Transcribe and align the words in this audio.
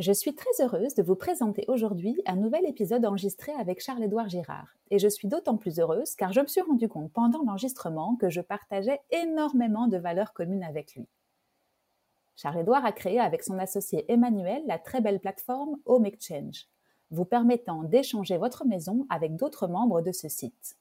Je 0.00 0.10
suis 0.10 0.34
très 0.34 0.50
heureuse 0.60 0.96
de 0.96 1.04
vous 1.04 1.14
présenter 1.14 1.64
aujourd'hui 1.68 2.20
un 2.26 2.34
nouvel 2.34 2.66
épisode 2.66 3.06
enregistré 3.06 3.52
avec 3.52 3.80
Charles-Édouard 3.80 4.28
Girard. 4.28 4.74
Et 4.90 4.98
je 4.98 5.06
suis 5.06 5.28
d'autant 5.28 5.56
plus 5.56 5.78
heureuse 5.78 6.16
car 6.16 6.32
je 6.32 6.40
me 6.40 6.48
suis 6.48 6.62
rendu 6.62 6.88
compte 6.88 7.12
pendant 7.12 7.44
l'enregistrement 7.44 8.16
que 8.16 8.28
je 8.28 8.40
partageais 8.40 9.00
énormément 9.12 9.86
de 9.86 9.96
valeurs 9.96 10.32
communes 10.32 10.64
avec 10.64 10.96
lui. 10.96 11.06
Charles-Édouard 12.34 12.84
a 12.84 12.90
créé 12.90 13.20
avec 13.20 13.44
son 13.44 13.56
associé 13.60 14.04
Emmanuel 14.12 14.64
la 14.66 14.80
très 14.80 15.00
belle 15.00 15.20
plateforme 15.20 15.76
Home 15.84 16.06
Exchange, 16.06 16.66
vous 17.12 17.24
permettant 17.24 17.84
d'échanger 17.84 18.36
votre 18.36 18.66
maison 18.66 19.06
avec 19.10 19.36
d'autres 19.36 19.68
membres 19.68 20.02
de 20.02 20.10
ce 20.10 20.28
site. 20.28 20.74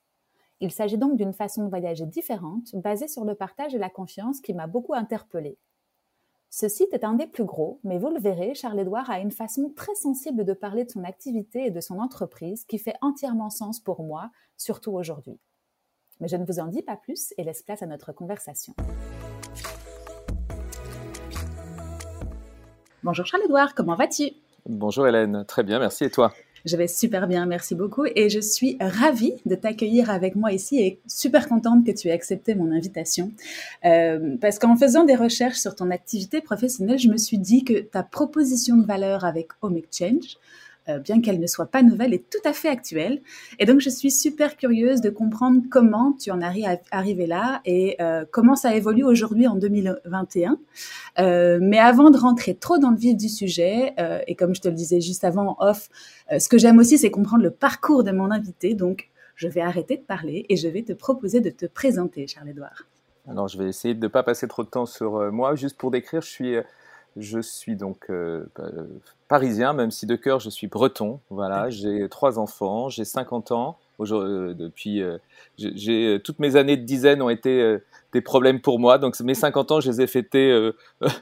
Il 0.60 0.72
s'agit 0.72 0.98
donc 0.98 1.18
d'une 1.18 1.34
façon 1.34 1.66
de 1.66 1.70
voyager 1.70 2.08
différente, 2.08 2.76
basée 2.78 3.08
sur 3.08 3.26
le 3.26 3.36
partage 3.36 3.76
et 3.76 3.80
la 3.80 3.92
confiance 3.92 4.42
qui 4.42 4.56
m'a 4.56 4.66
beaucoup 4.66 4.96
interpellée. 4.96 5.60
Ce 6.56 6.68
site 6.68 6.94
est 6.94 7.04
un 7.04 7.16
des 7.16 7.26
plus 7.26 7.46
gros, 7.46 7.80
mais 7.84 7.98
vous 7.98 8.12
le 8.12 8.20
verrez, 8.20 8.54
Charles-Édouard 8.54 9.10
a 9.10 9.18
une 9.18 9.32
façon 9.32 9.74
très 9.76 9.96
sensible 9.96 10.46
de 10.46 10.54
parler 10.54 10.86
de 10.86 10.92
son 10.92 11.04
activité 11.04 11.66
et 11.66 11.72
de 11.72 11.82
son 11.82 11.98
entreprise 11.98 12.64
qui 12.66 12.78
fait 12.78 12.94
entièrement 13.02 13.50
sens 13.50 13.80
pour 13.80 14.04
moi, 14.04 14.30
surtout 14.56 14.92
aujourd'hui. 14.92 15.40
Mais 16.20 16.28
je 16.28 16.36
ne 16.36 16.46
vous 16.46 16.60
en 16.60 16.68
dis 16.68 16.84
pas 16.84 16.96
plus 16.96 17.34
et 17.40 17.44
laisse 17.44 17.64
place 17.64 17.82
à 17.82 17.88
notre 17.88 18.12
conversation. 18.12 18.76
Bonjour 23.02 23.26
Charles-Édouard, 23.26 23.74
comment 23.74 23.96
vas-tu? 23.96 24.34
Bonjour 24.68 25.08
Hélène, 25.08 25.46
très 25.48 25.64
bien, 25.64 25.80
merci 25.80 26.04
et 26.04 26.12
toi? 26.12 26.36
Je 26.66 26.78
vais 26.78 26.88
super 26.88 27.28
bien, 27.28 27.46
merci 27.46 27.76
beaucoup. 27.76 28.06
Et 28.16 28.30
je 28.30 28.40
suis 28.40 28.78
ravie 28.80 29.34
de 29.46 29.56
t'accueillir 29.56 30.10
avec 30.10 30.36
moi 30.36 30.52
ici 30.52 30.80
et 30.80 31.00
super 31.08 31.48
contente 31.48 31.86
que 31.86 31.92
tu 31.92 32.08
aies 32.08 32.14
accepté 32.14 32.56
mon 32.56 32.72
invitation. 32.72 33.32
Euh, 33.86 34.38
parce 34.40 34.60
qu'en 34.60 34.76
faisant 34.76 35.04
des 35.04 35.16
recherches 35.16 35.58
sur 35.58 35.76
ton 35.76 35.92
activité 35.92 36.42
professionnelle, 36.42 37.00
je 37.00 37.10
me 37.10 37.18
suis 37.18 37.38
dit 37.38 37.64
que 37.64 37.80
ta 37.80 38.04
proposition 38.04 38.78
de 38.78 38.86
valeur 38.86 39.26
avec 39.26 39.50
Home 39.62 39.78
Exchange, 39.78 40.38
euh, 40.90 41.00
bien 41.00 41.22
qu'elle 41.22 41.40
ne 41.40 41.48
soit 41.48 41.68
pas 41.68 41.82
nouvelle, 41.82 42.14
est 42.14 42.30
tout 42.30 42.46
à 42.46 42.52
fait 42.52 42.68
actuelle. 42.68 43.22
Et 43.58 43.66
donc, 43.66 43.80
je 43.80 43.90
suis 43.90 44.12
super 44.12 44.58
curieuse 44.58 45.00
de 45.00 45.10
comprendre 45.10 45.62
comment 45.72 46.14
tu 46.14 46.30
en 46.30 46.42
es 46.42 46.80
arrivé 46.92 47.26
là 47.26 47.62
et 47.66 47.96
euh, 48.02 48.26
comment 48.30 48.56
ça 48.56 48.76
évolue 48.76 49.06
aujourd'hui 49.06 49.48
en 49.48 49.56
2021. 49.56 50.58
Euh, 51.20 51.60
mais 51.62 51.80
avant 51.80 52.10
de 52.10 52.18
rentrer 52.18 52.56
trop 52.56 52.80
dans 52.80 52.90
le 52.90 52.98
vif 52.98 53.16
du 53.16 53.30
sujet, 53.30 53.94
et 54.28 54.36
comme 54.36 54.54
je 54.54 54.62
te 54.62 54.68
le 54.68 54.74
disais 54.74 55.00
juste 55.00 55.24
avant 55.24 55.56
off, 55.60 55.90
ce 56.38 56.50
que 56.50 56.58
j'aime 56.58 56.80
aussi, 56.80 56.98
c'est 56.98 57.12
comprendre 57.12 57.44
le 57.44 57.52
parcours 57.52 58.04
de 58.04 58.12
mon 58.12 58.32
invité. 58.32 58.74
Donc, 58.74 59.10
je 59.36 59.48
vais 59.48 59.62
arrêter 59.62 59.98
de 59.98 60.04
parler 60.04 60.46
et 60.50 60.58
je 60.58 60.68
vais 60.68 60.84
te 60.84 60.94
proposer 60.94 61.40
de 61.40 61.50
te 61.50 61.66
présenter, 61.66 62.28
Charles-Édouard. 62.28 62.88
Alors, 63.28 63.48
je 63.48 63.58
vais 63.58 63.70
essayer 63.70 63.94
de 63.94 64.02
ne 64.02 64.08
pas 64.08 64.24
passer 64.24 64.48
trop 64.48 64.64
de 64.64 64.70
temps 64.70 64.86
sur 64.86 65.32
moi. 65.32 65.56
Juste 65.56 65.78
pour 65.78 65.92
décrire, 65.92 66.22
je 66.22 66.30
suis 66.30 66.56
je 67.18 67.40
suis 67.40 67.76
donc 67.76 68.06
euh, 68.10 68.44
parisien, 69.28 69.74
même 69.74 69.92
si 69.92 70.06
de 70.06 70.16
cœur 70.16 70.40
je 70.40 70.50
suis 70.50 70.68
breton. 70.68 71.20
Voilà, 71.30 71.70
j'ai 71.70 72.08
trois 72.10 72.40
enfants, 72.40 72.90
j'ai 72.90 73.06
50 73.06 73.52
ans. 73.52 73.78
Euh, 74.12 74.54
depuis, 74.54 75.02
euh, 75.02 75.18
j'ai 75.58 76.20
toutes 76.22 76.40
mes 76.40 76.58
années 76.58 76.76
de 76.76 76.84
dizaine 76.84 77.22
ont 77.22 77.30
été 77.30 77.78
des 78.12 78.22
problèmes 78.22 78.60
pour 78.60 78.80
moi. 78.80 78.98
Donc 78.98 79.18
mes 79.20 79.36
50 79.36 79.72
ans, 79.72 79.80
je 79.80 79.92
les 79.92 80.02
ai 80.02 80.08
fêtés 80.08 80.72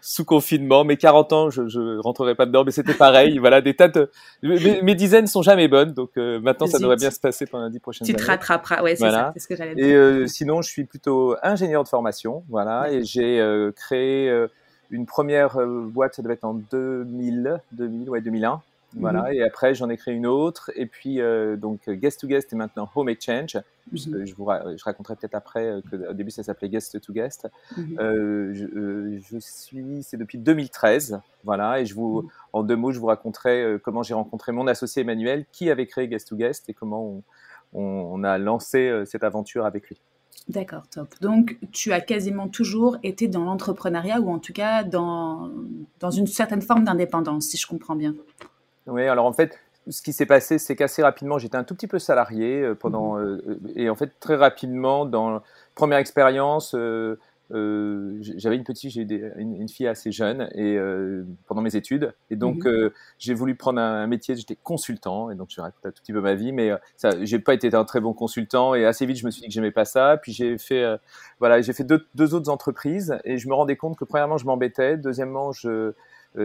sous 0.02 0.24
confinement. 0.24 0.86
Mes 0.86 0.98
40 0.98 1.34
ans, 1.34 1.50
je, 1.50 1.68
je 1.68 2.00
rentrerai 2.00 2.34
pas 2.34 2.46
dedans, 2.46 2.64
mais 2.64 2.72
c'était 2.72 2.94
pareil. 2.94 3.38
voilà, 3.38 3.62
des 3.62 3.76
tas 3.76 3.90
de 3.90 4.10
mes, 4.42 4.82
mes, 4.82 4.96
dizaines 4.96 5.28
sont 5.28 5.42
jamais 5.42 5.68
bonnes. 5.68 5.94
Donc 5.94 6.16
maintenant, 6.16 6.68
ça 6.68 6.80
devrait 6.80 6.96
bien 6.96 7.12
se 7.12 7.20
passer 7.20 7.46
pendant 7.46 7.66
les 7.66 7.72
dix 7.72 7.80
prochaines 7.80 8.08
années. 8.08 8.18
Tu 8.18 8.24
te 8.24 8.32
rattraperas. 8.32 8.82
Ouais, 8.82 8.96
c'est 8.96 9.12
ça. 9.12 9.32
C'est 9.34 9.42
ce 9.42 9.48
que 9.48 9.56
j'allais 9.58 9.76
dire. 9.76 10.22
Et 10.24 10.28
sinon, 10.28 10.62
je 10.62 10.70
suis 10.70 10.86
plutôt 10.86 11.36
ingénieur 11.44 11.84
de 11.84 11.90
formation. 11.90 12.44
Voilà, 12.50 12.92
et 12.92 13.04
j'ai 13.04 13.46
créé 13.76 14.48
une 14.92 15.06
première 15.06 15.58
euh, 15.58 15.86
boîte, 15.86 16.16
ça 16.16 16.22
devait 16.22 16.36
être 16.36 16.44
en 16.44 16.54
2000, 16.54 17.62
2000 17.72 18.10
ouais, 18.10 18.22
2001. 18.22 18.62
Voilà, 18.98 19.22
mhm. 19.22 19.34
et 19.36 19.44
après 19.44 19.74
j'en 19.74 19.90
ai 19.90 19.96
créé 19.96 20.14
une 20.14 20.28
autre, 20.28 20.70
et 20.76 20.86
puis 20.86 21.22
euh, 21.22 21.56
donc 21.56 21.90
Guest 21.90 22.20
to 22.20 22.28
Guest 22.28 22.52
et 22.52 22.58
maintenant 22.58 22.90
Home 22.94 23.08
Exchange. 23.08 23.58
Mhm. 23.90 24.26
je, 24.26 24.36
vous 24.36 24.50
je 24.76 24.84
raconterai 24.84 25.16
peut-être 25.16 25.34
après 25.34 25.66
euh, 25.66 25.82
qu'au 25.90 26.12
début 26.12 26.30
ça 26.30 26.44
s'appelait 26.44 26.68
Guest 26.68 27.00
to 27.00 27.14
Guest. 27.14 27.48
Mhm. 27.78 27.96
je, 28.54 29.20
je, 29.24 29.38
suis, 29.40 30.04
c'est 30.04 30.18
depuis 30.18 30.38
2013, 30.40 31.22
voilà, 31.46 31.80
et 31.80 31.86
je 31.86 31.96
vous, 31.96 32.30
en 32.52 32.64
deux 32.64 32.76
mots, 32.76 32.92
je 32.92 33.00
vous 33.00 33.06
raconterai 33.06 33.78
comment 33.82 34.04
j'ai 34.04 34.14
rencontré 34.14 34.52
mon 34.52 34.68
associé 34.68 35.04
Emmanuel 35.04 35.46
qui 35.54 35.72
avait 35.72 35.88
créé 35.88 36.10
Guest 36.10 36.28
to 36.28 36.36
Guest 36.36 36.70
et 36.70 36.74
comment 36.74 37.24
on, 37.74 37.82
on 37.82 38.24
a 38.26 38.38
lancé 38.38 39.04
cette 39.06 39.24
aventure 39.24 39.66
avec 39.66 39.88
lui. 39.88 40.02
D'accord, 40.48 40.84
top. 40.88 41.16
Donc, 41.22 41.58
tu 41.72 41.94
as 41.94 42.02
quasiment 42.02 42.48
toujours 42.48 42.98
été 43.04 43.28
dans 43.28 43.44
l'entrepreneuriat 43.44 44.20
ou 44.20 44.32
en 44.32 44.40
tout 44.40 44.54
cas 44.54 44.84
dans, 44.84 45.50
dans 46.00 46.12
une 46.12 46.28
certaine 46.28 46.62
forme 46.62 46.84
d'indépendance, 46.84 47.46
si 47.46 47.58
je 47.58 47.68
comprends 47.68 47.96
bien. 47.96 48.16
Oui, 48.88 49.08
alors 49.08 49.26
en 49.26 49.34
fait, 49.34 49.58
ce 49.88 50.02
qui 50.02 50.14
s'est 50.14 50.26
passé, 50.26 50.58
c'est 50.58 50.76
qu'assez 50.76 51.04
rapidement, 51.04 51.38
j'étais 51.38 51.58
un 51.58 51.64
tout 51.64 51.76
petit 51.76 51.88
peu 51.88 52.00
salarié 52.00 52.62
euh, 52.62 52.76
pendant. 52.76 53.16
Mmh. 53.16 53.22
Euh, 53.22 53.60
et 53.76 53.90
en 53.90 53.96
fait, 53.96 54.12
très 54.20 54.36
rapidement, 54.36 55.06
dans 55.06 55.42
première 55.76 56.00
expérience, 56.00 56.76
euh, 56.76 57.18
euh, 57.54 58.18
j'avais 58.38 58.56
une 58.56 58.64
petite, 58.64 58.92
j'ai 58.92 59.02
une, 59.02 59.62
une, 59.62 59.70
fille 59.70 59.88
assez 59.88 60.12
jeune 60.12 60.50
et 60.54 60.78
euh, 60.78 61.26
pendant 61.48 61.62
mes 61.62 61.76
études, 61.76 62.14
et 62.30 62.36
donc 62.36 62.66
mhm. 62.66 62.72
euh, 62.72 62.94
j'ai 63.20 63.34
voulu 63.34 63.56
prendre 63.56 63.80
un, 63.80 64.08
métier. 64.08 64.36
J'étais 64.36 64.58
consultant, 64.62 65.30
et 65.30 65.36
donc 65.36 65.50
je 65.52 65.62
raconte 65.62 65.86
un 65.86 65.92
tout 65.92 66.02
petit 66.02 66.14
peu 66.14 66.22
ma 66.22 66.34
vie, 66.34 66.52
mais 66.52 66.72
ça, 66.96 67.12
j'ai 67.24 67.40
pas 67.40 67.54
été 67.54 67.74
un 67.74 67.84
très 67.84 68.00
bon 68.00 68.14
consultant, 68.14 68.76
et 68.76 68.86
assez 68.86 69.06
vite 69.06 69.18
je 69.18 69.26
me 69.26 69.32
suis 69.32 69.42
dit 69.42 69.48
que 69.48 69.54
j'aimais 69.54 69.72
pas 69.72 69.86
ça. 69.86 70.18
Puis 70.22 70.32
j'ai 70.32 70.58
fait, 70.58 70.86
voilà, 71.40 71.62
j'ai 71.62 71.74
fait 71.74 71.84
deux, 71.84 72.06
deux, 72.16 72.34
autres 72.34 72.50
entreprises, 72.50 73.18
et 73.26 73.38
je 73.38 73.48
me 73.48 73.54
rendais 73.54 73.76
compte 73.76 73.98
que 73.98 74.06
premièrement 74.06 74.38
je 74.38 74.46
m'embêtais, 74.46 74.98
deuxièmement 74.98 75.52
je 75.52 75.94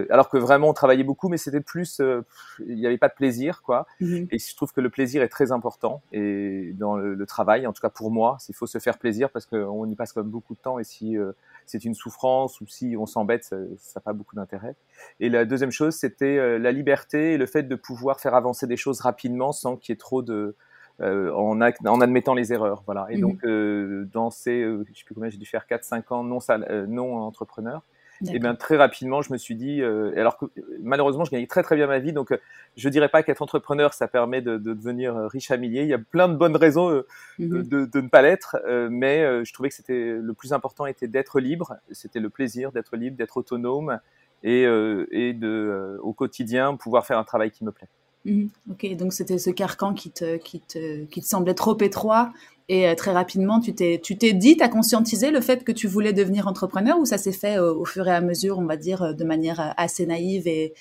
alors 0.09 0.29
que 0.29 0.37
vraiment 0.37 0.69
on 0.69 0.73
travaillait 0.73 1.03
beaucoup, 1.03 1.29
mais 1.29 1.37
c'était 1.37 1.61
plus, 1.61 2.01
euh, 2.01 2.21
il 2.65 2.75
n'y 2.75 2.85
avait 2.85 2.97
pas 2.97 3.07
de 3.07 3.13
plaisir, 3.13 3.61
quoi. 3.61 3.87
Mhm. 4.01 4.27
Et 4.31 4.39
je 4.39 4.55
trouve 4.55 4.73
que 4.73 4.81
le 4.81 4.89
plaisir 4.89 5.23
est 5.23 5.29
très 5.29 5.51
important 5.51 6.01
et 6.11 6.73
dans 6.75 6.97
le, 6.97 7.25
travail, 7.25 7.67
en 7.67 7.73
tout 7.73 7.81
cas 7.81 7.89
pour 7.89 8.09
moi, 8.09 8.37
il 8.47 8.55
faut 8.55 8.67
se 8.67 8.79
faire 8.79 8.97
plaisir 8.97 9.29
parce 9.29 9.45
qu'on 9.45 9.85
y 9.89 9.95
passe 9.95 10.13
quand 10.13 10.21
même 10.21 10.31
beaucoup 10.31 10.55
de 10.55 10.59
temps 10.59 10.79
et 10.79 10.85
si 10.85 11.17
euh, 11.17 11.33
c'est 11.65 11.83
une 11.83 11.93
souffrance 11.93 12.61
ou 12.61 12.67
si 12.67 12.95
on 12.97 13.05
s'embête, 13.05 13.43
ça 13.43 13.57
n'a 13.57 14.01
pas 14.01 14.13
beaucoup 14.13 14.35
d'intérêt. 14.35 14.75
Et 15.19 15.29
la 15.29 15.43
deuxième 15.45 15.71
chose, 15.71 15.95
c'était 15.95 16.57
la 16.57 16.71
liberté 16.71 17.33
et 17.33 17.37
le 17.37 17.45
fait 17.45 17.63
de 17.63 17.75
pouvoir 17.75 18.21
faire 18.21 18.33
avancer 18.33 18.65
des 18.65 18.77
choses 18.77 19.01
rapidement 19.01 19.51
sans 19.51 19.75
qu'il 19.75 19.91
y 19.91 19.95
ait 19.95 19.97
trop 19.97 20.21
de 20.21 20.55
en, 21.01 21.59
en, 21.59 22.01
admettant 22.01 22.33
les 22.33 22.53
erreurs, 22.53 22.83
voilà. 22.85 23.07
Et 23.09 23.17
mhm. 23.17 23.21
donc 23.21 24.11
dans 24.13 24.29
ces, 24.31 24.63
je 24.63 24.97
sais 24.97 25.03
plus 25.05 25.15
combien 25.15 25.29
j'ai 25.29 25.37
dû 25.37 25.45
faire 25.45 25.65
4-5 25.69 26.13
ans 26.13 26.23
non, 26.23 26.39
non 26.87 27.17
entrepreneur, 27.17 27.83
et 28.25 28.39
bien 28.39 28.55
très 28.55 28.77
rapidement, 28.77 29.21
je 29.21 29.31
me 29.31 29.37
suis 29.37 29.55
dit, 29.55 29.81
euh, 29.81 30.11
alors 30.17 30.37
que 30.37 30.45
malheureusement, 30.81 31.25
je 31.25 31.31
gagnais 31.31 31.47
très 31.47 31.63
très 31.63 31.75
bien 31.75 31.87
ma 31.87 31.99
vie, 31.99 32.13
donc 32.13 32.31
euh, 32.31 32.37
je 32.75 32.89
dirais 32.89 33.09
pas 33.09 33.23
qu'être 33.23 33.41
entrepreneur, 33.41 33.93
ça 33.93 34.07
permet 34.07 34.41
de, 34.41 34.57
de, 34.57 34.73
devenir 34.73 35.15
euh, 35.15 35.27
riche 35.27 35.51
à 35.51 35.57
milliers. 35.57 35.83
Il 35.83 35.89
y 35.89 35.93
a 35.93 35.99
plein 35.99 36.27
de 36.27 36.35
bonnes 36.35 36.55
raisons 36.55 36.89
euh, 36.89 37.05
mhm. 37.39 37.63
de, 37.63 37.85
de, 37.85 38.01
ne 38.01 38.07
pas 38.07 38.21
l'être, 38.21 38.57
mais 38.89 39.45
je 39.45 39.53
trouvais 39.53 39.69
que 39.69 39.75
c'était 39.75 40.17
le 40.19 40.33
plus 40.33 40.53
important 40.53 40.85
était 40.85 41.07
d'être 41.07 41.39
libre. 41.39 41.75
C'était 41.91 42.19
le 42.19 42.29
plaisir 42.29 42.71
d'être 42.71 42.95
libre, 42.95 43.17
d'être 43.17 43.37
autonome 43.37 43.99
et, 44.43 44.63
et 44.63 45.33
de 45.33 45.99
au 46.01 46.13
quotidien 46.13 46.75
pouvoir 46.75 47.05
faire 47.05 47.17
un 47.17 47.23
travail 47.23 47.51
qui 47.51 47.63
me 47.63 47.71
plaît. 47.71 47.87
Mhm. 48.25 48.49
Ok, 48.71 48.95
donc 48.95 49.13
c'était 49.13 49.37
ce 49.37 49.49
carcan 49.49 49.93
qui 49.93 50.11
te, 50.11 50.37
qui, 50.37 50.59
te, 50.59 51.05
qui 51.05 51.21
te 51.21 51.25
semblait 51.25 51.53
trop 51.53 51.77
étroit 51.79 52.31
et 52.69 52.87
euh, 52.87 52.95
très 52.95 53.11
rapidement, 53.11 53.59
tu 53.59 53.73
t'es, 53.73 53.99
tu 54.03 54.17
t'es 54.17 54.33
dit, 54.33 54.57
tu 54.57 54.63
as 54.63 54.67
conscientisé 54.67 55.31
le 55.31 55.39
fait 55.39 55.63
que 55.63 55.71
tu 55.71 55.87
voulais 55.87 56.11
devenir 56.11 56.47
entrepreneur 56.47 56.99
ou 56.99 57.05
ça 57.05 57.17
s'est 57.17 57.31
fait 57.31 57.57
euh, 57.57 57.73
au 57.73 57.85
fur 57.85 58.07
et 58.07 58.13
à 58.13 58.19
mesure, 58.19 58.59
on 58.59 58.65
va 58.65 58.75
dire, 58.75 59.03
euh, 59.03 59.13
de 59.13 59.23
manière 59.23 59.73
assez 59.77 60.05
naïve 60.05 60.47
et, 60.47 60.73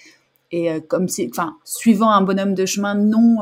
et 0.50 0.80
comme 0.82 1.08
si, 1.08 1.28
enfin, 1.30 1.56
suivant 1.64 2.10
un 2.10 2.22
bonhomme 2.22 2.54
de 2.54 2.66
chemin 2.66 2.94
non 2.94 3.38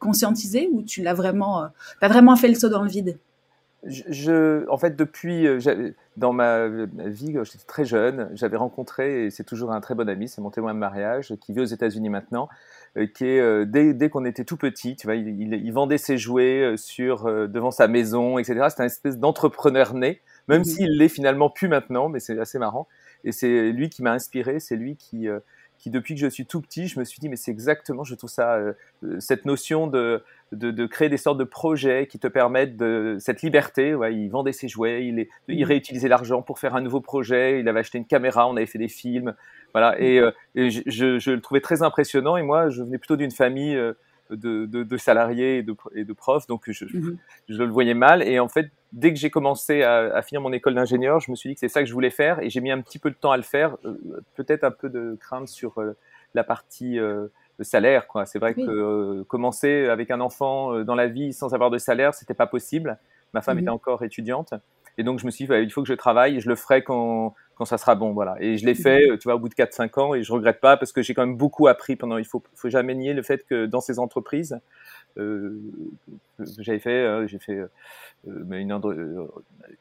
conscientisé 0.00 0.68
ou 0.72 0.82
tu 0.82 1.00
l'as 1.00 1.14
vraiment, 1.14 1.68
pas 2.00 2.08
vraiment 2.08 2.34
fait 2.34 2.48
le 2.48 2.56
saut 2.56 2.68
dans 2.68 2.82
le 2.82 2.88
vide? 2.88 3.16
En 3.84 4.76
fait, 4.76 4.96
depuis, 4.96 5.46
dans 6.16 6.32
ma, 6.32 6.66
vie, 6.66 7.36
j'étais 7.44 7.64
très 7.64 7.84
jeune, 7.84 8.28
j'avais 8.34 8.56
rencontré, 8.56 9.26
et 9.26 9.30
c'est 9.30 9.44
toujours 9.44 9.70
un 9.70 9.80
très 9.80 9.94
bon 9.94 10.08
ami, 10.08 10.28
c'est 10.28 10.40
mon 10.40 10.50
témoin 10.50 10.74
de 10.74 10.80
mariage, 10.80 11.34
qui 11.40 11.52
vit 11.52 11.60
aux 11.60 11.64
États-Unis 11.64 12.08
maintenant, 12.08 12.48
euh, 12.48 12.81
qui 13.14 13.24
est 13.24 13.40
euh, 13.40 13.64
dès, 13.64 13.94
dès 13.94 14.10
qu'on 14.10 14.24
était 14.24 14.44
tout 14.44 14.56
petit, 14.56 14.96
tu 14.96 15.06
vois, 15.06 15.16
il, 15.16 15.54
il, 15.54 15.72
vendait 15.72 15.98
ses 15.98 16.18
jouets 16.18 16.60
euh, 16.60 16.76
sur 16.76 17.24
devant 17.48 17.70
sa 17.70 17.88
maison, 17.88 18.38
etc. 18.38 18.66
C'était 18.68 18.82
un 18.82 18.86
espèce 18.86 19.18
d'entrepreneur 19.18 19.94
né, 19.94 20.20
même 20.48 20.64
s'il 20.64 20.98
l'est 20.98 21.08
finalement 21.08 21.50
plus 21.50 21.68
maintenant, 21.68 22.08
mais 22.08 22.20
c'est 22.20 22.38
assez 22.38 22.58
marrant. 22.58 22.88
Et 23.24 23.32
c'est 23.32 23.70
lui 23.70 23.88
qui 23.88 24.02
m'a 24.02 24.12
inspiré, 24.12 24.60
c'est 24.60 24.76
lui 24.76 24.96
qui 24.96 25.28
qui 25.82 25.90
depuis 25.90 26.14
que 26.14 26.20
je 26.20 26.28
suis 26.28 26.46
tout 26.46 26.60
petit, 26.60 26.86
je 26.86 27.00
me 27.00 27.04
suis 27.04 27.18
dit, 27.18 27.28
mais 27.28 27.34
c'est 27.34 27.50
exactement, 27.50 28.04
je 28.04 28.14
trouve 28.14 28.30
ça, 28.30 28.54
euh, 28.54 28.72
euh, 29.02 29.18
cette 29.18 29.44
notion 29.46 29.88
de, 29.88 30.22
de, 30.52 30.86
créer 30.86 31.08
des 31.08 31.16
sortes 31.16 31.38
de 31.38 31.44
projets 31.44 32.06
qui 32.06 32.20
te 32.20 32.28
permettent 32.28 32.76
de 32.76 33.16
cette 33.18 33.42
liberté. 33.42 33.92
Ouais, 33.92 34.14
il 34.14 34.28
vendait 34.28 34.52
ses 34.52 34.68
jouets, 34.68 35.04
il, 35.04 35.18
est, 35.18 35.28
il 35.48 35.64
réutilisait 35.64 36.06
l'argent 36.06 36.40
pour 36.40 36.60
faire 36.60 36.76
un 36.76 36.80
nouveau 36.80 37.00
projet, 37.00 37.58
il 37.58 37.68
avait 37.68 37.80
acheté 37.80 37.98
une 37.98 38.06
caméra, 38.06 38.48
on 38.48 38.56
avait 38.56 38.66
fait 38.66 38.78
des 38.78 38.88
films. 38.88 39.34
Voilà, 39.72 40.00
et, 40.00 40.20
mmh. 40.20 40.32
euh, 40.58 40.70
je, 40.86 41.18
je, 41.18 41.30
le 41.30 41.40
trouvais 41.40 41.60
très 41.60 41.82
impressionnant. 41.82 42.36
Et 42.36 42.42
moi, 42.42 42.68
je 42.70 42.82
venais 42.82 42.98
plutôt 42.98 43.16
d'une 43.16 43.30
famille 43.30 43.76
de, 44.36 44.66
de, 44.66 44.96
salariés 44.96 45.58
et 45.58 45.62
de, 45.62 45.74
et 45.94 46.04
de, 46.04 46.12
profs, 46.12 46.46
donc 46.46 46.62
je, 46.66 46.84
mmh 46.84 47.18
je, 47.48 47.62
le 47.62 47.70
voyais 47.70 47.94
mal. 47.94 48.22
Et 48.22 48.38
en 48.38 48.48
fait, 48.48 48.70
dès 48.92 49.12
que 49.12 49.18
j'ai 49.18 49.30
commencé 49.30 49.82
à, 49.82 50.14
à, 50.14 50.22
finir 50.22 50.40
mon 50.40 50.52
école 50.52 50.74
d'ingénieur, 50.74 51.20
je 51.20 51.30
me 51.30 51.36
suis 51.36 51.50
dit 51.50 51.54
que 51.54 51.60
c'est 51.60 51.68
ça 51.68 51.80
que 51.80 51.86
je 51.86 51.92
voulais 51.92 52.10
faire, 52.10 52.40
et 52.40 52.50
j'ai 52.50 52.60
mis 52.60 52.70
un 52.70 52.80
petit 52.80 52.98
peu 52.98 53.10
de 53.10 53.16
temps 53.16 53.32
à 53.32 53.36
le 53.36 53.42
faire, 53.42 53.76
euh, 53.84 53.94
peut-être 54.34 54.64
un 54.64 54.70
peu 54.70 54.88
de 54.88 55.16
crainte 55.20 55.48
sur 55.48 55.78
euh, 55.78 55.96
la 56.34 56.44
partie 56.44 56.98
euh, 56.98 57.28
salaire. 57.60 58.06
Quoi. 58.06 58.26
C'est 58.26 58.38
vrai 58.38 58.54
que 58.54 58.60
euh, 58.62 59.24
commencer 59.24 59.86
avec 59.86 60.10
un 60.10 60.20
enfant 60.20 60.82
dans 60.84 60.94
la 60.94 61.06
vie 61.06 61.32
sans 61.32 61.54
avoir 61.54 61.70
de 61.70 61.78
salaire, 61.78 62.14
c'était 62.14 62.34
pas 62.34 62.46
possible. 62.46 62.98
Ma 63.34 63.40
femme 63.40 63.56
mmh 63.56 63.60
était 63.60 63.70
encore 63.70 64.02
étudiante. 64.02 64.54
Et 64.98 65.04
donc, 65.04 65.18
je 65.18 65.26
me 65.26 65.30
suis 65.30 65.44
dit, 65.44 65.48
bah, 65.48 65.60
il 65.60 65.70
faut 65.70 65.82
que 65.82 65.88
je 65.88 65.94
travaille, 65.94 66.40
je 66.40 66.48
le 66.48 66.54
ferai 66.54 66.82
quand, 66.82 67.34
quand 67.54 67.64
ça 67.64 67.78
sera 67.78 67.94
bon, 67.94 68.12
voilà. 68.12 68.36
Et 68.40 68.58
je 68.58 68.66
l'ai 68.66 68.74
fait, 68.74 69.06
tu 69.18 69.24
vois, 69.24 69.36
au 69.36 69.38
bout 69.38 69.48
de 69.48 69.54
4-5 69.54 70.00
ans, 70.00 70.14
et 70.14 70.22
je 70.22 70.32
regrette 70.32 70.60
pas 70.60 70.76
parce 70.76 70.92
que 70.92 71.02
j'ai 71.02 71.14
quand 71.14 71.26
même 71.26 71.36
beaucoup 71.36 71.66
appris 71.66 71.96
pendant. 71.96 72.18
Il 72.18 72.24
faut, 72.24 72.42
faut 72.54 72.68
jamais 72.68 72.94
nier 72.94 73.14
le 73.14 73.22
fait 73.22 73.46
que 73.46 73.66
dans 73.66 73.80
ces 73.80 73.98
entreprises, 73.98 74.60
euh, 75.18 75.60
j'avais 76.58 76.78
fait, 76.78 76.90
euh, 76.90 77.26
j'ai 77.26 77.38
fait 77.38 77.54
euh, 77.54 77.68
une, 78.26 78.72
euh, 78.72 79.26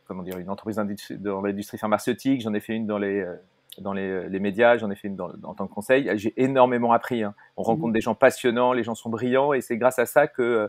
comment 0.08 0.24
dire, 0.24 0.38
une 0.38 0.50
entreprise 0.50 0.80
dans 1.20 1.42
l'industrie 1.42 1.78
pharmaceutique, 1.78 2.42
j'en 2.42 2.54
ai 2.54 2.60
fait 2.60 2.74
une 2.74 2.88
dans 2.88 2.98
les 2.98 3.26
dans 3.78 3.94
les, 3.94 4.28
les, 4.28 4.40
médias, 4.40 4.78
j'en 4.78 4.92
ai 4.92 4.96
fait 4.96 5.08
une 5.08 5.16
dans, 5.16 5.32
en 5.44 5.54
tant 5.54 5.68
que 5.68 5.74
conseil. 5.74 6.12
J'ai 6.16 6.34
énormément 6.36 6.92
appris. 6.92 7.24
Hein. 7.24 7.34
On 7.56 7.64
rencontre 7.64 7.90
mmh. 7.90 7.94
des 7.94 8.02
gens 8.02 8.16
passionnants, 8.16 8.74
les 8.74 8.84
gens 8.84 8.96
sont 8.96 9.10
brillants, 9.10 9.54
et 9.54 9.62
c'est 9.62 9.78
grâce 9.78 9.98
à 9.98 10.06
ça 10.06 10.28
que 10.28 10.42
euh, 10.42 10.68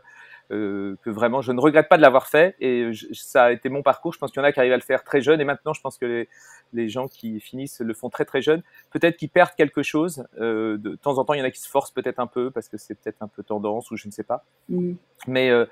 que 0.51 1.11
vraiment 1.11 1.41
je 1.41 1.53
ne 1.53 1.61
regrette 1.61 1.89
pas 1.89 1.97
de 1.97 2.03
l'avoir 2.03 2.27
fait 2.27 2.55
et 2.61 2.91
ça 3.13 3.45
a 3.45 3.53
été 3.53 3.69
mon 3.69 3.83
parcours. 3.83 4.13
Je 4.13 4.19
pense 4.19 4.31
qu'il 4.31 4.41
y 4.41 4.45
en 4.45 4.47
a 4.47 4.53
qui 4.53 4.61
arrivent 4.61 4.73
à 4.73 4.77
le 4.77 4.83
faire 4.83 5.03
très 5.05 5.21
jeune 5.21 5.41
et 5.41 5.45
maintenant 5.45 5.73
je 5.73 5.81
pense 5.81 5.97
que 5.97 6.05
les, 6.05 6.29
les 6.73 6.89
gens 6.89 7.09
qui 7.09 7.41
finissent 7.41 7.81
le 7.81 7.95
font 7.95 8.11
très 8.11 8.25
très 8.25 8.43
jeune. 8.43 8.63
Peut-être 8.91 9.17
qu'ils 9.17 9.31
perdent 9.31 9.55
quelque 9.57 9.83
chose. 9.83 10.25
Euh, 10.41 10.77
de 10.79 10.95
temps 10.95 11.19
en 11.19 11.25
temps, 11.25 11.35
il 11.35 11.39
y 11.39 11.43
en 11.43 11.45
a 11.45 11.51
qui 11.51 11.61
se 11.61 11.69
forcent 11.69 11.91
peut-être 11.91 12.19
un 12.19 12.27
peu 12.27 12.51
parce 12.51 12.69
que 12.69 12.77
c'est 12.77 12.95
peut-être 12.95 13.23
un 13.23 13.29
peu 13.29 13.43
tendance 13.43 13.91
ou 13.91 13.97
je 13.97 14.07
ne 14.07 14.13
sais 14.13 14.23
pas. 14.23 14.45
Mm. 14.69 14.93
Mais 15.27 15.51
euh, 15.51 15.67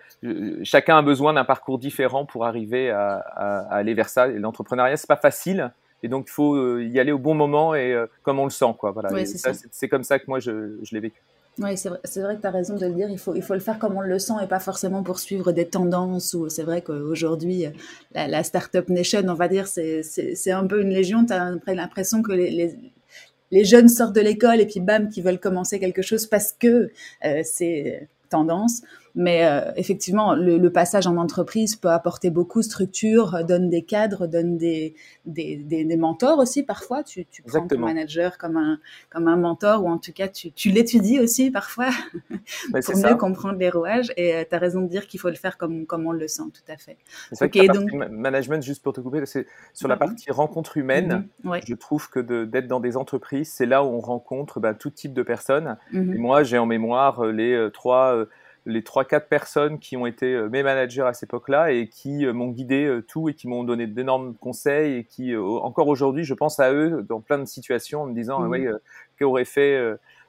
chacun 0.63 0.99
a 0.99 1.03
besoin 1.03 1.33
d'un 1.33 1.45
parcours 1.45 1.79
différent 1.79 2.25
pour 2.25 2.45
arriver 2.47 2.91
à, 2.91 3.17
à, 3.17 3.59
à 3.61 3.77
aller 3.77 3.95
vers 3.95 4.09
ça. 4.09 4.29
Et 4.29 4.39
l'entrepreneuriat, 4.39 4.97
c'est 4.97 5.09
pas 5.09 5.17
facile. 5.17 5.73
Et 6.03 6.09
donc, 6.09 6.27
il 6.29 6.33
faut 6.33 6.55
euh, 6.55 6.85
y 6.85 6.99
aller 6.99 7.13
au 7.13 7.19
bon 7.19 7.35
moment 7.35 7.75
et 7.75 7.93
euh, 7.93 8.07
comme 8.23 8.39
on 8.39 8.45
le 8.45 8.51
sent. 8.51 8.75
Quoi. 8.79 8.91
Voilà. 8.91 9.11
c'est 9.25 9.89
comme 9.89 10.05
ça 10.05 10.19
que 10.19 10.25
moi, 10.29 10.41
je, 10.41 10.79
je 10.83 10.95
l'ai 10.95 11.01
vécu. 11.01 11.21
Oui, 11.63 11.77
c'est 11.77 11.91
vrai, 12.21 12.37
que 12.37 12.41
tu 12.41 12.47
as 12.47 12.51
raison 12.51 12.77
de 12.77 12.87
le 12.87 12.95
dire. 12.95 13.11
Il 13.11 13.19
faut, 13.19 13.35
il 13.35 13.43
faut 13.43 13.53
le 13.53 13.61
faire 13.61 13.79
comme 13.79 13.97
on 13.97 14.01
le 14.01 14.19
sent 14.19 14.33
et 14.43 14.47
pas 14.47 14.61
forcément 14.61 15.03
pour 15.03 15.19
suivre 15.19 15.53
des 15.53 15.67
tendances. 15.67 16.35
C'est 16.49 16.63
vrai 16.63 16.81
qu'aujourd'hui, 16.81 17.67
la, 18.15 18.29
la, 18.29 18.43
Startup 18.43 18.89
Nation, 18.89 19.23
on 19.29 19.35
va 19.35 19.47
dire, 19.47 19.67
c'est 19.67 20.51
un 20.51 20.67
peu 20.67 20.81
une 20.81 20.89
légion. 20.89 21.27
Tu 21.27 21.35
as 21.35 21.75
l'impression 21.75 22.23
que 22.23 22.33
les, 22.33 23.65
jeunes 23.65 23.89
sortent 23.89 24.15
de 24.15 24.23
l'école 24.23 24.61
et 24.61 24.67
puis 24.67 24.81
bam, 24.81 25.11
qui 25.11 25.21
veulent 25.21 25.41
commencer 25.41 25.79
quelque 25.79 26.01
chose 26.01 26.27
parce 26.27 26.53
que 26.53 26.91
euh, 27.27 27.43
c'est 27.45 28.09
tendance. 28.31 28.81
Mais 29.15 29.45
euh, 29.45 29.73
effectivement, 29.77 30.35
le, 30.35 30.59
le, 30.59 30.73
passage 30.73 31.07
en 31.07 31.17
entreprise 31.17 31.75
peut 31.75 31.91
apporter 31.91 32.31
beaucoup 32.31 32.61
de 32.61 32.65
structure, 32.65 33.45
donne 33.45 33.69
des 33.69 33.83
cadres, 33.83 34.27
donne 34.27 34.57
des, 34.57 34.95
des, 35.27 35.57
des, 35.57 35.85
des 35.85 35.97
mentors 35.97 36.39
aussi 36.39 36.63
parfois. 36.63 37.03
Tu, 37.03 37.27
tu 37.27 37.43
prends 37.43 37.67
ton 37.67 37.79
manager 37.79 38.39
comme 38.39 38.57
un, 38.57 38.79
comme 39.11 39.27
un 39.27 39.37
mentor 39.37 39.85
ou 39.85 39.89
en 39.89 39.99
tout 39.99 40.13
cas 40.13 40.29
tu, 40.29 40.53
tu 40.53 40.71
l'étudies 40.71 41.19
aussi 41.19 41.51
parfois 41.51 41.91
pour 42.85 42.97
mieux 42.97 43.17
comprendre 43.17 43.59
les 43.59 43.71
rouages. 43.71 44.13
Et 44.17 44.35
euh, 44.35 44.45
tu 44.49 44.55
as 44.55 44.59
raison 44.59 44.83
de 44.83 44.89
dire 44.89 45.07
qu'il 45.07 45.19
faut 45.19 45.29
le 45.29 45.35
faire 45.35 45.59
comme, 45.59 45.87
comme 45.87 46.07
on 46.07 46.13
le 46.13 46.29
sent, 46.29 46.45
tout 46.55 46.73
à 46.73 46.77
fait. 46.77 46.97
C'est 47.33 47.45
okay, 47.45 47.67
donc... 47.67 47.93
management, 47.93 48.63
juste 48.63 48.83
pour 48.83 48.93
te 48.93 49.01
couper, 49.01 49.27
c'est 49.27 49.47
sur 49.73 49.89
la 49.89 49.97
partie 49.97 50.31
rencontre 50.31 50.77
humaine, 50.77 51.27
mm-hmm. 51.45 51.63
je 51.67 51.75
trouve 51.75 52.09
que 52.11 52.21
d'être 52.45 52.69
dans 52.69 52.81
des 52.81 52.97
entreprises, 52.97 53.53
c'est 53.53 53.67
là 53.67 53.83
où 53.83 53.89
on 53.89 54.01
rencontre 54.01 54.61
ben, 54.61 54.75
tout 54.75 54.91
type 54.91 55.13
de 55.13 55.23
personnes. 55.23 55.77
Mm-hmm. 55.93 56.15
Et 56.15 56.19
moi, 56.19 56.43
j'ai 56.45 56.59
en 56.59 56.67
mémoire 56.67 57.25
euh, 57.25 57.33
les 57.33 57.69
trois 57.73 58.27
les 58.71 58.83
trois 58.83 59.05
quatre 59.05 59.29
personnes 59.29 59.79
qui 59.79 59.97
ont 59.97 60.07
été 60.07 60.33
euh, 60.33 60.49
mes 60.49 60.63
managers 60.63 61.03
à 61.03 61.13
cette 61.13 61.29
époque-là 61.29 61.73
et 61.73 61.89
qui 61.89 62.25
euh, 62.25 62.33
m'ont 62.33 62.49
guidé 62.49 62.87
euh, 62.87 63.03
tout 63.03 63.29
et 63.29 63.35
qui 63.35 63.49
m'ont 63.49 63.65
donné 63.65 63.87
d'énormes 63.87 64.35
conseils 64.35 64.97
et 64.99 65.05
qui 65.05 65.37
encore 65.37 65.89
aujourd'hui 65.89 66.25
je 66.25 66.35
pense 66.35 66.61
à 66.61 66.73
eux 66.73 67.05
dans 67.09 67.21
plein 67.21 67.39
de 67.39 67.45
situations 67.45 68.03
en 68.03 68.07
me 68.07 68.15
disant 68.15 68.41
mmh. 68.41 68.51
oui 68.51 68.67
qu'aurait 69.19 69.45
fait 69.45 69.79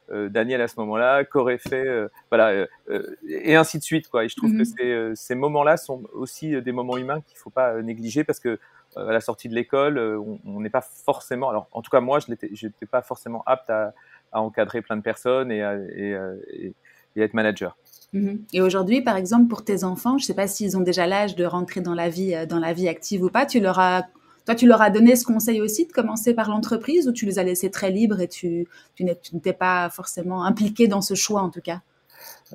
Daniel 0.09 0.61
à 0.61 0.67
ce 0.67 0.79
moment-là, 0.79 1.23
qu'aurait 1.23 1.57
fait 1.57 1.85
voilà 2.29 2.67
et 3.27 3.55
ainsi 3.55 3.77
de 3.77 3.83
suite 3.83 4.09
quoi. 4.09 4.25
Et 4.25 4.29
je 4.29 4.35
trouve 4.35 4.51
que 4.51 4.61
mmh. 4.61 4.65
ces, 4.65 5.11
ces 5.15 5.35
moments-là 5.35 5.77
sont 5.77 6.03
aussi 6.13 6.61
des 6.61 6.71
moments 6.71 6.97
humains 6.97 7.21
qu'il 7.21 7.37
faut 7.37 7.49
pas 7.49 7.81
négliger 7.81 8.23
parce 8.23 8.39
que 8.39 8.59
à 8.95 9.11
la 9.11 9.21
sortie 9.21 9.47
de 9.49 9.55
l'école, 9.55 9.97
on 9.97 10.59
n'est 10.59 10.69
pas 10.69 10.81
forcément 10.81 11.49
alors 11.49 11.67
en 11.71 11.81
tout 11.81 11.89
cas 11.89 12.01
moi 12.01 12.19
je 12.19 12.31
n'étais 12.31 12.85
pas 12.85 13.01
forcément 13.01 13.43
apte 13.45 13.69
à, 13.69 13.93
à, 14.31 14.41
encadrer 14.41 14.81
plein 14.81 14.97
de 14.97 15.01
personnes 15.01 15.51
et, 15.51 15.63
à, 15.63 15.75
et, 15.75 16.17
et, 16.53 16.73
et 17.15 17.21
être 17.21 17.33
manager. 17.33 17.77
Mhm. 18.13 18.43
Et 18.53 18.61
aujourd'hui, 18.61 19.01
par 19.01 19.15
exemple, 19.15 19.47
pour 19.47 19.63
tes 19.63 19.83
enfants, 19.83 20.17
je 20.17 20.23
ne 20.23 20.27
sais 20.27 20.33
pas 20.33 20.47
s'ils 20.47 20.77
ont 20.77 20.81
déjà 20.81 21.07
l'âge 21.07 21.35
de 21.35 21.45
rentrer 21.45 21.81
dans 21.81 21.93
la 21.93 22.09
vie, 22.09 22.35
euh, 22.35 22.45
dans 22.45 22.59
la 22.59 22.73
vie 22.73 22.87
active 22.89 23.23
ou 23.23 23.29
pas. 23.29 23.45
Tu 23.45 23.59
leur 23.59 23.79
as, 23.79 24.07
toi, 24.45 24.55
tu 24.55 24.67
leur 24.67 24.81
as 24.81 24.89
donné 24.89 25.15
ce 25.15 25.25
conseil 25.25 25.61
aussi 25.61 25.85
de 25.85 25.91
commencer 25.91 26.33
par 26.33 26.49
l'entreprise 26.49 27.07
ou 27.07 27.13
tu 27.13 27.25
les 27.25 27.39
as 27.39 27.43
laissés 27.43 27.71
très 27.71 27.89
libres 27.89 28.19
et 28.19 28.27
tu, 28.27 28.67
tu 28.95 29.05
n'étais 29.05 29.53
pas 29.53 29.89
forcément 29.89 30.43
impliqué 30.43 30.87
dans 30.87 31.01
ce 31.01 31.13
choix 31.13 31.41
en 31.41 31.49
tout 31.49 31.61
cas? 31.61 31.81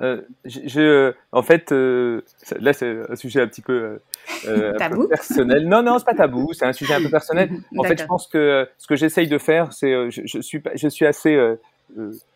Euh, 0.00 0.20
je, 0.44 1.14
en 1.32 1.42
fait, 1.42 1.72
euh, 1.72 2.20
là 2.60 2.72
c'est 2.72 2.98
un 3.08 3.16
sujet 3.16 3.40
un 3.40 3.48
petit 3.48 3.62
peu, 3.62 3.98
euh, 4.46 4.72
tabou. 4.78 5.08
personnel. 5.08 5.66
Non, 5.66 5.82
non, 5.82 5.98
c'est 5.98 6.04
pas 6.04 6.14
tabou. 6.14 6.52
C'est 6.52 6.66
un 6.66 6.72
sujet 6.72 6.94
un 6.94 7.02
peu 7.02 7.10
personnel. 7.10 7.50
En 7.78 7.82
fait, 7.84 8.00
je 8.00 8.06
pense 8.06 8.26
que 8.26 8.68
ce 8.78 8.86
que 8.86 8.96
j'essaye 8.96 9.28
de 9.28 9.38
faire, 9.38 9.72
c'est, 9.72 10.10
je, 10.10 10.22
je, 10.24 10.40
suis, 10.40 10.62
je 10.74 10.88
suis 10.88 11.06
assez 11.06 11.34
euh, 11.34 11.56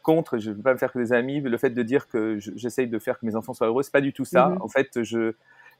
contre, 0.02 0.38
je 0.38 0.50
ne 0.50 0.56
veux 0.56 0.62
pas 0.62 0.72
me 0.72 0.78
faire 0.78 0.92
que 0.92 0.98
des 0.98 1.12
amis, 1.12 1.40
le 1.40 1.58
fait 1.58 1.70
de 1.70 1.82
dire 1.82 2.08
que 2.08 2.38
j'essaye 2.38 2.88
de 2.88 2.98
faire 2.98 3.18
que 3.18 3.26
mes 3.26 3.36
enfants 3.36 3.54
soient 3.54 3.66
heureux, 3.66 3.82
c'est 3.82 3.92
pas 3.92 4.00
du 4.00 4.12
tout 4.12 4.24
ça. 4.24 4.48
Mm-hmm. 4.48 4.62
En 4.62 4.68
fait, 4.68 5.02
je 5.02 5.34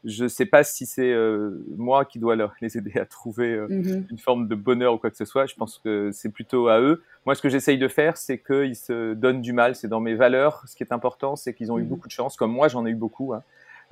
je 0.04 0.26
sais 0.28 0.46
pas 0.46 0.64
si 0.64 0.86
c'est 0.86 1.12
euh, 1.12 1.62
moi 1.76 2.04
qui 2.04 2.18
dois 2.18 2.36
leur, 2.36 2.54
les 2.60 2.78
aider 2.78 2.98
à 2.98 3.04
trouver 3.04 3.52
euh, 3.52 3.66
mm-hmm. 3.68 4.06
une 4.10 4.18
forme 4.18 4.48
de 4.48 4.54
bonheur 4.54 4.94
ou 4.94 4.98
quoi 4.98 5.10
que 5.10 5.16
ce 5.16 5.24
soit. 5.24 5.46
Je 5.46 5.54
pense 5.54 5.78
que 5.78 6.10
c'est 6.12 6.30
plutôt 6.30 6.68
à 6.68 6.80
eux. 6.80 7.02
Moi, 7.26 7.34
ce 7.34 7.42
que 7.42 7.48
j'essaye 7.48 7.78
de 7.78 7.88
faire, 7.88 8.16
c'est 8.16 8.38
qu'ils 8.38 8.76
se 8.76 9.14
donnent 9.14 9.42
du 9.42 9.52
mal. 9.52 9.74
C'est 9.74 9.88
dans 9.88 10.00
mes 10.00 10.14
valeurs. 10.14 10.62
Ce 10.66 10.74
qui 10.74 10.82
est 10.82 10.92
important, 10.92 11.36
c'est 11.36 11.54
qu'ils 11.54 11.70
ont 11.70 11.78
eu 11.78 11.82
mm-hmm. 11.82 11.86
beaucoup 11.86 12.08
de 12.08 12.12
chance, 12.12 12.36
comme 12.36 12.52
moi, 12.52 12.68
j'en 12.68 12.86
ai 12.86 12.90
eu 12.90 12.94
beaucoup. 12.94 13.34
Hein, 13.34 13.42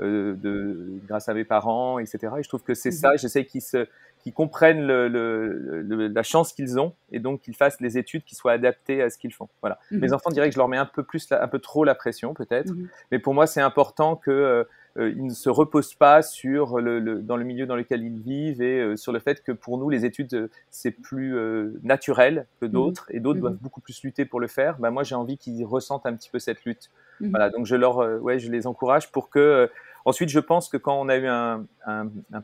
de, 0.01 1.01
grâce 1.09 1.29
à 1.29 1.35
mes 1.35 1.43
parents, 1.43 1.99
etc. 1.99 2.33
Et 2.39 2.45
je 2.45 2.49
trouve 2.49 2.63
que 2.63 2.75
c'est 2.75 2.93
ça. 2.93 3.17
J'essaye 3.17 3.45
qu'ils 3.47 3.63
se 3.63 3.89
qui 4.23 4.33
comprennent 4.33 4.87
le, 4.87 5.09
le, 5.09 6.09
la 6.09 6.23
chance 6.23 6.53
qu'ils 6.53 6.79
ont 6.79 6.95
et 7.13 7.19
donc 7.19 7.41
qu'ils 7.41 7.55
fassent 7.55 7.81
les 7.81 7.99
études 7.99 8.25
qui 8.25 8.35
soient 8.35 8.53
adaptées 8.53 9.03
à 9.03 9.11
ce 9.11 9.19
qu'ils 9.19 9.33
font. 9.33 9.49
Voilà. 9.61 9.79
Mhm. 9.91 10.01
Mes 10.01 10.13
enfants 10.13 10.31
diraient 10.31 10.49
que 10.49 10.55
je 10.55 10.59
leur 10.59 10.69
mets 10.69 10.77
un 10.77 10.87
peu 10.87 11.03
plus, 11.03 11.31
un 11.33 11.49
peu 11.49 11.59
trop 11.59 11.85
la 11.85 11.95
pression 11.95 12.35
peut-être, 12.35 12.71
mhm. 12.71 12.89
mais 13.11 13.19
pour 13.19 13.35
moi 13.35 13.47
c'est 13.47 13.61
important 13.61 14.17
que 14.17 14.31
euh, 14.31 14.65
euh, 14.99 15.11
ils 15.11 15.25
ne 15.25 15.33
se 15.33 15.49
reposent 15.49 15.95
pas 15.95 16.23
sur 16.23 16.81
le, 16.81 17.23
dans 17.23 17.37
le 17.37 17.45
milieu 17.45 17.67
dans 17.67 17.77
lequel 17.77 18.03
ils 18.03 18.21
vivent 18.21 18.63
et 18.63 18.81
euh, 18.81 18.97
sur 18.97 19.13
le 19.13 19.21
fait 19.21 19.43
que 19.43 19.53
pour 19.53 19.79
nous 19.79 19.89
les 19.89 20.05
études 20.05 20.51
c'est 20.71 20.91
plus 20.91 21.37
naturel 21.83 22.47
que 22.61 22.67
mhm. 22.67 22.73
d'autres 22.73 23.07
et 23.11 23.21
d'autres 23.21 23.41
doivent 23.41 23.59
beaucoup 23.61 23.81
plus 23.81 24.03
lutter 24.03 24.25
pour 24.25 24.41
le 24.41 24.49
faire. 24.49 24.79
Ben, 24.79 24.91
moi 24.91 25.05
j'ai 25.05 25.15
envie 25.15 25.39
qu'ils 25.39 25.65
ressentent 25.65 26.07
un 26.07 26.15
petit 26.15 26.31
peu 26.31 26.39
cette 26.39 26.65
lutte. 26.65 26.91
Voilà, 27.21 27.51
donc 27.51 27.67
je 27.67 27.75
leur, 27.75 27.97
ouais, 28.23 28.39
je 28.39 28.49
les 28.49 28.69
encourage 28.69 29.11
pour 29.11 29.29
que 29.29 29.69
Ensuite, 30.09 30.31
je 30.31 30.41
pense 30.41 30.71
que 30.71 30.79
quand 30.79 30.99
on 30.99 31.11
a 31.11 31.19
eu 31.19 31.27
un, 31.27 31.67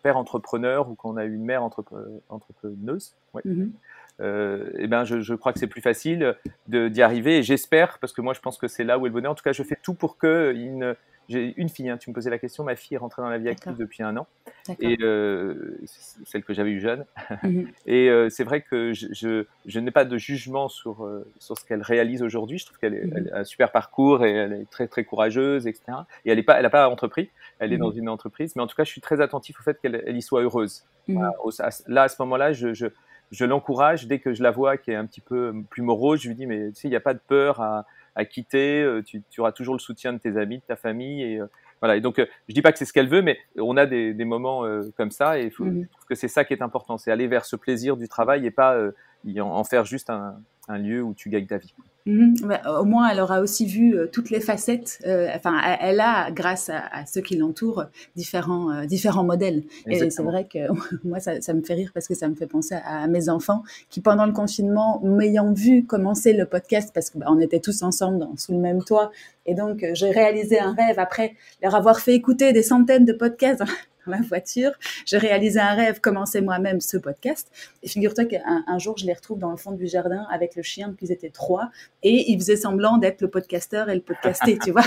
père 0.02 0.18
entrepreneur 0.18 0.90
ou 0.90 0.94
quand 0.96 1.08
on 1.08 1.16
a 1.16 1.24
eu 1.24 1.34
une 1.34 1.46
mère 1.46 1.62
entrepreneuse, 1.62 3.14
mhm. 3.42 3.72
euh, 4.20 4.70
eh 4.76 4.86
ben 4.86 5.04
je, 5.04 5.32
crois 5.32 5.54
que 5.54 5.58
c'est 5.58 5.66
plus 5.66 5.80
facile 5.80 6.36
d'y 6.68 7.00
arriver 7.00 7.38
et 7.38 7.42
j'espère, 7.42 7.98
parce 8.00 8.12
que 8.12 8.20
moi 8.20 8.34
je 8.34 8.40
pense 8.40 8.58
que 8.58 8.68
c'est 8.68 8.84
là 8.84 8.98
où 8.98 9.06
est 9.06 9.08
le 9.08 9.14
bonheur. 9.14 9.32
En 9.32 9.34
tout 9.34 9.42
cas, 9.42 9.52
je 9.52 9.62
fais 9.62 9.78
tout 9.82 9.94
pour 9.94 10.18
que 10.18 10.52
ne, 10.52 10.92
j'ai 11.28 11.54
une 11.56 11.68
fille, 11.68 11.88
hein, 11.88 11.96
tu 11.96 12.10
me 12.10 12.14
posais 12.14 12.30
la 12.30 12.38
question. 12.38 12.64
Ma 12.64 12.76
fille 12.76 12.96
est 12.96 12.98
rentrée 12.98 13.22
dans 13.22 13.28
la 13.28 13.38
vie 13.38 13.48
active 13.48 13.76
depuis 13.76 14.02
un 14.02 14.16
an, 14.16 14.26
et 14.80 14.96
euh, 15.00 15.78
celle 16.26 16.44
que 16.44 16.52
j'avais 16.52 16.70
eue 16.70 16.80
jeune. 16.80 17.04
Mhm. 17.42 17.68
et 17.86 18.10
euh, 18.10 18.28
c'est 18.28 18.44
vrai 18.44 18.60
que 18.60 18.92
je, 18.92 19.44
je, 19.64 19.78
n'ai 19.80 19.90
pas 19.90 20.04
de 20.04 20.18
jugement 20.18 20.68
sur, 20.68 21.04
euh, 21.04 21.26
sur 21.38 21.58
ce 21.58 21.64
qu'elle 21.64 21.82
réalise 21.82 22.22
aujourd'hui. 22.22 22.58
Je 22.58 22.66
trouve 22.66 22.78
qu'elle 22.78 23.06
mhm. 23.06 23.30
a 23.32 23.38
un 23.38 23.44
super 23.44 23.72
parcours 23.72 24.24
et 24.24 24.32
elle 24.32 24.52
est 24.52 24.70
très 24.70 24.86
très 24.86 25.04
courageuse, 25.04 25.66
etc. 25.66 25.98
Et 26.24 26.30
elle 26.30 26.38
n'a 26.38 26.44
pas, 26.44 26.60
elle 26.60 26.70
pas 26.70 26.88
entrepris. 26.88 27.30
Elle 27.58 27.72
est 27.72 27.76
mhm. 27.76 27.82
dans 27.82 27.92
une 27.92 28.08
entreprise, 28.08 28.54
mais 28.56 28.62
en 28.62 28.66
tout 28.66 28.76
cas, 28.76 28.84
je 28.84 28.90
suis 28.90 29.00
très 29.00 29.20
attentif 29.20 29.58
au 29.60 29.62
fait 29.62 29.80
qu'elle 29.80 30.16
y 30.16 30.22
soit 30.22 30.42
heureuse. 30.42 30.84
là, 31.08 32.02
à 32.02 32.08
ce 32.08 32.20
moment-là, 32.20 32.52
je, 32.52 32.74
je, 32.74 32.86
je 33.30 33.44
l'encourage 33.44 34.06
dès 34.06 34.18
que 34.18 34.34
je 34.34 34.42
la 34.42 34.50
vois 34.50 34.76
qui 34.76 34.90
est 34.90 34.96
un 34.96 35.06
petit 35.06 35.20
peu 35.20 35.54
plus 35.70 35.82
morose. 35.82 36.20
Je 36.20 36.28
lui 36.28 36.34
dis 36.34 36.46
mais 36.46 36.68
tu 36.68 36.74
sais, 36.74 36.88
il 36.88 36.90
n'y 36.90 36.96
a 36.96 37.00
pas 37.00 37.14
de 37.14 37.20
peur 37.26 37.60
à 37.60 37.86
à 38.14 38.24
quitter, 38.24 38.82
euh, 38.82 39.02
tu, 39.02 39.22
tu, 39.30 39.40
auras 39.40 39.52
toujours 39.52 39.74
le 39.74 39.80
soutien 39.80 40.12
de 40.12 40.18
tes 40.18 40.36
amis, 40.36 40.58
de 40.58 40.62
ta 40.62 40.76
famille. 40.76 41.22
Et, 41.22 41.40
euh, 41.40 41.46
voilà. 41.80 41.96
Et 41.96 42.00
donc, 42.00 42.18
euh, 42.18 42.26
je 42.48 42.54
dis 42.54 42.62
pas 42.62 42.72
que 42.72 42.78
c'est 42.78 42.84
ce 42.84 42.92
qu'elle 42.92 43.08
veut, 43.08 43.22
mais 43.22 43.38
on 43.56 43.76
a 43.76 43.86
des, 43.86 44.14
des 44.14 44.24
moments 44.24 44.64
comme 44.96 45.10
ça. 45.10 45.38
Et 45.38 45.50
faut, 45.50 45.64
mhm. 45.64 45.84
je 45.84 45.90
trouve 45.90 46.06
que 46.06 46.14
c'est 46.14 46.28
ça 46.28 46.44
qui 46.44 46.54
est 46.54 46.62
important, 46.62 46.98
c'est 46.98 47.10
aller 47.10 47.26
vers 47.26 47.44
ce 47.44 47.56
plaisir 47.56 47.96
du 47.96 48.08
travail 48.08 48.46
et 48.46 48.50
pas 48.50 48.78
en 49.38 49.64
faire 49.64 49.84
juste 49.84 50.10
un, 50.10 50.36
un 50.68 50.78
lieu 50.78 51.02
où 51.02 51.14
tu 51.14 51.28
gagnes 51.28 51.46
ta 51.46 51.58
vie. 51.58 51.74
Mhm. 52.06 52.34
Bah, 52.42 52.80
au 52.80 52.84
moins, 52.84 53.08
elle 53.08 53.20
aura 53.20 53.40
aussi 53.40 53.64
vu 53.64 53.96
euh, 53.96 54.06
toutes 54.06 54.28
les 54.28 54.40
facettes. 54.40 54.98
Euh, 55.06 55.28
enfin, 55.34 55.58
elle 55.80 56.00
a, 56.00 56.30
grâce 56.30 56.68
à, 56.68 57.06
ceux 57.06 57.22
qui 57.22 57.36
l'entourent, 57.36 57.84
différents, 58.14 58.70
euh, 58.70 58.84
différents 58.84 59.24
modèles. 59.24 59.62
Et 59.86 60.10
c'est 60.10 60.22
vrai 60.22 60.46
que 60.46 60.58
moi, 61.04 61.18
ça, 61.20 61.40
ça, 61.40 61.54
me 61.54 61.62
fait 61.62 61.74
rire 61.74 61.92
parce 61.94 62.06
que 62.06 62.14
ça 62.14 62.28
me 62.28 62.34
fait 62.34 62.46
penser 62.46 62.76
à, 62.84 63.06
mes 63.06 63.30
enfants 63.30 63.62
qui, 63.88 64.02
pendant 64.02 64.26
le 64.26 64.32
confinement, 64.32 65.00
m'ayant 65.02 65.52
vu 65.54 65.84
commencer 65.86 66.34
le 66.34 66.44
podcast, 66.44 66.90
parce 66.92 67.08
qu'on 67.08 67.20
bah, 67.20 67.28
était 67.40 67.60
tous 67.60 67.82
ensemble 67.82 68.18
dans, 68.18 68.36
sous 68.36 68.52
le 68.52 68.58
même 68.58 68.82
toit, 68.82 69.10
et 69.46 69.54
donc 69.54 69.84
j'ai 69.92 70.10
réalisé 70.10 70.58
un 70.58 70.74
rêve 70.74 70.98
après 70.98 71.34
leur 71.62 71.74
avoir 71.74 72.00
fait 72.00 72.14
écouter 72.14 72.52
des 72.52 72.62
centaines 72.62 73.04
de 73.04 73.12
podcasts 73.12 73.62
ma 74.06 74.20
voiture. 74.20 74.72
J'ai 75.06 75.18
réalisé 75.18 75.60
un 75.60 75.74
rêve, 75.74 76.00
commencer 76.00 76.40
moi-même 76.40 76.80
ce 76.80 76.96
podcast. 76.96 77.50
Et 77.82 77.88
figure-toi 77.88 78.24
qu'un 78.24 78.64
un 78.66 78.78
jour, 78.78 78.96
je 78.98 79.06
les 79.06 79.12
retrouve 79.12 79.38
dans 79.38 79.50
le 79.50 79.56
fond 79.56 79.72
du 79.72 79.86
jardin 79.86 80.26
avec 80.30 80.56
le 80.56 80.62
chien, 80.62 80.88
donc 80.88 80.98
ils 81.02 81.12
étaient 81.12 81.30
trois, 81.30 81.70
et 82.02 82.30
ils 82.30 82.38
faisaient 82.38 82.56
semblant 82.56 82.98
d'être 82.98 83.20
le 83.20 83.28
podcasteur 83.28 83.90
et 83.90 83.94
le 83.94 84.00
podcasté, 84.00 84.58
tu 84.64 84.70
vois. 84.70 84.84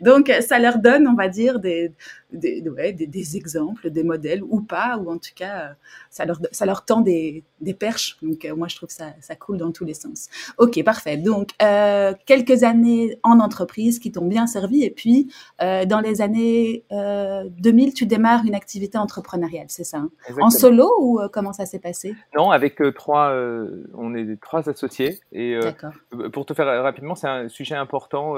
Donc, 0.00 0.32
ça 0.40 0.58
leur 0.58 0.78
donne, 0.78 1.06
on 1.08 1.14
va 1.14 1.28
dire, 1.28 1.58
des, 1.58 1.92
des, 2.32 2.62
ouais, 2.68 2.92
des, 2.92 3.06
des, 3.06 3.36
exemples, 3.36 3.90
des 3.90 4.02
modèles 4.02 4.42
ou 4.42 4.60
pas, 4.60 4.98
ou 4.98 5.10
en 5.10 5.18
tout 5.18 5.30
cas, 5.34 5.74
ça 6.10 6.24
leur, 6.24 6.38
ça 6.52 6.66
leur 6.66 6.84
tend 6.84 7.00
des, 7.00 7.42
des 7.60 7.74
perches. 7.74 8.18
Donc, 8.22 8.44
euh, 8.44 8.54
moi, 8.54 8.68
je 8.68 8.76
trouve 8.76 8.88
que 8.88 8.94
ça, 8.94 9.12
ça 9.20 9.34
coule 9.34 9.56
dans 9.56 9.72
tous 9.72 9.84
les 9.84 9.94
sens. 9.94 10.28
Ok, 10.58 10.82
parfait. 10.84 11.16
Donc, 11.16 11.50
euh, 11.62 12.12
quelques 12.26 12.64
années 12.64 13.18
en 13.22 13.40
entreprise 13.40 13.98
qui 13.98 14.12
t'ont 14.12 14.26
bien 14.26 14.46
servi, 14.46 14.84
et 14.84 14.90
puis, 14.90 15.32
euh, 15.62 15.84
dans 15.86 16.00
les 16.00 16.20
années 16.20 16.84
2000, 16.90 17.94
tu 17.94 18.06
démarres 18.06 18.44
une 18.44 18.54
activité 18.54 18.98
entrepreneuriale, 18.98 19.66
c'est 19.68 19.84
ça 19.84 19.98
hein? 19.98 20.10
En 20.40 20.50
solo 20.50 20.90
ou 21.00 21.20
comment 21.32 21.52
ça 21.52 21.66
s'est 21.66 21.78
passé? 21.78 22.14
Non, 22.36 22.50
avec 22.50 22.80
trois, 22.94 23.32
on 23.94 24.14
est 24.14 24.40
trois 24.40 24.68
associés. 24.68 25.20
Et 25.32 25.58
pour 26.32 26.46
te 26.46 26.54
faire 26.54 26.82
rapidement, 26.82 27.14
c'est 27.14 27.28
un 27.28 27.48
sujet 27.48 27.74
important 27.74 28.34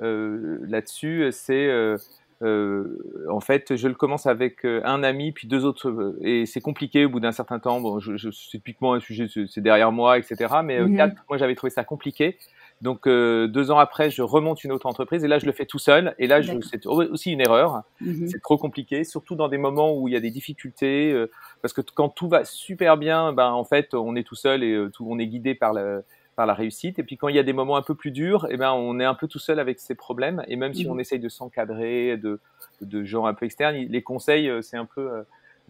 là-dessus. 0.00 1.28
C'est 1.32 1.96
euh, 2.42 2.98
en 3.30 3.40
fait, 3.40 3.76
je 3.76 3.88
le 3.88 3.94
commence 3.94 4.26
avec 4.26 4.64
euh, 4.64 4.80
un 4.84 5.02
ami, 5.02 5.32
puis 5.32 5.46
deux 5.46 5.64
autres, 5.64 5.88
euh, 5.88 6.18
et 6.22 6.44
c'est 6.46 6.60
compliqué 6.60 7.04
au 7.04 7.08
bout 7.08 7.20
d'un 7.20 7.32
certain 7.32 7.58
temps. 7.58 7.80
Bon, 7.80 8.00
je, 8.00 8.16
je 8.16 8.30
c'est 8.30 8.58
typiquement 8.58 8.94
un 8.94 9.00
sujet, 9.00 9.26
c'est 9.28 9.60
derrière 9.60 9.92
moi, 9.92 10.18
etc. 10.18 10.54
Mais 10.64 10.78
quatre, 10.96 11.16
moi, 11.28 11.38
j'avais 11.38 11.54
trouvé 11.54 11.70
ça 11.70 11.84
compliqué. 11.84 12.38
Donc 12.80 13.06
deux 13.06 13.70
ans 13.70 13.78
après, 13.78 14.10
je 14.10 14.22
remonte 14.22 14.64
une 14.64 14.72
autre 14.72 14.86
entreprise 14.86 15.22
et 15.22 15.28
là, 15.28 15.38
je 15.38 15.46
le 15.46 15.52
fais 15.52 15.66
tout 15.66 15.78
seul. 15.78 16.16
Et 16.18 16.26
là, 16.26 16.40
c'est 16.42 16.84
aussi 16.86 17.30
une 17.30 17.40
erreur. 17.40 17.84
Mhm. 18.00 18.26
C'est 18.26 18.42
trop 18.42 18.58
compliqué, 18.58 19.04
surtout 19.04 19.36
dans 19.36 19.46
des 19.46 19.58
moments 19.58 19.96
où 19.96 20.08
il 20.08 20.14
y 20.14 20.16
a 20.16 20.20
des 20.20 20.32
difficultés, 20.32 21.14
parce 21.60 21.72
que 21.72 21.80
quand 21.80 22.08
tout 22.08 22.28
va 22.28 22.44
super 22.44 22.96
bien, 22.96 23.32
ben 23.32 23.52
en 23.52 23.64
fait, 23.64 23.94
on 23.94 24.16
est 24.16 24.24
tout 24.24 24.34
seul 24.34 24.64
et 24.64 24.86
tout, 24.92 25.06
on 25.08 25.20
est 25.20 25.28
guidé 25.28 25.54
par 25.54 25.74
le 25.74 26.02
par 26.42 26.46
la 26.48 26.54
réussite. 26.54 26.98
Et 26.98 27.04
puis 27.04 27.16
quand 27.16 27.28
il 27.28 27.36
y 27.36 27.38
a 27.38 27.44
des 27.44 27.52
moments 27.52 27.76
un 27.76 27.82
peu 27.82 27.94
plus 27.94 28.10
durs, 28.10 28.48
eh 28.50 28.56
ben, 28.56 28.72
on 28.72 28.98
est 28.98 29.04
un 29.04 29.14
peu 29.14 29.28
tout 29.28 29.38
seul 29.38 29.60
avec 29.60 29.78
ses 29.78 29.94
problèmes. 29.94 30.42
Et 30.48 30.56
même 30.56 30.74
si 30.74 30.88
on 30.88 30.94
mhm. 30.94 31.00
essaye 31.00 31.20
de 31.20 31.28
s'encadrer 31.28 32.16
de, 32.16 32.40
de 32.80 33.04
gens 33.04 33.26
un 33.26 33.34
peu 33.34 33.46
externes, 33.46 33.76
les 33.76 34.02
conseils, 34.02 34.48
euh, 34.48 34.60
c'est 34.60 34.76
un 34.76 34.84
peu 34.84 35.08
euh, 35.08 35.22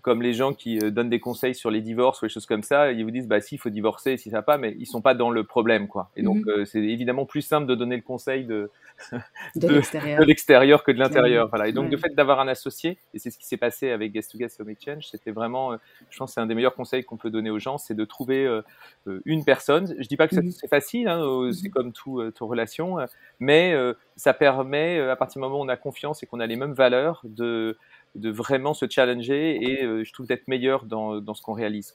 comme 0.03 0.21
les 0.21 0.35
gens 0.35 0.53
qui 0.53 0.79
euh, 0.81 0.91
donnent 0.91 1.09
des 1.09 1.21
conseils 1.21 1.55
sur 1.55 1.71
les 1.71 1.81
divorces 1.81 2.21
ou 2.21 2.25
les 2.25 2.29
choses 2.29 2.45
comme 2.45 2.65
ça, 2.65 2.91
ils 2.91 3.05
vous 3.05 3.13
disent 3.13 3.29
bah 3.29 3.41
si 3.41 3.55
il 3.55 3.59
faut 3.59 3.71
divorcer, 3.71 4.17
si 4.17 4.31
ça 4.31 4.39
va 4.39 4.43
pas, 4.43 4.59
mais 4.59 4.75
ils 4.79 4.87
sont 4.87 5.01
pas 5.01 5.15
dans 5.15 5.31
le 5.31 5.45
problème 5.45 5.87
quoi. 5.87 6.11
Et 6.17 6.23
donc 6.23 6.45
mhm. 6.45 6.67
c'est 6.67 6.81
évidemment 6.81 7.25
plus 7.25 7.43
simple 7.43 7.67
de 7.67 7.75
donner 7.77 7.97
le 7.97 8.03
conseil 8.03 8.45
de 8.45 8.71
de, 9.57 10.25
l'extérieur 10.25 10.85
que 10.85 10.93
de 10.93 10.99
l'intérieur. 10.99 11.49
Voilà. 11.49 11.69
Et 11.69 11.73
donc 11.73 11.91
le 11.91 11.97
fait 11.97 12.15
d'avoir 12.15 12.41
un 12.41 12.49
associé, 12.49 12.99
et 13.15 13.19
c'est 13.19 13.31
ce 13.31 13.39
qui 13.39 13.47
s'est 13.47 13.57
passé 13.57 13.91
avec 13.91 14.13
Guest 14.13 14.33
to 14.33 14.39
Guest 14.39 14.61
Home 14.61 14.71
Exchange, 14.71 15.07
c'était 15.11 15.31
vraiment, 15.31 15.77
je 16.11 16.19
pense, 16.19 16.35
c'est 16.35 16.41
un 16.41 16.47
des 16.47 16.55
meilleurs 16.55 16.75
conseils 16.75 17.03
qu'on 17.03 17.17
peut 17.17 17.31
donner 17.31 17.51
aux 17.51 17.59
gens, 17.59 17.79
c'est 17.79 17.95
de 17.95 18.05
trouver 18.05 18.61
une 19.25 19.45
personne. 19.45 19.95
Je 19.99 20.07
dis 20.07 20.17
pas 20.17 20.29
que 20.29 20.37
mhm. 20.37 20.51
c'est 20.51 20.69
facile, 20.69 21.09
hein, 21.09 21.21
c'est 21.53 21.69
mhm. 21.69 21.73
comme 21.73 21.93
tout, 21.93 22.23
toute 22.33 22.49
relation, 22.49 22.99
mais 23.41 23.75
ça 24.17 24.35
permet 24.35 25.01
à 25.01 25.17
partir 25.17 25.41
du 25.41 25.49
moment 25.49 25.61
où 25.61 25.65
on 25.65 25.69
a 25.69 25.77
confiance 25.77 26.23
et 26.23 26.27
qu'on 26.27 26.41
a 26.41 26.47
les 26.47 26.57
mêmes 26.57 26.75
valeurs 26.75 27.23
de 27.25 27.79
de 28.15 28.31
vraiment 28.31 28.75
se 28.75 28.87
challenger 28.89 29.59
et 29.63 29.85
euh, 29.85 30.05
je 30.05 30.13
trouve 30.13 30.27
d'être 30.27 30.49
meilleur 30.49 30.85
dans, 30.85 31.21
dans 31.21 31.35
ce 31.35 31.43
qu'on 31.43 31.55
réalise. 31.55 31.95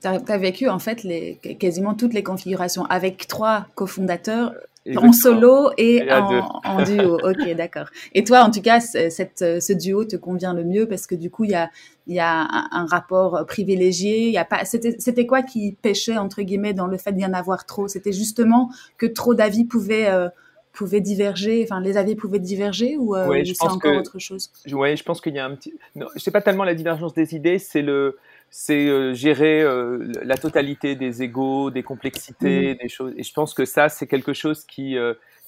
Tu 0.00 0.08
as, 0.08 0.38
vécu 0.38 0.68
en 0.68 0.78
fait 0.78 1.02
les, 1.02 1.36
quasiment 1.58 1.94
toutes 1.94 2.12
les 2.12 2.22
configurations 2.22 2.84
avec 2.86 3.26
trois 3.26 3.66
cofondateurs 3.74 4.52
en 4.96 5.12
solo 5.12 5.70
et, 5.78 6.08
en, 6.12 6.82
duo. 6.82 7.18
ok, 7.24 7.54
d'accord. 7.56 7.86
Et 8.14 8.22
toi, 8.24 8.42
en 8.42 8.50
tout 8.50 8.62
cas, 8.62 8.80
cette, 8.80 9.38
ce 9.38 9.72
duo 9.72 10.04
te 10.04 10.16
convient 10.16 10.54
le 10.54 10.64
mieux 10.64 10.86
parce 10.86 11.06
que 11.06 11.14
du 11.14 11.30
coup, 11.30 11.44
il 11.44 11.50
y 11.50 11.54
a, 11.54 11.70
y 12.06 12.20
a 12.20 12.46
un, 12.70 12.86
rapport 12.86 13.44
privilégié. 13.46 14.28
Il 14.28 14.38
a 14.38 14.44
pas. 14.44 14.64
C'était 14.64 15.26
quoi 15.26 15.42
qui 15.42 15.76
pêchait 15.80 16.18
entre 16.18 16.42
guillemets 16.42 16.74
dans 16.74 16.86
le 16.86 16.98
fait 16.98 17.12
d'y 17.12 17.24
en 17.24 17.32
avoir 17.32 17.66
trop? 17.66 17.88
C'était 17.88 18.12
justement 18.12 18.70
que 18.98 19.06
trop 19.06 19.34
d'avis 19.34 19.64
pouvaient 19.64 20.08
euh, 20.08 20.28
pouvaient 20.76 21.00
diverger, 21.00 21.64
enfin 21.64 21.80
les 21.80 21.96
avis 21.96 22.14
pouvaient 22.14 22.38
diverger 22.38 22.96
ou 22.96 23.16
euh, 23.16 23.42
c'est 23.44 23.64
encore 23.64 23.96
autre 23.96 24.18
chose? 24.18 24.52
Oui, 24.70 24.96
je 24.96 25.02
pense 25.02 25.20
qu'il 25.20 25.34
y 25.34 25.38
a 25.38 25.46
un 25.46 25.54
petit. 25.56 25.74
Non, 25.96 26.06
sais 26.16 26.30
pas 26.30 26.42
tellement 26.42 26.64
la 26.64 26.74
divergence 26.74 27.14
des 27.14 27.34
idées, 27.34 27.58
c'est 27.58 27.82
le, 27.82 28.18
c'est 28.50 28.86
euh, 28.86 29.14
gérer 29.14 29.62
euh, 29.62 30.12
la 30.22 30.36
totalité 30.36 30.94
des 30.94 31.22
égaux, 31.22 31.70
des 31.70 31.82
complexités, 31.82 32.74
mmh. 32.74 32.78
des 32.82 32.88
choses. 32.88 33.14
Et 33.16 33.22
je 33.22 33.32
pense 33.32 33.54
que 33.54 33.64
ça, 33.64 33.88
c'est 33.88 34.06
quelque 34.06 34.34
chose 34.34 34.64
qui, 34.64 34.96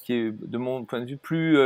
qui 0.03 0.15
est 0.15 0.33
de 0.33 0.59
mon 0.59 0.85
point 0.85 1.01
de 1.01 1.07
vue 1.07 1.19
plus 1.19 1.59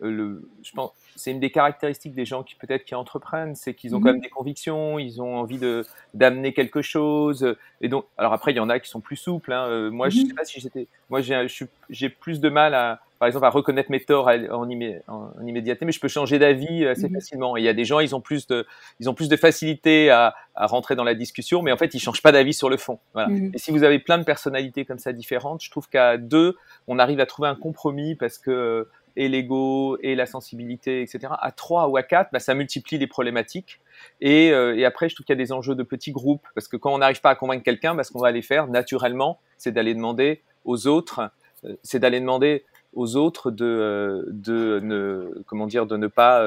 le, 0.00 0.48
je 0.62 0.72
pense, 0.72 0.92
c'est 1.16 1.30
une 1.30 1.40
des 1.40 1.50
caractéristiques 1.50 2.14
des 2.14 2.24
gens 2.24 2.42
qui 2.42 2.54
peut-être 2.54 2.84
qui 2.84 2.94
entreprennent, 2.94 3.54
c'est 3.54 3.74
qu'ils 3.74 3.94
ont 3.94 4.00
mmh 4.00 4.02
quand 4.02 4.12
même 4.12 4.20
des 4.20 4.28
convictions, 4.28 4.98
ils 4.98 5.20
ont 5.20 5.36
envie 5.36 5.58
de 5.58 5.84
d'amener 6.14 6.52
quelque 6.52 6.82
chose. 6.82 7.56
Et 7.80 7.88
donc, 7.88 8.06
alors 8.16 8.32
après, 8.32 8.52
il 8.52 8.56
y 8.56 8.60
en 8.60 8.70
a 8.70 8.78
qui 8.80 8.88
sont 8.88 9.00
plus 9.00 9.16
souples. 9.16 9.52
Hein. 9.52 9.90
Moi, 9.90 10.08
je 10.08 10.20
mmh 10.20 10.26
sais 10.26 10.34
pas 10.34 10.44
si 10.44 10.60
j'étais, 10.60 10.86
moi, 11.08 11.20
j'ai 11.20 12.08
plus 12.08 12.40
de 12.40 12.48
mal 12.48 12.74
à, 12.74 13.00
par 13.18 13.26
exemple, 13.26 13.44
à 13.44 13.50
reconnaître 13.50 13.90
mes 13.90 14.00
torts 14.00 14.30
en, 14.50 14.68
immédiateté, 14.68 15.84
mais 15.84 15.92
je 15.92 16.00
peux 16.00 16.08
changer 16.08 16.38
d'avis 16.38 16.86
assez 16.86 17.08
mmh 17.08 17.12
facilement. 17.12 17.56
Et 17.56 17.60
il 17.60 17.64
y 17.64 17.68
a 17.68 17.74
des 17.74 17.84
gens, 17.84 18.00
ils 18.00 18.14
ont 18.14 18.22
plus 18.22 18.46
de, 18.46 18.66
ils 18.98 19.10
ont 19.10 19.14
plus 19.14 19.28
de 19.28 19.36
facilité 19.36 20.10
à, 20.10 20.34
à 20.54 20.66
rentrer 20.66 20.96
dans 20.96 21.04
la 21.04 21.14
discussion, 21.14 21.62
mais 21.62 21.72
en 21.72 21.76
fait, 21.76 21.94
ils 21.94 22.00
changent 22.00 22.22
pas 22.22 22.32
d'avis 22.32 22.54
sur 22.54 22.70
le 22.70 22.76
fond. 22.76 22.98
Voilà. 23.12 23.30
Et 23.52 23.58
si 23.58 23.70
vous 23.70 23.82
avez 23.82 23.98
plein 23.98 24.18
de 24.18 24.24
personnalités 24.24 24.84
comme 24.84 24.98
ça 24.98 25.12
différentes, 25.12 25.62
je 25.62 25.70
trouve 25.70 25.88
qu'à 25.88 26.16
deux, 26.16 26.56
on 26.88 26.98
arrive 26.98 27.20
à 27.20 27.26
trouver 27.26 27.48
un 27.48 27.54
compromis 27.54 28.14
parce 28.14 28.38
que 28.38 28.88
et 29.16 29.28
l'ego 29.28 29.98
et 30.02 30.14
la 30.14 30.26
sensibilité, 30.26 31.02
etc. 31.02 31.32
À 31.40 31.52
trois 31.52 31.88
ou 31.88 31.96
à 31.96 32.02
quatre, 32.02 32.30
bah, 32.32 32.40
ça 32.40 32.54
multiplie 32.54 32.98
les 32.98 33.06
problématiques. 33.06 33.80
Et, 34.20 34.52
euh, 34.52 34.76
et 34.76 34.84
après, 34.84 35.08
je 35.08 35.14
trouve 35.14 35.26
qu'il 35.26 35.34
y 35.34 35.38
a 35.40 35.42
des 35.42 35.52
enjeux 35.52 35.74
de 35.74 35.82
petits 35.82 36.12
groupes, 36.12 36.46
parce 36.54 36.68
que 36.68 36.76
quand 36.76 36.92
on 36.92 36.98
n'arrive 36.98 37.20
pas 37.20 37.30
à 37.30 37.34
convaincre 37.34 37.62
quelqu'un, 37.62 37.94
bah, 37.94 38.04
ce 38.04 38.12
qu'on 38.12 38.20
va 38.20 38.28
aller 38.28 38.42
faire 38.42 38.66
naturellement, 38.66 39.38
c'est 39.56 39.72
d'aller 39.72 39.94
demander 39.94 40.42
aux 40.64 40.86
autres, 40.86 41.30
euh, 41.64 41.76
c'est 41.82 41.98
d'aller 41.98 42.20
demander 42.20 42.64
aux 42.94 43.16
autres 43.16 43.50
de, 43.50 43.64
euh, 43.64 44.24
de 44.28 44.80
ne, 44.82 45.42
comment 45.46 45.66
dire, 45.66 45.86
de 45.86 45.96
ne 45.96 46.06
pas 46.06 46.44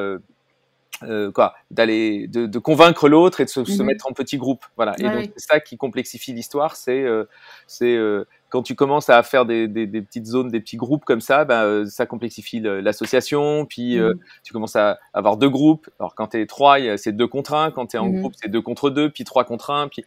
euh, 1.01 1.31
quoi, 1.31 1.55
d'aller, 1.71 2.27
de, 2.27 2.45
de, 2.45 2.59
convaincre 2.59 3.09
l'autre 3.09 3.41
et 3.41 3.45
de 3.45 3.49
se, 3.49 3.65
se, 3.65 3.81
mhm. 3.81 3.87
mettre 3.87 4.07
en 4.07 4.13
petits 4.13 4.37
groupes. 4.37 4.63
Voilà. 4.75 4.93
Et 4.99 5.03
donc 5.03 5.31
c'est 5.35 5.53
ça 5.53 5.59
qui 5.59 5.75
complexifie 5.75 6.33
l'histoire, 6.33 6.75
c'est, 6.75 7.01
euh, 7.01 7.25
c'est 7.67 7.95
euh, 7.95 8.25
quand 8.49 8.61
tu 8.61 8.75
commences 8.75 9.09
à 9.09 9.21
faire 9.23 9.45
des, 9.45 9.67
des, 9.67 9.87
des, 9.87 10.01
petites 10.01 10.27
zones, 10.27 10.49
des 10.49 10.59
petits 10.59 10.77
groupes 10.77 11.03
comme 11.03 11.19
ça, 11.19 11.43
ben, 11.45 11.85
ça 11.87 12.05
complexifie 12.05 12.59
l'association. 12.59 13.65
Puis 13.65 13.97
mhm. 13.97 14.13
tu 14.43 14.53
commences 14.53 14.75
à 14.75 14.99
avoir 15.13 15.37
deux 15.37 15.49
groupes. 15.49 15.89
Alors 15.99 16.13
quand 16.13 16.27
t'es 16.27 16.45
trois, 16.45 16.77
c'est 16.97 17.11
deux 17.11 17.27
contre 17.27 17.55
un. 17.55 17.71
Quand 17.71 17.87
t'es 17.87 17.97
en 17.97 18.05
mhm. 18.05 18.19
groupe, 18.19 18.33
c'est 18.39 18.49
deux 18.49 18.61
contre 18.61 18.91
deux, 18.91 19.09
puis 19.09 19.23
trois 19.23 19.43
contre 19.43 19.71
un. 19.71 19.87
Puis 19.87 20.05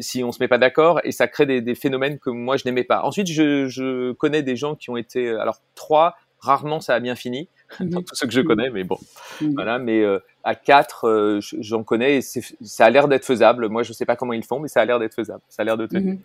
si 0.00 0.24
on 0.24 0.32
se 0.32 0.38
met 0.40 0.48
pas 0.48 0.58
d'accord 0.58 1.00
et 1.02 1.10
ça 1.10 1.26
crée 1.26 1.46
des, 1.46 1.60
des 1.60 1.74
phénomènes 1.74 2.18
que 2.18 2.30
moi 2.30 2.56
je 2.56 2.62
n'aimais 2.64 2.84
pas. 2.84 3.02
Ensuite, 3.02 3.26
je, 3.26 3.66
je 3.68 4.12
connais 4.12 4.42
des 4.42 4.56
gens 4.56 4.74
qui 4.74 4.88
ont 4.88 4.96
été 4.96 5.28
alors 5.28 5.60
trois 5.74 6.16
Rarement 6.44 6.80
ça 6.80 6.94
a 6.94 7.00
bien 7.00 7.14
fini 7.14 7.48
dans 7.80 8.00
mhm. 8.00 8.04
tous 8.04 8.14
ceux 8.14 8.26
que 8.26 8.32
je 8.32 8.40
connais, 8.40 8.70
mais 8.70 8.84
bon, 8.84 8.98
mhm. 9.40 9.54
voilà. 9.54 9.78
Mais 9.78 10.02
euh, 10.02 10.18
à 10.44 10.54
4, 10.54 11.08
euh, 11.08 11.40
j'en 11.60 11.82
connais 11.82 12.18
et 12.18 12.20
ça 12.20 12.84
a 12.84 12.90
l'air 12.90 13.08
d'être 13.08 13.24
faisable. 13.24 13.68
Moi, 13.68 13.82
je 13.82 13.92
sais 13.92 14.04
pas 14.04 14.16
comment 14.16 14.34
ils 14.34 14.44
font, 14.44 14.60
mais 14.60 14.68
ça 14.68 14.80
a 14.80 14.84
l'air 14.84 14.98
d'être 14.98 15.14
faisable. 15.14 15.40
Ça 15.48 15.62
a 15.62 15.64
l'air 15.64 15.76
de 15.76 15.86
tenir. 15.86 16.14
Mhm. 16.14 16.20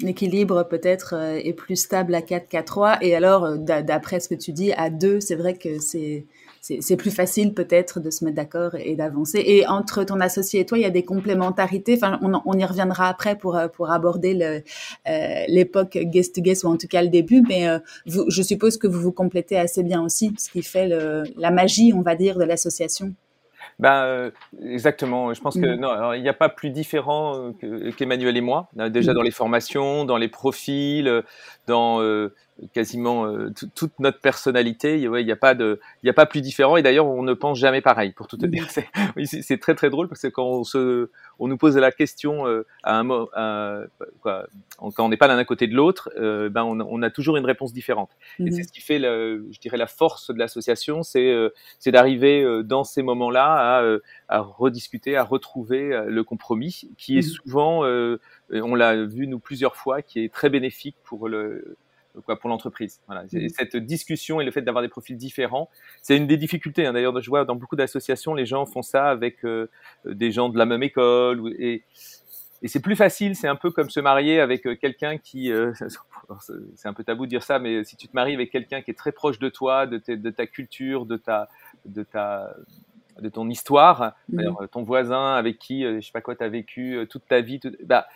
L'équilibre 0.00 0.62
peut-être 0.62 1.14
euh, 1.16 1.40
est 1.42 1.52
plus 1.52 1.76
stable 1.76 2.14
à 2.14 2.22
4 2.22 2.48
qu'à 2.48 2.62
3. 2.62 2.98
Et 3.02 3.16
alors, 3.16 3.58
d'après 3.58 4.20
ce 4.20 4.28
que 4.28 4.36
tu 4.36 4.52
dis, 4.52 4.72
à 4.72 4.90
2, 4.90 5.20
c'est 5.20 5.34
vrai 5.34 5.54
que 5.54 5.80
c'est 5.80 6.24
c'est 6.80 6.96
plus 6.96 7.10
facile 7.10 7.52
peut-être 7.52 8.00
de 8.00 8.08
se 8.08 8.24
mettre 8.24 8.36
d'accord 8.36 8.74
et 8.74 8.96
d'avancer. 8.96 9.42
Et 9.44 9.66
entre 9.66 10.02
ton 10.02 10.18
associé 10.20 10.60
et 10.60 10.66
toi, 10.66 10.78
il 10.78 10.80
y 10.80 10.86
a 10.86 10.90
des 10.90 11.04
complémentarités. 11.04 11.94
Enfin, 11.94 12.18
on, 12.22 12.40
on 12.46 12.58
y 12.58 12.64
reviendra 12.64 13.08
après 13.08 13.36
pour 13.36 13.56
euh, 13.56 13.68
pour 13.68 13.90
aborder 13.90 14.62
euh, 15.06 15.44
l'époque 15.48 15.98
guest 15.98 16.34
to 16.34 16.40
guest 16.40 16.64
ou 16.64 16.68
en 16.68 16.78
tout 16.78 16.88
cas 16.88 17.02
le 17.02 17.08
début. 17.08 17.42
Mais 17.46 17.68
euh, 17.68 17.80
vous, 18.06 18.24
je 18.30 18.40
suppose 18.40 18.78
que 18.78 18.86
vous 18.86 18.98
vous 18.98 19.12
complétez 19.12 19.58
assez 19.58 19.82
bien 19.82 20.02
aussi, 20.02 20.32
ce 20.38 20.50
qui 20.50 20.62
fait 20.62 20.88
le, 20.88 21.24
la 21.36 21.50
magie, 21.50 21.92
on 21.94 22.00
va 22.00 22.14
dire, 22.14 22.38
de 22.38 22.44
l'association. 22.44 23.14
Ben, 23.78 24.30
exactement. 24.62 25.34
Je 25.34 25.40
pense 25.42 25.56
que 25.56 25.76
mm. 25.76 25.80
non, 25.80 26.12
il 26.14 26.22
n'y 26.22 26.28
a 26.30 26.34
pas 26.34 26.48
plus 26.48 26.70
différent 26.70 27.52
qu'Emmanuel 27.98 28.38
et 28.38 28.40
moi. 28.40 28.70
Déjà 28.88 29.12
mm. 29.12 29.14
dans 29.14 29.22
les 29.22 29.32
formations, 29.32 30.06
dans 30.06 30.16
les 30.16 30.28
profils, 30.28 31.22
dans 31.66 32.00
quasiment 32.72 33.26
euh, 33.26 33.50
toute 33.74 33.98
notre 33.98 34.20
personnalité. 34.20 35.00
Il 35.00 35.10
n'y 35.10 35.32
a 35.32 35.36
pas 35.36 35.54
de, 35.54 35.80
il 36.02 36.10
a 36.10 36.12
pas 36.12 36.26
plus 36.26 36.40
différent. 36.40 36.76
Et 36.76 36.82
d'ailleurs, 36.82 37.06
on 37.06 37.22
ne 37.22 37.34
pense 37.34 37.58
jamais 37.58 37.80
pareil. 37.80 38.12
Pour 38.12 38.28
tout 38.28 38.36
te 38.36 38.46
dire, 38.46 38.68
c'est, 39.24 39.42
c'est 39.42 39.58
très 39.58 39.74
très 39.74 39.90
drôle 39.90 40.08
parce 40.08 40.22
que 40.22 40.28
quand 40.28 40.46
on 40.46 40.64
se, 40.64 41.10
on 41.38 41.48
nous 41.48 41.56
pose 41.56 41.76
la 41.76 41.90
question 41.90 42.46
euh, 42.46 42.64
à 42.82 43.00
un 43.00 43.86
quoi, 44.20 44.46
quand 44.78 45.04
on 45.04 45.08
n'est 45.08 45.16
pas 45.16 45.26
l'un 45.26 45.38
à 45.38 45.44
côté 45.44 45.66
de 45.66 45.74
l'autre, 45.74 46.10
euh, 46.16 46.48
ben 46.48 46.62
on, 46.62 46.80
on, 46.80 47.02
a 47.02 47.10
toujours 47.10 47.36
une 47.36 47.44
réponse 47.44 47.72
différente. 47.72 48.10
Et 48.38 48.50
c'est 48.50 48.58
mhm. 48.58 48.64
ce 48.64 48.72
qui 48.72 48.80
fait, 48.80 48.98
le, 48.98 49.46
je 49.50 49.58
dirais, 49.58 49.76
la 49.76 49.86
force 49.86 50.30
de 50.30 50.38
l'association, 50.38 51.02
c'est, 51.02 51.34
c'est 51.78 51.90
d'arriver 51.90 52.62
dans 52.64 52.84
ces 52.84 53.02
moments-là 53.02 53.78
à, 53.78 53.98
à 54.28 54.40
rediscuter, 54.40 55.16
à 55.16 55.24
retrouver 55.24 56.04
le 56.06 56.24
compromis, 56.24 56.88
qui 56.96 57.18
est 57.18 57.26
mhm. 57.26 57.34
souvent, 57.34 57.84
on 58.50 58.74
l'a 58.74 59.04
vu 59.04 59.26
nous 59.26 59.38
plusieurs 59.38 59.76
fois, 59.76 60.02
qui 60.02 60.24
est 60.24 60.32
très 60.32 60.50
bénéfique 60.50 60.96
pour 61.04 61.28
le 61.28 61.76
quoi, 62.22 62.38
pour 62.38 62.48
l'entreprise. 62.50 63.00
Voilà. 63.06 63.24
Mmh. 63.24 63.48
Cette 63.48 63.76
discussion 63.76 64.40
et 64.40 64.44
le 64.44 64.50
fait 64.50 64.62
d'avoir 64.62 64.82
des 64.82 64.88
profils 64.88 65.16
différents, 65.16 65.68
c'est 66.02 66.16
une 66.16 66.26
des 66.26 66.36
difficultés. 66.36 66.86
Hein. 66.86 66.92
D'ailleurs, 66.92 67.20
je 67.20 67.28
vois 67.28 67.44
dans 67.44 67.56
beaucoup 67.56 67.76
d'associations, 67.76 68.34
les 68.34 68.46
gens 68.46 68.66
font 68.66 68.82
ça 68.82 69.08
avec 69.10 69.44
euh, 69.44 69.68
des 70.04 70.30
gens 70.30 70.48
de 70.48 70.58
la 70.58 70.66
même 70.66 70.82
école. 70.82 71.54
Et, 71.58 71.82
et 72.62 72.68
c'est 72.68 72.80
plus 72.80 72.96
facile, 72.96 73.36
c'est 73.36 73.48
un 73.48 73.56
peu 73.56 73.70
comme 73.70 73.90
se 73.90 74.00
marier 74.00 74.40
avec 74.40 74.66
euh, 74.66 74.76
quelqu'un 74.76 75.18
qui, 75.18 75.52
euh, 75.52 75.72
c'est 76.76 76.88
un 76.88 76.94
peu 76.94 77.04
tabou 77.04 77.26
de 77.26 77.30
dire 77.30 77.42
ça, 77.42 77.58
mais 77.58 77.84
si 77.84 77.96
tu 77.96 78.08
te 78.08 78.14
maries 78.14 78.34
avec 78.34 78.50
quelqu'un 78.50 78.82
qui 78.82 78.90
est 78.90 78.98
très 78.98 79.12
proche 79.12 79.38
de 79.38 79.48
toi, 79.48 79.86
de, 79.86 80.00
de 80.08 80.30
ta 80.30 80.46
culture, 80.46 81.06
de 81.06 81.16
ta, 81.16 81.48
de 81.84 82.02
ta, 82.02 82.54
de 83.20 83.28
ton 83.28 83.48
histoire, 83.48 84.14
mmh. 84.28 84.66
ton 84.72 84.82
voisin 84.82 85.34
avec 85.34 85.58
qui, 85.58 85.82
je 85.82 86.00
sais 86.00 86.12
pas 86.12 86.20
quoi, 86.20 86.34
tu 86.34 86.44
as 86.44 86.48
vécu 86.48 87.06
toute 87.10 87.26
ta 87.28 87.40
vie, 87.40 87.60
bah, 87.84 88.06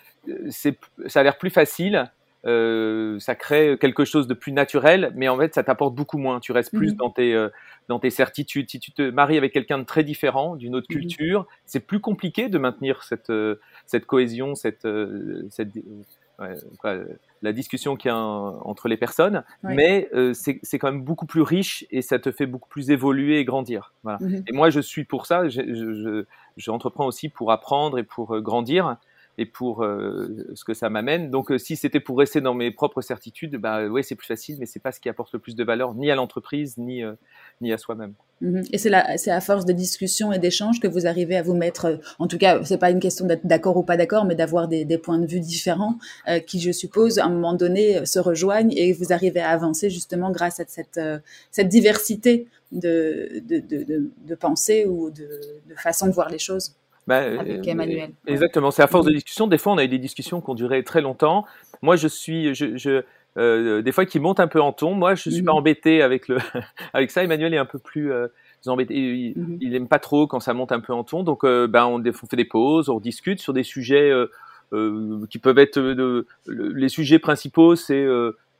c'est, 0.49 0.77
ça 1.07 1.21
a 1.21 1.23
l'air 1.23 1.37
plus 1.37 1.49
facile 1.49 2.11
euh, 2.45 3.19
ça 3.19 3.35
crée 3.35 3.77
quelque 3.79 4.05
chose 4.05 4.27
de 4.27 4.33
plus 4.33 4.53
naturel, 4.53 5.11
mais 5.15 5.27
en 5.27 5.37
fait, 5.37 5.53
ça 5.53 5.63
t'apporte 5.63 5.93
beaucoup 5.93 6.17
moins. 6.17 6.39
Tu 6.39 6.51
restes 6.51 6.73
plus 6.73 6.93
mmh. 6.93 6.97
dans, 6.97 7.09
tes, 7.09 7.33
euh, 7.33 7.49
dans 7.89 7.99
tes 7.99 8.09
certitudes. 8.09 8.69
Si 8.69 8.79
tu 8.79 8.91
te 8.91 9.01
maries 9.09 9.37
avec 9.37 9.51
quelqu'un 9.51 9.77
de 9.77 9.83
très 9.83 10.03
différent, 10.03 10.55
d'une 10.55 10.75
autre 10.75 10.87
mmh. 10.89 10.93
culture, 10.93 11.47
c'est 11.65 11.81
plus 11.81 11.99
compliqué 11.99 12.47
de 12.47 12.57
maintenir 12.57 13.03
cette, 13.03 13.29
euh, 13.29 13.59
cette 13.85 14.05
cohésion, 14.05 14.55
cette, 14.55 14.87
cette 15.49 15.69
la 17.41 17.51
discussion 17.51 17.97
qu'il 17.97 18.07
y 18.07 18.13
a 18.13 18.17
entre 18.17 18.87
les 18.87 18.95
personnes, 18.95 19.43
mais 19.61 20.09
c'est 20.33 20.79
quand 20.79 20.89
même 20.89 21.03
beaucoup 21.03 21.25
plus 21.25 21.41
riche 21.41 21.85
et 21.91 22.01
ça 22.01 22.17
te 22.17 22.31
fait 22.31 22.45
beaucoup 22.45 22.69
plus 22.69 22.91
évoluer 22.91 23.39
et 23.39 23.43
grandir. 23.43 23.93
Voilà. 24.03 24.19
Mmh. 24.21 24.43
Et 24.47 24.53
moi, 24.53 24.69
je 24.69 24.79
suis 24.79 25.03
pour 25.03 25.25
ça. 25.25 25.49
Je, 25.49 25.61
je, 25.61 26.23
je, 26.55 26.71
entreprends 26.71 27.05
aussi 27.05 27.27
pour 27.27 27.51
apprendre 27.51 27.99
et 27.99 28.03
pour 28.03 28.39
grandir 28.39 28.95
et 29.39 29.45
pour 29.45 29.83
euh, 29.83 30.27
ce 30.53 30.65
que 30.65 30.73
ça 30.73 30.89
m'amène. 30.89 31.31
Donc, 31.31 31.49
euh, 31.49 31.57
si 31.57 31.77
c'était 31.77 32.01
pour 32.01 32.19
rester 32.19 32.41
dans 32.41 32.53
mes 32.53 32.71
propres 32.71 33.01
certitudes, 33.01 33.55
bah 33.55 33.87
ouais, 33.87 34.03
c'est 34.03 34.15
plus 34.15 34.27
facile, 34.27 34.57
mais 34.59 34.65
c'est 34.65 34.81
pas 34.81 34.91
ce 34.91 34.99
qui 34.99 35.07
apporte 35.07 35.31
le 35.31 35.39
plus 35.39 35.55
de 35.55 35.63
valeur 35.63 35.95
ni 35.95 36.11
à 36.11 36.15
l'entreprise 36.15 36.77
ni 36.77 37.01
euh, 37.03 37.13
ni 37.61 37.71
à 37.71 37.77
soi-même. 37.77 38.13
Mhm. 38.41 38.63
Et 38.73 38.77
c'est 38.77 38.91
à 39.31 39.41
force 39.41 39.65
de 39.65 39.71
discussion 39.71 40.33
et 40.33 40.39
d'échanges 40.39 40.81
que 40.81 40.89
vous 40.89 41.07
arrivez 41.07 41.37
à 41.37 41.41
vous 41.41 41.55
mettre. 41.55 41.99
En 42.19 42.27
tout 42.27 42.37
cas, 42.37 42.61
c'est 42.65 42.77
pas 42.77 42.91
une 42.91 42.99
question 42.99 43.25
d'être 43.25 43.47
d'accord 43.47 43.77
ou 43.77 43.83
pas 43.83 43.95
d'accord, 43.95 44.25
mais 44.25 44.35
d'avoir 44.35 44.67
des, 44.67 44.85
points 44.97 45.19
de 45.19 45.25
vue 45.25 45.39
différents 45.39 45.97
qui, 46.45 46.59
je 46.59 46.71
suppose, 46.71 47.19
à 47.19 47.25
un 47.25 47.29
moment 47.29 47.53
donné, 47.53 48.05
se 48.05 48.19
rejoignent 48.19 48.73
et 48.75 48.91
vous 48.91 49.13
arrivez 49.13 49.39
à 49.39 49.49
avancer 49.49 49.89
justement 49.89 50.31
grâce 50.31 50.59
à 50.59 50.65
cette 50.67 50.99
cette 51.51 51.69
diversité 51.69 52.47
de 52.71 53.41
de, 53.45 53.59
de, 53.59 53.81
de 53.81 54.87
ou 54.87 55.09
de, 55.09 55.29
de 55.69 55.75
façon 55.75 56.07
de 56.07 56.11
voir 56.11 56.29
les 56.29 56.39
choses. 56.39 56.73
Bah, 57.09 57.17
avec 57.39 57.67
euh, 57.67 57.71
Emmanuel. 57.71 58.11
Exactement, 58.27 58.69
c'est 58.69 58.83
à 58.83 58.87
force 58.87 59.07
de 59.07 59.11
discussion. 59.11 59.47
Des 59.47 59.57
fois, 59.57 59.73
on 59.73 59.79
a 59.79 59.83
eu 59.83 59.87
des 59.87 59.97
discussions 59.97 60.41
qui 60.41 60.49
ont 60.51 60.53
duré 60.53 60.83
très 60.83 61.01
longtemps. 61.01 61.43
Moi, 61.81 61.95
je 61.95 62.07
suis, 62.07 62.53
je, 62.53 62.77
je 62.77 63.03
euh, 63.37 63.81
des 63.81 63.91
fois, 63.91 64.05
qui 64.05 64.19
montent 64.19 64.39
un 64.39 64.47
peu 64.47 64.61
en 64.61 64.73
ton. 64.73 64.93
Moi, 64.93 65.15
je 65.15 65.31
suis 65.31 65.41
pas 65.41 65.53
mhm. 65.53 65.57
embêté 65.57 66.03
avec 66.03 66.27
le, 66.27 66.37
avec 66.93 67.09
ça. 67.09 67.23
Emmanuel 67.23 67.55
est 67.55 67.57
un 67.57 67.65
peu 67.65 67.79
plus 67.79 68.11
euh, 68.11 68.27
embêté. 68.67 68.93
Il, 68.93 69.57
il, 69.59 69.75
aime 69.75 69.87
pas 69.87 69.97
trop 69.97 70.27
quand 70.27 70.39
ça 70.39 70.53
monte 70.53 70.71
un 70.71 70.81
peu 70.81 70.93
en 70.93 71.03
ton. 71.03 71.23
Donc, 71.23 71.43
euh, 71.43 71.65
ben, 71.65 71.85
on, 71.85 71.99
on, 71.99 72.27
fait 72.27 72.37
des 72.37 72.45
pauses, 72.45 72.89
on 72.89 72.99
discute 72.99 73.39
sur 73.39 73.53
des 73.53 73.63
sujets 73.63 74.11
qui 75.31 75.39
peuvent 75.39 75.57
être 75.57 75.79
de, 75.79 76.27
les 76.45 76.89
sujets 76.89 77.17
principaux, 77.17 77.75
c'est 77.75 78.05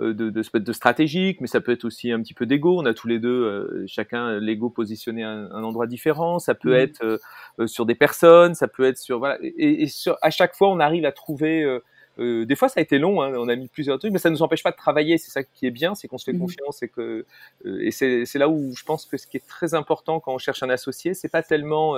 euh, 0.01 0.13
de, 0.13 0.29
de, 0.29 0.59
de, 0.59 0.73
stratégique, 0.73 1.41
mais 1.41 1.47
ça 1.47 1.59
peut 1.59 1.73
être 1.73 1.83
aussi 1.83 2.13
un 2.13 2.21
petit 2.21 2.33
peu 2.33 2.45
d'ego. 2.45 2.79
On 2.79 2.85
a 2.85 2.93
tous 2.93 3.09
les 3.09 3.19
deux, 3.19 3.29
euh, 3.29 3.83
chacun 3.85 4.39
l'ego 4.39 4.69
positionné 4.69 5.25
à 5.25 5.29
un, 5.29 5.63
endroit 5.63 5.87
différent. 5.87 6.39
Ça 6.39 6.55
peut 6.55 6.71
mmh. 6.71 6.79
être 6.79 7.19
euh, 7.59 7.67
sur 7.67 7.85
des 7.85 7.95
personnes, 7.95 8.55
ça 8.55 8.69
peut 8.69 8.85
être 8.85 8.97
sur 8.97 9.19
voilà. 9.19 9.37
Et, 9.41 9.83
et 9.83 9.87
sur, 9.87 10.17
à 10.21 10.29
chaque 10.29 10.55
fois, 10.55 10.69
on 10.69 10.79
arrive 10.79 11.03
à 11.03 11.11
trouver. 11.11 11.79
des 12.17 12.55
fois, 12.55 12.69
ça 12.69 12.79
a 12.79 12.83
été 12.83 12.97
long. 12.97 13.21
Hein, 13.21 13.33
on 13.35 13.49
a 13.49 13.55
mis 13.57 13.67
plusieurs 13.67 13.99
trucs, 13.99 14.13
mais 14.13 14.19
ça 14.19 14.29
ne 14.29 14.35
nous 14.35 14.41
empêche 14.41 14.63
pas 14.63 14.71
de 14.71 14.77
travailler. 14.77 15.17
C'est 15.17 15.31
ça 15.31 15.43
qui 15.43 15.67
est 15.67 15.71
bien, 15.71 15.95
c'est 15.95 16.07
qu'on 16.07 16.17
se 16.17 16.23
fait 16.23 16.33
mmh. 16.33 16.39
confiance 16.39 16.81
et 16.81 16.87
que 16.87 17.25
et 17.65 17.91
c'est 17.91 18.37
là 18.39 18.47
où 18.47 18.73
je 18.77 18.85
pense 18.85 19.05
que 19.05 19.17
ce 19.17 19.27
qui 19.27 19.35
est 19.35 19.47
très 19.47 19.73
important 19.73 20.21
quand 20.21 20.33
on 20.33 20.37
cherche 20.37 20.63
un 20.63 20.69
associé, 20.69 21.13
c'est 21.13 21.27
pas 21.27 21.43
tellement 21.43 21.97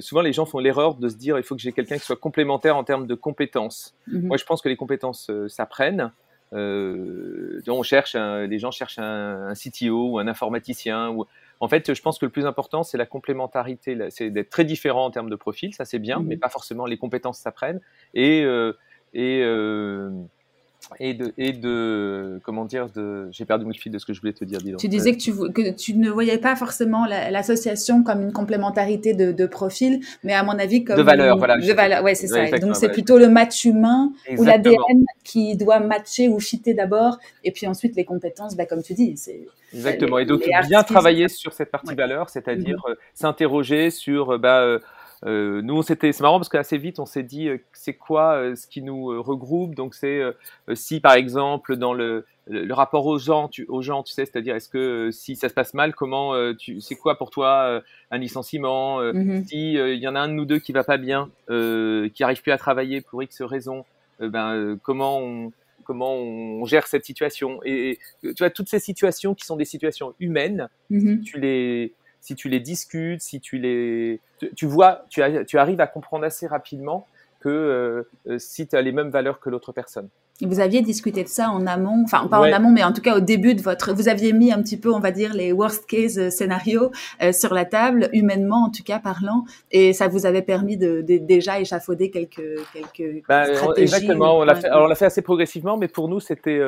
souvent 0.00 0.22
les 0.22 0.32
gens 0.32 0.46
font 0.46 0.60
l'erreur 0.60 0.94
de 0.94 1.10
se 1.10 1.16
dire 1.16 1.36
il 1.36 1.44
faut 1.44 1.56
que 1.56 1.60
j'ai 1.60 1.72
quelqu'un 1.72 1.98
qui 1.98 2.06
soit 2.06 2.16
complémentaire 2.16 2.78
en 2.78 2.84
termes 2.84 3.06
de 3.06 3.14
compétences. 3.14 3.94
Mmh. 4.06 4.28
Moi, 4.28 4.38
je 4.38 4.44
pense 4.44 4.62
que 4.62 4.70
les 4.70 4.76
compétences 4.76 5.30
s'apprennent. 5.48 6.10
Euh, 6.52 7.60
on 7.68 7.82
cherche, 7.82 8.14
les 8.14 8.58
gens 8.58 8.70
cherchent 8.70 8.98
un, 8.98 9.48
un, 9.48 9.54
CTO 9.54 10.12
ou 10.12 10.18
un 10.18 10.28
informaticien. 10.28 11.10
Ou... 11.10 11.26
En 11.60 11.68
fait, 11.68 11.92
je 11.94 12.00
pense 12.02 12.18
que 12.18 12.26
le 12.26 12.32
plus 12.32 12.46
important, 12.46 12.82
c'est 12.82 12.98
la 12.98 13.06
complémentarité. 13.06 13.96
C'est 14.10 14.30
d'être 14.30 14.50
très 14.50 14.64
différent 14.64 15.04
en 15.04 15.10
termes 15.10 15.30
de 15.30 15.36
profil, 15.36 15.74
ça 15.74 15.84
c'est 15.84 15.98
bien, 15.98 16.20
mmh 16.20 16.26
mais 16.26 16.36
pas 16.36 16.48
forcément 16.48 16.86
les 16.86 16.96
compétences 16.96 17.38
s'apprennent. 17.38 17.80
Et, 18.14 18.42
euh, 18.44 18.72
et 19.14 19.42
euh, 19.42 20.10
et 21.00 21.14
de, 21.14 21.32
et 21.38 21.52
de 21.52 22.40
comment 22.44 22.64
dire 22.64 22.88
de 22.90 23.28
j'ai 23.30 23.44
perdu 23.44 23.64
mon 23.64 23.72
fil 23.72 23.92
de 23.92 23.98
ce 23.98 24.06
que 24.06 24.12
je 24.12 24.20
voulais 24.20 24.32
te 24.32 24.44
dire 24.44 24.58
dis 24.58 24.74
tu 24.76 24.88
disais 24.88 25.12
que 25.12 25.18
tu 25.18 25.32
que 25.52 25.70
tu 25.70 25.94
ne 25.94 26.10
voyais 26.10 26.38
pas 26.38 26.56
forcément 26.56 27.06
l'association 27.06 28.02
comme 28.02 28.22
une 28.22 28.32
complémentarité 28.32 29.14
de, 29.14 29.32
de, 29.32 29.46
profil 29.46 30.00
mais 30.24 30.34
à 30.34 30.42
mon 30.42 30.58
avis 30.58 30.84
comme 30.84 30.96
de 30.96 31.02
valeur 31.02 31.38
voilà 31.38 31.56
de 31.56 31.72
valeur 31.72 32.02
ouais 32.02 32.14
c'est 32.14 32.26
ça. 32.26 32.58
Donc 32.58 32.76
c'est 32.76 32.90
plutôt 32.90 33.18
le 33.18 33.28
match 33.28 33.64
humain 33.64 34.12
ou 34.36 34.44
l'ADN 34.44 35.04
qui 35.24 35.56
doit 35.56 35.80
matcher 35.80 36.28
ou 36.28 36.40
fitter 36.40 36.74
d'abord 36.74 37.18
et 37.44 37.52
puis 37.52 37.66
ensuite 37.66 37.96
les 37.96 38.04
compétences 38.04 38.56
bah, 38.56 38.66
comme 38.66 38.82
tu 38.82 38.94
dis 38.94 39.16
c'est 39.16 39.46
exactement. 39.72 40.18
et 40.18 40.24
donc 40.24 40.42
bien 40.68 40.82
travailler 40.82 41.28
sur 41.28 41.52
cette 41.52 41.70
partie 41.70 41.94
valeur 41.94 42.30
c'est-à-dire 42.30 42.76
mm-hmm. 42.76 42.92
euh, 42.92 42.96
s'interroger 43.14 43.90
sur 43.90 44.34
euh, 44.34 44.38
bah, 44.38 44.62
euh, 44.62 44.78
euh, 45.26 45.62
nous, 45.62 45.82
c'était, 45.82 46.12
c'est 46.12 46.22
marrant 46.22 46.38
parce 46.38 46.48
qu'assez 46.48 46.78
vite, 46.78 46.98
on 46.98 47.06
s'est 47.06 47.22
dit, 47.22 47.48
euh, 47.48 47.58
c'est 47.72 47.94
quoi 47.94 48.34
euh, 48.34 48.54
ce 48.54 48.66
qui 48.66 48.82
nous 48.82 49.22
regroupe? 49.22 49.74
Donc, 49.74 49.94
c'est 49.94 50.22
si, 50.74 51.00
par 51.00 51.14
exemple, 51.14 51.76
dans 51.76 51.92
le, 51.92 52.24
le, 52.46 52.72
rapport 52.72 53.06
aux 53.06 53.18
gens, 53.18 53.48
tu, 53.48 53.66
aux 53.68 53.82
gens, 53.82 54.02
tu 54.02 54.12
sais, 54.12 54.24
c'est-à-dire, 54.24 54.54
est-ce 54.54 54.68
que 54.68 55.10
si 55.10 55.36
ça 55.36 55.48
se 55.48 55.54
passe 55.54 55.74
mal, 55.74 55.94
comment, 55.94 56.34
tu, 56.54 56.80
c'est 56.80 56.96
quoi 56.96 57.18
pour 57.18 57.30
toi 57.30 57.82
un 58.10 58.18
licenciement 58.18 59.00
mm-hmm. 59.02 59.46
Si 59.48 59.72
il 59.74 59.98
y 59.98 60.08
en 60.08 60.14
a 60.14 60.20
un 60.20 60.28
de 60.28 60.34
nous 60.34 60.44
deux 60.44 60.58
qui 60.58 60.72
va 60.72 60.84
pas 60.84 60.98
bien, 60.98 61.30
qui 61.48 62.24
arrive 62.24 62.42
plus 62.42 62.52
à 62.52 62.58
travailler 62.58 63.00
pour 63.00 63.22
X 63.22 63.42
raisons, 63.42 63.84
ben, 64.20 64.78
comment 64.82 65.18
on 65.20 65.52
comment 65.84 66.14
on 66.14 66.66
gère 66.66 66.86
cette 66.86 67.06
situation? 67.06 67.60
Et, 67.64 67.98
tu 68.22 68.34
vois 68.38 68.50
toutes 68.50 68.68
ces 68.68 68.78
situations 68.78 69.34
qui 69.34 69.46
sont 69.46 69.56
des 69.56 69.64
situations 69.64 70.14
humaines, 70.20 70.68
mm-hmm. 70.90 71.22
tu 71.22 71.40
les 71.40 71.94
si 72.20 72.34
tu 72.34 72.48
les 72.48 72.60
discutes, 72.60 73.22
si 73.22 73.40
tu 73.40 73.58
les, 73.58 74.20
tu, 74.56 74.66
vois, 74.66 75.04
tu, 75.08 75.22
tu, 75.46 75.58
arrives 75.58 75.80
à 75.80 75.86
comprendre 75.86 76.24
assez 76.24 76.46
rapidement 76.46 77.06
que 77.40 77.48
euh, 77.48 78.02
euh, 78.26 78.38
si 78.38 78.66
tu 78.66 78.76
as 78.76 78.82
les 78.82 78.92
mêmes 78.92 79.10
valeurs 79.10 79.40
que 79.40 79.48
l'autre 79.48 79.72
personne. 79.72 80.08
vous 80.42 80.60
aviez 80.60 80.82
discuté 80.82 81.22
de 81.22 81.28
ça 81.28 81.50
en 81.50 81.66
amont, 81.66 82.02
enfin 82.04 82.26
pas 82.26 82.40
en 82.40 82.52
amont, 82.52 82.70
mais 82.70 82.82
en 82.82 82.92
tout 82.92 83.00
cas 83.00 83.16
au 83.16 83.20
début 83.20 83.54
de 83.54 83.62
votre, 83.62 83.92
vous 83.92 84.08
aviez 84.08 84.32
mis 84.32 84.52
un 84.52 84.60
petit 84.60 84.76
peu, 84.76 84.92
on 84.92 84.98
va 84.98 85.12
dire, 85.12 85.34
les 85.34 85.52
worst 85.52 85.86
case 85.86 86.18
euh, 86.18 86.30
scénarios 86.30 86.90
sur 87.32 87.54
la 87.54 87.64
table, 87.64 88.08
humainement 88.12 88.64
en 88.64 88.70
tout 88.70 88.82
cas 88.82 88.98
parlant, 88.98 89.44
et 89.70 89.92
ça 89.92 90.08
vous 90.08 90.26
avait 90.26 90.42
permis 90.42 90.76
de, 90.76 91.00
déjà 91.00 91.60
échafauder 91.60 92.10
quelques 92.10 92.58
quelques 92.72 93.24
ben, 93.28 93.54
stratégies. 93.54 93.94
Exactement, 93.94 94.38
on 94.38 94.44
l'a 94.44 94.56
fait, 94.56 94.68
on 94.72 94.86
l'a 94.86 94.94
fait 94.94 95.06
assez 95.06 95.22
progressivement, 95.22 95.76
mais 95.76 95.88
pour 95.88 96.08
nous 96.08 96.20
c'était 96.20 96.60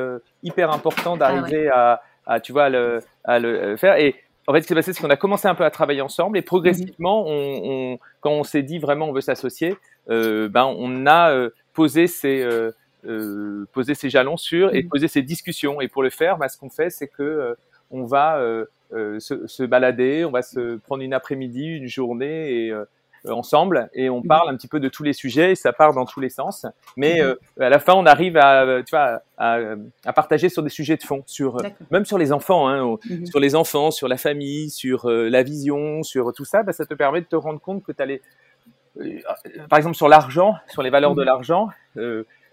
hyper 0.43 0.73
important 0.73 1.17
d'arriver 1.17 1.69
ah 1.73 2.01
à, 2.27 2.35
à, 2.35 2.41
tu 2.41 2.53
vois, 2.53 2.69
le, 2.69 3.01
à 3.25 3.39
le 3.39 3.77
faire 3.77 3.97
et 3.97 4.15
en 4.47 4.53
fait, 4.53 4.63
ce 4.63 4.67
qui 4.67 4.69
s'est 4.69 4.75
passé, 4.75 4.93
c'est 4.93 5.03
qu'on 5.03 5.11
a 5.11 5.17
commencé 5.17 5.49
un 5.49 5.55
peu 5.55 5.65
à 5.65 5.71
travailler 5.71 6.01
ensemble 6.01 6.39
et 6.39 6.43
progressivement, 6.43 7.25
on, 7.27 7.99
quand 8.21 8.31
on 8.31 8.45
s'est 8.45 8.63
dit 8.63 8.79
vraiment 8.79 9.09
on 9.09 9.13
veut 9.13 9.21
s'associer, 9.21 9.77
euh, 10.09 10.49
ben 10.49 10.65
on 10.65 11.07
a 11.07 11.31
euh, 11.33 11.51
posé 11.73 12.07
ces 12.07 12.43
euh, 12.43 12.73
euh, 13.07 13.67
posé 13.73 13.95
jalons 14.09 14.37
sur 14.37 14.75
et 14.75 14.83
mhm. 14.83 14.89
posé 14.89 15.09
ces 15.09 15.23
discussions. 15.23 15.81
Et 15.81 15.89
pour 15.89 16.03
le 16.03 16.11
faire, 16.11 16.39
ben, 16.39 16.49
ce 16.49 16.59
qu'on 16.59 16.71
fait, 16.71 16.91
c'est 16.91 17.09
que 17.09 17.55
on 17.91 18.05
va 18.05 18.41
se, 18.93 19.47
se, 19.47 19.63
balader, 19.63 20.25
on 20.25 20.31
va 20.31 20.43
se 20.43 20.77
prendre 20.79 21.03
une 21.03 21.15
après-midi, 21.15 21.65
une 21.65 21.89
journée 21.89 22.67
et 22.67 22.71
euh, 22.71 22.85
ensemble 23.29 23.91
et 23.95 24.09
on 24.11 24.21
mhm. 24.21 24.27
parle 24.27 24.49
un 24.49 24.57
petit 24.57 24.69
peu 24.69 24.81
de 24.81 24.89
tous 24.89 25.03
les 25.03 25.13
sujets 25.13 25.53
et 25.53 25.55
ça 25.55 25.73
part 25.73 25.93
dans 25.93 26.05
tous 26.05 26.21
les 26.21 26.31
sens. 26.31 26.67
Mais 26.97 27.21
mhm. 27.21 27.27
euh, 27.27 27.37
à 27.61 27.69
la 27.69 27.79
fin, 27.79 27.95
on 27.95 28.07
arrive 28.07 28.37
à, 28.37 28.63
euh, 28.65 28.83
tu 28.83 28.91
vois, 28.91 29.23
à, 29.37 29.59
à, 30.05 30.13
partager 30.13 30.49
sur 30.49 30.63
des 30.63 30.71
sujets 30.71 30.97
de 30.97 31.03
fond, 31.03 31.23
sur 31.27 31.59
même 31.91 32.05
sur 32.05 32.19
les 32.19 32.33
enfants, 32.33 32.69
hein, 32.69 32.97
mhm. 33.09 33.27
sur 33.27 33.41
les 33.41 33.55
enfants, 33.55 33.91
sur 33.91 34.09
la 34.09 34.17
famille, 34.17 34.71
sur 34.71 35.09
la 35.09 35.43
vision, 35.43 36.03
sur 36.03 36.33
tout 36.33 36.45
ça. 36.45 36.63
Bah, 36.63 36.73
ça 36.73 36.87
te 36.87 36.95
permet 36.95 37.21
de 37.21 37.27
te 37.27 37.37
rendre 37.37 37.61
compte 37.61 37.83
que 37.83 37.93
tu 37.93 38.03
as 38.03 38.07
les, 38.07 38.23
par 39.69 39.79
exemple, 39.79 39.97
sur 39.97 40.09
l'argent, 40.09 40.57
sur 40.69 40.83
les 40.83 40.91
valeurs 40.91 41.15
de 41.15 41.23
l'argent. 41.23 41.69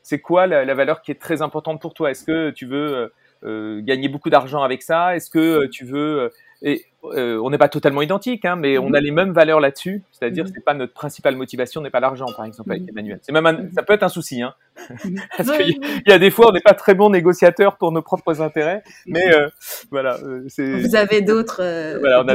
c'est 0.02 0.20
quoi 0.20 0.48
la, 0.48 0.66
la, 0.66 0.74
valeur 0.76 1.02
qui 1.02 1.12
est 1.12 1.20
très 1.20 1.42
importante 1.42 1.82
pour 1.82 1.94
toi? 1.94 2.12
Est-ce 2.12 2.24
que 2.24 2.52
tu 2.52 2.66
veux 2.66 3.12
gagner 3.44 4.10
beaucoup 4.10 4.30
d'argent 4.30 4.62
avec 4.62 4.84
ça? 4.84 5.16
Est-ce 5.16 5.30
que 5.30 5.66
tu 5.68 5.86
veux 5.86 6.32
et 6.62 6.86
euh, 7.16 7.40
on 7.44 7.50
n'est 7.50 7.58
pas 7.58 7.70
totalement 7.70 8.02
identiques, 8.02 8.46
hein, 8.46 8.56
mais 8.56 8.78
on 8.78 8.94
a 8.94 9.00
mhm. 9.00 9.06
les 9.06 9.12
mêmes 9.12 9.32
valeurs 9.32 9.60
là-dessus. 9.60 10.04
C'est-à-dire, 10.12 10.46
que 10.46 10.50
mhm. 10.50 10.54
c'est 10.56 10.64
pas 10.64 10.74
notre 10.74 10.94
principale 10.94 11.36
motivation, 11.36 11.82
n'est 11.82 11.90
pas 11.90 12.00
l'argent, 12.00 12.28
par 12.36 12.46
exemple, 12.46 12.72
avec 12.72 12.84
mhm. 12.84 12.90
Emmanuel. 12.90 13.20
C'est 13.22 13.32
même 13.32 13.72
ça 13.76 13.84
peut 13.84 13.94
être 13.94 14.04
un 14.04 14.10
souci, 14.10 14.42
hein, 14.42 14.54
parce 15.38 15.52
qu'il 15.52 15.80
y, 16.08 16.12
a 16.12 16.20
des 16.20 16.32
fois, 16.32 16.50
on 16.50 16.52
n'est 16.52 16.62
pas 16.62 16.74
très 16.74 16.94
bon 16.94 17.10
négociateur 17.10 17.78
pour 17.78 17.92
nos 17.92 18.02
propres 18.02 18.42
intérêts, 18.42 18.84
mais 19.06 19.34
euh, 19.34 19.48
voilà. 19.92 20.18
Euh, 20.24 20.48
Vous 20.58 20.96
avez 20.96 21.22
d'autres, 21.24 21.62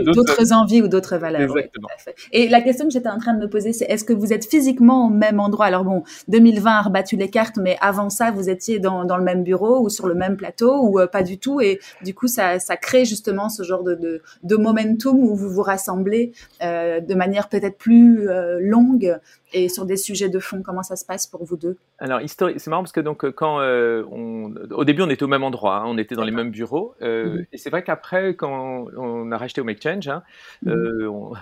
d'autres 0.01 0.53
envies 0.53 0.83
ou 0.83 0.89
d'autres 0.89 1.17
valeurs. 1.17 1.43
Exactement. 1.43 1.89
Et 2.33 2.49
la 2.49 2.61
question 2.61 2.87
que 2.87 2.93
j'étais 2.93 3.09
en 3.09 3.19
train 3.19 3.35
de 3.35 3.41
me 3.41 3.49
poser, 3.49 3.73
c'est 3.73 3.85
est-ce 3.87 4.05
que 4.05 4.13
vous 4.13 4.33
êtes 4.33 4.49
physiquement 4.49 5.07
au 5.07 5.11
même 5.11 5.41
endroit? 5.41 5.67
Alors 5.67 5.85
bon, 5.85 6.03
2020 6.29 6.71
a 6.71 6.83
rebattu 6.83 7.17
les 7.17 7.31
cartes, 7.31 7.57
mais 7.57 7.77
avant 7.81 8.11
ça, 8.11 8.31
vous 8.31 8.49
étiez 8.49 8.79
dans, 8.79 9.05
dans 9.05 9.17
le 9.17 9.25
même 9.25 9.45
bureau 9.45 9.81
ou 9.81 9.89
sur 9.89 10.07
le 10.07 10.15
même 10.15 10.37
plateau 10.37 10.81
ou 10.83 11.01
pas 11.11 11.23
du 11.23 11.39
tout, 11.39 11.61
et 11.61 11.81
du 12.03 12.15
coup, 12.15 12.27
ça, 12.27 12.59
ça 12.59 12.77
crée 12.77 13.05
justement 13.05 13.49
ce 13.49 13.63
genre 13.63 13.83
de, 13.83 13.95
de, 13.95 14.23
de 14.43 14.57
momentum 14.63 15.19
où 15.19 15.35
vous 15.35 15.51
vous 15.51 15.63
rassemblez 15.63 16.33
euh, 16.63 17.01
de 17.01 17.15
manière 17.15 17.49
peut-être 17.49 17.79
plus 17.79 18.29
euh, 18.29 18.59
longue 18.61 19.19
et 19.55 19.69
sur 19.69 19.85
des 19.85 19.97
sujets 19.97 20.31
de 20.31 20.39
fond. 20.39 20.63
Comment 20.63 20.83
ça 20.83 20.97
se 20.97 21.05
passe 21.05 21.27
pour 21.27 21.45
vous 21.45 21.57
deux? 21.57 21.77
Alors, 21.99 22.21
c'est 22.27 22.67
marrant 22.69 22.83
parce 22.83 22.93
que 22.93 23.01
donc 23.01 23.31
quand 23.33 23.61
euh, 23.61 24.03
on, 24.11 24.55
au 24.71 24.85
début 24.85 25.03
on 25.03 25.11
était 25.11 25.23
au 25.23 25.29
même 25.29 25.45
endroit, 25.45 25.77
hein, 25.77 25.85
on 25.87 25.99
était 25.99 26.15
dans 26.15 26.25
les 26.25 26.33
mêmes 26.33 26.51
bureaux, 26.51 26.95
et 27.01 27.59
c'est 27.59 27.71
vrai 27.71 27.83
qu'après 27.83 28.35
quand 28.35 28.87
on 28.97 29.31
a 29.31 29.37
racheté 29.37 29.63
Exchange, 29.69 30.09
hein, 30.09 30.23
mhm. 30.63 31.07
on, 31.07 31.33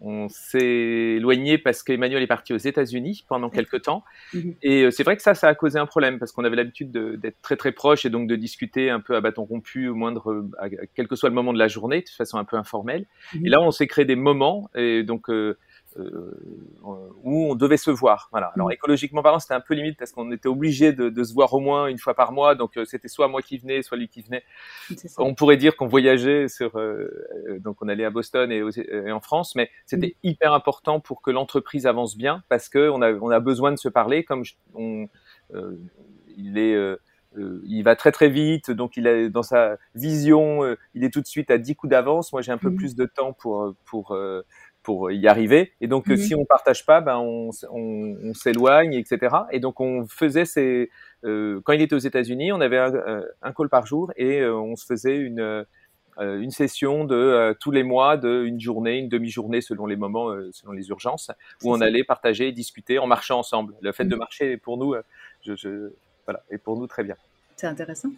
on 0.00 0.28
s'est 0.28 1.16
éloigné 1.16 1.58
parce 1.58 1.82
qu'Emmanuel 1.82 2.22
est 2.22 2.26
parti 2.26 2.52
aux 2.52 2.58
États-Unis 2.58 3.24
pendant 3.28 3.50
quelques 3.50 3.82
temps, 3.82 4.04
mhm. 4.34 4.54
et 4.62 4.90
c'est 4.90 5.04
vrai 5.04 5.16
que 5.16 5.22
ça, 5.22 5.34
ça 5.34 5.48
a 5.48 5.54
causé 5.54 5.78
un 5.78 5.86
problème 5.86 6.18
parce 6.18 6.32
qu'on 6.32 6.44
avait 6.44 6.56
l'habitude 6.56 6.90
d'être 6.90 7.40
très 7.42 7.56
très 7.56 7.72
proches 7.72 8.04
et 8.04 8.10
donc 8.10 8.26
de 8.26 8.36
discuter 8.36 8.90
un 8.90 9.00
peu 9.00 9.14
à 9.14 9.20
bâton 9.20 9.44
rompu 9.44 9.88
au 9.88 9.94
moindre, 9.94 10.44
quel 10.94 11.08
que 11.08 11.16
soit 11.16 11.28
le 11.28 11.34
moment 11.34 11.52
de 11.52 11.58
la 11.58 11.68
journée, 11.68 12.00
de 12.00 12.08
façon 12.08 12.38
un 12.38 12.44
peu 12.44 12.56
informelle. 12.60 13.06
Et 13.34 13.48
là, 13.48 13.60
on 13.60 13.70
s'est 13.72 13.86
créé 13.86 14.04
des 14.04 14.16
moments 14.16 14.70
et 14.74 15.02
donc 15.02 15.28
euh, 15.98 16.30
où 17.24 17.50
on 17.50 17.56
devait 17.56 17.76
se 17.76 17.90
voir. 17.90 18.28
Voilà. 18.30 18.52
Alors 18.54 18.68
mm. 18.68 18.72
écologiquement 18.72 19.22
parlant, 19.22 19.40
c'était 19.40 19.54
un 19.54 19.60
peu 19.60 19.74
limite 19.74 19.98
parce 19.98 20.12
qu'on 20.12 20.30
était 20.30 20.48
obligé 20.48 20.92
de, 20.92 21.08
de, 21.08 21.24
se 21.24 21.34
voir 21.34 21.52
au 21.52 21.58
moins 21.58 21.88
une 21.88 21.98
fois 21.98 22.14
par 22.14 22.30
mois. 22.30 22.54
Donc 22.54 22.76
euh, 22.76 22.84
c'était 22.84 23.08
soit 23.08 23.26
moi 23.26 23.42
qui 23.42 23.58
venais, 23.58 23.82
soit 23.82 23.96
lui 23.96 24.08
qui 24.08 24.22
venait. 24.22 24.44
On 25.18 25.34
pourrait 25.34 25.56
dire 25.56 25.76
qu'on 25.76 25.88
voyageait 25.88 26.46
sur. 26.46 26.78
Euh, 26.78 27.58
donc 27.58 27.82
on 27.82 27.88
allait 27.88 28.04
à 28.04 28.10
Boston 28.10 28.52
et, 28.52 28.62
et 28.92 29.10
en 29.10 29.20
France, 29.20 29.56
mais 29.56 29.68
c'était 29.84 30.14
mm. 30.22 30.28
hyper 30.28 30.52
important 30.54 31.00
pour 31.00 31.22
que 31.22 31.32
l'entreprise 31.32 31.86
avance 31.86 32.16
bien 32.16 32.44
parce 32.48 32.68
que 32.68 32.88
on 32.90 33.02
a, 33.02 33.12
on 33.12 33.30
a 33.30 33.40
besoin 33.40 33.72
de 33.72 33.78
se 33.78 33.88
parler. 33.88 34.22
Comme 34.22 34.44
on, 34.74 35.08
il 36.36 36.56
est 36.56 36.76
il 37.36 37.82
va 37.82 37.96
très 37.96 38.12
très 38.12 38.28
vite, 38.28 38.70
donc 38.70 38.96
il 38.96 39.06
a 39.06 39.28
dans 39.28 39.42
sa 39.42 39.76
vision, 39.94 40.76
il 40.94 41.04
est 41.04 41.12
tout 41.12 41.20
de 41.20 41.26
suite 41.26 41.50
à 41.50 41.58
10 41.58 41.76
coups 41.76 41.90
d'avance. 41.90 42.32
Moi, 42.32 42.42
j'ai 42.42 42.52
un 42.52 42.58
peu 42.58 42.70
mm. 42.70 42.76
plus 42.76 42.94
de 42.96 43.06
temps 43.06 43.32
pour 43.32 43.74
pour 43.84 44.16
pour 44.82 45.10
y 45.10 45.28
arriver. 45.28 45.72
Et 45.80 45.88
donc, 45.88 46.06
mhm. 46.06 46.16
si 46.16 46.34
on 46.34 46.44
partage 46.44 46.86
pas, 46.86 47.00
ben 47.00 47.18
on, 47.18 47.50
on, 47.70 48.16
on 48.24 48.34
s'éloigne, 48.34 48.94
etc. 48.94 49.36
Et 49.50 49.60
donc, 49.60 49.80
on 49.80 50.06
faisait 50.06 50.44
ces 50.44 50.90
euh, 51.24 51.60
quand 51.64 51.72
il 51.72 51.82
était 51.82 51.94
aux 51.94 51.98
États-Unis, 51.98 52.52
on 52.52 52.60
avait 52.60 52.78
un, 52.78 52.94
euh, 52.94 53.22
un, 53.42 53.52
call 53.52 53.68
par 53.68 53.86
jour 53.86 54.10
et 54.16 54.40
euh, 54.40 54.56
on 54.56 54.76
se 54.76 54.86
faisait 54.86 55.16
une 55.16 55.40
euh, 55.40 55.64
une 56.18 56.50
session 56.50 57.04
de 57.04 57.56
tous 57.60 57.70
les 57.70 57.82
mois, 57.82 58.18
de 58.18 58.42
une 58.44 58.60
journée, 58.60 58.98
une 58.98 59.08
demi-journée 59.08 59.62
selon 59.62 59.86
les 59.86 59.96
moments, 59.96 60.34
selon 60.52 60.72
les 60.72 60.90
urgences, 60.90 61.30
où 61.62 61.72
on 61.72 61.80
allait 61.80 62.04
partager 62.04 62.48
et 62.48 62.52
discuter 62.52 62.98
en 62.98 63.06
marchant 63.06 63.38
ensemble. 63.38 63.74
Le 63.80 63.90
fait 63.92 64.04
de 64.04 64.14
mhm. 64.14 64.18
marcher, 64.18 64.56
pour 64.58 64.76
nous, 64.76 64.94
je, 65.40 65.54
je, 65.56 65.92
voilà, 66.30 66.44
est 66.50 66.58
pour 66.58 66.76
nous 66.76 66.86
très 66.86 67.02
bien. 67.02 67.16
C'est 67.56 67.66
intéressant. 67.66 68.10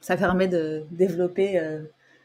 Ça 0.00 0.16
permet 0.16 0.48
de 0.48 0.84
développer 0.90 1.58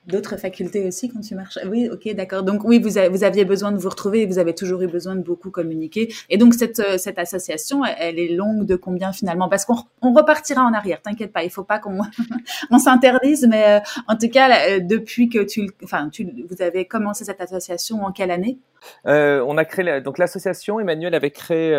d'autres 0.08 0.38
facultés 0.38 0.88
aussi 0.88 1.10
quand 1.10 1.22
tu 1.22 1.36
marches. 1.36 1.60
Oui, 1.66 1.90
ok, 1.92 2.14
d'accord. 2.16 2.44
Donc 2.44 2.64
oui, 2.64 2.80
vous, 2.80 2.90
vous 3.12 3.24
aviez 3.24 3.46
besoin 3.46 3.72
de 3.72 3.78
vous 3.78 3.90
retrouver, 3.90 4.26
vous 4.26 4.40
avez 4.40 4.56
toujours 4.56 4.82
eu 4.82 4.88
besoin 4.88 5.16
de 5.16 5.22
beaucoup 5.22 5.52
communiquer. 5.52 6.12
Et 6.30 6.38
donc 6.38 6.54
cette, 6.54 6.80
euh, 6.80 6.98
cette 6.98 7.20
association, 7.20 7.86
elle, 7.86 8.18
est 8.18 8.30
longue 8.30 8.66
de 8.66 8.76
combien 8.76 9.12
finalement? 9.12 9.48
Parce 9.48 9.66
qu'on 9.66 9.78
on 10.02 10.14
repartira 10.14 10.64
en 10.64 10.74
arrière, 10.74 11.02
t'inquiète 11.02 11.32
pas, 11.32 11.44
il 11.44 11.52
faut 11.52 11.64
pas 11.64 11.80
qu'on 11.80 12.00
on 12.72 12.80
s'interdise, 12.80 13.48
mais 13.48 13.78
euh, 13.78 13.80
en 14.08 14.16
tout 14.16 14.30
cas, 14.30 14.70
euh, 14.70 14.80
depuis 14.80 15.30
que 15.30 15.44
tu, 15.44 15.70
enfin, 15.84 16.10
tu, 16.10 16.28
vous 16.50 16.62
avez 16.62 16.86
commencé 16.86 17.24
cette 17.24 17.42
association 17.42 18.04
en 18.04 18.12
quelle 18.12 18.32
année? 18.32 18.58
On 19.06 19.58
a 19.58 19.66
créé, 19.66 20.02
donc 20.02 20.18
l'association, 20.18 20.80
Emmanuel 20.80 21.14
avait 21.14 21.30
créé 21.30 21.76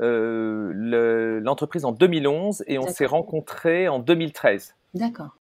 l'entreprise 0.00 1.84
en 1.84 1.92
2011 1.92 2.64
et 2.66 2.78
on 2.78 2.86
s'est 2.86 3.06
rencontrés 3.06 3.88
en 3.88 3.98
2013. 3.98 4.74
D'accord. 4.94 5.36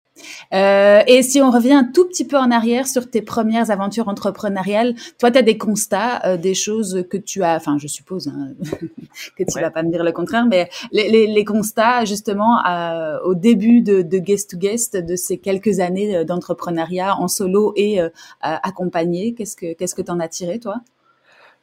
Euh, 0.52 1.02
et 1.06 1.22
si 1.22 1.40
on 1.40 1.50
revient 1.50 1.72
un 1.72 1.84
tout 1.84 2.06
petit 2.06 2.26
peu 2.26 2.36
en 2.36 2.50
arrière 2.50 2.86
sur 2.86 3.08
tes 3.08 3.22
premières 3.22 3.70
aventures 3.70 4.08
entrepreneuriales, 4.08 4.94
toi, 5.18 5.30
tu 5.30 5.38
as 5.38 5.42
des 5.42 5.58
constats, 5.58 6.24
euh, 6.26 6.36
des 6.36 6.54
choses 6.54 7.04
que 7.08 7.16
tu 7.16 7.42
as, 7.42 7.56
enfin, 7.56 7.78
je 7.78 7.86
suppose 7.86 8.28
hein, 8.28 8.52
que 9.36 9.44
tu 9.44 9.60
vas 9.60 9.70
pas 9.70 9.82
me 9.82 9.90
dire 9.90 10.04
le 10.04 10.12
contraire, 10.12 10.46
mais 10.46 10.68
les, 10.92 11.08
les, 11.08 11.26
les 11.26 11.44
constats 11.44 12.04
justement 12.04 12.64
euh, 12.66 13.18
au 13.24 13.34
début 13.34 13.80
de, 13.80 14.02
de, 14.02 14.18
Guest 14.18 14.50
to 14.50 14.58
Guest 14.58 14.96
de 14.96 15.16
ces 15.16 15.38
quelques 15.38 15.80
années 15.80 16.24
d'entrepreneuriat 16.24 17.16
en 17.16 17.28
solo 17.28 17.72
et 17.76 18.00
accompagné, 18.40 19.34
qu'est-ce 19.34 19.56
que 19.56 19.72
qu'est-ce 19.72 19.94
que 19.94 20.02
t'en 20.02 20.20
as 20.20 20.28
tiré, 20.28 20.58
toi? 20.58 20.80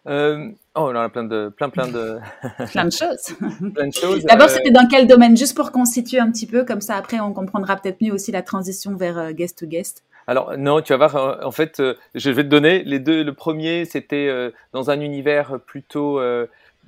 Euh, 0.07 0.49
oh, 0.75 0.89
on 0.91 0.95
a 0.95 1.09
plein 1.09 1.23
de, 1.23 1.49
plein, 1.49 1.69
plein 1.69 1.87
de, 1.87 2.19
plein 2.71 2.85
de 2.85 2.91
choses. 2.91 3.35
plein 3.73 3.87
de 3.87 3.93
choses. 3.93 4.23
D'abord, 4.23 4.47
euh, 4.47 4.53
c'était 4.53 4.71
dans 4.71 4.87
quel 4.87 5.07
domaine, 5.07 5.35
juste 5.35 5.55
pour 5.55 5.71
qu'on 5.71 5.85
situe 5.85 6.19
un 6.19 6.31
petit 6.31 6.47
peu, 6.47 6.63
comme 6.63 6.81
ça 6.81 6.95
après 6.95 7.19
on 7.19 7.33
comprendra 7.33 7.75
peut-être 7.75 8.01
mieux 8.01 8.13
aussi 8.13 8.31
la 8.31 8.41
transition 8.41 8.95
vers 8.95 9.17
euh, 9.17 9.31
guest 9.31 9.59
to 9.59 9.65
guest. 9.65 10.03
Alors 10.27 10.57
non, 10.57 10.81
tu 10.81 10.93
vas 10.93 11.07
voir. 11.07 11.45
En 11.45 11.51
fait, 11.51 11.81
je 12.13 12.29
vais 12.29 12.43
te 12.43 12.49
donner 12.49 12.83
les 12.83 12.99
deux. 12.99 13.23
Le 13.23 13.33
premier, 13.33 13.85
c'était 13.85 14.29
dans 14.73 14.89
un 14.91 14.99
univers 14.99 15.57
plutôt 15.65 16.19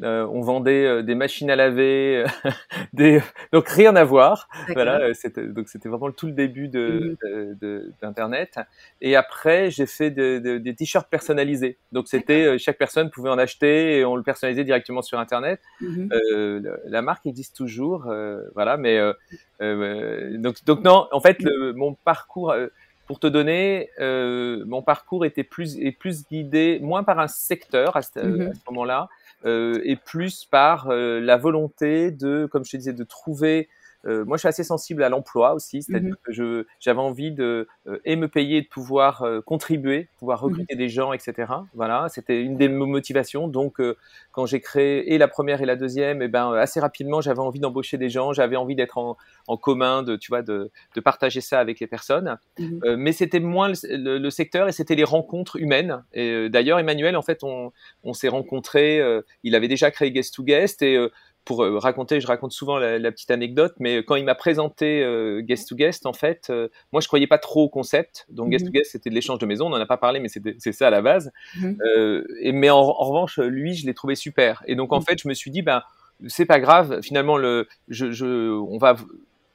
euh, 0.01 0.25
on 0.31 0.41
vendait 0.41 0.85
euh, 0.85 1.01
des 1.03 1.15
machines 1.15 1.49
à 1.49 1.55
laver, 1.55 2.23
euh, 2.23 2.49
des... 2.93 3.21
donc 3.51 3.67
rien 3.67 3.95
à 3.95 4.03
voir. 4.03 4.47
Voilà, 4.73 5.13
c'était 5.13 5.45
donc 5.47 5.67
c'était 5.67 5.89
vraiment 5.89 6.12
tout 6.12 6.27
le 6.27 6.33
début 6.33 6.69
de, 6.69 7.17
mhm. 7.23 7.93
d'internet. 8.01 8.59
Et 9.01 9.15
après, 9.15 9.71
j'ai 9.71 9.85
fait 9.85 10.12
des 10.12 10.75
t-shirts 10.75 11.09
personnalisés. 11.09 11.77
Donc 11.91 12.07
c'était 12.07 12.57
chaque 12.57 12.77
personne 12.77 13.09
pouvait 13.09 13.29
en 13.29 13.38
acheter 13.38 13.97
et 13.97 14.05
on 14.05 14.15
le 14.15 14.23
personnalisait 14.23 14.63
directement 14.63 15.01
sur 15.01 15.19
internet. 15.19 15.62
Mhm. 15.81 16.09
la 16.85 17.01
marque 17.01 17.25
existe 17.25 17.55
toujours, 17.55 18.12
voilà. 18.55 18.77
Mais 18.77 18.99
donc 19.59 20.63
donc 20.65 20.83
non, 20.83 21.07
en 21.12 21.19
fait, 21.19 21.41
le, 21.41 21.73
mon 21.73 21.93
parcours 21.93 22.53
pour 23.10 23.19
te 23.19 23.26
donner, 23.26 23.89
mon 23.98 24.84
parcours 24.84 25.26
était 25.26 25.43
plus 25.43 25.80
est 25.80 25.91
plus 25.91 26.28
guidé 26.30 26.80
moins 26.80 27.04
par 27.04 27.17
un 27.17 27.28
secteur 27.28 27.98
à 27.98 28.04
ce, 28.04 28.19
mhm. 28.19 28.54
ce 28.54 28.60
moment-là, 28.69 29.10
euh, 29.45 29.80
et 29.84 29.95
plus 29.95 30.43
par 30.43 30.89
euh, 30.89 31.22
la 31.22 31.38
volonté 31.38 32.12
de, 32.12 32.48
comme 32.52 32.65
je 32.65 32.72
te 32.72 32.78
disais, 32.78 32.93
de 32.93 33.04
trouver 33.06 33.69
euh, 34.05 34.23
moi, 34.25 34.38
je 34.38 34.41
suis 34.41 34.47
assez 34.47 34.63
sensible 34.63 35.03
à 35.03 35.09
l'emploi 35.09 35.53
aussi, 35.53 35.83
c'est-à-dire 35.83 36.13
mmh 36.13 36.15
que 36.23 36.65
j'avais 36.79 36.99
envie 36.99 37.31
de 37.31 37.67
euh, 37.88 37.99
et 38.05 38.15
me 38.15 38.27
payer, 38.27 38.62
de 38.62 38.67
pouvoir 38.67 39.23
euh, 39.23 39.41
contribuer, 39.41 40.09
pouvoir 40.17 40.39
mmh 40.39 40.45
recruter 40.45 40.75
des 40.75 40.89
gens, 40.89 41.12
etc. 41.12 41.51
Voilà, 41.73 42.07
c'était 42.09 42.41
une 42.41 42.55
des 42.57 42.69
motivations. 42.69 43.47
Donc, 43.47 43.81
quand 44.31 44.45
j'ai 44.45 44.62
créé 44.62 45.13
et 45.13 45.17
la 45.17 45.27
première 45.27 45.62
et 45.62 45.65
la 45.65 45.75
deuxième, 45.75 46.21
et 46.21 46.25
eh 46.25 46.27
ben 46.27 46.53
assez 46.53 46.79
rapidement, 46.79 47.21
j'avais 47.21 47.39
envie 47.39 47.59
d'embaucher 47.59 47.97
des 47.97 48.09
gens, 48.09 48.31
j'avais 48.31 48.55
envie 48.55 48.75
d'être 48.75 48.97
en, 48.97 49.17
en, 49.47 49.57
commun, 49.57 50.03
de 50.03 50.15
tu 50.15 50.29
vois, 50.29 50.41
de, 50.41 50.71
de 50.95 51.01
partager 51.01 51.41
ça 51.41 51.59
avec 51.59 51.79
les 51.79 51.88
personnes. 51.88 52.38
Mmh 52.57 52.79
mais 52.97 53.12
c'était 53.12 53.39
moins 53.39 53.69
le, 53.69 54.17
le, 54.17 54.29
secteur 54.29 54.67
et 54.67 54.71
c'était 54.71 54.95
les 54.95 55.03
rencontres 55.03 55.57
humaines. 55.57 56.03
Et 56.13 56.49
d'ailleurs, 56.49 56.79
Emmanuel, 56.79 57.15
en 57.17 57.21
fait, 57.21 57.43
on, 57.43 57.71
on 58.03 58.13
s'est 58.13 58.29
rencontrés. 58.29 59.01
il 59.43 59.55
avait 59.55 59.67
déjà 59.67 59.91
créé 59.91 60.12
Guest 60.12 60.35
to 60.35 60.43
Guest 60.43 60.81
et 60.81 60.97
pour 61.49 61.63
euh, 61.63 61.79
raconter, 61.79 62.21
je 62.21 62.27
raconte 62.27 62.51
souvent 62.51 62.77
la, 62.77 63.12
petite 63.12 63.31
anecdote, 63.31 63.73
mais 63.79 64.03
quand 64.03 64.13
il 64.13 64.23
m'a 64.23 64.35
présenté 64.35 65.01
euh, 65.01 65.41
Guest 65.41 65.69
to 65.69 65.75
Guest, 65.75 66.05
en 66.05 66.13
fait, 66.13 66.51
euh, 66.51 66.67
moi 66.91 67.01
je 67.01 67.07
croyais 67.07 67.25
pas 67.25 67.39
trop 67.39 67.63
au 67.63 67.69
concept. 67.69 68.27
Donc 68.29 68.51
Guest 68.51 68.65
to 68.65 68.69
mhm. 68.69 68.73
Guest, 68.73 68.91
c'était 68.91 69.09
de 69.09 69.15
l'échange 69.15 69.39
de 69.39 69.47
maison, 69.47 69.65
on 69.65 69.71
n'en 69.71 69.77
a 69.77 69.88
pas 69.88 69.97
parlé, 69.97 70.19
mais 70.19 70.27
c'est 70.29 70.71
ça 70.71 70.85
à 70.85 70.89
la 70.91 71.01
base. 71.01 71.31
Mhm. 71.59 71.77
et, 72.41 72.51
mais 72.51 72.69
en, 72.69 72.83
revanche, 72.83 73.39
lui, 73.39 73.73
je 73.73 73.88
l'ai 73.88 73.95
trouvé 73.95 74.13
super. 74.13 74.62
Et 74.67 74.75
donc 74.75 74.93
en 74.93 74.97
mhm. 74.97 75.05
fait, 75.05 75.19
je 75.19 75.27
me 75.27 75.33
suis 75.33 75.49
dit, 75.49 75.63
ben 75.63 75.81
c'est 76.27 76.45
pas 76.45 76.59
grave. 76.59 77.01
Finalement, 77.01 77.35
le, 77.35 77.67
je, 77.88 78.12
je, 78.12 78.51
on 78.51 78.77
va 78.77 78.95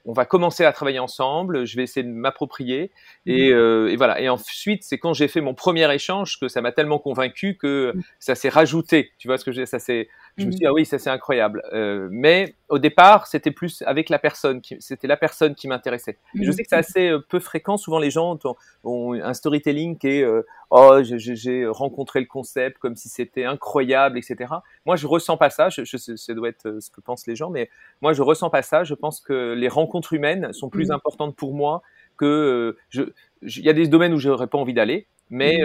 on 0.07 0.12
va 0.12 0.26
commencer 0.26 0.64
à 0.64 0.72
travailler 0.72 0.98
ensemble, 0.98 1.64
je 1.64 1.76
vais 1.76 1.83
essayer 1.83 2.04
de 2.04 2.12
m'approprier 2.12 2.90
et, 3.24 3.50
euh, 3.52 3.90
et, 3.90 3.96
voilà. 3.96 4.20
Et 4.20 4.28
ensuite, 4.28 4.83
c'est 4.83 4.98
quand 4.98 5.14
j'ai 5.14 5.28
fait 5.28 5.40
mon 5.40 5.54
premier 5.54 5.92
échange 5.94 6.38
que 6.38 6.48
ça 6.48 6.61
m'a 6.61 6.72
tellement 6.72 6.98
convaincu 6.98 7.57
que 7.57 7.94
ça 8.18 8.35
s'est 8.35 8.50
rajouté. 8.50 9.12
Tu 9.18 9.28
vois 9.28 9.38
ce 9.38 9.44
que 9.44 9.52
je 9.52 9.64
Ça 9.64 9.78
c'est, 9.78 10.09
je 10.37 10.47
me 10.47 10.51
suis 10.51 10.61
dit 10.61 10.66
ah 10.66 10.73
oui, 10.73 10.85
ça 10.85 10.99
c'est 10.99 11.11
incroyable. 11.11 11.62
Euh, 11.73 12.09
mais 12.11 12.55
au 12.68 12.79
départ, 12.79 13.27
c'était 13.27 13.53
plus 13.53 13.83
avec 13.87 14.09
la 14.09 14.18
personne, 14.18 14.61
c'était 14.81 15.07
la 15.07 15.16
personne 15.16 15.55
qui 15.55 15.68
m'intéressait. 15.68 16.18
Je 16.35 16.51
sais 16.51 16.62
que 16.62 16.68
c'est 16.68 16.77
assez 16.77 17.12
peu 17.29 17.38
fréquent. 17.38 17.77
Souvent, 17.77 17.99
les 17.99 18.11
gens 18.11 18.38
ont, 18.83 19.12
un 19.12 19.35
storytelling 19.35 19.97
qui 19.97 20.09
est 20.09 20.27
oh, 20.70 20.99
j'ai 21.03 21.66
rencontré 21.66 22.20
le 22.20 22.27
concept 22.27 22.79
comme 22.79 22.97
si 22.97 23.09
c'était 23.09 23.44
incroyable, 23.44 24.18
etc. 24.18 24.55
Moi, 24.87 24.97
je 24.97 25.07
ressens 25.07 25.37
pas 25.37 25.51
ça. 25.51 25.68
Je, 25.68 25.85
je, 25.85 25.97
ça 25.97 26.35
doit 26.35 26.49
être 26.49 26.81
ce 26.81 26.90
que 26.90 27.01
pensent 27.01 27.27
les 27.27 27.37
gens, 27.37 27.51
mais 27.51 27.70
moi, 28.03 28.12
je 28.12 28.23
ressens 28.23 28.51
pas 28.51 28.62
ça. 28.62 28.83
Je 28.83 28.94
pense 28.94 29.20
que 29.20 29.55
les 29.55 29.68
rencontres 29.68 30.14
humaines 30.14 30.53
sont 30.53 30.68
plus 30.68 30.90
importantes 30.90 31.37
pour 31.37 31.55
moi 31.55 31.83
que 32.16 32.77
je. 32.88 33.03
Il 33.42 33.64
y 33.64 33.68
a 33.68 33.75
des 33.75 33.87
domaines 33.87 34.14
où 34.14 34.18
j'aurais 34.18 34.47
pas 34.49 34.59
envie 34.59 34.75
d'aller, 34.75 35.07
mais 35.31 35.61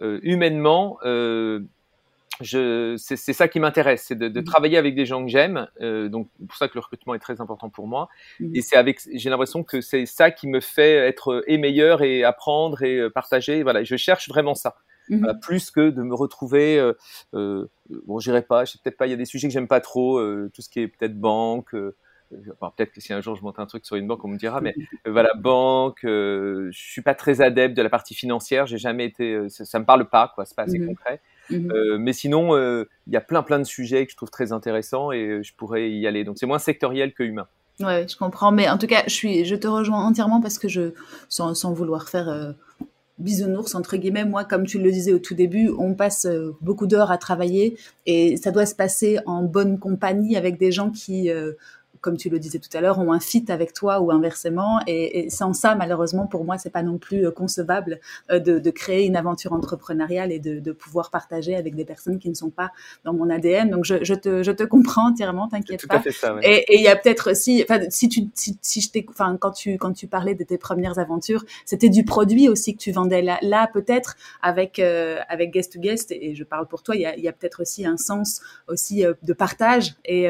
humainement 0.00 0.98
c'est 2.42 3.16
ça 3.16 3.48
qui 3.48 3.60
m'intéresse, 3.60 4.04
c'est 4.08 4.14
de, 4.14 4.28
de, 4.28 4.40
mmh. 4.40 4.44
travailler 4.44 4.78
avec 4.78 4.94
des 4.94 5.06
gens 5.06 5.24
que 5.24 5.30
j'aime. 5.30 5.68
Euh, 5.80 6.08
donc, 6.08 6.28
pour 6.46 6.56
ça 6.56 6.68
que 6.68 6.74
le 6.74 6.80
recrutement 6.80 7.14
est 7.14 7.18
très 7.18 7.40
important 7.40 7.68
pour 7.68 7.86
moi. 7.86 8.08
Mmh. 8.38 8.56
Et 8.56 8.62
c'est 8.62 8.76
avec, 8.76 9.00
j'ai 9.12 9.30
l'impression 9.30 9.62
que 9.62 9.80
c'est 9.80 10.06
ça 10.06 10.30
qui 10.30 10.48
me 10.48 10.60
fait 10.60 10.94
être 10.94 11.42
et 11.46 11.58
meilleur 11.58 12.02
et 12.02 12.24
apprendre 12.24 12.82
et 12.82 12.98
euh, 12.98 13.10
partager. 13.10 13.62
Voilà, 13.62 13.84
je 13.84 13.96
cherche 13.96 14.28
vraiment 14.28 14.54
ça. 14.54 14.76
Mmh. 15.08 15.24
Euh, 15.24 15.34
plus 15.34 15.70
que 15.70 15.90
de 15.90 16.02
me 16.02 16.14
retrouver, 16.14 16.78
euh, 16.78 16.92
euh 17.34 17.66
bon, 18.06 18.18
j'irai 18.20 18.42
pas, 18.42 18.64
je 18.64 18.72
sais 18.72 18.78
peut-être 18.82 18.96
pas, 18.96 19.06
il 19.06 19.10
y 19.10 19.14
a 19.14 19.16
des 19.16 19.24
sujets 19.24 19.48
que 19.48 19.52
j'aime 19.52 19.68
pas 19.68 19.80
trop, 19.80 20.20
tout 20.50 20.62
ce 20.62 20.68
qui 20.68 20.80
est 20.80 20.88
peut-être 20.88 21.18
banque, 21.18 21.72
peut-être 21.72 22.92
que 22.92 23.00
si 23.00 23.12
un 23.12 23.20
jour 23.20 23.34
je 23.34 23.42
monte 23.42 23.58
un 23.58 23.66
truc 23.66 23.84
sur 23.84 23.96
une 23.96 24.06
banque, 24.06 24.24
on 24.24 24.28
me 24.28 24.38
dira, 24.38 24.60
mais 24.60 24.74
voilà, 25.06 25.32
banque, 25.34 26.00
je 26.04 26.70
suis 26.70 27.02
pas 27.02 27.16
très 27.16 27.40
adepte 27.40 27.76
de 27.76 27.82
la 27.82 27.90
partie 27.90 28.14
financière, 28.14 28.66
j'ai 28.66 28.78
jamais 28.78 29.06
été, 29.06 29.48
ça, 29.48 29.64
ça, 29.64 29.80
me 29.80 29.84
parle 29.84 30.08
pas, 30.08 30.30
quoi, 30.32 30.44
c'est 30.44 30.54
pas 30.54 30.62
assez 30.62 30.78
concret. 30.78 31.20
Mmh 31.50 31.70
euh, 31.72 31.98
mais 31.98 32.12
sinon, 32.12 32.54
euh, 32.54 32.88
il 33.06 33.12
y 33.12 33.16
a 33.16 33.20
plein 33.20 33.42
plein 33.42 33.58
de 33.58 33.64
sujets 33.64 34.06
que 34.06 34.12
je 34.12 34.16
trouve 34.16 34.30
très 34.30 34.52
intéressants 34.52 35.12
et 35.12 35.26
euh, 35.26 35.42
je 35.42 35.52
pourrais 35.54 35.90
y 35.90 36.06
aller. 36.06 36.24
Donc 36.24 36.38
c'est 36.38 36.46
moins 36.46 36.58
sectoriel 36.58 37.12
que 37.12 37.22
humain. 37.22 37.46
Ouais, 37.80 38.06
je 38.08 38.16
comprends. 38.16 38.52
Mais 38.52 38.68
en 38.68 38.78
tout 38.78 38.86
cas, 38.86 39.02
je, 39.06 39.14
suis, 39.14 39.44
je 39.44 39.54
te 39.54 39.66
rejoins 39.66 40.04
entièrement 40.04 40.40
parce 40.40 40.58
que 40.58 40.68
je, 40.68 40.92
sans, 41.28 41.54
sans 41.54 41.72
vouloir 41.72 42.08
faire 42.08 42.54
bisounours, 43.18 43.74
entre 43.74 43.96
guillemets, 43.96 44.26
moi, 44.26 44.44
comme 44.44 44.66
tu 44.66 44.78
le 44.78 44.90
disais 44.90 45.14
au 45.14 45.18
tout 45.18 45.34
début, 45.34 45.70
on 45.78 45.94
passe 45.94 46.26
beaucoup 46.60 46.86
d'heures 46.86 47.10
à 47.10 47.16
travailler 47.16 47.78
et 48.04 48.36
ça 48.36 48.50
doit 48.50 48.66
se 48.66 48.74
passer 48.74 49.18
en 49.24 49.44
bonne 49.44 49.78
compagnie 49.78 50.36
avec 50.36 50.58
des 50.58 50.72
gens 50.72 50.90
qui 50.90 51.30
comme 52.00 52.16
tu 52.16 52.30
le 52.30 52.38
disais 52.38 52.58
tout 52.58 52.74
à 52.76 52.80
l'heure, 52.80 52.98
ont 52.98 53.12
un 53.12 53.20
fit 53.20 53.44
avec 53.48 53.72
toi 53.72 54.00
ou 54.00 54.10
inversement. 54.10 54.80
Et, 54.86 55.28
sans 55.30 55.52
ça, 55.52 55.74
malheureusement, 55.74 56.26
pour 56.26 56.44
moi, 56.44 56.58
c'est 56.58 56.70
pas 56.70 56.82
non 56.82 56.98
plus 56.98 57.26
euh, 57.26 57.30
concevable 57.30 58.00
euh, 58.30 58.38
de, 58.38 58.58
de, 58.58 58.70
créer 58.70 59.06
une 59.06 59.16
aventure 59.16 59.52
entrepreneuriale 59.52 60.32
et 60.32 60.38
de, 60.38 60.60
de, 60.60 60.72
pouvoir 60.72 61.10
partager 61.10 61.54
avec 61.54 61.74
des 61.74 61.84
personnes 61.84 62.18
qui 62.18 62.28
ne 62.28 62.34
sont 62.34 62.50
pas 62.50 62.72
dans 63.04 63.12
mon 63.12 63.28
ADN. 63.28 63.70
Donc, 63.70 63.84
je, 63.84 64.02
je, 64.02 64.14
te, 64.14 64.42
je 64.42 64.52
te 64.52 64.62
comprends 64.62 65.10
entièrement, 65.10 65.48
t'inquiète 65.48 65.86
pas. 65.86 66.02
Ça, 66.10 66.36
Et 66.42 66.76
il 66.76 66.82
y 66.82 66.88
a 66.88 66.96
peut-être 66.96 67.32
aussi, 67.32 67.62
enfin, 67.62 67.80
si 67.90 68.08
tu, 68.08 68.28
si, 68.34 68.58
si 68.62 68.80
je 68.80 68.90
enfin, 69.08 69.36
quand 69.38 69.52
tu, 69.52 69.76
quand 69.76 69.92
tu 69.92 70.06
parlais 70.06 70.34
de 70.34 70.44
tes 70.44 70.58
premières 70.58 70.98
aventures, 70.98 71.44
c'était 71.64 71.88
du 71.88 72.04
produit 72.04 72.48
aussi 72.48 72.74
que 72.74 72.80
tu 72.80 72.92
vendais. 72.92 73.22
Là, 73.22 73.38
là 73.42 73.68
peut-être 73.72 74.16
avec, 74.42 74.78
euh, 74.78 75.18
avec 75.28 75.52
guest 75.52 75.74
to 75.74 75.80
guest, 75.80 76.12
et 76.12 76.34
je 76.34 76.44
parle 76.44 76.66
pour 76.66 76.82
toi, 76.82 76.96
il 76.96 77.02
y 77.02 77.06
a, 77.06 77.16
il 77.16 77.22
y 77.22 77.28
a 77.28 77.32
peut-être 77.32 77.60
aussi 77.60 77.84
un 77.84 77.96
sens 77.96 78.40
aussi 78.68 79.04
de 79.22 79.32
partage. 79.32 79.94
Et 80.04 80.28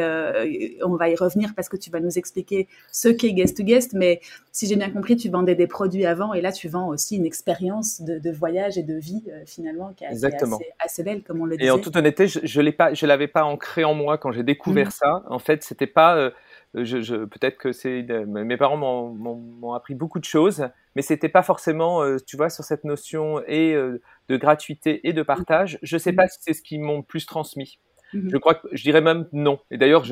on 0.85 0.97
va 0.97 1.09
y 1.09 1.15
revenir 1.15 1.55
parce 1.61 1.69
que 1.69 1.77
tu 1.77 1.91
vas 1.91 2.01
nous 2.01 2.19
expliquer 2.19 2.69
ce 2.91 3.09
qu'est 3.09 3.35
Guest 3.35 3.59
to 3.59 3.65
Guest, 3.65 3.93
mais 3.93 4.21
si 4.51 4.67
j'ai 4.67 4.77
bien 4.77 4.89
compris, 4.89 5.17
tu 5.17 5.29
vendais 5.29 5.55
des 5.55 5.67
produits 5.67 6.07
avant 6.07 6.33
et 6.33 6.41
là, 6.41 6.53
tu 6.53 6.69
vends 6.69 6.89
aussi 6.89 7.17
une 7.17 7.27
expérience 7.27 8.01
de, 8.01 8.31
voyage 8.31 8.79
et 8.79 8.83
de 8.83 8.95
vie 8.95 9.23
euh, 9.29 9.43
finalement 9.45 9.93
qui 9.93 10.05
est, 10.05 10.09
assez, 10.79 11.03
belle, 11.03 11.23
comme 11.23 11.43
on 11.43 11.45
le 11.45 11.59
disait. 11.59 11.69
Et 11.69 11.71
en 11.71 11.79
toute 11.79 11.97
honnêteté, 11.97 12.29
je 12.29 12.61
ne 12.61 13.07
l'avais 13.07 13.29
pas 13.29 13.45
ancré 13.45 13.85
en 13.85 13.93
moi 13.93 14.17
quand 14.17 14.33
j'ai 14.33 14.43
découvert 14.43 14.89
mmh. 14.89 14.93
ça. 14.93 15.23
En 15.29 15.39
fait, 15.39 15.63
c'était 15.63 15.87
pas. 15.87 16.17
Euh, 16.17 16.31
je, 16.73 17.25
peut-être 17.27 17.59
que 17.59 17.73
c'est 17.73 18.07
mes 18.27 18.57
parents 18.57 18.79
m'ont 18.79 19.75
appris 19.75 19.95
beaucoup 19.95 20.19
de 20.19 20.25
choses, 20.25 20.67
mais 20.97 21.03
c'était 21.03 21.29
pas 21.29 21.43
forcément, 21.43 22.03
euh, 22.03 22.17
tu 22.25 22.39
vois, 22.39 22.49
sur 22.49 22.65
cette 22.65 22.85
notion 22.85 23.43
et 23.47 23.75
de 23.75 24.37
gratuité 24.39 25.07
et 25.07 25.13
de 25.13 25.23
partage. 25.23 25.79
Je 25.83 25.99
sais 25.99 26.13
mmh. 26.13 26.17
pas 26.17 26.29
si 26.29 26.39
c'est 26.41 26.55
ce 26.55 26.63
qu'ils 26.63 26.81
m'ont 26.81 27.03
plus 27.03 27.27
transmis. 27.27 27.79
Je 28.13 28.37
crois 28.37 28.55
que 28.55 28.69
je 28.73 28.83
dirais 28.83 29.01
même 29.01 29.27
non. 29.33 29.61
Et 29.71 29.79
d'ailleurs, 29.79 30.05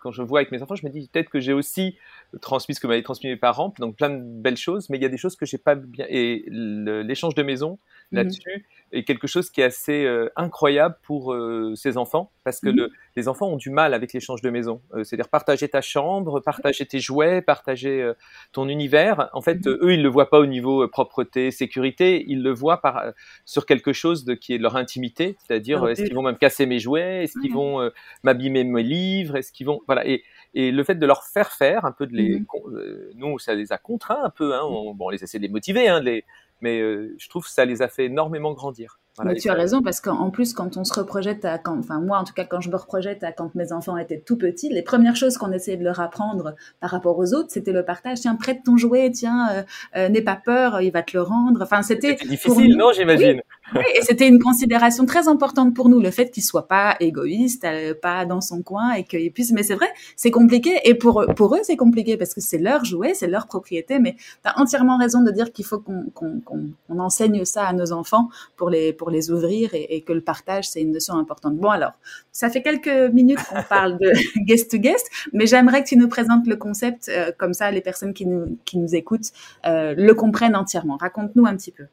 quand 0.00 0.10
je 0.10 0.22
vois 0.22 0.40
avec 0.40 0.52
mes 0.52 0.62
enfants, 0.62 0.74
je 0.74 0.86
me 0.86 0.90
dis 0.90 1.08
peut-être 1.12 1.30
que 1.30 1.40
j'ai 1.40 1.52
aussi 1.52 1.96
transmis 2.40 2.74
ce 2.74 2.80
que 2.80 2.86
m'avaient 2.86 3.02
transmis 3.02 3.30
mes 3.30 3.36
parents, 3.36 3.74
donc 3.78 3.96
plein 3.96 4.10
de 4.10 4.22
belles 4.22 4.56
choses, 4.56 4.88
mais 4.88 4.96
il 4.96 5.02
y 5.02 5.06
a 5.06 5.10
des 5.10 5.18
choses 5.18 5.36
que 5.36 5.46
j'ai 5.46 5.58
pas 5.58 5.74
bien. 5.74 6.06
Et 6.08 6.44
l'échange 6.48 7.34
de 7.34 7.42
maison 7.42 7.78
là-dessus. 8.12 8.66
Est 8.92 9.04
quelque 9.04 9.26
chose 9.26 9.48
qui 9.48 9.62
est 9.62 9.64
assez 9.64 10.04
euh, 10.04 10.30
incroyable 10.36 10.96
pour 11.02 11.32
euh, 11.32 11.72
ces 11.76 11.96
enfants, 11.96 12.30
parce 12.44 12.60
que 12.60 12.68
le, 12.68 12.90
les 13.16 13.26
enfants 13.26 13.48
ont 13.48 13.56
du 13.56 13.70
mal 13.70 13.94
avec 13.94 14.12
l'échange 14.12 14.42
de 14.42 14.50
maison. 14.50 14.82
Euh, 14.92 15.02
c'est-à-dire 15.02 15.30
partager 15.30 15.66
ta 15.66 15.80
chambre, 15.80 16.40
partager 16.40 16.84
tes 16.84 16.98
jouets, 16.98 17.40
partager 17.40 18.12
ton 18.52 18.68
univers. 18.68 19.30
En 19.32 19.40
fait, 19.40 19.66
eux, 19.66 19.94
ils 19.94 20.02
le 20.02 20.08
voient 20.10 20.28
pas 20.28 20.38
au 20.38 20.46
niveau 20.46 20.86
propreté, 20.88 21.50
sécurité, 21.50 22.22
ils 22.28 22.42
le 22.42 22.52
voient 22.52 22.82
par 22.82 23.12
sur 23.46 23.64
quelque 23.64 23.94
chose 23.94 24.26
de 24.26 24.34
qui 24.34 24.54
est 24.54 24.58
leur 24.58 24.76
intimité, 24.76 25.36
c'est-à-dire 25.38 25.88
est-ce 25.88 26.02
qu'ils 26.02 26.14
vont 26.14 26.22
même 26.22 26.36
casser 26.36 26.66
mes 26.66 26.78
jouets, 26.78 27.24
est-ce 27.24 27.38
qu'ils 27.40 27.54
vont 27.54 27.90
m'abîmer 28.24 28.64
mes 28.64 28.82
livres, 28.82 29.36
est-ce 29.36 29.52
qu'ils 29.52 29.66
vont 29.66 29.80
voilà. 29.86 30.06
Et 30.06 30.22
et 30.54 30.70
le 30.70 30.84
fait 30.84 30.96
de 30.96 31.06
leur 31.06 31.24
faire 31.24 31.52
faire 31.52 31.84
un 31.84 31.92
peu 31.92 32.06
de 32.06 32.14
les, 32.14 32.40
mmh. 32.40 32.46
euh, 32.72 33.10
nous 33.14 33.38
ça 33.38 33.54
les 33.54 33.72
a 33.72 33.78
contraints 33.78 34.22
un 34.22 34.30
peu, 34.30 34.54
hein, 34.54 34.62
on, 34.64 34.94
bon, 34.94 35.06
on 35.06 35.10
les 35.10 35.24
essaie 35.24 35.38
de 35.38 35.42
les 35.42 35.48
motiver, 35.48 35.88
hein, 35.88 36.00
les, 36.00 36.24
mais 36.62 36.80
euh, 36.80 37.14
je 37.18 37.28
trouve 37.28 37.44
que 37.44 37.50
ça 37.50 37.64
les 37.64 37.82
a 37.82 37.88
fait 37.88 38.06
énormément 38.06 38.52
grandir. 38.54 39.00
Mais 39.24 39.34
tu 39.34 39.50
as 39.50 39.54
raison 39.54 39.82
parce 39.82 40.00
qu'en 40.00 40.30
plus 40.30 40.54
quand 40.54 40.76
on 40.76 40.84
se 40.84 40.94
reprojette 40.94 41.44
à 41.44 41.58
quand, 41.58 41.78
enfin 41.78 42.00
moi 42.00 42.18
en 42.18 42.24
tout 42.24 42.32
cas 42.32 42.44
quand 42.44 42.60
je 42.60 42.70
me 42.70 42.76
reprojette 42.76 43.22
à 43.24 43.32
quand 43.32 43.54
mes 43.54 43.72
enfants 43.72 43.96
étaient 43.96 44.20
tout 44.20 44.36
petits, 44.36 44.68
les 44.70 44.82
premières 44.82 45.16
choses 45.16 45.36
qu'on 45.36 45.52
essayait 45.52 45.76
de 45.76 45.84
leur 45.84 46.00
apprendre 46.00 46.54
par 46.80 46.90
rapport 46.90 47.18
aux 47.18 47.34
autres, 47.34 47.50
c'était 47.50 47.72
le 47.72 47.84
partage. 47.84 48.20
Tiens, 48.20 48.34
prête 48.36 48.60
ton 48.64 48.76
jouet, 48.76 49.10
tiens, 49.10 49.64
euh, 49.96 50.08
n'aie 50.08 50.22
pas 50.22 50.36
peur, 50.36 50.80
il 50.80 50.92
va 50.92 51.02
te 51.02 51.16
le 51.16 51.22
rendre. 51.22 51.62
Enfin, 51.62 51.82
c'était 51.82 52.14
difficile, 52.14 52.76
non 52.76 52.92
J'imagine. 52.92 53.42
Oui, 53.74 53.84
et 53.96 54.02
c'était 54.02 54.28
une 54.28 54.38
considération 54.38 55.06
très 55.06 55.28
importante 55.28 55.74
pour 55.74 55.88
nous, 55.88 55.98
le 56.00 56.10
fait 56.10 56.30
qu'il 56.30 56.42
soit 56.42 56.68
pas 56.68 56.96
égoïste, 57.00 57.64
euh, 57.64 57.94
pas 57.94 58.26
dans 58.26 58.40
son 58.40 58.62
coin 58.62 58.92
et 58.92 59.04
qu'il 59.04 59.32
puisse. 59.32 59.52
Mais 59.52 59.62
c'est 59.62 59.74
vrai, 59.74 59.88
c'est 60.16 60.30
compliqué. 60.30 60.72
Et 60.84 60.94
pour 60.94 61.24
pour 61.36 61.54
eux, 61.54 61.60
c'est 61.62 61.76
compliqué 61.76 62.16
parce 62.16 62.34
que 62.34 62.40
c'est 62.40 62.58
leur 62.58 62.84
jouet, 62.84 63.14
c'est 63.14 63.28
leur 63.28 63.46
propriété. 63.46 63.98
Mais 63.98 64.14
tu 64.14 64.24
as 64.44 64.58
entièrement 64.60 64.98
raison 64.98 65.22
de 65.22 65.30
dire 65.30 65.52
qu'il 65.52 65.64
faut 65.64 65.78
qu'on 65.78 66.10
qu'on 66.14 66.40
qu'on 66.40 66.98
enseigne 66.98 67.44
ça 67.44 67.64
à 67.64 67.72
nos 67.72 67.92
enfants 67.92 68.28
pour 68.56 68.68
les 68.68 68.92
pour 68.92 69.01
les 69.10 69.30
ouvrir 69.30 69.74
et, 69.74 69.96
et 69.96 70.00
que 70.02 70.12
le 70.12 70.20
partage 70.20 70.68
c'est 70.68 70.80
une 70.80 70.92
notion 70.92 71.14
importante. 71.14 71.56
Bon 71.56 71.70
alors, 71.70 71.92
ça 72.32 72.50
fait 72.50 72.62
quelques 72.62 73.12
minutes 73.12 73.40
qu'on 73.48 73.62
parle 73.62 73.98
de 73.98 74.12
guest 74.44 74.70
to 74.70 74.78
guest, 74.78 75.08
mais 75.32 75.46
j'aimerais 75.46 75.82
que 75.82 75.88
tu 75.88 75.96
nous 75.96 76.08
présentes 76.08 76.46
le 76.46 76.56
concept 76.56 77.08
euh, 77.08 77.32
comme 77.38 77.54
ça, 77.54 77.70
les 77.70 77.80
personnes 77.80 78.14
qui 78.14 78.26
nous 78.26 78.58
qui 78.64 78.78
nous 78.78 78.94
écoutent 78.94 79.32
euh, 79.66 79.94
le 79.96 80.14
comprennent 80.14 80.56
entièrement. 80.56 80.96
Raconte-nous 80.96 81.46
un 81.46 81.56
petit 81.56 81.72
peu. 81.72 81.84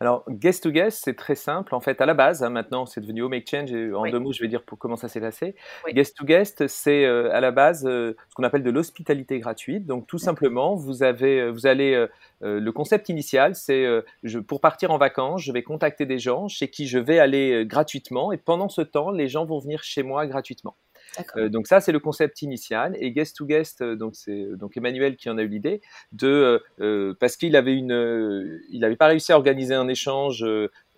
Alors, 0.00 0.24
guest 0.28 0.62
to 0.62 0.70
guest, 0.70 1.02
c'est 1.04 1.14
très 1.14 1.34
simple. 1.34 1.74
En 1.74 1.80
fait, 1.80 2.00
à 2.00 2.06
la 2.06 2.14
base, 2.14 2.44
hein, 2.44 2.50
maintenant, 2.50 2.86
c'est 2.86 3.00
devenu 3.00 3.22
Home 3.22 3.34
Exchange. 3.34 3.72
Et 3.72 3.92
en 3.92 4.08
deux 4.08 4.20
mots, 4.20 4.32
je 4.32 4.40
vais 4.40 4.48
dire 4.48 4.62
pour 4.62 4.78
comment 4.78 4.94
ça 4.94 5.08
s'est 5.08 5.20
passé. 5.20 5.56
Guest 5.88 6.16
to 6.16 6.24
guest, 6.24 6.68
c'est 6.68 7.04
euh, 7.04 7.34
à 7.34 7.40
la 7.40 7.50
base 7.50 7.84
euh, 7.84 8.16
ce 8.28 8.34
qu'on 8.36 8.44
appelle 8.44 8.62
de 8.62 8.70
l'hospitalité 8.70 9.40
gratuite. 9.40 9.86
Donc, 9.86 10.06
tout 10.06 10.18
simplement, 10.18 10.76
vous 10.76 11.02
avez, 11.02 11.40
euh, 11.40 11.50
vous 11.50 11.66
allez, 11.66 12.06
le 12.40 12.70
concept 12.70 13.08
initial, 13.08 13.56
c'est 13.56 13.86
pour 14.46 14.60
partir 14.60 14.92
en 14.92 14.98
vacances, 14.98 15.42
je 15.42 15.50
vais 15.50 15.64
contacter 15.64 16.06
des 16.06 16.20
gens 16.20 16.46
chez 16.46 16.68
qui 16.68 16.86
je 16.86 16.98
vais 16.98 17.18
aller 17.18 17.64
gratuitement. 17.66 18.30
Et 18.30 18.36
pendant 18.36 18.68
ce 18.68 18.82
temps, 18.82 19.10
les 19.10 19.28
gens 19.28 19.44
vont 19.44 19.58
venir 19.58 19.82
chez 19.82 20.04
moi 20.04 20.26
gratuitement. 20.26 20.76
Euh, 21.36 21.48
donc 21.48 21.66
ça, 21.66 21.80
c'est 21.80 21.92
le 21.92 21.98
concept 21.98 22.42
initial. 22.42 22.96
Et 23.00 23.12
guest 23.12 23.36
to 23.36 23.46
guest, 23.46 23.80
euh, 23.80 23.96
donc 23.96 24.14
c'est 24.14 24.44
euh, 24.44 24.56
donc 24.56 24.76
Emmanuel 24.76 25.16
qui 25.16 25.30
en 25.30 25.38
a 25.38 25.42
eu 25.42 25.48
l'idée 25.48 25.80
de 26.12 26.62
parce 27.20 27.36
qu'il 27.36 27.56
avait 27.56 27.74
une, 27.74 28.60
il 28.70 28.80
n'avait 28.80 28.96
pas 28.96 29.06
réussi 29.06 29.32
à 29.32 29.36
organiser 29.36 29.74
un 29.74 29.88
échange 29.88 30.44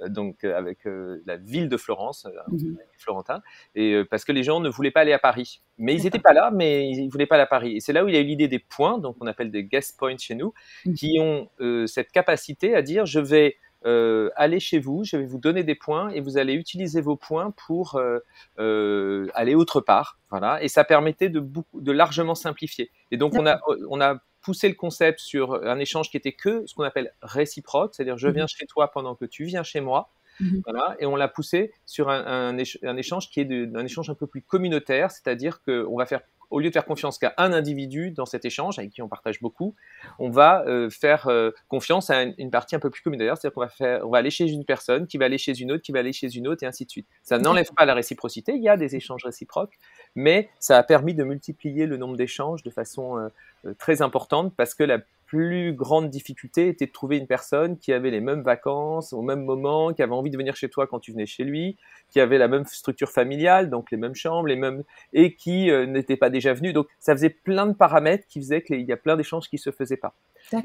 donc 0.07 0.45
avec 0.45 0.79
la 1.27 1.37
ville 1.37 1.69
de 1.69 1.77
Florence, 1.77 2.27
mmh 2.49 2.75
Florentin, 2.99 3.43
et 3.75 4.03
parce 4.11 4.25
que 4.25 4.33
les 4.33 4.43
gens 4.43 4.61
ne 4.61 4.69
voulaient 4.69 4.91
pas 4.91 5.01
aller 5.01 5.13
à 5.13 5.19
Paris. 5.19 5.63
Mais 5.79 5.95
ils 5.95 6.05
n'étaient 6.05 6.19
pas 6.19 6.33
là, 6.33 6.51
mais 6.53 6.91
ils 6.91 7.09
voulaient 7.09 7.27
pas 7.27 7.37
aller 7.37 7.45
à 7.45 7.47
Paris. 7.47 7.77
Et 7.77 7.81
c'est 7.81 7.93
là 7.93 8.05
où 8.05 8.09
il 8.09 8.17
a 8.17 8.21
eu 8.21 8.25
l'idée 8.25 8.49
des 8.49 8.59
points, 8.59 8.99
donc 8.99 9.17
on 9.21 9.27
appelle 9.27 9.51
des 9.51 9.65
guest 9.65 9.99
points 9.99 10.17
chez 10.19 10.35
nous, 10.35 10.53
mmh. 10.85 10.95
qui 10.95 11.19
ont 11.21 11.49
cette 11.87 12.13
capacité 12.13 12.75
à 12.75 12.83
dire 12.83 13.07
je 13.07 13.21
vais 13.21 13.57
euh, 13.87 14.31
allez 14.37 14.61
chez 14.61 14.79
vous, 14.79 15.05
je 15.05 15.17
vais 15.17 15.25
vous 15.25 15.39
donner 15.39 15.65
des 15.65 15.75
points 15.75 16.11
et 16.11 16.21
vous 16.21 16.37
allez 16.37 16.55
utiliser 16.55 17.01
vos 17.01 17.17
points 17.17 17.53
pour 17.67 17.97
euh, 17.97 18.19
euh, 18.59 19.29
aller 19.35 19.55
autre 19.55 19.81
part. 19.81 20.19
Voilà, 20.31 20.63
et 20.63 20.69
ça 20.69 20.85
permettait 20.85 21.29
de, 21.29 21.41
beaucoup, 21.41 21.81
de 21.81 21.93
largement 21.93 22.35
simplifier. 22.35 22.91
Et 23.11 23.17
donc 23.17 23.35
on 23.35 23.47
a, 23.47 23.61
on 23.89 24.01
a 24.01 24.19
poussé 24.43 24.69
le 24.69 24.75
concept 24.75 25.21
sur 25.21 25.55
un 25.55 25.79
échange 25.79 26.11
qui 26.11 26.17
était 26.17 26.33
que 26.33 26.65
ce 26.67 26.75
qu'on 26.75 26.85
appelle 26.85 27.13
réciproque, 27.23 27.95
c'est-à-dire 27.95 28.19
je 28.19 28.29
viens 28.29 28.45
mmh 28.45 28.49
chez 28.49 28.67
toi 28.67 28.91
pendant 28.91 29.15
que 29.15 29.25
tu 29.25 29.45
viens 29.45 29.63
chez 29.63 29.81
moi. 29.81 30.11
Mhm. 30.41 30.63
Voilà, 30.65 30.97
et 30.99 31.07
on 31.07 31.17
l'a 31.17 31.29
poussé 31.29 31.73
sur 31.85 32.09
un, 32.09 32.25
un, 32.25 32.57
un, 32.57 32.97
échange 32.97 33.29
qui 33.29 33.41
est 33.41 33.45
de, 33.45 33.71
un 33.75 33.85
échange 33.85 34.09
un 34.09 34.15
peu 34.15 34.27
plus 34.27 34.41
communautaire, 34.41 35.11
c'est-à-dire 35.11 35.63
qu'on 35.63 35.97
va 35.97 36.07
faire 36.07 36.23
au 36.51 36.61
lieu 36.61 36.69
de 36.69 36.73
faire 36.73 36.85
confiance 36.85 37.19
qu'à 37.19 37.33
un 37.39 37.53
individu 37.53 38.11
dans 38.11 38.27
cet 38.27 38.45
échange, 38.45 38.79
avec 38.79 38.91
qui 38.91 39.03
on 39.03 39.09
partage 39.09 39.41
beaucoup, 39.41 39.75
on 40.19 40.31
va 40.31 40.65
euh, 40.67 40.91
faire 40.91 41.29
euh, 41.29 41.51
confiance 41.69 42.11
à 42.11 42.23
une, 42.23 42.51
partie 42.51 42.75
un 42.75 42.81
peu 42.81 42.91
plus 42.91 43.03
communautaire, 43.03 43.37
c'est-à-dire 43.37 43.55
qu'on 43.55 43.85
va 43.85 44.01
on 44.05 44.11
va 44.11 44.19
aller 44.19 44.31
chez 44.31 44.49
une 44.49 44.65
personne, 44.65 45.07
qui 45.07 45.19
va 45.19 45.27
aller 45.27 45.39
chez 45.39 45.59
une 45.59 45.73
autre, 45.73 45.83
qui 45.83 45.93
va 45.93 46.01
aller 46.01 46.13
chez 46.13 46.35
une 46.37 46.49
autre, 46.49 46.63
et 46.63 46.67
ainsi 46.67 46.85
de 46.85 46.91
suite. 46.91 47.07
Ça 47.23 47.39
n'enlève 47.39 47.71
pas 47.77 47.85
la 47.85 47.95
réciprocité, 47.95 48.53
il 48.53 48.63
y 48.63 48.69
a 48.69 48.77
des 48.77 48.97
échanges 48.97 49.25
réciproques, 49.25 49.79
mais 50.15 50.51
ça 50.59 50.77
a 50.77 50.83
permis 50.83 51.15
de 51.15 51.25
multiplier 51.25 51.87
le 51.87 51.97
nombre 51.97 52.17
d'échanges 52.17 52.63
de 52.63 52.71
façon 52.71 53.19
euh, 53.19 53.75
très 53.79 54.03
importante, 54.03 54.55
parce 54.57 54.75
que 54.75 54.85
la 54.85 54.99
plus 55.31 55.73
grande 55.75 56.11
difficulté 56.11 56.67
était 56.67 56.87
de 56.87 56.91
trouver 56.91 57.17
une 57.17 57.29
personne 57.29 57.79
qui 57.79 57.93
avait 57.93 58.11
les 58.11 58.21
mêmes 58.21 58.43
vacances 58.43 59.13
au 59.13 59.23
même 59.23 59.45
moment, 59.45 59.93
qui 59.93 60.03
avait 60.03 60.13
envie 60.13 60.31
de 60.31 60.37
venir 60.37 60.57
chez 60.57 60.69
toi 60.69 60.89
quand 60.89 60.99
tu 60.99 61.13
venais 61.13 61.25
chez 61.25 61.45
lui, 61.45 61.77
qui 62.09 62.19
avait 62.19 62.37
la 62.37 62.49
même 62.49 62.65
structure 62.65 63.11
familiale, 63.11 63.71
donc 63.71 63.93
les 63.93 63.97
mêmes 63.97 64.17
chambres, 64.17 64.49
les 64.49 64.57
mêmes 64.57 64.83
et 65.13 65.37
qui 65.37 65.71
euh, 65.71 65.87
n'était 65.87 66.17
pas 66.17 66.31
déjà 66.31 66.53
venu. 66.53 66.73
Donc 66.73 66.89
ça 66.99 67.13
faisait 67.13 67.31
plein 67.31 67.67
de 67.67 67.75
paramètres 67.75 68.27
qui 68.27 68.41
faisaient 68.41 68.61
qu'il 68.61 68.81
y 68.81 68.91
a 68.91 68.97
plein 68.97 69.17
d'échanges 69.17 69.49
qui 69.49 69.59
se 69.59 69.71
faisaient 69.71 69.97
pas. 69.97 70.15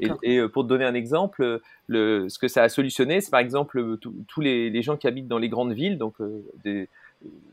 Et, 0.00 0.08
et, 0.24 0.38
euh, 0.38 0.48
pour 0.48 0.64
te 0.64 0.68
donner 0.68 0.84
un 0.84 0.94
exemple, 0.94 1.60
le, 1.86 2.28
ce 2.28 2.40
que 2.40 2.48
ça 2.48 2.64
a 2.64 2.68
solutionné, 2.68 3.20
c'est 3.20 3.30
par 3.30 3.38
exemple 3.38 3.98
tous 4.00 4.40
les, 4.40 4.68
les, 4.68 4.82
gens 4.82 4.96
qui 4.96 5.06
habitent 5.06 5.28
dans 5.28 5.38
les 5.38 5.48
grandes 5.48 5.74
villes, 5.74 5.96
donc 5.96 6.20
euh, 6.20 6.44
des, 6.64 6.88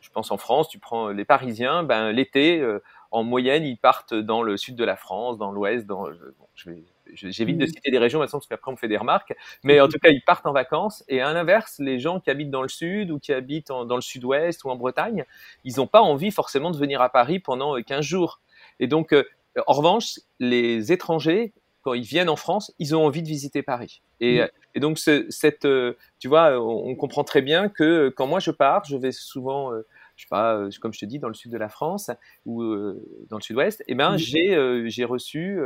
je 0.01 0.09
pense 0.09 0.31
en 0.31 0.37
France, 0.37 0.67
tu 0.67 0.79
prends 0.79 1.09
les 1.09 1.25
Parisiens, 1.25 1.83
ben 1.83 2.11
l'été, 2.11 2.67
en 3.11 3.23
moyenne, 3.23 3.65
ils 3.65 3.77
partent 3.77 4.15
dans 4.15 4.41
le 4.41 4.57
sud 4.57 4.75
de 4.75 4.83
la 4.83 4.95
France, 4.95 5.37
dans 5.37 5.51
l'ouest, 5.51 5.85
dans, 5.85 6.05
bon, 6.05 6.47
je 6.55 6.71
vais 6.71 6.83
J'évite 7.13 7.57
de 7.57 7.65
mmh. 7.65 7.67
citer 7.67 7.91
des 7.91 7.97
régions 7.97 8.19
maintenant 8.19 8.39
parce 8.39 8.47
qu'après 8.47 8.69
on 8.69 8.73
me 8.73 8.77
fait 8.77 8.87
des 8.87 8.97
remarques, 8.97 9.33
mais 9.63 9.79
en 9.81 9.87
tout 9.87 9.99
cas 9.99 10.09
ils 10.09 10.21
partent 10.21 10.45
en 10.45 10.53
vacances. 10.53 11.03
Et 11.07 11.21
à 11.21 11.31
l'inverse, 11.33 11.75
les 11.79 11.99
gens 11.99 12.19
qui 12.19 12.29
habitent 12.29 12.51
dans 12.51 12.61
le 12.61 12.69
sud 12.69 13.11
ou 13.11 13.19
qui 13.19 13.33
habitent 13.33 13.69
dans 13.69 13.95
le 13.95 14.01
sud-ouest 14.01 14.63
ou 14.63 14.69
en 14.69 14.75
Bretagne, 14.75 15.25
ils 15.63 15.77
n'ont 15.77 15.87
pas 15.87 16.01
envie 16.01 16.31
forcément 16.31 16.71
de 16.71 16.77
venir 16.77 17.01
à 17.01 17.09
Paris 17.09 17.39
pendant 17.39 17.81
15 17.81 17.99
euh, 17.99 18.01
jours. 18.01 18.39
Et 18.79 18.87
donc, 18.87 19.13
euh, 19.13 19.23
en 19.67 19.73
revanche, 19.73 20.19
les 20.39 20.91
étrangers, 20.91 21.53
quand 21.81 21.93
ils 21.93 22.03
viennent 22.03 22.29
en 22.29 22.35
France, 22.35 22.73
ils 22.79 22.95
ont 22.95 23.05
envie 23.05 23.21
de 23.21 23.27
visiter 23.27 23.61
Paris. 23.61 24.01
Et, 24.19 24.41
mmh. 24.41 24.47
et 24.75 24.79
donc, 24.79 24.97
cette, 24.97 25.65
euh, 25.65 25.97
tu 26.19 26.27
vois, 26.27 26.59
on, 26.59 26.95
comprend 26.95 27.23
très 27.23 27.41
bien 27.41 27.69
que 27.69 28.09
quand 28.09 28.27
moi 28.27 28.39
je 28.39 28.51
pars, 28.51 28.85
je 28.85 28.97
vais 28.97 29.11
souvent 29.11 29.71
je 30.15 30.23
sais 30.23 30.29
pas, 30.29 30.55
euh, 30.55 30.69
comme 30.81 30.93
je 30.93 30.99
te 30.99 31.05
dis, 31.05 31.19
dans 31.19 31.27
le 31.27 31.33
sud 31.33 31.51
de 31.51 31.57
la 31.57 31.69
France 31.69 32.11
ou 32.45 32.61
euh, 32.61 33.03
dans 33.29 33.37
le 33.37 33.41
sud-ouest, 33.41 33.83
eh 33.87 33.95
ben, 33.95 34.17
j'ai 34.17 34.55
euh, 34.55 34.87
j'ai 34.87 35.05
reçu 35.05 35.59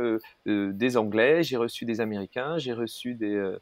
des 0.46 0.96
Anglais, 0.96 1.42
j'ai 1.42 1.56
reçu 1.56 1.84
des 1.84 2.00
Américains, 2.00 2.58
j'ai 2.58 2.72
reçu 2.72 3.14
des 3.14 3.56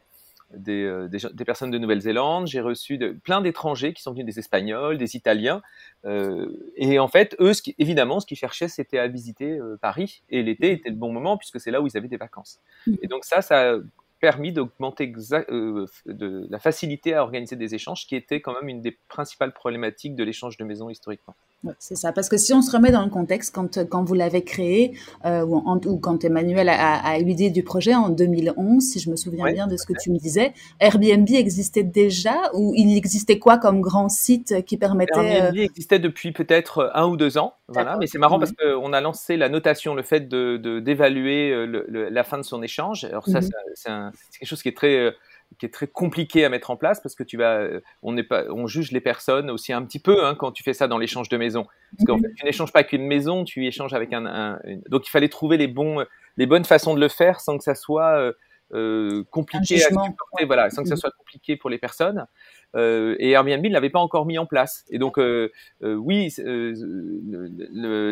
des, 0.55 1.09
des, 1.11 1.45
personnes 1.45 1.73
de 1.73 1.79
Nouvelle-Zélande, 1.79 2.47
j'ai 2.47 2.61
reçu 2.61 2.99
de, 2.99 3.09
plein 3.09 3.41
d'étrangers 3.41 3.93
qui 3.93 4.01
sont 4.01 4.13
venus, 4.13 4.27
des 4.27 4.39
Espagnols, 4.39 4.97
des 4.97 5.17
Italiens. 5.17 5.61
et 6.05 7.01
en 7.01 7.09
fait, 7.09 7.35
eux, 7.41 7.53
ce 7.53 7.63
qui, 7.63 7.75
évidemment, 7.79 8.21
ce 8.21 8.27
qu'ils 8.27 8.37
cherchaient, 8.37 8.69
c'était 8.69 8.99
à 8.99 9.09
visiter 9.09 9.59
Paris. 9.83 10.23
Et 10.31 10.45
l'été 10.45 10.71
était 10.71 10.91
le 10.91 10.95
bon 10.95 11.13
moment 11.13 11.37
puisque 11.37 11.59
c'est 11.59 11.73
là 11.73 11.81
où 11.81 11.89
ils 11.89 11.97
avaient 11.97 12.07
des 12.07 12.17
vacances. 12.17 12.61
Mmh. 12.87 12.95
Et 13.03 13.09
donc 13.09 13.25
ça, 13.25 13.43
ça 13.43 13.77
permis 14.21 14.53
d'augmenter 14.53 15.13
euh, 15.33 15.87
de 16.07 16.47
la 16.51 16.59
facilité 16.59 17.15
à 17.15 17.23
organiser 17.23 17.57
des 17.57 17.75
échanges, 17.75 18.07
qui 18.07 18.17
était 18.17 18.41
quand 18.41 18.55
même 18.55 18.69
une 18.69 18.81
des 18.81 18.99
principales 19.09 19.53
problématiques 19.53 20.15
de 20.15 20.25
l'échange 20.25 20.57
de 20.57 20.65
maisons 20.65 20.91
historiquement 20.91 21.35
c'est 21.79 21.97
ça. 21.97 22.13
Parce 22.13 22.29
que 22.29 22.37
si 22.37 22.53
on 22.53 22.63
se 22.63 22.71
remet 22.71 22.91
dans 22.91 23.03
le 23.03 23.11
contexte, 23.11 23.55
quand, 23.55 23.85
quand 23.89 24.05
vous 24.05 24.15
l'avez 24.15 24.43
créé, 24.43 24.97
euh, 25.25 25.45
ou, 25.45 25.63
ou, 25.87 25.99
quand 25.99 26.25
Emmanuel 26.25 26.69
a, 26.69 26.97
a, 26.97 27.19
eu 27.19 27.25
l'idée 27.25 27.51
du 27.51 27.63
projet 27.63 27.95
en 27.95 28.09
2011, 28.09 28.83
si 28.83 29.01
je 29.01 29.11
me 29.11 29.17
souviens 29.17 29.53
bien 29.53 29.67
de 29.67 29.77
ce 29.77 29.87
que 29.87 29.93
tu 30.01 30.11
me 30.11 30.19
disais, 30.19 30.53
Airbnb 30.81 31.29
existait 31.31 31.83
déjà 31.83 32.37
ou 32.55 32.73
il 32.77 32.97
existait 32.97 33.39
quoi 33.39 33.59
comme 33.59 33.81
grand 33.81 34.09
site 34.09 34.65
qui 34.65 34.77
permettait... 34.77 35.13
Airbnb 35.19 35.59
euh, 35.59 35.63
existait 35.63 35.99
depuis 35.99 36.33
peut-être 36.33 36.91
un 36.95 37.07
ou 37.07 37.17
deux 37.17 37.39
ans, 37.39 37.55
voilà. 37.69 37.97
Mais 37.99 38.07
c'est 38.07 38.19
marrant 38.19 38.39
parce 38.39 38.53
qu'on 38.53 38.93
a 38.93 39.01
lancé 39.01 39.37
la 39.37 39.49
notation, 39.49 39.95
le 39.95 40.03
fait 40.03 40.29
de 40.29 40.57
d'évaluer 40.81 41.51
euh, 41.51 42.09
la 42.11 42.25
fin 42.25 42.39
de 42.39 42.43
son 42.43 42.63
échange. 42.63 43.05
Alors 43.05 43.27
ça, 43.27 43.41
mhm. 43.41 44.13
c'est 44.31 44.39
quelque 44.39 44.49
chose 44.49 44.63
qui 44.63 44.69
est 44.69 44.77
très 44.77 45.15
qui 45.59 45.67
est 45.67 45.71
très 45.71 45.87
compliqué 45.87 46.45
à 46.45 46.49
mettre 46.49 46.71
en 46.71 46.77
place 46.77 47.01
parce 47.01 47.15
que 47.15 47.23
tu 47.23 47.37
vas, 47.37 47.59
euh, 47.59 47.81
on 48.03 48.13
n'est 48.13 48.23
pas, 48.23 48.45
on 48.51 48.67
juge 48.67 48.93
les 48.93 49.01
personnes 49.01 49.51
aussi 49.51 49.73
un 49.73 49.83
petit 49.83 49.99
peu 49.99 50.25
hein, 50.25 50.35
quand 50.35 50.53
tu 50.53 50.63
fais 50.63 50.75
ça 50.75 50.89
dans 50.89 50.99
l'échange 50.99 51.29
de 51.29 51.37
maison. 51.37 51.67
Parce 51.97 52.07
qu'en 52.07 52.17
mhm. 52.17 52.23
fait, 52.23 52.35
tu 52.37 52.45
n'échanges 52.45 52.73
pas 52.73 52.85
qu'une 52.85 53.07
maison, 53.07 53.45
tu 53.45 53.67
échanges 53.67 53.95
avec 53.95 54.13
un, 54.13 54.59
donc 54.89 55.07
il 55.07 55.11
fallait 55.11 55.29
trouver 55.29 55.57
les 55.57 55.69
bons, 55.69 56.05
les 56.37 56.47
bonnes 56.47 56.65
façons 56.65 56.95
de 56.95 57.01
le 57.01 57.09
faire 57.09 57.41
sans 57.41 57.59
que 57.59 57.65
ça 57.65 57.75
soit 57.75 58.19
euh, 58.19 58.33
euh 58.75 59.25
compliqué 59.31 59.77
à 59.77 59.89
supporter, 59.89 60.45
voilà, 60.45 60.71
sans 60.71 60.83
que 60.83 60.89
ça 60.89 60.95
mhm. 60.95 61.01
soit 61.01 61.13
compliqué 61.19 61.57
pour 61.57 61.71
les 61.71 61.79
personnes. 61.79 62.27
Euh, 62.75 63.17
et 63.19 63.31
Airbnb 63.31 63.65
ne 63.65 63.73
l'avait 63.73 63.91
pas 63.91 64.01
encore 64.01 64.27
mis 64.27 64.39
en 64.39 64.47
place. 64.47 64.85
Et 64.91 64.99
donc, 64.99 65.19
euh, 65.19 65.51
euh 65.83 65.95
oui, 65.95 66.35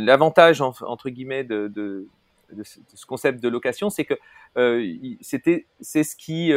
l'avantage 0.01 0.61
entre 0.61 1.11
guillemets 1.11 1.45
de, 1.45 1.69
de, 1.69 2.07
de, 2.55 2.63
ce 2.65 3.07
concept 3.07 3.43
de 3.43 3.49
location, 3.49 3.91
c'est 3.91 4.05
que 4.05 4.15
c'était, 5.21 5.67
c'est 5.81 6.05
ce 6.05 6.17
qui 6.17 6.53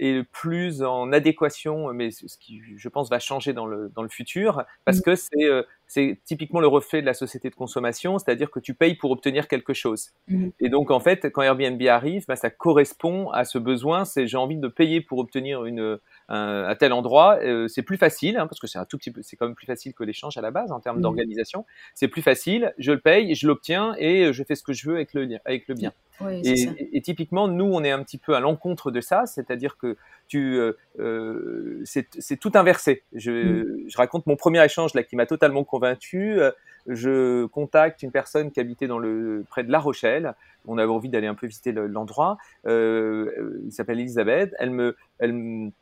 est 0.00 0.12
le 0.12 0.24
plus 0.24 0.82
en 0.82 1.12
adéquation, 1.12 1.92
mais 1.92 2.10
ce 2.10 2.36
qui, 2.38 2.60
je 2.76 2.88
pense, 2.88 3.10
va 3.10 3.18
changer 3.18 3.52
dans 3.52 3.66
le, 3.66 3.90
dans 3.94 4.02
le 4.02 4.08
futur, 4.08 4.64
parce 4.84 4.98
mmh. 4.98 5.02
que 5.02 5.14
c'est 5.14 5.44
euh, 5.44 5.62
c'est 5.86 6.20
typiquement 6.24 6.60
le 6.60 6.68
reflet 6.68 7.00
de 7.00 7.06
la 7.06 7.14
société 7.14 7.50
de 7.50 7.54
consommation, 7.56 8.18
c'est-à-dire 8.18 8.50
que 8.50 8.60
tu 8.60 8.74
payes 8.74 8.94
pour 8.94 9.10
obtenir 9.10 9.48
quelque 9.48 9.74
chose. 9.74 10.10
Mmh. 10.28 10.50
Et 10.60 10.68
donc, 10.68 10.92
en 10.92 11.00
fait, 11.00 11.30
quand 11.32 11.42
Airbnb 11.42 11.82
arrive, 11.82 12.24
bah, 12.28 12.36
ça 12.36 12.48
correspond 12.48 13.30
à 13.30 13.44
ce 13.44 13.58
besoin, 13.58 14.04
c'est 14.04 14.28
j'ai 14.28 14.36
envie 14.36 14.56
de 14.56 14.68
payer 14.68 15.00
pour 15.00 15.18
obtenir 15.18 15.64
une, 15.64 15.98
un, 16.30 16.74
tel 16.76 16.92
endroit. 16.92 17.38
Euh, 17.42 17.68
c'est 17.68 17.82
plus 17.82 17.96
facile, 17.96 18.36
hein, 18.36 18.46
parce 18.46 18.60
que 18.60 18.66
c'est 18.66 18.78
un 18.78 18.84
tout 18.84 18.96
petit 18.98 19.10
peu, 19.10 19.20
c'est 19.22 19.36
quand 19.36 19.46
même 19.46 19.54
plus 19.54 19.66
facile 19.66 19.92
que 19.94 20.04
l'échange 20.04 20.36
à 20.36 20.40
la 20.40 20.50
base 20.50 20.72
en 20.72 20.80
termes 20.80 20.98
mmh. 20.98 21.02
d'organisation. 21.02 21.66
C'est 21.94 22.08
plus 22.08 22.22
facile, 22.22 22.72
je 22.78 22.92
le 22.92 23.00
paye, 23.00 23.34
je 23.34 23.46
l'obtiens 23.46 23.94
et 23.98 24.32
je 24.32 24.44
fais 24.44 24.54
ce 24.54 24.62
que 24.62 24.72
je 24.72 24.88
veux 24.88 24.96
avec 24.96 25.12
le, 25.14 25.28
avec 25.44 25.66
le 25.68 25.74
bien. 25.74 25.92
et, 26.30 26.68
et, 26.92 27.00
typiquement, 27.00 27.48
nous, 27.48 27.64
on 27.64 27.82
est 27.82 27.90
un 27.90 28.02
petit 28.02 28.18
peu 28.18 28.34
à 28.34 28.40
l'encontre 28.40 28.90
de 28.90 29.00
ça, 29.00 29.26
c'est-à-dire 29.26 29.76
que 29.76 29.96
tu, 30.28 30.58
euh, 30.58 30.72
euh 31.00 31.82
c'est 31.84 32.38
tout 32.38 32.52
inversé. 32.54 33.02
Je, 33.14 33.30
mm. 33.30 33.88
je, 33.88 33.96
raconte 33.96 34.26
mon 34.26 34.36
premier 34.36 34.64
échange 34.64 34.94
là 34.94 35.02
qui 35.02 35.16
m'a 35.16 35.26
totalement 35.26 35.64
convaincu. 35.64 36.40
Je 36.86 37.46
contacte 37.46 38.02
une 38.02 38.10
personne 38.10 38.50
qui 38.50 38.60
habitait 38.60 38.86
dans 38.86 38.98
le 38.98 39.44
près 39.48 39.64
de 39.64 39.70
La 39.70 39.78
Rochelle. 39.78 40.34
On 40.66 40.78
avait 40.78 40.90
envie 40.90 41.08
d'aller 41.08 41.26
un 41.26 41.34
peu 41.34 41.46
visiter 41.46 41.72
l'endroit. 41.72 42.38
euh, 42.66 43.60
il 43.64 43.72
s'appelle 43.72 44.00
Elisabeth. 44.00 44.54
Elle 44.58 44.70
me, 44.70 44.96
elle, 45.18 45.72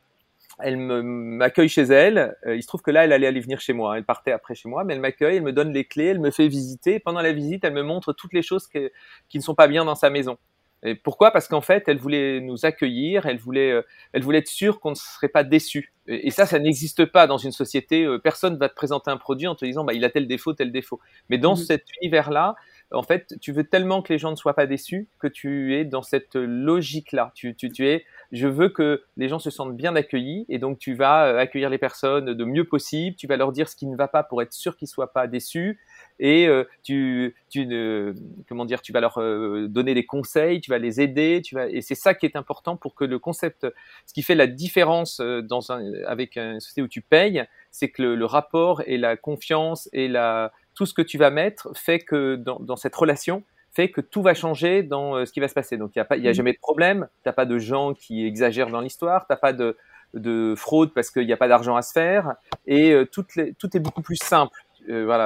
elle 0.61 0.77
m'accueille 0.77 1.69
chez 1.69 1.83
elle. 1.83 2.35
Euh, 2.45 2.55
il 2.55 2.61
se 2.61 2.67
trouve 2.67 2.81
que 2.81 2.91
là, 2.91 3.05
elle 3.05 3.13
allait 3.13 3.27
aller 3.27 3.39
venir 3.39 3.61
chez 3.61 3.73
moi. 3.73 3.97
Elle 3.97 4.05
partait 4.05 4.31
après 4.31 4.55
chez 4.55 4.69
moi, 4.69 4.83
mais 4.83 4.93
elle 4.93 4.99
m'accueille, 4.99 5.37
elle 5.37 5.43
me 5.43 5.53
donne 5.53 5.71
les 5.71 5.85
clés, 5.85 6.07
elle 6.07 6.19
me 6.19 6.31
fait 6.31 6.47
visiter. 6.47 6.99
Pendant 6.99 7.21
la 7.21 7.31
visite, 7.31 7.63
elle 7.63 7.73
me 7.73 7.83
montre 7.83 8.13
toutes 8.13 8.33
les 8.33 8.41
choses 8.41 8.67
que, 8.67 8.91
qui 9.29 9.37
ne 9.37 9.43
sont 9.43 9.55
pas 9.55 9.67
bien 9.67 9.85
dans 9.85 9.95
sa 9.95 10.09
maison. 10.09 10.37
Et 10.83 10.95
pourquoi? 10.95 11.31
Parce 11.31 11.47
qu'en 11.47 11.61
fait, 11.61 11.83
elle 11.87 11.97
voulait 11.97 12.39
nous 12.39 12.65
accueillir, 12.65 13.25
elle 13.25 13.37
voulait, 13.37 13.71
euh, 13.71 13.81
elle 14.13 14.23
voulait 14.23 14.37
être 14.39 14.47
sûre 14.47 14.79
qu'on 14.79 14.91
ne 14.91 14.95
serait 14.95 15.27
pas 15.27 15.43
déçu. 15.43 15.93
Et, 16.07 16.31
ça, 16.31 16.45
ça 16.45 16.57
n'existe 16.57 17.05
pas 17.05 17.27
dans 17.27 17.37
une 17.37 17.51
société. 17.51 18.03
Euh, 18.03 18.17
personne 18.17 18.57
va 18.57 18.69
te 18.69 18.75
présenter 18.75 19.11
un 19.11 19.17
produit 19.17 19.47
en 19.47 19.55
te 19.55 19.65
disant, 19.65 19.83
bah, 19.83 19.93
il 19.93 20.05
a 20.05 20.09
tel 20.09 20.27
défaut, 20.27 20.53
tel 20.53 20.71
défaut. 20.71 20.99
Mais 21.29 21.37
dans 21.37 21.53
mmh 21.53 21.57
cet 21.57 21.85
univers-là, 22.01 22.55
en 22.91 23.03
fait, 23.03 23.35
tu 23.41 23.51
veux 23.51 23.65
tellement 23.65 24.01
que 24.01 24.11
les 24.13 24.17
gens 24.17 24.31
ne 24.31 24.35
soient 24.35 24.55
pas 24.55 24.65
déçus 24.65 25.07
que 25.19 25.27
tu 25.27 25.75
es 25.75 25.85
dans 25.85 26.01
cette 26.01 26.35
logique-là. 26.35 27.31
Tu, 27.35 27.55
tu, 27.55 27.69
tu 27.69 27.87
es, 27.87 28.05
je 28.31 28.47
veux 28.47 28.69
que 28.69 29.03
les 29.17 29.27
gens 29.27 29.39
se 29.39 29.49
sentent 29.49 29.75
bien 29.75 29.95
accueillis 29.95 30.45
et 30.49 30.59
donc 30.59 30.77
tu 30.77 30.93
vas 30.93 31.25
euh, 31.25 31.37
accueillir 31.39 31.69
les 31.69 31.77
personnes 31.77 32.33
de 32.33 32.45
mieux 32.45 32.63
possible. 32.63 33.15
Tu 33.15 33.27
vas 33.27 33.37
leur 33.37 33.51
dire 33.51 33.67
ce 33.67 33.75
qui 33.75 33.87
ne 33.87 33.95
va 33.95 34.07
pas 34.07 34.23
pour 34.23 34.41
être 34.41 34.53
sûr 34.53 34.77
qu'ils 34.77 34.87
soient 34.87 35.13
pas 35.13 35.27
déçus 35.27 35.79
et 36.19 36.47
euh, 36.47 36.63
tu, 36.83 37.35
tu 37.49 37.65
ne, 37.65 38.13
comment 38.47 38.65
dire, 38.65 38.81
tu 38.81 38.91
vas 38.91 39.01
leur 39.01 39.19
euh, 39.19 39.67
donner 39.67 39.93
des 39.93 40.05
conseils, 40.05 40.61
tu 40.61 40.69
vas 40.69 40.77
les 40.77 41.01
aider, 41.01 41.41
tu 41.43 41.55
vas, 41.55 41.67
et 41.69 41.81
c'est 41.81 41.95
ça 41.95 42.13
qui 42.13 42.25
est 42.25 42.35
important 42.35 42.77
pour 42.77 42.93
que 42.93 43.05
le 43.05 43.19
concept, 43.19 43.67
ce 44.05 44.13
qui 44.13 44.21
fait 44.21 44.35
la 44.35 44.47
différence 44.47 45.21
dans 45.21 45.71
un, 45.71 45.93
avec 46.05 46.37
une 46.37 46.59
société 46.59 46.81
où 46.81 46.87
tu 46.87 47.01
payes, 47.01 47.43
c'est 47.71 47.89
que 47.89 48.01
le, 48.01 48.15
le 48.15 48.25
rapport 48.25 48.81
et 48.85 48.97
la 48.97 49.17
confiance 49.17 49.89
et 49.93 50.07
la 50.07 50.51
tout 50.79 50.85
ce 50.85 50.93
que 50.93 51.01
tu 51.01 51.17
vas 51.17 51.29
mettre 51.29 51.67
fait 51.75 51.99
que 51.99 52.37
dans, 52.37 52.77
cette 52.77 52.95
relation, 52.95 53.43
fait 53.71 53.89
que 53.89 54.01
tout 54.01 54.21
va 54.21 54.33
changer 54.33 54.83
dans 54.83 55.15
euh, 55.15 55.25
ce 55.25 55.31
qui 55.31 55.39
va 55.39 55.47
se 55.47 55.53
passer. 55.53 55.77
Donc, 55.77 55.91
il 55.95 55.99
n'y 55.99 56.01
a, 56.01 56.05
pas, 56.05 56.15
a 56.15 56.17
mm. 56.17 56.33
jamais 56.33 56.53
de 56.53 56.59
problème, 56.59 57.07
tu 57.23 57.29
n'as 57.29 57.33
pas 57.33 57.45
de 57.45 57.57
gens 57.57 57.93
qui 57.93 58.25
exagèrent 58.25 58.69
dans 58.69 58.81
l'histoire, 58.81 59.27
tu 59.27 59.33
n'as 59.33 59.37
pas 59.37 59.53
de, 59.53 59.77
de, 60.13 60.53
fraude 60.55 60.93
parce 60.93 61.11
qu'il 61.11 61.25
n'y 61.25 61.33
a 61.33 61.37
pas 61.37 61.47
d'argent 61.47 61.75
à 61.75 61.81
se 61.81 61.91
faire, 61.91 62.35
et 62.65 62.91
euh, 62.91 63.05
tout, 63.05 63.25
tout 63.57 63.77
est 63.77 63.79
beaucoup 63.79 64.01
plus 64.01 64.17
simple. 64.17 64.57
Euh, 64.89 65.05
voilà. 65.05 65.25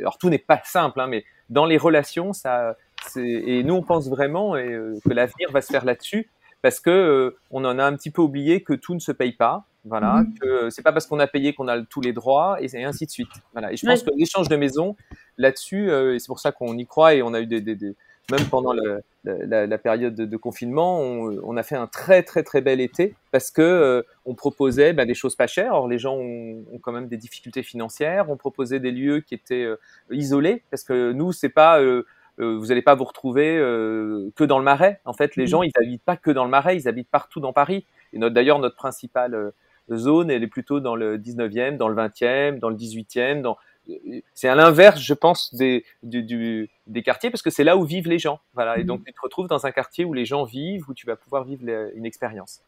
Alors, 0.00 0.18
tout 0.18 0.30
n'est 0.30 0.38
pas 0.38 0.60
simple, 0.64 1.00
hein, 1.00 1.06
mais 1.06 1.24
dans 1.48 1.64
les 1.64 1.76
relations, 1.76 2.32
ça, 2.32 2.76
et 3.16 3.62
nous, 3.62 3.74
on 3.74 3.82
pense 3.82 4.08
vraiment 4.08 4.54
que 4.54 5.12
l'avenir 5.12 5.52
va 5.52 5.60
se 5.60 5.70
faire 5.70 5.84
là-dessus, 5.84 6.28
parce 6.62 6.80
que 6.80 7.36
on 7.52 7.64
en 7.64 7.78
a 7.78 7.84
un 7.84 7.94
petit 7.94 8.10
peu 8.10 8.22
oublié 8.22 8.62
que 8.62 8.72
tout 8.72 8.94
ne 8.94 8.98
se 8.98 9.12
paye 9.12 9.32
pas. 9.32 9.66
Voilà, 9.86 10.22
mhm. 10.22 10.34
que 10.40 10.70
c'est 10.70 10.82
pas 10.82 10.92
parce 10.92 11.06
qu'on 11.06 11.20
a 11.20 11.28
payé 11.28 11.54
qu'on 11.54 11.68
a 11.68 11.80
tous 11.80 12.00
les 12.00 12.12
droits 12.12 12.58
et, 12.60 12.84
ainsi 12.84 13.06
de 13.06 13.10
suite. 13.10 13.30
Voilà. 13.52 13.72
Et 13.72 13.76
je 13.76 13.86
pense 13.86 14.02
que 14.02 14.10
l'échange 14.16 14.48
de 14.48 14.56
maison 14.56 14.96
là-dessus, 15.38 15.90
euh, 15.90 16.14
et 16.14 16.18
c'est 16.18 16.26
pour 16.26 16.40
ça 16.40 16.52
qu'on 16.52 16.76
y 16.76 16.86
croit 16.86 17.14
et 17.14 17.22
on 17.22 17.34
a 17.34 17.40
eu 17.40 17.46
des, 17.46 17.60
des, 17.60 17.74
des 17.74 17.94
même 18.30 18.44
pendant 18.50 18.72
la, 19.24 19.78
période 19.78 20.16
de, 20.16 20.36
confinement, 20.36 21.00
on, 21.00 21.56
a 21.56 21.62
fait 21.62 21.76
un 21.76 21.86
très 21.86 22.24
très 22.24 22.42
très 22.42 22.60
bel 22.60 22.80
été 22.80 23.14
parce 23.30 23.52
que 23.52 24.04
on 24.24 24.34
proposait 24.34 24.92
ben, 24.92 25.06
des 25.06 25.14
choses 25.14 25.36
pas 25.36 25.46
chères. 25.46 25.74
Or 25.74 25.86
les 25.86 25.98
gens 25.98 26.16
ont, 26.16 26.64
quand 26.82 26.90
même 26.90 27.06
des 27.06 27.18
difficultés 27.18 27.62
financières. 27.62 28.28
On 28.28 28.36
proposait 28.36 28.80
des 28.80 28.90
lieux 28.90 29.20
qui 29.20 29.34
étaient 29.34 29.68
isolés 30.10 30.64
parce 30.70 30.82
que 30.82 31.12
nous 31.12 31.30
c'est 31.30 31.48
pas 31.48 31.80
vous 32.38 32.66
n'allez 32.66 32.82
pas 32.82 32.96
vous 32.96 33.04
retrouver 33.04 33.58
que 34.34 34.42
dans 34.42 34.58
le 34.58 34.64
Marais. 34.64 35.00
En 35.04 35.12
fait, 35.12 35.36
les 35.36 35.44
mmh. 35.44 35.46
gens, 35.46 35.62
ils 35.62 35.72
habitent 35.76 36.02
pas 36.02 36.16
que 36.16 36.32
dans 36.32 36.44
le 36.44 36.50
Marais, 36.50 36.76
ils 36.76 36.88
habitent 36.88 37.10
partout 37.10 37.38
dans 37.38 37.52
Paris. 37.52 37.86
Et 38.12 38.18
d'ailleurs, 38.18 38.58
notre 38.58 38.74
principale 38.74 39.52
zone, 39.92 40.30
elle 40.30 40.42
est 40.42 40.48
plutôt 40.48 40.80
dans 40.80 40.96
le 40.96 41.18
19e, 41.18 41.76
dans 41.76 41.88
le 41.88 41.94
20e, 41.94 42.58
dans 42.58 42.70
le 42.70 42.76
18e, 42.76 43.40
dans 43.40 43.56
c'est 44.34 44.48
à 44.48 44.54
l'inverse, 44.54 45.00
je 45.00 45.14
pense, 45.14 45.54
des, 45.54 45.84
du, 46.02 46.70
des 46.86 47.02
quartiers, 47.02 47.30
parce 47.30 47.42
que 47.42 47.50
c'est 47.50 47.64
là 47.64 47.76
où 47.76 47.84
vivent 47.84 48.08
les 48.08 48.18
gens. 48.18 48.40
Voilà. 48.54 48.78
Et 48.78 48.84
donc, 48.84 49.04
tu 49.04 49.12
te 49.12 49.20
retrouves 49.22 49.48
dans 49.48 49.66
un 49.66 49.70
quartier 49.70 50.04
où 50.04 50.12
les 50.12 50.24
gens 50.24 50.44
vivent, 50.44 50.84
où 50.88 50.94
tu 50.94 51.06
vas 51.06 51.16
pouvoir 51.16 51.44
vivre 51.44 51.62
une 51.94 52.06
expérience. 52.06 52.60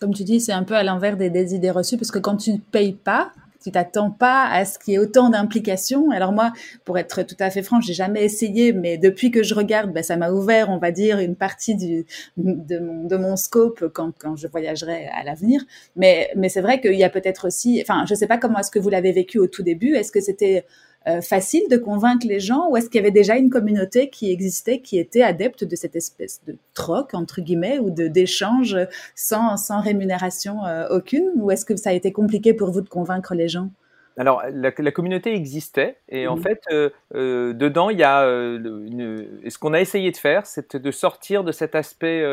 Comme 0.00 0.14
tu 0.14 0.24
dis, 0.24 0.40
c'est 0.40 0.52
un 0.52 0.64
peu 0.64 0.74
à 0.74 0.82
l'inverse 0.82 1.16
des, 1.16 1.30
des, 1.30 1.54
idées 1.54 1.70
reçues, 1.70 1.96
parce 1.96 2.10
que 2.10 2.18
quand 2.18 2.36
tu 2.36 2.52
ne 2.52 2.58
payes 2.58 2.92
pas, 2.92 3.32
tu 3.62 3.70
t'attends 3.70 4.10
pas 4.10 4.48
à 4.48 4.64
ce 4.64 4.78
qu'il 4.78 4.92
y 4.92 4.96
ait 4.96 4.98
autant 4.98 5.30
d'implications. 5.30 6.10
Alors 6.10 6.32
moi, 6.32 6.52
pour 6.84 6.98
être 6.98 7.22
tout 7.22 7.36
à 7.40 7.50
fait 7.50 7.62
franche, 7.62 7.86
j'ai 7.86 7.94
jamais 7.94 8.24
essayé, 8.24 8.72
mais 8.72 8.98
depuis 8.98 9.30
que 9.30 9.42
je 9.42 9.54
regarde, 9.54 9.92
ben, 9.92 10.02
ça 10.02 10.16
m'a 10.16 10.30
ouvert, 10.30 10.70
on 10.70 10.78
va 10.78 10.90
dire, 10.90 11.18
une 11.18 11.36
partie 11.36 11.74
du, 11.74 12.06
de, 12.36 12.78
mon, 12.78 13.04
de 13.04 13.16
mon 13.16 13.36
scope 13.36 13.88
quand, 13.92 14.12
quand 14.18 14.36
je 14.36 14.46
voyagerai 14.48 15.06
à 15.08 15.24
l'avenir. 15.24 15.62
Mais, 15.96 16.30
mais 16.36 16.48
c'est 16.48 16.60
vrai 16.60 16.80
qu'il 16.80 16.94
y 16.94 17.04
a 17.04 17.10
peut-être 17.10 17.46
aussi, 17.46 17.80
enfin, 17.82 18.04
je 18.08 18.14
sais 18.14 18.26
pas 18.26 18.38
comment 18.38 18.58
est-ce 18.58 18.70
que 18.70 18.78
vous 18.78 18.90
l'avez 18.90 19.12
vécu 19.12 19.38
au 19.38 19.46
tout 19.46 19.62
début. 19.62 19.94
Est-ce 19.94 20.12
que 20.12 20.20
c'était 20.20 20.64
euh, 21.08 21.20
facile 21.20 21.62
de 21.70 21.76
convaincre 21.76 22.26
les 22.26 22.40
gens 22.40 22.68
ou 22.68 22.76
est-ce 22.76 22.90
qu'il 22.90 23.00
y 23.00 23.04
avait 23.04 23.12
déjà 23.12 23.36
une 23.36 23.48
communauté 23.48 24.10
qui 24.10 24.32
existait, 24.32 24.80
qui 24.80 24.98
était 24.98 25.22
adepte 25.22 25.62
de 25.62 25.76
cette 25.76 25.94
espèce 25.94 26.40
de 26.48 26.56
troc, 26.74 27.14
entre 27.14 27.40
guillemets, 27.40 27.78
ou 27.78 27.90
de 27.90 28.08
d'échange 28.08 28.76
sans, 29.14 29.56
sans 29.56 29.80
rémunération 29.80 30.64
euh, 30.64 30.88
aucune? 30.90 31.30
Ou 31.36 31.52
est-ce 31.52 31.64
que 31.64 31.76
ça 31.76 31.90
a 31.90 31.92
été 31.92 32.10
compliqué 32.10 32.54
pour 32.54 32.72
vous 32.72 32.80
de 32.80 32.88
convaincre 32.88 33.36
les 33.36 33.48
gens? 33.48 33.70
Alors, 34.16 34.42
la, 34.50 34.72
communauté 34.72 35.32
existait 35.32 35.98
et 36.08 36.26
en 36.26 36.36
mmh. 36.36 36.42
fait, 36.42 36.60
euh, 36.72 37.52
dedans, 37.52 37.90
il 37.90 37.98
y 37.98 38.04
a 38.04 38.24
une, 38.24 39.28
ce 39.46 39.58
qu'on 39.58 39.74
a 39.74 39.80
essayé 39.80 40.10
de 40.10 40.16
faire, 40.16 40.46
c'est 40.46 40.74
de 40.74 40.90
sortir 40.90 41.44
de 41.44 41.52
cet 41.52 41.74
aspect 41.74 42.24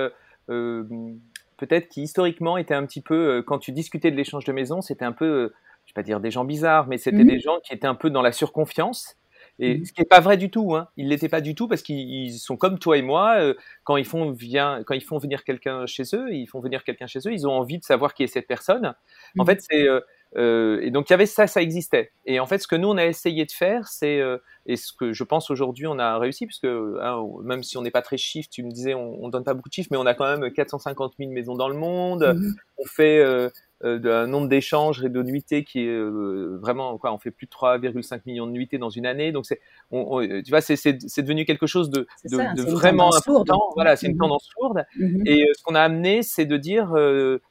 peut-être 0.47 1.89
qui 1.89 2.01
historiquement 2.01 2.57
était 2.57 2.74
un 2.74 2.86
petit 2.86 3.01
peu, 3.01 3.43
quand 3.45 3.59
tu 3.59 3.71
discutais 3.71 4.11
de 4.11 4.15
l'échange 4.15 4.45
de 4.45 4.51
maison, 4.51 4.82
c'était 4.82 5.05
un 5.05 5.11
peu 5.11 5.51
je 5.86 5.91
vais 5.91 5.95
pas 5.95 6.03
dire 6.03 6.19
des 6.19 6.31
gens 6.31 6.45
bizarres, 6.45 6.88
mais 6.88 6.97
c'était 6.97 7.23
mmh 7.23 7.27
des 7.27 7.39
gens 7.39 7.59
qui 7.63 7.73
étaient 7.73 7.88
un 7.88 7.95
peu 7.95 8.09
dans 8.09 8.21
la 8.21 8.31
surconfiance. 8.31 9.15
Et 9.59 9.77
mmh 9.77 9.86
ce 9.86 9.93
qui 9.93 10.01
n'est 10.01 10.07
pas 10.07 10.19
vrai 10.19 10.38
du 10.38 10.49
tout, 10.49 10.75
hein. 10.75 10.88
ils 10.97 11.09
l'étaient 11.09 11.29
pas 11.29 11.41
du 11.41 11.53
tout 11.53 11.67
parce 11.67 11.84
qu'ils 11.84 12.34
sont 12.34 12.57
comme 12.57 12.79
toi 12.79 12.97
et 12.97 13.01
moi. 13.01 13.36
Euh, 13.39 13.53
quand 13.84 13.97
ils 13.97 14.05
font 14.05 14.31
vient, 14.31 14.81
quand 14.86 14.95
ils 14.95 15.03
font 15.03 15.17
venir 15.19 15.43
quelqu'un 15.43 15.86
chez 15.86 16.03
eux, 16.13 16.34
ils 16.34 16.47
font 16.47 16.59
venir 16.59 16.84
quelqu'un 16.84 17.05
chez 17.05 17.19
eux, 17.19 17.31
ils 17.31 17.47
ont 17.47 17.51
envie 17.51 17.77
de 17.77 17.84
savoir 17.84 18.13
qui 18.13 18.23
est 18.23 18.27
cette 18.27 18.47
personne. 18.47 18.95
En 19.38 19.43
mmh 19.43 19.45
fait, 19.45 19.61
c'est 19.69 19.88
euh, 19.88 19.99
euh, 20.36 20.79
et 20.81 20.89
donc 20.89 21.09
il 21.09 21.13
y 21.13 21.15
avait 21.15 21.27
ça, 21.27 21.45
ça 21.45 21.61
existait. 21.61 22.11
Et 22.25 22.39
en 22.39 22.47
fait, 22.47 22.57
ce 22.57 22.67
que 22.67 22.75
nous 22.75 22.88
on 22.88 22.97
a 22.97 23.05
essayé 23.05 23.45
de 23.45 23.51
faire, 23.51 23.88
c'est 23.88 24.19
et 24.65 24.75
ce 24.75 24.91
que 24.93 25.13
je 25.13 25.23
pense 25.23 25.51
aujourd'hui 25.51 25.86
on 25.86 25.99
a 25.99 26.17
réussi, 26.17 26.47
puisque 26.47 26.65
hein, 26.65 27.23
même 27.43 27.61
si 27.61 27.77
on 27.77 27.84
n'est 27.84 27.91
pas 27.91 28.01
très 28.01 28.17
chiffre, 28.17 28.49
tu 28.51 28.63
me 28.63 28.71
disais 28.71 28.95
on, 28.95 29.23
on 29.23 29.29
donne 29.29 29.43
pas 29.43 29.53
beaucoup 29.53 29.69
de 29.69 29.73
chiffres, 29.73 29.89
mais 29.91 29.97
on 29.97 30.07
a 30.07 30.15
quand 30.15 30.38
même 30.38 30.51
450 30.51 31.13
000 31.19 31.31
maisons 31.31 31.53
dans 31.53 31.67
le 31.67 31.75
monde. 31.75 32.36
On 32.77 32.86
fait 32.86 33.19
euh, 33.19 33.49
d'un 33.84 34.27
nombre 34.27 34.47
d'échanges 34.47 35.03
et 35.03 35.09
de 35.09 35.21
nuitées 35.21 35.63
qui 35.65 35.81
est 35.81 35.88
euh, 35.89 36.57
vraiment 36.61 36.97
quoi 36.97 37.13
on 37.13 37.17
fait 37.17 37.31
plus 37.31 37.47
de 37.47 37.51
3,5 37.51 38.21
millions 38.25 38.47
de 38.47 38.51
nuitées 38.51 38.77
dans 38.77 38.89
une 38.89 39.05
année. 39.05 39.31
Donc 39.31 39.45
c'est 39.45 39.59
tu 39.91 40.49
vois 40.49 40.61
c'est 40.61 40.77
c'est 40.77 41.21
devenu 41.21 41.43
quelque 41.45 41.67
chose 41.67 41.89
de, 41.89 42.07
de, 42.23 42.61
vraiment 42.71 43.13
important. 43.13 43.71
voilà 43.75 43.95
c'est 43.95 44.07
une 44.07 44.15
mmh 44.15 44.19
tendance 44.19 44.49
lourde. 44.59 44.86
Mmh 44.97 45.23
et 45.25 45.43
euh, 45.43 45.51
ce 45.57 45.63
qu'on 45.63 45.75
a 45.75 45.81
amené 45.81 46.23
c'est 46.23 46.45
de 46.45 46.55
dire 46.55 46.93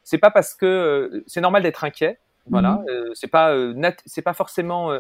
c'est 0.02 0.18
pas 0.18 0.30
parce 0.30 0.54
que 0.54 1.22
c'est 1.26 1.40
normal 1.40 1.62
d'être 1.62 1.84
inquiet. 1.84 2.18
Voilà 2.46 2.82
mmh 2.88 3.10
c'est 3.14 3.28
pas 3.28 3.54
c'est 4.06 4.22
pas 4.22 4.34
forcément 4.34 4.98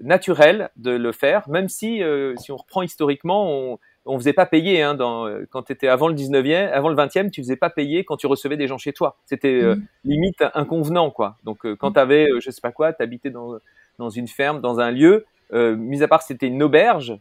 naturel 0.00 0.70
de 0.76 0.90
le 0.90 1.12
faire 1.12 1.48
même 1.48 1.68
si 1.68 2.02
si 2.36 2.50
on 2.52 2.56
reprend 2.56 2.82
historiquement 2.82 3.48
on 3.48 3.78
on 4.06 4.18
faisait 4.18 4.32
pas 4.32 4.46
payer 4.46 4.82
hein, 4.82 4.94
dans, 4.94 5.26
euh, 5.26 5.46
quand 5.50 5.64
tu 5.64 5.72
étais 5.72 5.88
avant 5.88 6.08
le 6.08 6.14
19e, 6.14 6.70
avant 6.70 6.88
le 6.88 6.96
20e, 6.96 7.30
tu 7.30 7.42
faisais 7.42 7.56
pas 7.56 7.70
payer 7.70 8.04
quand 8.04 8.16
tu 8.16 8.26
recevais 8.26 8.56
des 8.56 8.66
gens 8.66 8.78
chez 8.78 8.92
toi. 8.92 9.18
C'était 9.24 9.62
euh, 9.62 9.76
mmh. 9.76 9.86
limite 10.04 10.44
inconvenant 10.54 11.10
quoi. 11.10 11.36
Donc 11.44 11.64
euh, 11.64 11.76
quand 11.76 11.90
mmh. 11.90 11.94
tu 11.94 12.00
avais 12.00 12.28
je 12.40 12.50
sais 12.50 12.60
pas 12.60 12.72
quoi, 12.72 12.92
tu 12.92 13.02
habitais 13.02 13.30
dans 13.30 13.58
dans 13.98 14.10
une 14.10 14.28
ferme, 14.28 14.60
dans 14.60 14.80
un 14.80 14.90
lieu, 14.90 15.24
euh, 15.52 15.76
mis 15.76 16.02
à 16.02 16.08
part 16.08 16.22
c'était 16.22 16.46
une 16.46 16.62
auberge, 16.62 17.18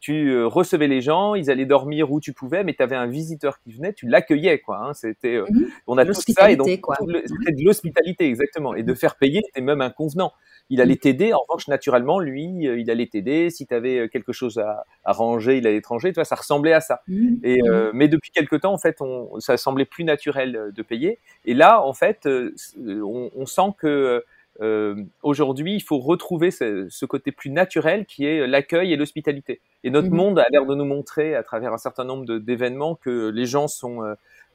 tu 0.00 0.44
recevais 0.44 0.86
les 0.88 1.00
gens, 1.00 1.34
ils 1.34 1.50
allaient 1.50 1.66
dormir 1.66 2.12
où 2.12 2.20
tu 2.20 2.32
pouvais, 2.32 2.64
mais 2.64 2.74
tu 2.74 2.82
avais 2.82 2.96
un 2.96 3.06
visiteur 3.06 3.60
qui 3.60 3.72
venait, 3.72 3.92
tu 3.92 4.06
l'accueillais 4.06 4.58
quoi. 4.58 4.78
Hein, 4.78 4.94
c'était, 4.94 5.40
mmh. 5.40 5.66
on 5.86 5.98
a 5.98 6.04
tout 6.04 6.14
ça 6.14 6.50
et 6.50 6.56
donc 6.56 6.68
c'était 6.68 7.52
de 7.52 7.64
l'hospitalité 7.64 8.26
exactement. 8.26 8.74
Et 8.74 8.82
de 8.82 8.94
faire 8.94 9.16
payer, 9.16 9.40
c'était 9.46 9.60
même 9.60 9.80
inconvenant 9.80 10.32
il 10.70 10.80
allait 10.80 10.96
t'aider. 10.96 11.32
En 11.32 11.40
revanche, 11.46 11.68
naturellement, 11.68 12.18
lui, 12.18 12.66
euh, 12.66 12.78
il 12.78 12.90
allait 12.90 13.06
t'aider. 13.06 13.50
Si 13.50 13.66
tu 13.66 13.74
avais 13.74 13.98
euh, 13.98 14.08
quelque 14.08 14.32
chose 14.32 14.58
à, 14.58 14.84
à, 15.04 15.12
ranger, 15.12 15.58
il 15.58 15.66
allait 15.66 15.80
te 15.80 15.88
ranger. 15.88 16.10
Tu 16.10 16.14
vois, 16.14 16.24
ça 16.24 16.36
ressemblait 16.36 16.72
à 16.72 16.80
ça. 16.80 17.02
Mmh. 17.08 17.34
Et, 17.42 17.62
euh, 17.62 17.92
mmh. 17.92 17.96
mais 17.96 18.08
depuis 18.08 18.30
quelque 18.30 18.56
temps, 18.56 18.72
en 18.72 18.78
fait, 18.78 19.00
on, 19.00 19.40
ça 19.40 19.56
semblait 19.56 19.84
plus 19.84 20.04
naturel 20.04 20.72
de 20.74 20.82
payer. 20.82 21.18
Et 21.44 21.54
là, 21.54 21.82
en 21.82 21.92
fait, 21.92 22.26
on, 22.26 23.30
on 23.34 23.46
sent 23.46 23.74
que 23.78 24.24
euh, 24.60 25.02
aujourd'hui, 25.22 25.74
il 25.74 25.82
faut 25.82 25.98
retrouver 25.98 26.50
ce, 26.50 26.86
ce, 26.88 27.06
côté 27.06 27.32
plus 27.32 27.50
naturel 27.50 28.06
qui 28.06 28.24
est 28.24 28.46
l'accueil 28.46 28.92
et 28.92 28.96
l'hospitalité. 28.96 29.60
Et 29.82 29.90
notre 29.90 30.10
mmh. 30.10 30.16
monde 30.16 30.38
a 30.38 30.46
l'air 30.50 30.64
de 30.66 30.74
nous 30.74 30.84
montrer, 30.84 31.34
à 31.34 31.42
travers 31.42 31.72
un 31.72 31.78
certain 31.78 32.04
nombre 32.04 32.38
d'événements, 32.38 32.94
que 32.94 33.28
les 33.28 33.46
gens 33.46 33.68
sont 33.68 34.02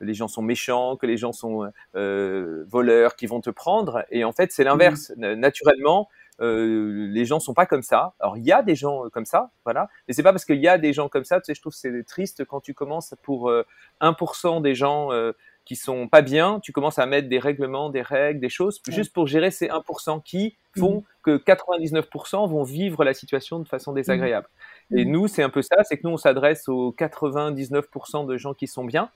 les 0.02 0.14
gens 0.14 0.30
sont 0.30 0.42
méchants, 0.42 0.96
que 0.96 1.06
les 1.06 1.18
gens 1.18 1.34
sont 1.34 1.70
euh, 1.96 2.64
voleurs, 2.68 3.16
qui 3.16 3.26
vont 3.28 3.42
te 3.42 3.50
prendre. 3.50 4.06
Et 4.12 4.24
en 4.24 4.32
fait, 4.32 4.52
c'est 4.52 4.64
l'inverse. 4.64 5.12
Mmh. 5.18 5.34
Naturellement, 5.34 6.08
euh, 6.42 7.08
les 7.10 7.26
gens 7.26 7.40
sont 7.40 7.54
pas 7.54 7.66
comme 7.66 7.82
ça. 7.82 8.14
Alors 8.20 8.38
il 8.38 8.46
y 8.46 8.52
a 8.52 8.62
des 8.62 8.76
gens 8.76 9.06
euh, 9.06 9.10
comme 9.10 9.26
ça, 9.26 9.52
voilà. 9.66 9.90
Mais 10.08 10.14
c'est 10.14 10.24
pas 10.24 10.32
parce 10.32 10.46
qu'il 10.46 10.60
y 10.60 10.68
a 10.68 10.78
des 10.78 10.94
gens 10.94 11.10
comme 11.10 11.26
ça, 11.26 11.40
tu 11.40 11.46
sais, 11.46 11.56
je 11.56 11.62
trouve 11.62 11.74
c'est 11.74 12.04
triste 12.06 12.46
quand 12.46 12.62
tu 12.62 12.74
commences 12.74 13.14
pour 13.24 13.52
1% 14.02 14.58
euh, 14.58 14.60
des 14.62 14.76
gens 14.76 15.12
euh, 15.12 15.34
qui 15.70 15.76
sont 15.76 16.08
pas 16.08 16.24
bien, 16.24 16.60
tu 16.64 16.72
commences 16.72 16.98
à 16.98 17.06
mettre 17.06 17.30
des 17.30 17.38
règlements, 17.38 17.92
des 17.92 18.02
règles, 18.02 18.40
des 18.40 18.50
choses, 18.50 18.82
juste 18.88 19.14
pour 19.14 19.28
gérer 19.28 19.52
ces 19.52 19.68
1% 19.68 20.24
qui 20.24 20.58
font 20.76 21.02
mmh. 21.02 21.04
que 21.22 21.38
99% 21.38 22.50
vont 22.50 22.64
vivre 22.64 23.04
la 23.04 23.14
situation 23.14 23.60
de 23.60 23.68
façon 23.68 23.94
désagréable. 23.94 24.48
Mmh. 24.90 24.98
Et 24.98 25.06
nous, 25.06 25.28
c'est 25.28 25.44
un 25.44 25.52
peu 25.52 25.62
ça, 25.62 25.76
c'est 25.84 25.98
que 25.98 26.08
nous, 26.08 26.14
on 26.14 26.18
s'adresse 26.18 26.68
aux 26.68 26.92
99% 26.98 28.26
de 28.26 28.36
gens 28.36 28.56
qui 28.56 28.66
sont 28.66 28.84
bien. 28.84 29.12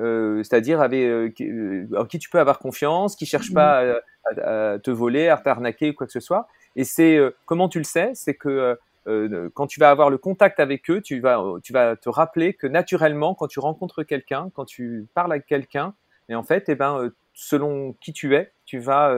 Euh, 0.00 0.42
c'est-à-dire 0.42 0.80
avec 0.80 1.04
euh, 1.04 1.30
euh, 1.42 1.86
en 1.96 2.06
qui 2.06 2.18
tu 2.18 2.28
peux 2.28 2.40
avoir 2.40 2.58
confiance, 2.58 3.14
qui 3.14 3.24
cherche 3.24 3.54
pas 3.54 4.00
à, 4.24 4.80
te 4.80 4.90
voler, 4.90 5.28
à 5.28 5.36
t'arnaquer 5.36 5.90
ou 5.90 5.94
quoi 5.94 6.08
que 6.08 6.12
ce 6.12 6.18
soit. 6.18 6.48
Et 6.74 6.82
c'est 6.82 7.20
comment 7.46 7.68
tu 7.68 7.78
le 7.78 7.84
sais, 7.84 8.10
c'est 8.14 8.34
que 8.34 8.76
quand 9.06 9.66
tu 9.66 9.80
vas 9.80 9.90
avoir 9.90 10.10
le 10.10 10.18
contact 10.18 10.60
avec 10.60 10.90
eux, 10.90 11.00
tu 11.00 11.20
vas 11.20 11.42
tu 11.62 11.72
vas 11.72 11.96
te 11.96 12.08
rappeler 12.08 12.54
que 12.54 12.66
naturellement, 12.66 13.34
quand 13.34 13.46
tu 13.46 13.60
rencontres 13.60 14.02
quelqu'un, 14.02 14.50
quand 14.54 14.64
tu 14.64 15.06
parles 15.14 15.32
avec 15.32 15.46
quelqu'un, 15.46 15.94
et 16.28 16.34
en 16.34 16.42
fait, 16.42 16.68
eh 16.68 16.74
ben 16.74 17.10
selon 17.34 17.94
qui 18.00 18.12
tu 18.12 18.34
es, 18.34 18.52
tu 18.64 18.78
vas 18.78 19.14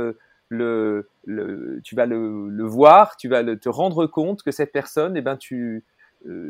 le, 0.48 1.08
le, 1.24 1.80
tu 1.84 1.94
vas 1.94 2.06
le, 2.06 2.48
le, 2.48 2.64
voir, 2.64 3.16
tu 3.16 3.28
vas 3.28 3.42
le, 3.42 3.58
te 3.58 3.68
rendre 3.68 4.06
compte 4.06 4.42
que 4.42 4.50
cette 4.50 4.72
personne, 4.72 5.16
eh 5.16 5.20
ben 5.20 5.36
tu, 5.36 5.84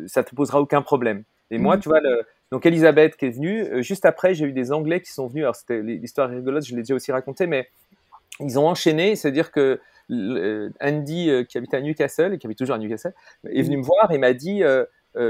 ça 0.06 0.24
te 0.24 0.34
posera 0.34 0.60
aucun 0.60 0.82
problème. 0.82 1.24
Et 1.50 1.58
moi, 1.58 1.76
mmh. 1.76 1.80
tu 1.80 1.88
vois, 1.88 2.00
le, 2.00 2.24
donc 2.50 2.64
Elisabeth 2.66 3.16
qui 3.16 3.26
est 3.26 3.30
venue. 3.30 3.62
Euh, 3.62 3.82
juste 3.82 4.04
après, 4.04 4.34
j'ai 4.34 4.46
eu 4.46 4.52
des 4.52 4.72
Anglais 4.72 5.00
qui 5.00 5.12
sont 5.12 5.26
venus. 5.26 5.44
Alors 5.44 5.56
c'était 5.56 5.82
l'histoire 5.82 6.28
rigolote, 6.30 6.64
je 6.64 6.74
l'ai 6.74 6.82
déjà 6.82 6.94
aussi 6.94 7.12
raconté, 7.12 7.46
mais 7.46 7.68
ils 8.40 8.58
ont 8.58 8.66
enchaîné. 8.66 9.16
C'est-à-dire 9.16 9.50
que 9.50 9.60
euh, 9.60 9.80
Andy, 10.08 11.30
euh, 11.30 11.44
qui 11.44 11.58
habite 11.58 11.74
à 11.74 11.80
Newcastle 11.80 12.34
et 12.34 12.38
qui 12.38 12.46
habite 12.46 12.58
toujours 12.58 12.76
à 12.76 12.78
Newcastle, 12.78 13.14
est 13.48 13.62
venu 13.62 13.78
me 13.78 13.82
voir 13.82 14.10
et 14.10 14.18
m'a 14.18 14.32
dit, 14.32 14.62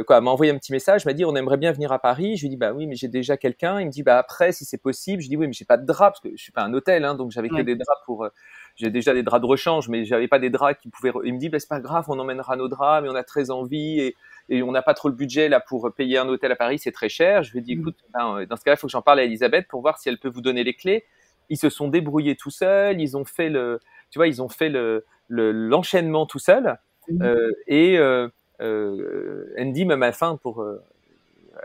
quoi, 0.06 0.20
m'a 0.20 0.30
envoyé 0.30 0.52
un 0.52 0.58
petit 0.58 0.72
message, 0.72 1.04
m'a 1.06 1.12
dit, 1.12 1.24
on 1.24 1.36
aimerait 1.36 1.56
bien 1.56 1.72
venir 1.72 1.92
à 1.92 1.98
Paris. 1.98 2.36
Je 2.36 2.42
lui 2.42 2.46
ai 2.48 2.50
dit, 2.50 2.56
bah 2.56 2.72
oui, 2.72 2.86
mais 2.86 2.96
j'ai 2.96 3.08
déjà 3.08 3.36
quelqu'un. 3.36 3.80
Il 3.80 3.86
me 3.86 3.90
dit, 3.90 4.02
bah 4.02 4.18
après, 4.18 4.52
si 4.52 4.64
c'est 4.64 4.80
possible. 4.80 5.22
Je 5.22 5.28
dis, 5.28 5.36
oui, 5.36 5.46
mais 5.46 5.52
j'ai 5.52 5.64
pas 5.64 5.76
de 5.76 5.86
draps 5.86 6.20
parce 6.20 6.20
que 6.20 6.36
je 6.36 6.42
suis 6.42 6.52
pas 6.52 6.62
un 6.62 6.74
hôtel, 6.74 7.04
hein, 7.04 7.14
donc 7.14 7.30
j'avais 7.30 7.48
que 7.48 7.62
des 7.62 7.76
draps 7.76 8.02
pour. 8.04 8.28
j'ai 8.74 8.90
déjà 8.90 9.14
des 9.14 9.22
draps 9.22 9.42
de 9.42 9.46
rechange, 9.46 9.88
mais 9.88 10.04
j'avais 10.04 10.28
pas 10.28 10.38
des 10.38 10.50
draps 10.50 10.80
qui 10.80 10.88
pouvaient. 10.88 11.12
Il 11.24 11.34
me 11.34 11.38
dit, 11.38 11.48
bah 11.48 11.58
c'est 11.58 11.68
pas 11.68 11.80
grave, 11.80 12.04
on 12.08 12.18
emmènera 12.18 12.56
nos 12.56 12.68
draps, 12.68 13.02
mais 13.02 13.08
on 13.08 13.16
a 13.16 13.24
très 13.24 13.50
envie 13.50 14.00
et 14.00 14.16
et 14.48 14.62
on 14.62 14.72
n'a 14.72 14.82
pas 14.82 14.94
trop 14.94 15.08
le 15.08 15.14
budget 15.14 15.48
là 15.48 15.60
pour 15.60 15.92
payer 15.94 16.18
un 16.18 16.28
hôtel 16.28 16.52
à 16.52 16.56
Paris, 16.56 16.78
c'est 16.78 16.92
très 16.92 17.08
cher. 17.08 17.42
Je 17.42 17.52
lui 17.52 17.58
ai 17.58 17.62
dit, 17.62 17.76
mm. 17.76 17.80
écoute, 17.80 17.96
ben, 18.12 18.38
euh, 18.38 18.46
dans 18.46 18.56
ce 18.56 18.64
cas-là, 18.64 18.76
il 18.76 18.78
faut 18.78 18.86
que 18.86 18.92
j'en 18.92 19.02
parle 19.02 19.20
à 19.20 19.24
Elisabeth 19.24 19.66
pour 19.68 19.80
voir 19.80 19.98
si 19.98 20.08
elle 20.08 20.18
peut 20.18 20.28
vous 20.28 20.40
donner 20.40 20.64
les 20.64 20.74
clés. 20.74 21.04
Ils 21.48 21.56
se 21.56 21.68
sont 21.68 21.88
débrouillés 21.88 22.36
tout 22.36 22.50
seuls, 22.50 23.00
ils 23.00 23.16
ont 23.16 23.24
fait 23.24 23.48
le, 23.48 23.80
tu 24.16 24.18
vois, 24.18 24.28
ils 24.28 24.40
ont 24.40 24.48
fait 24.48 24.70
le 24.70 25.04
l'enchaînement 25.28 26.24
tout 26.24 26.38
seuls. 26.38 26.78
Mm. 27.10 27.22
Euh, 27.22 27.52
et 27.66 27.98
euh, 27.98 28.28
euh, 28.62 29.54
Andy 29.58 29.84
même 29.84 30.02
à 30.02 30.12
fin 30.12 30.38
pour 30.38 30.64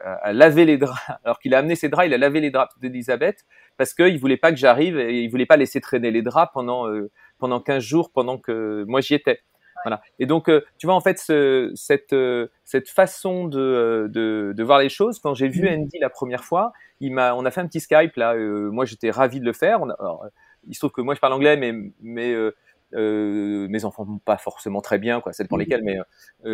à 0.04 0.34
laver 0.34 0.66
les 0.66 0.78
draps. 0.78 1.00
Alors 1.24 1.40
qu'il 1.40 1.56
a 1.56 1.60
amené 1.60 1.76
ses 1.76 1.88
draps, 1.88 2.08
il 2.08 2.14
a 2.14 2.18
lavé 2.18 2.42
les 2.42 2.52
draps 2.52 2.78
d'Elisabeth 2.80 3.46
parce 3.78 3.94
qu'il 3.94 4.20
voulait 4.20 4.36
pas 4.36 4.52
que 4.52 4.58
j'arrive 4.58 5.00
et 5.00 5.22
il 5.22 5.30
voulait 5.30 5.46
pas 5.46 5.56
laisser 5.56 5.80
traîner 5.80 6.12
les 6.12 6.22
draps 6.22 6.52
pendant 6.54 6.90
pendant 7.38 7.62
15 7.62 7.82
jours 7.82 8.12
pendant 8.12 8.38
que 8.38 8.84
moi 8.86 9.00
j'y 9.00 9.14
étais. 9.14 9.40
Voilà. 9.84 10.02
Et 10.20 10.26
donc, 10.26 10.50
euh, 10.50 10.64
tu 10.78 10.88
vois, 10.88 10.96
en 10.96 11.02
fait, 11.02 11.18
ce, 11.18 11.72
cette, 11.76 12.14
euh, 12.14 12.48
cette 12.64 12.90
façon 12.90 13.46
de, 13.46 14.08
de, 14.12 14.54
de, 14.56 14.64
voir 14.64 14.80
les 14.80 14.90
choses, 14.90 15.20
quand 15.20 15.34
j'ai 15.34 15.48
vu 15.48 15.64
mm. 15.64 15.74
Andy 15.74 16.00
la 16.00 16.10
première 16.10 16.44
fois, 16.44 16.72
il 17.00 17.14
m'a, 17.14 17.34
on 17.34 17.46
a 17.46 17.52
fait 17.52 17.62
un 17.62 17.68
petit 17.68 17.80
Skype 17.80 18.16
là. 18.16 18.36
moi, 18.36 18.86
j'étais 18.86 19.10
ravi 19.10 19.40
de 19.40 19.46
le 19.46 19.54
faire. 19.54 19.82
On 19.82 19.90
alors, 19.90 20.26
il 20.68 20.74
se 20.74 20.80
trouve 20.80 20.92
que 20.92 21.02
moi, 21.02 21.16
je 21.16 21.20
parle 21.20 21.34
anglais, 21.34 21.58
mais, 21.58 21.74
mais 22.02 22.34
euh, 22.34 23.68
mes 23.68 23.86
enfants 23.86 24.04
vont 24.04 24.20
pas 24.20 24.38
forcément 24.38 24.82
très 24.82 25.00
bien, 25.00 25.22
quoi, 25.22 25.34
c'est 25.34 25.48
pour 25.48 25.58
mm. 25.58 25.62
lesquels, 25.62 25.84
mais 25.84 25.98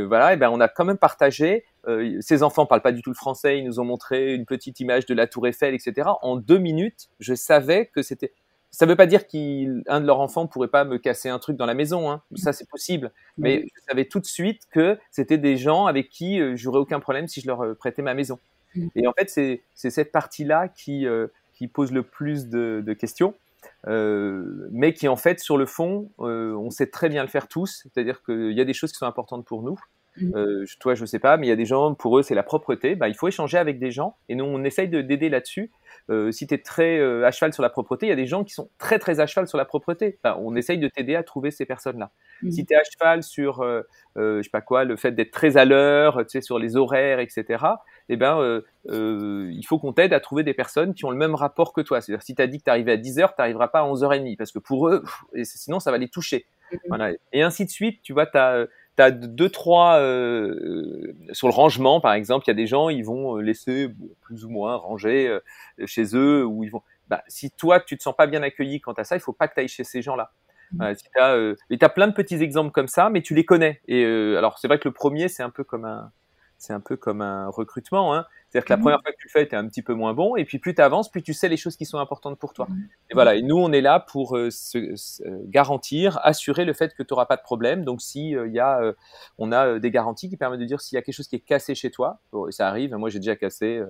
voilà, 0.06 0.34
et 0.34 0.38
ben 0.38 0.50
on 0.50 0.60
a 0.60 0.68
quand 0.68 0.86
même 0.86 0.98
partagé. 0.98 1.66
Euh, 1.88 2.18
ces 2.22 2.44
enfants 2.44 2.66
parlent 2.66 2.82
pas 2.82 2.92
du 2.92 3.02
tout 3.02 3.10
le 3.10 3.16
français, 3.16 3.60
ils 3.60 3.66
nous 3.66 3.80
ont 3.80 3.86
montré 3.86 4.34
une 4.34 4.46
petite 4.46 4.80
image 4.80 5.06
de 5.06 5.14
la 5.14 5.28
Tour 5.28 5.48
Eiffel, 5.48 5.74
etc. 5.74 6.10
En 6.22 6.36
deux 6.36 6.58
minutes, 6.58 7.10
je 7.20 7.34
savais 7.34 7.88
que 7.88 8.02
c'était 8.02 8.34
ça 8.70 8.86
ne 8.86 8.92
veut 8.92 8.96
pas 8.96 9.06
dire 9.06 9.28
qu'un 9.28 10.02
de 10.02 10.06
leurs 10.06 10.20
enfants 10.20 10.46
pourrait 10.46 10.68
pas 10.68 10.84
me 10.84 10.98
casser 10.98 11.30
un 11.30 11.40
truc 11.40 11.58
dans 11.58 11.66
la 11.66 11.74
maison, 11.74 12.12
hein. 12.12 12.22
ça 12.36 12.54
c'est 12.54 12.70
possible. 12.70 13.12
Mais 13.38 13.66
je 13.76 13.82
savais 13.88 14.06
tout 14.06 14.20
de 14.20 14.26
suite 14.26 14.64
que 14.70 15.00
c'était 15.10 15.38
des 15.38 15.58
gens 15.58 15.86
avec 15.86 16.10
qui 16.10 16.40
euh, 16.40 16.56
j'aurais 16.56 16.80
aucun 16.80 17.00
problème 17.00 17.28
si 17.28 17.42
je 17.42 17.48
leur 17.48 17.62
euh, 17.62 17.74
prêtais 17.74 18.02
ma 18.02 18.14
maison. 18.14 18.40
Et 18.96 19.08
en 19.08 19.14
fait, 19.14 19.30
c'est 19.30 19.90
cette 19.90 20.12
partie-là 20.12 20.68
qui, 20.68 21.08
euh, 21.08 21.28
qui 21.56 21.68
pose 21.68 21.92
le 21.92 22.04
plus 22.04 22.50
de, 22.50 22.84
de 22.86 22.94
questions, 22.94 23.34
euh, 23.34 23.34
mais 23.86 24.94
qui 24.94 25.08
en 25.08 25.16
fait, 25.16 25.40
sur 25.40 25.58
le 25.58 25.66
fond, 25.66 26.12
euh, 26.20 26.54
on 26.56 26.70
sait 26.70 26.88
très 26.88 27.10
bien 27.10 27.22
le 27.24 27.30
faire 27.30 27.48
tous. 27.48 27.84
C'est-à-dire 27.84 28.24
qu'il 28.24 28.54
y 28.54 28.62
a 28.62 28.66
des 28.66 28.74
choses 28.74 28.92
qui 28.92 28.98
sont 28.98 29.06
importantes 29.06 29.46
pour 29.46 29.64
nous. 29.64 29.78
Mm. 30.22 30.36
Euh, 30.36 30.66
toi, 30.80 30.96
je 30.96 31.06
sais 31.06 31.20
pas, 31.20 31.38
mais 31.38 31.48
il 31.48 31.50
y 31.50 31.54
a 31.54 31.56
des 31.56 31.66
gens, 31.66 31.94
pour 31.94 32.18
eux, 32.18 32.24
c'est 32.24 32.36
la 32.36 32.44
propreté. 32.44 32.96
Bah, 32.96 33.08
il 33.08 33.16
faut 33.16 33.28
échanger 33.28 33.58
avec 33.58 33.80
des 33.80 33.92
gens, 33.92 34.18
et 34.30 34.36
nous, 34.36 34.46
on 34.46 34.64
essaye 34.64 34.88
d'aider 34.88 35.30
là-dessus. 35.30 35.72
Euh, 36.10 36.32
si 36.32 36.48
tu 36.48 36.54
es 36.54 36.58
très 36.58 37.00
euh, 37.00 37.26
à 37.26 37.32
cheval 37.32 37.54
sur 37.54 37.64
la 37.64 37.70
propreté, 37.70 38.06
il 38.06 38.10
y 38.10 38.14
a 38.14 38.16
des 38.16 38.28
gens 38.28 38.44
qui 38.44 38.54
sont 38.54 38.70
très 38.78 38.98
très 38.98 39.20
à 39.20 39.28
cheval 39.28 39.48
sur 39.48 39.58
la 39.58 39.66
propreté. 39.66 40.20
on 40.24 40.56
essaye 40.56 40.78
de 40.78 40.88
t'aider 40.88 41.16
à 41.16 41.24
trouver 41.24 41.52
ces 41.52 41.66
personnes-là. 41.66 42.12
Mmh. 42.44 42.52
Si 42.52 42.66
tu 42.66 42.74
es 42.74 42.78
à 42.78 42.84
cheval 42.84 43.24
sur, 43.24 43.62
euh, 43.62 43.84
je 44.16 44.42
sais 44.42 44.50
pas 44.50 44.62
quoi, 44.62 44.86
le 44.86 44.96
fait 44.96 45.12
d'être 45.12 45.32
très 45.32 45.58
à 45.58 45.66
l'heure, 45.66 46.20
tu 46.20 46.30
sais, 46.30 46.42
sur 46.42 46.60
les 46.60 46.78
horaires, 46.78 47.20
etc. 47.20 47.64
Eh 48.10 48.16
ben, 48.16 48.62
il 48.90 49.64
faut 49.68 49.80
qu'on 49.80 49.94
t'aide 49.94 50.14
à 50.14 50.20
trouver 50.20 50.44
des 50.44 50.54
personnes 50.54 50.94
qui 50.94 51.06
ont 51.06 51.12
le 51.12 51.18
même 51.18 51.36
rapport 51.36 51.74
que 51.74 51.82
toi. 51.82 52.02
C'est-à-dire, 52.02 52.24
si 52.24 52.36
tu 52.36 52.42
as 52.42 52.48
dit 52.48 52.60
que 52.60 52.64
tu 52.64 52.70
arrivais 52.70 52.94
à 52.94 52.98
10h, 52.98 53.28
tu 53.28 53.34
n'arriveras 53.40 53.68
pas 53.68 53.80
à 53.80 53.88
11h30, 53.88 54.38
parce 54.38 54.52
que 54.52 54.60
pour 54.60 54.88
eux, 54.88 55.04
sinon 55.44 55.80
ça 55.80 55.92
va 55.92 55.98
les 55.98 56.10
toucher. 56.10 56.46
Mmh. 56.72 56.78
Voilà. 56.88 57.12
Et 57.34 57.42
ainsi 57.42 57.66
de 57.66 57.70
suite, 57.70 58.02
tu 58.02 58.14
vois, 58.14 58.26
tu 58.26 58.38
as 58.38 59.12
deux 59.12 59.50
trois 59.50 60.00
euh, 60.00 61.14
sur 61.32 61.48
le 61.48 61.54
rangement 61.54 62.02
par 62.02 62.14
exemple 62.14 62.46
il 62.48 62.50
y 62.50 62.52
a 62.52 62.56
des 62.56 62.66
gens 62.66 62.90
ils 62.90 63.06
vont 63.06 63.38
euh, 63.38 63.42
laisser 63.42 63.90
plus 64.22 64.44
ou 64.44 64.50
moins 64.50 64.76
ranger 64.76 65.28
euh, 65.28 65.40
chez 65.86 66.16
eux 66.16 66.44
ou 66.44 66.64
ils 66.64 66.72
vont 66.72 66.82
bah, 67.08 67.24
si 67.28 67.52
toi 67.52 67.80
tu 67.80 67.96
te 67.96 68.02
sens 68.02 68.16
pas 68.16 68.26
bien 68.26 68.42
accueilli 68.42 68.82
quant 68.82 68.94
à 68.94 69.04
ça 69.04 69.16
il 69.16 69.20
faut 69.20 69.34
pas 69.34 69.48
que 69.48 69.54
tu 69.54 69.60
ailles 69.60 69.68
chez 69.68 69.84
ces 69.84 70.02
gens 70.02 70.16
là 70.16 70.32
mmh. 70.72 70.96
si 70.96 71.06
as, 71.20 71.36
euh, 71.36 71.56
et 71.70 71.78
tu 71.78 71.86
as 71.86 71.90
plein 71.90 72.08
de 72.08 72.14
petits 72.14 72.42
exemples 72.42 72.72
comme 72.72 72.88
ça 72.88 73.12
mais 73.12 73.22
tu 73.22 73.36
les 73.36 73.46
connais 73.46 73.82
et 73.88 74.04
alors 74.36 74.58
c'est 74.58 74.68
vrai 74.68 74.80
que 74.80 74.88
le 74.88 74.94
premier 74.94 75.28
c'est 75.28 75.44
un 75.44 75.52
peu 75.52 75.64
comme 75.64 75.86
un 75.86 76.12
c'est 76.58 76.74
un 76.74 76.80
peu 76.80 76.98
comme 76.98 77.22
un 77.22 77.50
recrutement 77.50 78.16
hein. 78.16 78.26
C'est-à-dire 78.50 78.66
que 78.66 78.74
la 78.74 78.78
mmh. 78.78 78.82
première 78.82 79.02
fois 79.02 79.12
que 79.12 79.18
tu 79.18 79.28
le 79.28 79.32
fais, 79.32 79.48
tu 79.48 79.56
es 79.56 79.58
un 79.58 79.68
petit 79.68 79.82
peu 79.82 79.94
moins 79.94 80.14
bon, 80.14 80.38
et 80.38 80.46
puis 80.46 80.58
plus 80.58 80.74
tu 80.74 80.82
avances, 80.82 81.12
plus 81.12 81.22
tu 81.22 81.34
sais 81.34 81.50
les 81.50 81.58
choses 81.58 81.76
qui 81.76 81.86
sont 81.86 81.98
importantes 81.98 82.40
pour 82.40 82.54
toi. 82.54 82.68
Mmh. 82.70 82.88
Et 83.10 83.14
voilà, 83.14 83.36
et 83.36 83.42
nous, 83.42 83.58
on 83.58 83.74
est 83.74 83.82
là 83.82 84.00
pour 84.00 84.38
euh, 84.38 84.50
se, 84.50 84.96
garantir, 85.48 86.20
assurer 86.24 86.64
le 86.64 86.74
fait 86.74 86.94
que 86.96 87.04
tu 87.04 87.14
n'auras 87.14 87.26
pas 87.26 87.36
de 87.36 87.42
problème. 87.42 87.84
Donc, 87.84 88.02
si 88.02 88.36
euh, 88.36 88.48
y 88.48 88.60
a, 88.60 88.82
euh, 88.82 88.94
on 89.38 89.52
a 89.52 89.80
des 89.80 89.92
garanties 89.92 90.30
qui 90.30 90.38
permettent 90.38 90.62
de 90.62 90.66
dire 90.66 90.80
s'il 90.80 90.96
y 90.96 91.00
a 91.00 91.02
quelque 91.02 91.16
chose 91.16 91.28
qui 91.28 91.36
est 91.36 91.42
cassé 91.42 91.76
chez 91.76 91.92
toi, 91.92 92.22
ça 92.50 92.70
arrive, 92.70 92.96
moi 92.96 93.10
j'ai 93.10 93.20
déjà 93.20 93.36
cassé. 93.36 93.84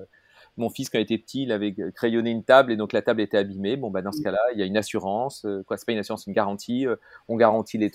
mon 0.57 0.69
fils, 0.69 0.89
quand 0.89 0.97
il 0.97 1.03
était 1.03 1.19
petit, 1.19 1.43
il 1.43 1.51
avait 1.51 1.75
crayonné 1.93 2.31
une 2.31 2.43
table 2.43 2.71
et 2.71 2.77
donc 2.77 2.93
la 2.93 3.03
table 3.03 3.21
était 3.21 3.37
abîmée. 3.37 3.77
Bon, 3.77 3.91
bah, 3.91 4.01
dans 4.01 4.11
ce 4.11 4.23
cas-là, 4.23 4.39
il 4.53 4.59
y 4.59 4.63
a 4.63 4.65
une 4.65 4.77
assurance. 4.77 5.45
quoi, 5.67 5.77
c'est 5.77 5.85
pas 5.85 5.91
une 5.91 5.99
assurance, 5.99 6.23
c'est 6.25 6.31
une 6.31 6.35
garantie. 6.35 6.87
on 7.27 7.35
garantit 7.35 7.77
les 7.77 7.91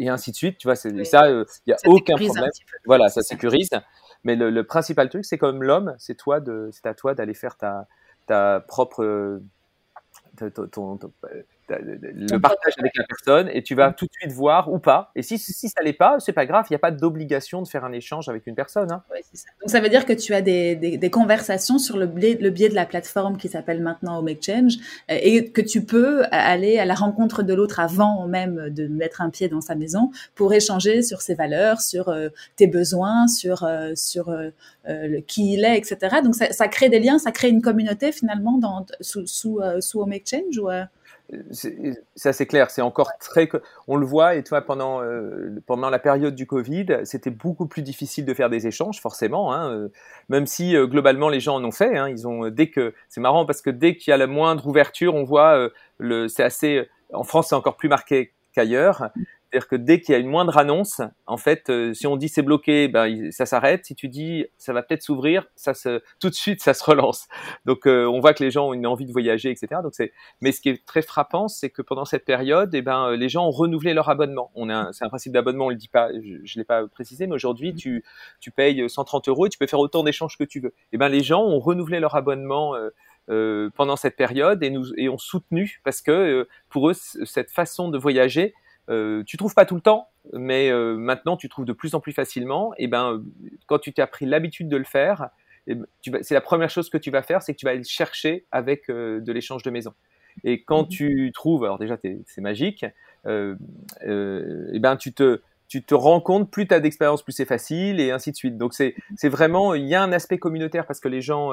et 0.00 0.08
ainsi 0.08 0.30
de 0.30 0.36
suite. 0.36 0.58
Tu 0.58 0.66
vois, 0.66 0.74
c'est 0.74 1.04
ça, 1.04 1.30
il 1.30 1.44
n'y 1.66 1.72
a 1.72 1.76
aucun 1.86 2.14
problème. 2.16 2.50
Voilà, 2.86 3.08
ça 3.08 3.22
sécurise. 3.22 3.70
Mais 4.24 4.34
le, 4.36 4.50
le 4.50 4.64
principal 4.64 5.08
truc, 5.08 5.24
c'est 5.24 5.38
comme 5.38 5.62
l'homme, 5.62 5.94
c'est 5.98 6.14
toi 6.16 6.40
de, 6.40 6.68
c'est 6.72 6.86
à 6.86 6.94
toi 6.94 7.14
d'aller 7.14 7.34
faire 7.34 7.56
ta, 7.56 7.86
ta 8.26 8.60
propre, 8.60 9.40
ton, 10.72 10.98
le 11.78 12.38
partage 12.38 12.74
avec 12.78 12.92
la 12.96 13.04
personne 13.04 13.48
et 13.52 13.62
tu 13.62 13.74
vas 13.74 13.90
mm. 13.90 13.94
tout 13.94 14.06
de 14.06 14.12
suite 14.12 14.32
voir 14.32 14.72
ou 14.72 14.78
pas. 14.78 15.10
Et 15.14 15.22
si, 15.22 15.38
si 15.38 15.68
ça 15.68 15.82
l'est 15.82 15.92
pas, 15.92 16.18
c'est 16.18 16.32
pas 16.32 16.46
grave, 16.46 16.66
il 16.70 16.72
n'y 16.72 16.76
a 16.76 16.80
pas 16.80 16.90
d'obligation 16.90 17.62
de 17.62 17.68
faire 17.68 17.84
un 17.84 17.92
échange 17.92 18.28
avec 18.28 18.46
une 18.46 18.54
personne. 18.54 18.90
Hein. 18.92 19.02
ça. 19.32 19.48
Donc 19.60 19.70
ça 19.70 19.80
veut 19.80 19.88
dire 19.88 20.06
que 20.06 20.12
tu 20.12 20.34
as 20.34 20.42
des, 20.42 20.76
des, 20.76 20.96
des 20.96 21.10
conversations 21.10 21.78
sur 21.78 21.96
le 21.96 22.06
biais, 22.06 22.38
le 22.40 22.50
biais 22.50 22.68
de 22.68 22.74
la 22.74 22.86
plateforme 22.86 23.36
qui 23.36 23.48
s'appelle 23.48 23.82
maintenant 23.82 24.22
Make 24.22 24.42
Change 24.42 24.74
euh, 25.10 25.18
et 25.20 25.50
que 25.50 25.60
tu 25.60 25.84
peux 25.84 26.24
aller 26.30 26.78
à 26.78 26.84
la 26.84 26.94
rencontre 26.94 27.42
de 27.42 27.54
l'autre 27.54 27.80
avant 27.80 28.26
même 28.26 28.70
de 28.70 28.86
mettre 28.88 29.20
un 29.20 29.30
pied 29.30 29.48
dans 29.48 29.60
sa 29.60 29.74
maison 29.74 30.10
pour 30.34 30.52
échanger 30.52 31.02
sur 31.02 31.22
ses 31.22 31.34
valeurs, 31.34 31.80
sur 31.80 32.08
euh, 32.08 32.28
tes 32.56 32.66
besoins, 32.66 33.26
sur, 33.28 33.64
euh, 33.64 33.92
sur 33.94 34.30
le, 34.30 35.20
qui 35.20 35.54
il 35.54 35.64
est, 35.64 35.76
etc. 35.76 36.16
Donc 36.22 36.34
ça, 36.34 36.52
ça, 36.52 36.68
crée 36.68 36.88
des 36.88 37.00
liens, 37.00 37.18
ça 37.18 37.32
crée 37.32 37.48
une 37.48 37.62
communauté 37.62 38.12
finalement 38.12 38.58
dans, 38.58 38.86
sous, 39.00 39.26
sous, 39.26 39.60
sous 39.80 40.04
Make 40.04 40.28
Change 40.28 40.58
ou, 40.58 40.68
c'est 41.50 42.28
assez 42.28 42.46
clair, 42.46 42.70
c'est 42.70 42.82
encore 42.82 43.10
très. 43.18 43.48
On 43.88 43.96
le 43.96 44.06
voit, 44.06 44.34
et 44.34 44.42
toi, 44.42 44.62
pendant, 44.62 45.02
euh, 45.02 45.60
pendant 45.66 45.90
la 45.90 45.98
période 45.98 46.34
du 46.34 46.46
Covid, 46.46 47.00
c'était 47.04 47.30
beaucoup 47.30 47.66
plus 47.66 47.82
difficile 47.82 48.24
de 48.24 48.34
faire 48.34 48.50
des 48.50 48.66
échanges, 48.66 49.00
forcément, 49.00 49.52
hein, 49.52 49.72
euh, 49.72 49.88
même 50.28 50.46
si 50.46 50.76
euh, 50.76 50.86
globalement 50.86 51.28
les 51.28 51.40
gens 51.40 51.56
en 51.56 51.64
ont 51.64 51.72
fait. 51.72 51.96
Hein, 51.96 52.08
ils 52.08 52.26
ont, 52.26 52.48
dès 52.48 52.68
que, 52.68 52.94
c'est 53.08 53.20
marrant 53.20 53.46
parce 53.46 53.62
que 53.62 53.70
dès 53.70 53.96
qu'il 53.96 54.10
y 54.10 54.14
a 54.14 54.16
la 54.16 54.26
moindre 54.26 54.66
ouverture, 54.66 55.14
on 55.14 55.24
voit, 55.24 55.70
le, 55.98 56.28
c'est 56.28 56.42
assez. 56.42 56.88
En 57.12 57.24
France, 57.24 57.48
c'est 57.48 57.54
encore 57.54 57.76
plus 57.76 57.88
marqué 57.88 58.32
qu'ailleurs. 58.52 59.10
C'est-à-dire 59.50 59.68
que 59.68 59.76
dès 59.76 60.00
qu'il 60.00 60.12
y 60.12 60.16
a 60.16 60.20
une 60.20 60.28
moindre 60.28 60.56
annonce, 60.58 61.00
en 61.26 61.36
fait, 61.36 61.70
euh, 61.70 61.92
si 61.92 62.06
on 62.06 62.16
dit 62.16 62.28
c'est 62.28 62.42
bloqué, 62.42 62.86
ben 62.86 63.32
ça 63.32 63.46
s'arrête. 63.46 63.84
Si 63.84 63.96
tu 63.96 64.08
dis 64.08 64.46
ça 64.58 64.72
va 64.72 64.82
peut-être 64.82 65.02
s'ouvrir, 65.02 65.46
ça 65.56 65.74
se 65.74 66.00
tout 66.20 66.30
de 66.30 66.34
suite 66.34 66.62
ça 66.62 66.72
se 66.72 66.84
relance. 66.84 67.26
Donc 67.64 67.86
euh, 67.86 68.06
on 68.06 68.20
voit 68.20 68.32
que 68.32 68.44
les 68.44 68.52
gens 68.52 68.68
ont 68.68 68.74
une 68.74 68.86
envie 68.86 69.06
de 69.06 69.12
voyager, 69.12 69.50
etc. 69.50 69.80
Donc 69.82 69.94
c'est. 69.94 70.12
Mais 70.40 70.52
ce 70.52 70.60
qui 70.60 70.68
est 70.68 70.86
très 70.86 71.02
frappant, 71.02 71.48
c'est 71.48 71.68
que 71.68 71.82
pendant 71.82 72.04
cette 72.04 72.24
période, 72.24 72.72
eh 72.74 72.82
ben 72.82 73.10
les 73.16 73.28
gens 73.28 73.44
ont 73.44 73.50
renouvelé 73.50 73.92
leur 73.92 74.08
abonnement. 74.08 74.52
On 74.54 74.70
a 74.70 74.92
c'est 74.92 75.04
un 75.04 75.08
principe 75.08 75.32
d'abonnement, 75.32 75.66
on 75.66 75.70
le 75.70 75.74
dit 75.74 75.88
pas, 75.88 76.10
je, 76.12 76.36
je 76.44 76.58
l'ai 76.58 76.64
pas 76.64 76.86
précisé, 76.86 77.26
mais 77.26 77.34
aujourd'hui 77.34 77.74
tu 77.74 78.04
tu 78.40 78.52
payes 78.52 78.88
130 78.88 79.28
euros 79.28 79.46
et 79.46 79.48
tu 79.48 79.58
peux 79.58 79.66
faire 79.66 79.80
autant 79.80 80.04
d'échanges 80.04 80.38
que 80.38 80.44
tu 80.44 80.60
veux. 80.60 80.74
Eh 80.92 80.98
ben 80.98 81.08
les 81.08 81.24
gens 81.24 81.42
ont 81.42 81.58
renouvelé 81.58 81.98
leur 81.98 82.14
abonnement. 82.14 82.76
Euh, 82.76 82.90
euh, 83.28 83.70
pendant 83.76 83.94
cette 83.94 84.16
période 84.16 84.60
et 84.64 84.70
nous 84.70 84.92
et 84.96 85.08
ont 85.08 85.18
soutenu 85.18 85.80
parce 85.84 86.02
que 86.02 86.48
pour 86.68 86.90
eux 86.90 86.94
cette 86.94 87.50
façon 87.50 87.88
de 87.88 87.96
voyager 87.96 88.54
euh, 88.90 89.22
tu 89.24 89.36
trouves 89.36 89.54
pas 89.54 89.64
tout 89.64 89.76
le 89.76 89.80
temps, 89.80 90.08
mais 90.32 90.70
euh, 90.70 90.96
maintenant 90.96 91.36
tu 91.36 91.48
trouves 91.48 91.64
de 91.64 91.72
plus 91.72 91.94
en 91.94 92.00
plus 92.00 92.12
facilement. 92.12 92.72
Et 92.76 92.88
ben, 92.88 93.22
quand 93.66 93.78
tu 93.78 93.92
t'es 93.92 94.04
pris 94.06 94.26
l'habitude 94.26 94.68
de 94.68 94.76
le 94.76 94.84
faire, 94.84 95.28
ben, 95.66 95.86
c'est 96.22 96.34
la 96.34 96.40
première 96.40 96.70
chose 96.70 96.90
que 96.90 96.98
tu 96.98 97.10
vas 97.10 97.22
faire, 97.22 97.42
c'est 97.42 97.52
que 97.54 97.58
tu 97.58 97.66
vas 97.66 97.72
aller 97.72 97.84
chercher 97.84 98.46
avec 98.50 98.90
euh, 98.90 99.20
de 99.20 99.32
l'échange 99.32 99.62
de 99.62 99.70
maison. 99.70 99.94
Et 100.44 100.62
quand 100.62 100.84
mmh 100.84 100.88
tu 100.88 101.32
trouves, 101.34 101.64
alors 101.64 101.78
déjà 101.78 101.98
c'est 102.26 102.40
magique, 102.40 102.84
et 103.26 104.78
ben 104.80 104.96
tu 104.96 105.12
te 105.12 105.40
tu 105.68 105.84
te 105.84 105.94
rends 105.94 106.20
compte, 106.20 106.50
plus 106.50 106.66
tu 106.66 106.74
as 106.74 106.80
d'expérience, 106.80 107.22
plus 107.22 107.32
c'est 107.32 107.44
facile, 107.44 108.00
et 108.00 108.10
ainsi 108.10 108.32
de 108.32 108.36
suite. 108.36 108.56
Donc 108.56 108.74
c'est 108.74 108.94
vraiment, 109.24 109.74
il 109.74 109.86
y 109.86 109.94
a 109.94 110.02
un 110.02 110.12
aspect 110.12 110.38
communautaire 110.38 110.84
parce 110.86 110.98
que 110.98 111.08
les 111.08 111.20
gens 111.20 111.52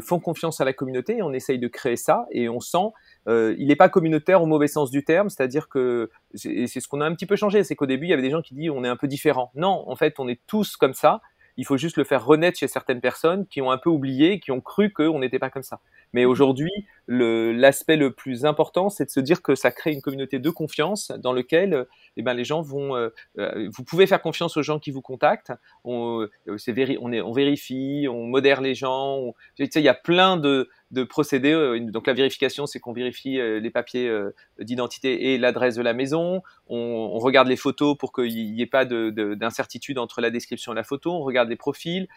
font 0.00 0.20
confiance 0.20 0.60
à 0.60 0.64
la 0.64 0.72
communauté, 0.72 1.18
et 1.18 1.22
on 1.22 1.32
essaye 1.32 1.58
de 1.58 1.68
créer 1.68 1.96
ça, 1.96 2.26
et 2.30 2.48
on 2.48 2.60
sent 2.60 2.92
euh, 3.28 3.54
il 3.58 3.68
n'est 3.68 3.76
pas 3.76 3.88
communautaire 3.88 4.42
au 4.42 4.46
mauvais 4.46 4.68
sens 4.68 4.90
du 4.90 5.04
terme, 5.04 5.30
c'est-à-dire 5.30 5.68
que 5.68 6.10
c'est 6.34 6.66
ce 6.66 6.88
qu'on 6.88 7.00
a 7.00 7.06
un 7.06 7.14
petit 7.14 7.26
peu 7.26 7.36
changé, 7.36 7.64
c'est 7.64 7.74
qu'au 7.74 7.86
début 7.86 8.06
il 8.06 8.10
y 8.10 8.12
avait 8.12 8.22
des 8.22 8.30
gens 8.30 8.42
qui 8.42 8.54
disent 8.54 8.70
on 8.70 8.84
est 8.84 8.88
un 8.88 8.96
peu 8.96 9.08
différent. 9.08 9.50
Non, 9.54 9.84
en 9.88 9.96
fait 9.96 10.14
on 10.18 10.28
est 10.28 10.40
tous 10.46 10.76
comme 10.76 10.94
ça. 10.94 11.20
Il 11.56 11.64
faut 11.64 11.76
juste 11.76 11.96
le 11.96 12.04
faire 12.04 12.24
renaître 12.24 12.58
chez 12.58 12.66
certaines 12.66 13.00
personnes 13.00 13.46
qui 13.46 13.62
ont 13.62 13.70
un 13.70 13.78
peu 13.78 13.88
oublié, 13.88 14.40
qui 14.40 14.50
ont 14.50 14.60
cru 14.60 14.92
qu'on 14.92 15.20
n'était 15.20 15.38
pas 15.38 15.50
comme 15.50 15.62
ça. 15.62 15.78
Mais 16.12 16.24
aujourd'hui, 16.24 16.70
l'aspect 17.06 17.96
le, 17.96 18.12
plus 18.12 18.44
important, 18.44 18.88
c'est 18.88 19.04
de 19.04 19.10
se 19.10 19.20
dire 19.20 19.42
que 19.42 19.54
ça 19.54 19.70
crée 19.70 19.92
une 19.92 20.00
communauté 20.00 20.38
de 20.38 20.50
confiance 20.50 21.12
dans 21.18 21.32
lequel 21.32 21.86
eh 22.16 22.22
ben, 22.22 22.34
les 22.34 22.44
gens 22.44 22.62
vont. 22.62 22.96
Euh, 22.96 23.10
euh, 23.38 23.68
vous 23.72 23.84
pouvez 23.84 24.06
faire 24.06 24.22
confiance 24.22 24.56
aux 24.56 24.62
gens 24.62 24.78
qui 24.78 24.90
vous 24.90 25.00
contactent. 25.00 25.52
On, 25.84 26.26
on, 26.48 27.12
est, 27.12 27.20
on 27.20 27.32
vérifie, 27.32 28.06
on 28.10 28.26
modère 28.26 28.60
les 28.60 28.74
gens. 28.74 29.34
tu 29.56 29.66
sais, 29.66 29.80
il 29.80 29.84
y 29.84 29.88
a 29.88 29.94
plein 29.94 30.36
de, 30.36 30.68
de 30.94 31.04
procédés. 31.04 31.80
Donc 31.80 32.06
la 32.06 32.14
vérification, 32.14 32.66
c'est 32.66 32.80
qu'on 32.80 32.92
vérifie 32.92 33.36
les 33.36 33.70
papiers 33.70 34.10
d'identité 34.58 35.32
et 35.32 35.38
l'adresse 35.38 35.74
de 35.74 35.82
la 35.82 35.92
maison. 35.92 36.42
On, 36.68 37.18
regarde 37.18 37.48
les 37.48 37.56
photos 37.56 37.96
pour 37.98 38.12
qu'il 38.12 38.52
n'y 38.52 38.62
ait 38.62 38.66
pas 38.66 38.84
d'incertitude 38.84 39.98
entre 39.98 40.20
la 40.20 40.30
description 40.30 40.72
et 40.72 40.76
la 40.76 40.84
photo. 40.84 41.12
On 41.12 41.22
regarde 41.22 41.48
les 41.48 41.56
profils. 41.56 42.08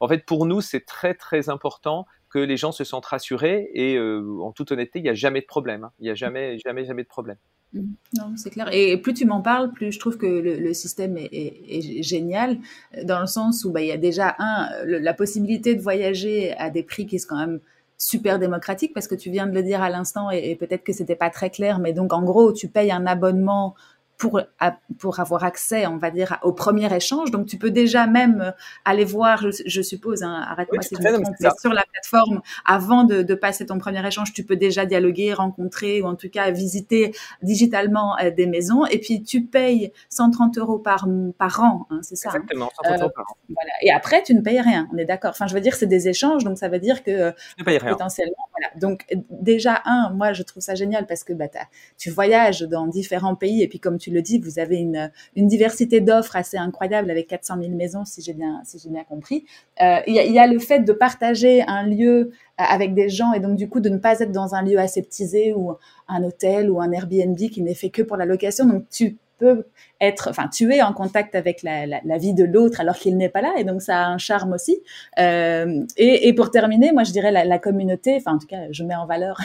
En 0.00 0.08
fait, 0.08 0.24
pour 0.24 0.46
nous, 0.46 0.60
c'est 0.60 0.86
très 0.86 1.14
très 1.14 1.48
important 1.48 2.06
que 2.30 2.38
les 2.38 2.56
gens 2.56 2.72
se 2.72 2.84
sentent 2.84 3.06
rassurés 3.06 3.70
et 3.74 3.96
euh, 3.96 4.38
en 4.40 4.52
toute 4.52 4.70
honnêteté, 4.70 5.00
il 5.00 5.02
n'y 5.02 5.08
a 5.08 5.14
jamais 5.14 5.40
de 5.40 5.46
problème. 5.46 5.84
Hein. 5.84 5.92
Il 5.98 6.04
n'y 6.04 6.10
a 6.10 6.14
jamais, 6.14 6.58
jamais, 6.58 6.84
jamais 6.84 7.02
de 7.02 7.08
problème. 7.08 7.36
Mmh. 7.72 7.80
Non, 8.18 8.36
c'est 8.36 8.50
clair. 8.50 8.68
Et 8.72 8.96
plus 8.98 9.14
tu 9.14 9.26
m'en 9.26 9.42
parles, 9.42 9.72
plus 9.72 9.92
je 9.92 9.98
trouve 9.98 10.16
que 10.16 10.26
le, 10.26 10.72
système 10.72 11.16
est, 11.18 12.02
génial, 12.02 12.58
dans 13.04 13.20
le 13.20 13.26
sens 13.26 13.64
où 13.64 13.72
bah, 13.72 13.82
il 13.82 13.88
y 13.88 13.92
a 13.92 13.96
déjà, 13.96 14.36
un, 14.38 14.68
la 14.84 15.14
possibilité 15.14 15.74
de 15.74 15.82
voyager 15.82 16.52
à 16.56 16.70
des 16.70 16.84
prix 16.84 17.06
qui 17.06 17.18
sont 17.18 17.28
quand 17.30 17.38
même 17.38 17.60
super 18.00 18.38
démocratiques, 18.38 18.94
parce 18.94 19.06
que 19.06 19.14
tu 19.14 19.30
viens 19.30 19.46
de 19.46 19.52
le 19.52 19.62
dire 19.62 19.82
à 19.82 19.90
l'instant, 19.90 20.30
et, 20.32 20.50
et 20.50 20.56
peut-être 20.56 20.82
que 20.82 20.92
c'était 20.92 21.14
pas 21.14 21.30
très 21.30 21.50
clair, 21.50 21.78
mais 21.78 21.92
donc 21.92 22.12
en 22.12 22.22
gros, 22.22 22.52
tu 22.52 22.66
payes 22.66 22.90
un 22.90 23.06
abonnement 23.06 23.76
pour, 24.20 24.42
pour 24.98 25.18
avoir 25.18 25.44
accès, 25.44 25.86
on 25.86 25.96
va 25.96 26.10
dire, 26.10 26.38
au 26.42 26.52
premier 26.52 26.94
échange. 26.94 27.30
Donc, 27.30 27.46
tu 27.46 27.56
peux 27.56 27.70
déjà 27.70 28.06
même 28.06 28.52
aller 28.84 29.06
voir, 29.06 29.46
je, 29.50 29.80
suppose, 29.80 30.22
hein, 30.22 30.44
arrête-moi 30.46 30.82
si 30.82 30.94
je 30.94 31.00
me 31.00 31.22
trompe, 31.22 31.58
sur 31.58 31.72
la 31.72 31.84
plateforme, 31.90 32.42
avant 32.66 33.04
de, 33.04 33.22
de, 33.22 33.34
passer 33.34 33.64
ton 33.64 33.78
premier 33.78 34.06
échange, 34.06 34.34
tu 34.34 34.44
peux 34.44 34.56
déjà 34.56 34.84
dialoguer, 34.84 35.32
rencontrer 35.32 36.02
ou 36.02 36.06
en 36.06 36.16
tout 36.16 36.28
cas 36.28 36.50
visiter 36.50 37.14
digitalement 37.42 38.18
euh, 38.18 38.30
des 38.30 38.46
maisons. 38.46 38.84
Et 38.84 38.98
puis, 38.98 39.22
tu 39.22 39.46
payes 39.46 39.90
130 40.10 40.58
euros 40.58 40.78
par, 40.78 41.08
par 41.38 41.60
an, 41.60 41.86
hein, 41.88 42.00
c'est 42.02 42.16
ça 42.16 42.28
hein. 42.28 42.34
Exactement, 42.34 42.70
130 42.84 43.00
euros 43.00 43.12
par 43.16 43.24
an. 43.24 43.36
Voilà. 43.48 43.72
Et 43.80 43.90
après, 43.90 44.22
tu 44.22 44.34
ne 44.34 44.42
payes 44.42 44.60
rien, 44.60 44.86
on 44.92 44.98
est 44.98 45.06
d'accord. 45.06 45.30
Enfin, 45.30 45.46
je 45.46 45.54
veux 45.54 45.62
dire, 45.62 45.74
c'est 45.74 45.86
des 45.86 46.08
échanges, 46.08 46.44
donc 46.44 46.58
ça 46.58 46.68
veut 46.68 46.78
dire 46.78 47.02
que 47.02 47.30
tu 47.30 47.60
ne 47.60 47.64
payes 47.64 47.78
rien. 47.78 47.92
potentiellement, 47.92 48.48
voilà. 48.52 48.70
Donc, 48.78 49.06
déjà, 49.30 49.80
un, 49.86 50.10
moi, 50.10 50.34
je 50.34 50.42
trouve 50.42 50.62
ça 50.62 50.74
génial 50.74 51.06
parce 51.06 51.24
que 51.24 51.32
bah, 51.32 51.46
tu 51.96 52.10
voyages 52.10 52.60
dans 52.60 52.86
différents 52.86 53.34
pays 53.34 53.62
et 53.62 53.68
puis, 53.68 53.80
comme 53.80 53.96
tu 53.96 54.09
le 54.10 54.22
dis, 54.22 54.38
vous 54.38 54.58
avez 54.58 54.76
une, 54.76 55.10
diversité 55.36 56.00
d'offres 56.00 56.36
assez 56.36 56.56
incroyable 56.56 57.10
avec 57.10 57.28
400 57.28 57.56
000 57.60 57.74
maisons, 57.74 58.04
si 58.04 58.22
j'ai 58.22 58.34
bien, 58.34 58.62
compris. 59.08 59.44
Euh, 59.80 60.00
il 60.06 60.14
y, 60.14 60.38
a 60.38 60.46
le 60.46 60.58
fait 60.58 60.80
de 60.80 60.92
partager 60.92 61.62
un 61.62 61.86
lieu 61.86 62.06
euh, 62.10 62.26
avec 62.56 62.94
des 62.94 63.08
gens 63.08 63.32
et 63.32 63.40
donc 63.40 63.56
du 63.56 63.68
coup 63.68 63.80
de 63.80 63.88
ne 63.88 63.98
pas 63.98 64.20
être 64.20 64.32
dans 64.32 64.54
un 64.54 64.62
lieu 64.62 64.78
aseptisé 64.78 65.52
ou 65.54 65.76
un 66.08 66.22
hôtel 66.22 66.70
ou 66.70 66.80
un 66.80 66.92
Airbnb 66.92 67.36
qui 67.36 67.62
n'est 67.62 67.74
fait 67.74 67.90
que 67.90 68.02
pour 68.02 68.16
la 68.16 68.26
location. 68.26 68.66
Donc 68.66 68.84
tu 68.90 69.16
peux 69.40 69.64
être, 70.00 70.28
enfin, 70.28 70.48
tu 70.48 70.72
es 70.72 70.82
en 70.82 70.92
contact 70.92 71.34
avec 71.34 71.62
la, 71.62 72.18
vie 72.18 72.34
de 72.34 72.44
l'autre 72.44 72.80
alors 72.80 72.94
qu'il 72.94 73.16
n'est 73.16 73.28
pas 73.28 73.40
là, 73.40 73.54
et 73.58 73.64
donc 73.64 73.82
ça 73.82 74.04
a 74.04 74.06
un 74.06 74.18
charme 74.18 74.52
aussi. 74.52 74.80
Euh, 75.18 75.84
et, 75.96 76.32
pour 76.34 76.50
terminer, 76.50 76.92
moi 76.92 77.04
je 77.04 77.12
dirais 77.12 77.32
la, 77.32 77.58
communauté, 77.58 78.16
enfin 78.16 78.34
en 78.34 78.38
tout 78.38 78.46
cas, 78.46 78.70
je 78.70 78.84
mets 78.84 78.94
en 78.94 79.06
valeur 79.06 79.40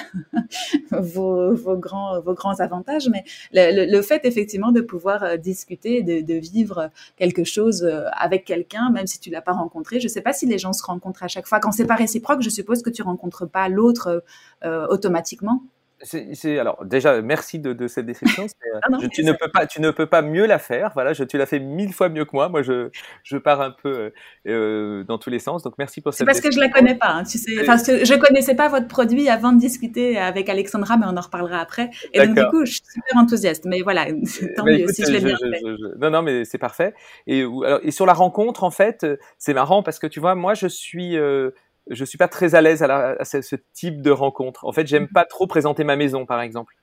vos, 0.92 1.56
grands, 1.78 2.20
vos 2.22 2.34
grands 2.34 2.60
avantages, 2.60 3.10
mais 3.10 3.24
le, 3.54 4.02
fait 4.02 4.26
effectivement 4.26 4.72
de 4.72 4.82
pouvoir 4.82 5.24
euh, 5.24 5.38
discuter, 5.38 6.04
de, 6.04 6.36
vivre 6.36 6.90
quelque 7.16 7.46
chose 7.46 7.84
euh, 7.84 8.04
avec 8.12 8.44
quelqu'un, 8.46 8.90
même 8.92 9.08
si 9.08 9.20
tu 9.20 9.30
l'as 9.30 9.42
pas 9.42 9.54
rencontré. 9.54 10.00
Je 10.00 10.08
sais 10.10 10.22
pas 10.22 10.34
si 10.34 10.46
les 10.46 10.58
gens 10.58 10.74
se 10.74 10.84
rencontrent 10.84 11.24
à 11.24 11.30
chaque 11.30 11.48
fois. 11.48 11.60
Quand 11.60 11.72
c'est 11.72 11.86
pas 11.86 11.96
réciproque, 11.96 12.42
je 12.42 12.50
suppose 12.50 12.84
que 12.84 12.90
tu 12.90 13.02
rencontres 13.02 13.48
pas 13.48 13.70
l'autre 13.70 14.24
automatiquement 14.90 15.62
c'est 16.06 16.60
alors 16.60 16.86
déjà 16.86 17.22
merci 17.22 17.60
de, 17.60 17.74
de 17.74 17.88
cette 17.88 18.06
description. 18.06 18.44
Euh, 18.44 18.80
ah 18.84 19.08
tu 19.12 19.24
ne 19.24 19.32
peux 19.34 19.50
pas 19.52 19.66
tu 19.66 19.82
ne 19.82 19.92
peux 19.92 20.06
pas 20.06 20.22
mieux 20.22 20.46
la 20.46 20.60
faire. 20.60 20.92
Voilà, 20.94 21.14
je, 21.14 21.24
tu 21.24 21.38
l'as 21.38 21.46
fait 21.46 21.60
mille 21.60 21.94
fois 21.94 22.10
mieux 22.10 22.26
que 22.26 22.32
moi. 22.34 22.50
Moi 22.50 22.62
je 22.62 22.90
je 23.24 23.38
pars 23.38 23.62
un 23.62 23.72
peu 23.72 23.90
euh, 23.90 24.10
euh 24.48 25.04
dans 25.04 25.18
tous 25.18 25.30
les 25.30 25.40
sens. 25.40 25.64
Donc 25.64 25.76
merci 25.78 26.02
pour 26.02 26.14
cette. 26.14 26.20
C'est 26.20 26.26
parce 26.26 26.42
que 26.42 26.52
je 26.52 26.60
la 26.60 26.70
connais 26.70 26.96
pas. 26.96 27.10
Hein, 27.10 27.24
tu 27.24 27.38
sais, 27.38 27.60
enfin, 27.62 27.78
je 27.78 28.16
connaissais 28.16 28.56
pas 28.56 28.68
votre 28.68 28.88
produit 28.88 29.30
avant 29.30 29.52
de 29.52 29.60
discuter 29.60 30.18
avec 30.18 30.50
Alexandra, 30.50 30.98
mais 30.98 31.06
on 31.08 31.18
en 31.18 31.22
reparlera 31.22 31.60
après. 31.60 31.90
Et 32.14 32.26
donc 32.26 32.38
du 32.38 32.46
coup 32.48 32.66
je 32.66 32.72
suis 32.72 32.84
super 32.94 33.18
enthousiaste. 33.18 33.66
Mais 33.66 33.82
voilà, 33.82 34.06
tant 34.56 34.66
mieux 34.66 34.88
si 34.88 35.04
je 35.04 35.12
l'ai 35.12 35.20
bien 35.20 35.38
fait. 35.38 35.62
non 36.00 36.10
non 36.10 36.22
mais 36.22 36.46
c'est 36.46 36.58
parfait. 36.58 36.94
Et 37.28 37.42
alors, 37.42 37.80
et 37.84 37.92
sur 37.92 38.06
la 38.06 38.14
rencontre 38.14 38.64
en 38.64 38.72
fait 38.72 39.06
c'est 39.38 39.54
marrant 39.54 39.84
parce 39.84 40.00
que 40.00 40.08
tu 40.08 40.20
vois 40.20 40.36
moi 40.36 40.54
je 40.54 40.68
suis 40.68 41.18
euh, 41.18 41.52
je 41.90 42.06
suis 42.06 42.18
pas 42.18 42.28
très 42.28 42.56
à 42.56 42.62
l'aise 42.62 42.84
à, 42.84 43.24
ce, 43.26 43.56
type 43.74 44.02
de 44.02 44.12
rencontre. 44.12 44.66
En 44.66 44.72
fait, 44.72 44.88
j'aime 44.88 45.04
mhm. 45.04 45.10
pas 45.10 45.26
trop 45.26 45.48
présenter 45.48 45.84
ma 45.84 45.96
maison, 45.96 46.26
par 46.26 46.42
exemple, 46.42 46.76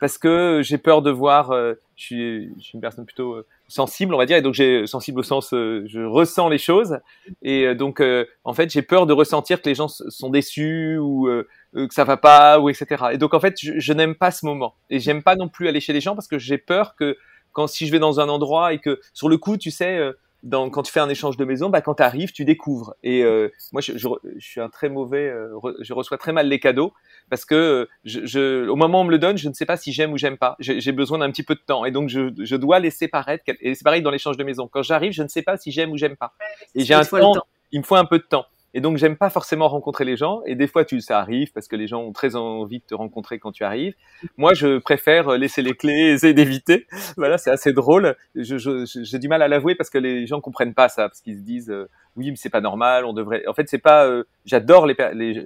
parce 0.00 0.18
que 0.18 0.60
j'ai 0.62 0.78
peur 0.78 1.02
de 1.02 1.10
voir. 1.10 1.50
Euh, 1.50 1.74
je, 1.96 2.04
suis, 2.04 2.54
je, 2.56 2.62
suis, 2.62 2.74
une 2.74 2.80
personne 2.80 3.06
plutôt 3.06 3.34
euh, 3.34 3.46
sensible, 3.68 4.14
on 4.14 4.18
va 4.18 4.26
dire, 4.26 4.36
et 4.36 4.42
donc 4.42 4.54
j'ai 4.54 4.86
sensible 4.86 5.20
au 5.20 5.22
sens, 5.22 5.54
euh, 5.54 5.84
je 5.86 6.00
ressens 6.00 6.48
les 6.48 6.58
choses, 6.58 6.98
et 7.42 7.74
donc 7.74 8.02
en 8.44 8.52
fait, 8.52 8.70
j'ai 8.70 8.82
peur 8.82 9.06
de 9.06 9.12
ressentir 9.12 9.62
que 9.62 9.68
les 9.68 9.74
gens 9.74 9.88
sont 9.88 10.30
déçus 10.30 10.98
ou 10.98 11.28
que 11.74 11.94
ça 11.94 12.04
va 12.04 12.16
pas 12.16 12.60
ou 12.60 12.68
etc. 12.68 13.06
Et 13.12 13.18
donc 13.18 13.34
en 13.34 13.40
fait, 13.40 13.54
je, 13.58 13.78
je 13.78 13.92
n'aime 13.92 14.14
pas 14.14 14.30
ce 14.30 14.44
moment, 14.44 14.74
et 14.90 15.00
j'aime 15.00 15.22
pas 15.22 15.36
non 15.36 15.48
plus 15.48 15.68
aller 15.68 15.80
chez 15.80 15.92
les 15.92 16.00
gens 16.00 16.14
parce 16.14 16.28
que 16.28 16.38
j'ai 16.38 16.58
peur 16.58 16.94
que 16.96 17.16
quand 17.52 17.66
si 17.66 17.86
je 17.86 17.92
vais 17.92 17.98
dans 17.98 18.20
un 18.20 18.28
endroit 18.28 18.74
et 18.74 18.78
que 18.78 19.00
sur 19.14 19.30
le 19.30 19.38
coup, 19.38 19.56
tu 19.56 19.70
sais 19.70 20.12
quand 20.50 20.82
tu 20.82 20.92
fais 20.92 21.00
un 21.00 21.08
échange 21.08 21.36
de 21.36 21.44
maison, 21.44 21.68
bah, 21.70 21.80
quand 21.80 21.94
tu 21.94 22.02
arrives, 22.02 22.32
tu 22.32 22.44
découvres. 22.44 22.94
Et 23.02 23.22
euh, 23.22 23.48
moi, 23.72 23.80
je, 23.80 23.96
je, 23.96 24.08
je, 24.36 24.46
suis 24.46 24.60
un 24.60 24.68
très 24.68 24.88
mauvais, 24.88 25.28
euh, 25.28 25.58
je 25.80 25.92
reçois 25.92 26.18
très 26.18 26.32
mal 26.32 26.48
les 26.48 26.60
cadeaux 26.60 26.92
parce 27.30 27.44
que 27.44 27.54
euh, 27.54 27.88
je, 28.04 28.24
je, 28.24 28.68
au 28.68 28.76
moment 28.76 28.98
où 28.98 29.02
on 29.02 29.04
me 29.04 29.10
le 29.10 29.18
donne, 29.18 29.36
je 29.36 29.48
ne 29.48 29.54
sais 29.54 29.66
pas 29.66 29.76
si 29.76 29.92
j'aime 29.92 30.12
ou 30.12 30.18
j'aime 30.18 30.38
pas. 30.38 30.56
J'ai 30.60 30.92
besoin 30.92 31.18
d'un 31.18 31.30
petit 31.30 31.42
peu 31.42 31.54
de 31.54 31.62
temps 31.66 31.84
et 31.84 31.90
donc 31.90 32.08
je, 32.08 32.32
je 32.38 32.56
dois 32.56 32.78
laisser 32.78 33.08
paraître. 33.08 33.44
Et 33.60 33.74
c'est 33.74 33.84
pareil 33.84 34.02
dans 34.02 34.10
l'échange 34.10 34.36
de 34.36 34.44
maison. 34.44 34.68
Quand 34.68 34.82
j'arrive, 34.82 35.12
je 35.12 35.22
ne 35.22 35.28
sais 35.28 35.42
pas 35.42 35.56
si 35.56 35.72
j'aime 35.72 35.90
ou 35.90 35.96
j'aime 35.96 36.16
pas. 36.16 36.34
Et 36.74 36.84
j'ai 36.84 36.94
un 36.94 37.02
temps, 37.02 37.34
il 37.72 37.80
me 37.80 37.84
faut 37.84 37.96
un 37.96 38.04
peu 38.04 38.18
de 38.18 38.24
temps. 38.24 38.46
Et 38.76 38.82
donc, 38.82 38.98
j'aime 38.98 39.16
pas 39.16 39.30
forcément 39.30 39.68
rencontrer 39.68 40.04
les 40.04 40.18
gens. 40.18 40.42
Et 40.44 40.54
des 40.54 40.66
fois, 40.66 40.84
tu, 40.84 41.00
ça 41.00 41.18
arrive 41.18 41.50
parce 41.54 41.66
que 41.66 41.76
les 41.76 41.86
gens 41.86 42.02
ont 42.02 42.12
très 42.12 42.36
envie 42.36 42.80
de 42.80 42.84
te 42.84 42.94
rencontrer 42.94 43.38
quand 43.38 43.50
tu 43.50 43.64
arrives. 43.64 43.94
Moi, 44.36 44.52
je 44.52 44.76
préfère 44.76 45.30
laisser 45.38 45.62
les 45.62 45.72
clés, 45.72 46.12
essayer 46.12 46.34
d'éviter. 46.34 46.86
Voilà, 47.16 47.38
c'est 47.38 47.50
assez 47.50 47.72
drôle. 47.72 48.14
J'ai 48.34 48.58
je, 48.58 49.16
du 49.16 49.28
mal 49.28 49.40
à 49.40 49.48
l'avouer 49.48 49.74
parce 49.76 49.88
que 49.88 49.96
les 49.96 50.26
gens 50.26 50.42
comprennent 50.42 50.74
pas 50.74 50.90
ça, 50.90 51.08
parce 51.08 51.22
qu'ils 51.22 51.38
se 51.38 51.42
disent, 51.42 51.70
euh, 51.70 51.88
oui, 52.16 52.30
mais 52.30 52.36
c'est 52.36 52.50
pas 52.50 52.60
normal. 52.60 53.06
On 53.06 53.14
devrait. 53.14 53.46
En 53.46 53.54
fait, 53.54 53.66
c'est 53.70 53.78
pas. 53.78 54.04
Euh, 54.04 54.24
j'adore 54.44 54.86
les, 54.86 54.94
les, 55.14 55.42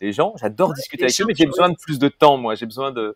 les, 0.00 0.12
gens. 0.12 0.32
J'adore 0.40 0.72
discuter 0.72 1.04
avec 1.04 1.20
eux, 1.20 1.24
mais 1.28 1.34
j'ai 1.34 1.44
besoin 1.44 1.68
de 1.68 1.76
plus 1.76 1.98
de 1.98 2.08
temps. 2.08 2.38
Moi, 2.38 2.54
j'ai 2.54 2.64
besoin 2.64 2.92
de 2.92 3.14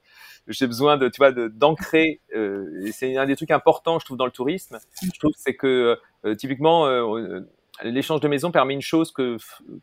j'ai 0.49 0.67
besoin 0.67 0.97
de 0.97 1.09
tu 1.09 1.19
vois 1.19 1.33
d'ancrer 1.33 2.21
euh, 2.35 2.85
et 2.85 2.93
c'est 2.93 3.17
un 3.17 3.27
des 3.27 3.37
trucs 3.37 3.51
importants 3.51 3.99
je 3.99 4.05
trouve 4.05 4.17
dans 4.17 4.27
le 4.27 4.31
tourisme 4.31 4.79
je 5.03 5.19
trouve 5.19 5.33
c'est 5.37 5.55
que 5.55 5.99
euh, 6.25 6.35
typiquement 6.35 6.87
euh, 6.87 7.41
l'échange 7.83 8.20
de 8.20 8.29
maison 8.29 8.51
permet 8.51 8.74
une 8.74 8.83
chose 8.83 9.12
que, 9.12 9.37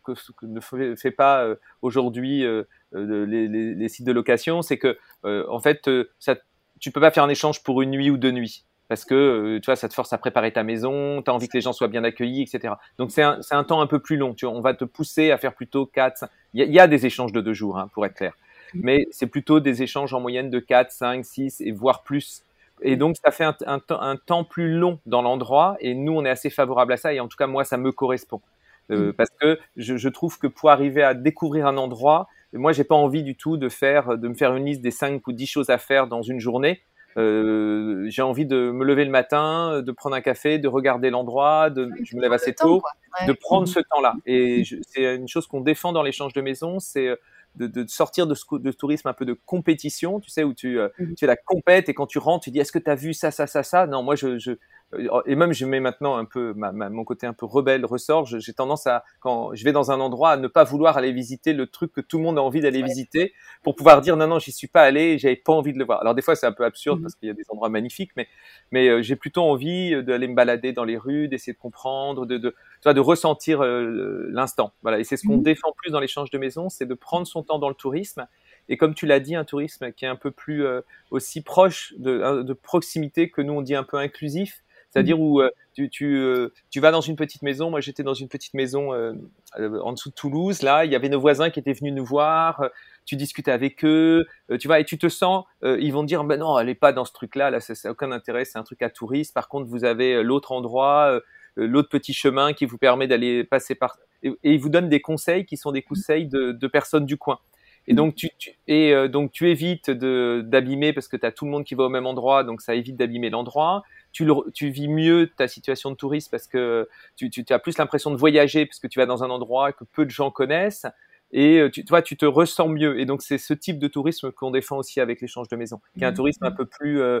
que, 0.04 0.12
que 0.12 0.46
ne 0.46 0.60
fait, 0.96 1.10
pas 1.10 1.44
euh, 1.44 1.56
aujourd'hui 1.82 2.44
euh, 2.44 2.64
euh, 2.94 3.26
les, 3.26 3.48
les, 3.48 3.74
les, 3.74 3.88
sites 3.88 4.06
de 4.06 4.12
location, 4.12 4.62
c'est 4.62 4.78
que 4.78 4.98
en 5.24 5.60
fait, 5.60 5.88
ça, 6.18 6.36
tu 6.80 6.90
peux 6.90 7.00
pas 7.00 7.10
faire 7.10 7.24
un 7.24 7.28
échange 7.28 7.62
pour 7.62 7.82
une 7.82 7.90
nuit 7.90 8.10
ou 8.10 8.16
deux 8.16 8.30
nuits 8.30 8.64
parce 8.88 9.06
que 9.06 9.58
tu 9.62 9.66
vois, 9.66 9.76
ça 9.76 9.88
te 9.88 9.94
force 9.94 10.12
à 10.12 10.18
préparer 10.18 10.52
ta 10.52 10.62
maison, 10.62 11.22
tu 11.22 11.30
as 11.30 11.34
envie 11.34 11.48
que 11.48 11.56
les 11.56 11.62
gens 11.62 11.72
soient 11.72 11.88
bien 11.88 12.04
accueillis, 12.04 12.42
etc. 12.42 12.74
Donc 12.98 13.10
c'est 13.10 13.22
un, 13.22 13.40
un, 13.50 13.64
temps 13.64 13.80
un 13.80 13.86
peu 13.86 13.98
plus 13.98 14.18
long. 14.18 14.34
Tu 14.34 14.44
vois, 14.44 14.54
on 14.54 14.60
va 14.60 14.74
te 14.74 14.84
pousser 14.84 15.30
à 15.30 15.38
faire 15.38 15.54
plutôt 15.54 15.86
quatre. 15.86 16.26
Il 16.52 16.62
y, 16.62 16.70
y, 16.70 16.78
a 16.78 16.86
des 16.86 17.06
échanges 17.06 17.32
de 17.32 17.40
deux 17.40 17.54
jours, 17.54 17.78
hein, 17.78 17.88
pour 17.94 18.04
être 18.04 18.14
clair, 18.14 18.34
mais 18.74 19.08
c'est 19.10 19.26
plutôt 19.26 19.58
des 19.58 19.82
échanges 19.82 20.12
en 20.12 20.20
moyenne 20.20 20.50
de 20.50 20.58
4, 20.58 20.92
5, 20.92 21.24
6 21.24 21.62
et 21.62 21.72
voire 21.72 22.02
plus 22.02 22.44
et 22.84 22.96
donc, 22.96 23.16
ça 23.16 23.30
fait 23.30 23.44
un, 23.44 23.56
un, 23.66 23.80
un 23.88 24.16
temps 24.16 24.44
plus 24.44 24.70
long 24.70 25.00
dans 25.06 25.22
l'endroit. 25.22 25.76
Et 25.80 25.94
nous, 25.94 26.12
on 26.12 26.24
est 26.24 26.30
assez 26.30 26.50
favorable 26.50 26.92
à 26.92 26.96
ça. 26.96 27.12
Et 27.14 27.20
en 27.20 27.28
tout 27.28 27.36
cas, 27.36 27.46
moi, 27.46 27.64
ça 27.64 27.78
me 27.78 27.90
correspond. 27.90 28.42
Euh, 28.90 29.08
mm. 29.08 29.12
Parce 29.14 29.30
que 29.40 29.58
je, 29.76 29.96
je, 29.96 30.08
trouve 30.10 30.38
que 30.38 30.46
pour 30.46 30.70
arriver 30.70 31.02
à 31.02 31.14
découvrir 31.14 31.66
un 31.66 31.78
endroit, 31.78 32.28
moi, 32.52 32.72
j'ai 32.72 32.84
pas 32.84 32.94
envie 32.94 33.22
du 33.22 33.36
tout 33.36 33.56
de 33.56 33.70
faire, 33.70 34.18
de 34.18 34.28
me 34.28 34.34
faire 34.34 34.54
une 34.54 34.66
liste 34.66 34.82
des 34.82 34.90
5 34.90 35.26
ou 35.26 35.32
10 35.32 35.46
choses 35.46 35.70
à 35.70 35.78
faire 35.78 36.06
dans 36.06 36.22
une 36.22 36.40
journée. 36.40 36.82
Euh, 37.16 38.04
j'ai 38.08 38.22
envie 38.22 38.44
de 38.44 38.70
me 38.70 38.84
lever 38.84 39.04
le 39.04 39.10
matin, 39.10 39.80
de 39.80 39.92
prendre 39.92 40.16
un 40.16 40.20
café, 40.20 40.58
de 40.58 40.68
regarder 40.68 41.10
l'endroit, 41.10 41.70
de, 41.70 41.88
je 42.02 42.16
me 42.16 42.20
lève 42.20 42.32
assez 42.32 42.52
tôt, 42.52 42.82
de 43.26 43.32
prendre 43.32 43.62
mm. 43.62 43.66
ce 43.66 43.80
temps-là. 43.80 44.14
Et 44.26 44.64
c'est 44.88 45.14
une 45.14 45.28
chose 45.28 45.46
qu'on 45.46 45.60
défend 45.60 45.92
dans 45.92 46.02
l'échange 46.02 46.34
de 46.34 46.42
maison, 46.42 46.80
c'est 46.80 47.08
de, 47.56 47.66
de, 47.66 47.86
sortir 47.88 48.26
de 48.26 48.34
ce 48.34 48.44
de 48.52 48.72
tourisme 48.72 49.08
un 49.08 49.12
peu 49.12 49.24
de 49.24 49.38
compétition, 49.46 50.20
tu 50.20 50.30
sais, 50.30 50.44
où 50.44 50.54
tu, 50.54 50.78
euh, 50.78 50.88
mmh. 50.98 51.14
tu 51.14 51.24
es 51.24 51.28
la 51.28 51.36
compète 51.36 51.88
et 51.88 51.94
quand 51.94 52.06
tu 52.06 52.18
rentres, 52.18 52.44
tu 52.44 52.50
dis 52.50 52.58
est-ce 52.58 52.72
que 52.72 52.78
tu 52.78 52.90
as 52.90 52.94
vu 52.94 53.14
ça, 53.14 53.30
ça, 53.30 53.46
ça, 53.46 53.62
ça? 53.62 53.86
Non, 53.86 54.02
moi, 54.02 54.16
je, 54.16 54.38
je, 54.38 54.52
euh, 54.94 55.22
et 55.26 55.34
même 55.34 55.52
je 55.52 55.66
mets 55.66 55.80
maintenant 55.80 56.16
un 56.16 56.24
peu 56.24 56.52
ma, 56.54 56.72
mon 56.72 57.04
côté 57.04 57.26
un 57.26 57.32
peu 57.32 57.46
rebelle 57.46 57.84
ressort. 57.84 58.26
J'ai 58.26 58.52
tendance 58.52 58.86
à 58.86 59.04
quand 59.20 59.54
je 59.54 59.64
vais 59.64 59.72
dans 59.72 59.90
un 59.90 60.00
endroit 60.00 60.32
à 60.32 60.36
ne 60.36 60.48
pas 60.48 60.64
vouloir 60.64 60.96
aller 60.96 61.12
visiter 61.12 61.52
le 61.52 61.66
truc 61.66 61.92
que 61.92 62.00
tout 62.00 62.18
le 62.18 62.24
monde 62.24 62.38
a 62.38 62.42
envie 62.42 62.60
d'aller 62.60 62.82
visiter 62.82 63.32
pour 63.62 63.76
pouvoir 63.76 64.00
dire 64.00 64.16
non 64.16 64.26
non 64.26 64.38
j'y 64.38 64.52
suis 64.52 64.68
pas 64.68 64.82
allé, 64.82 65.18
j'avais 65.18 65.36
pas 65.36 65.52
envie 65.52 65.72
de 65.72 65.78
le 65.78 65.84
voir. 65.84 66.00
Alors 66.00 66.14
des 66.14 66.22
fois 66.22 66.36
c'est 66.36 66.46
un 66.46 66.52
peu 66.52 66.64
absurde 66.64 67.00
mmh. 67.00 67.02
parce 67.02 67.14
qu'il 67.14 67.28
y 67.28 67.30
a 67.30 67.34
des 67.34 67.44
endroits 67.48 67.68
magnifiques, 67.68 68.12
mais 68.16 68.28
mais 68.70 68.88
euh, 68.88 69.02
j'ai 69.02 69.16
plutôt 69.16 69.42
envie 69.42 70.02
d'aller 70.02 70.28
me 70.28 70.34
balader 70.34 70.72
dans 70.72 70.84
les 70.84 70.96
rues, 70.96 71.28
d'essayer 71.28 71.52
de 71.52 71.58
comprendre, 71.58 72.26
de 72.26 72.38
de 72.38 72.54
de 72.92 73.00
ressentir 73.00 73.62
euh, 73.62 74.28
l'instant. 74.30 74.72
Voilà 74.82 74.98
et 74.98 75.04
c'est 75.04 75.16
ce 75.16 75.26
qu'on 75.26 75.38
mmh. 75.38 75.42
défend 75.42 75.72
plus 75.76 75.90
dans 75.90 76.00
l'échange 76.00 76.30
de 76.30 76.38
maisons, 76.38 76.68
c'est 76.68 76.86
de 76.86 76.94
prendre 76.94 77.26
son 77.26 77.42
temps 77.42 77.58
dans 77.58 77.68
le 77.68 77.74
tourisme 77.74 78.26
et 78.68 78.76
comme 78.76 78.94
tu 78.94 79.06
l'as 79.06 79.20
dit, 79.20 79.34
un 79.34 79.44
tourisme 79.44 79.92
qui 79.92 80.04
est 80.04 80.08
un 80.08 80.16
peu 80.16 80.30
plus 80.30 80.64
aussi 81.10 81.42
proche 81.42 81.92
de, 81.98 82.42
de, 82.42 82.52
proximité 82.54 83.30
que 83.30 83.42
nous 83.42 83.52
on 83.52 83.60
dit 83.60 83.74
un 83.74 83.82
peu 83.82 83.98
inclusif, 83.98 84.64
c'est-à-dire 84.94 85.20
où 85.20 85.40
euh, 85.40 85.50
tu, 85.72 85.90
tu, 85.90 86.16
euh, 86.18 86.52
tu, 86.70 86.78
vas 86.78 86.92
dans 86.92 87.00
une 87.00 87.16
petite 87.16 87.42
maison. 87.42 87.68
Moi, 87.68 87.80
j'étais 87.80 88.04
dans 88.04 88.14
une 88.14 88.28
petite 88.28 88.54
maison 88.54 88.94
euh, 88.94 89.12
en 89.58 89.92
dessous 89.92 90.10
de 90.10 90.14
Toulouse. 90.14 90.62
Là, 90.62 90.84
il 90.84 90.92
y 90.92 90.94
avait 90.94 91.08
nos 91.08 91.18
voisins 91.18 91.50
qui 91.50 91.58
étaient 91.58 91.72
venus 91.72 91.92
nous 91.92 92.04
voir. 92.04 92.70
Tu 93.04 93.16
discutes 93.16 93.48
avec 93.48 93.84
eux, 93.84 94.24
tu 94.60 94.68
vois, 94.68 94.78
et 94.78 94.84
tu 94.84 94.96
te 94.96 95.08
sens. 95.08 95.44
ils 95.64 95.92
vont 95.92 96.02
te 96.02 96.06
dire, 96.06 96.22
ben 96.22 96.38
non, 96.38 96.56
elle 96.60 96.68
est 96.68 96.76
pas 96.76 96.92
dans 96.92 97.04
ce 97.04 97.12
truc-là. 97.12 97.50
Là, 97.50 97.58
ça 97.58 97.74
n'a 97.84 97.90
aucun 97.90 98.12
intérêt. 98.12 98.44
C'est 98.44 98.56
un 98.56 98.62
truc 98.62 98.82
à 98.82 98.88
touristes. 98.88 99.34
Par 99.34 99.48
contre, 99.48 99.68
vous 99.68 99.84
avez 99.84 100.22
l'autre 100.22 100.52
endroit, 100.52 101.20
l'autre 101.56 101.88
petit 101.88 102.12
chemin 102.12 102.52
qui 102.52 102.66
vous 102.66 102.78
permet 102.78 103.06
d'aller 103.06 103.44
passer 103.44 103.74
par. 103.74 103.98
Et, 104.22 104.32
ils 104.42 104.58
vous 104.58 104.68
donnent 104.68 104.88
des 104.88 105.00
conseils 105.00 105.44
qui 105.46 105.56
sont 105.56 105.72
des 105.72 105.82
conseils 105.82 106.26
de, 106.26 106.52
de 106.52 106.66
personnes 106.66 107.06
du 107.06 107.16
coin. 107.16 107.38
Et 107.86 107.92
donc 107.92 108.14
tu, 108.14 108.30
tu 108.38 108.52
et 108.66 108.94
donc 109.08 109.30
tu 109.30 109.50
évites 109.50 109.90
de 109.90 110.42
d'abîmer 110.46 110.94
parce 110.94 111.06
que 111.06 111.18
tu 111.18 111.26
as 111.26 111.32
tout 111.32 111.44
le 111.44 111.50
monde 111.50 111.64
qui 111.64 111.74
va 111.74 111.84
au 111.84 111.90
même 111.90 112.06
endroit, 112.06 112.42
donc 112.42 112.62
ça 112.62 112.74
évite 112.74 112.96
d'abîmer 112.96 113.28
l'endroit 113.28 113.82
tu, 114.14 114.26
tu 114.54 114.70
vis 114.70 114.88
mieux 114.88 115.30
ta 115.36 115.48
situation 115.48 115.90
de 115.90 115.96
touriste 115.96 116.30
parce 116.30 116.46
que 116.46 116.88
tu, 117.16 117.28
tu, 117.28 117.44
as 117.50 117.58
plus 117.58 117.76
l'impression 117.76 118.10
de 118.12 118.16
voyager 118.16 118.64
parce 118.64 118.78
que 118.78 118.86
tu 118.86 119.00
vas 119.00 119.06
dans 119.06 119.24
un 119.24 119.28
endroit 119.28 119.72
que 119.72 119.84
peu 119.84 120.06
de 120.06 120.10
gens 120.10 120.30
connaissent 120.30 120.86
et 121.32 121.58
euh, 121.58 121.68
tu, 121.68 121.84
toi, 121.84 122.00
tu 122.00 122.16
te 122.16 122.24
ressens 122.24 122.68
mieux. 122.68 123.00
Et 123.00 123.06
donc, 123.06 123.22
c'est 123.22 123.38
ce 123.38 123.52
type 123.52 123.80
de 123.80 123.88
tourisme 123.88 124.30
qu'on 124.30 124.52
défend 124.52 124.76
aussi 124.78 125.00
avec 125.00 125.20
l'échange 125.20 125.48
de 125.48 125.56
maisons, 125.56 125.80
qui 125.98 126.04
est 126.04 126.06
un 126.06 126.12
mmh. 126.12 126.14
tourisme 126.14 126.44
un 126.44 126.52
peu 126.52 126.64
plus, 126.64 127.00
euh, 127.00 127.20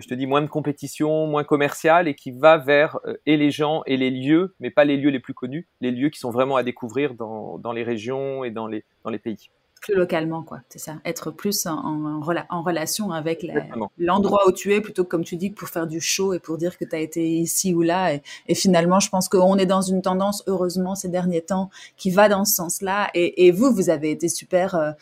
je 0.00 0.08
te 0.08 0.14
dis, 0.14 0.26
moins 0.26 0.42
de 0.42 0.46
compétition, 0.46 1.26
moins 1.26 1.44
commercial 1.44 2.08
et 2.08 2.14
qui 2.14 2.30
va 2.30 2.58
vers 2.58 2.98
et 3.26 3.36
les 3.36 3.50
gens 3.50 3.82
et 3.86 3.96
les 3.96 4.10
lieux, 4.10 4.54
mais 4.60 4.70
pas 4.70 4.84
les 4.84 4.96
lieux 4.96 5.10
les 5.10 5.20
plus 5.20 5.34
connus, 5.34 5.68
les 5.80 5.90
lieux 5.90 6.08
qui 6.08 6.18
sont 6.18 6.30
vraiment 6.30 6.56
à 6.56 6.62
découvrir 6.62 7.14
dans, 7.14 7.58
dans 7.58 7.72
les 7.72 7.82
régions 7.82 8.44
et 8.44 8.50
dans 8.50 8.66
les, 8.66 8.84
dans 9.04 9.10
les 9.10 9.18
pays 9.18 9.50
plus 9.82 9.94
localement, 9.94 10.42
quoi. 10.42 10.60
C'est 10.68 10.78
ça. 10.78 10.94
Être 11.04 11.30
plus 11.32 11.66
en, 11.66 12.22
en, 12.22 12.62
relation 12.62 13.10
avec 13.10 13.44
l'endroit 13.98 14.48
où 14.48 14.52
tu 14.52 14.72
es, 14.72 14.80
plutôt 14.80 15.04
que, 15.04 15.08
comme 15.08 15.24
tu 15.24 15.36
dis, 15.36 15.50
pour 15.50 15.68
faire 15.68 15.88
du 15.88 16.00
show 16.00 16.32
et 16.32 16.38
pour 16.38 16.56
dire 16.56 16.78
que 16.78 16.84
tu 16.84 16.94
as 16.94 17.00
été 17.00 17.28
ici 17.28 17.74
ou 17.74 17.82
là. 17.82 18.14
Et, 18.46 18.54
finalement, 18.54 19.00
je 19.00 19.10
pense 19.10 19.28
qu'on 19.28 19.58
est 19.58 19.66
dans 19.66 19.82
une 19.82 20.00
tendance, 20.00 20.44
heureusement, 20.46 20.94
ces 20.94 21.08
derniers 21.08 21.42
temps, 21.42 21.68
qui 21.96 22.10
va 22.10 22.28
dans 22.28 22.44
ce 22.44 22.54
sens-là. 22.54 23.10
Et, 23.14 23.50
vous, 23.50 23.72
vous 23.72 23.90
avez 23.90 24.12
été 24.12 24.28
super 24.28 24.76
euh, 24.76 24.92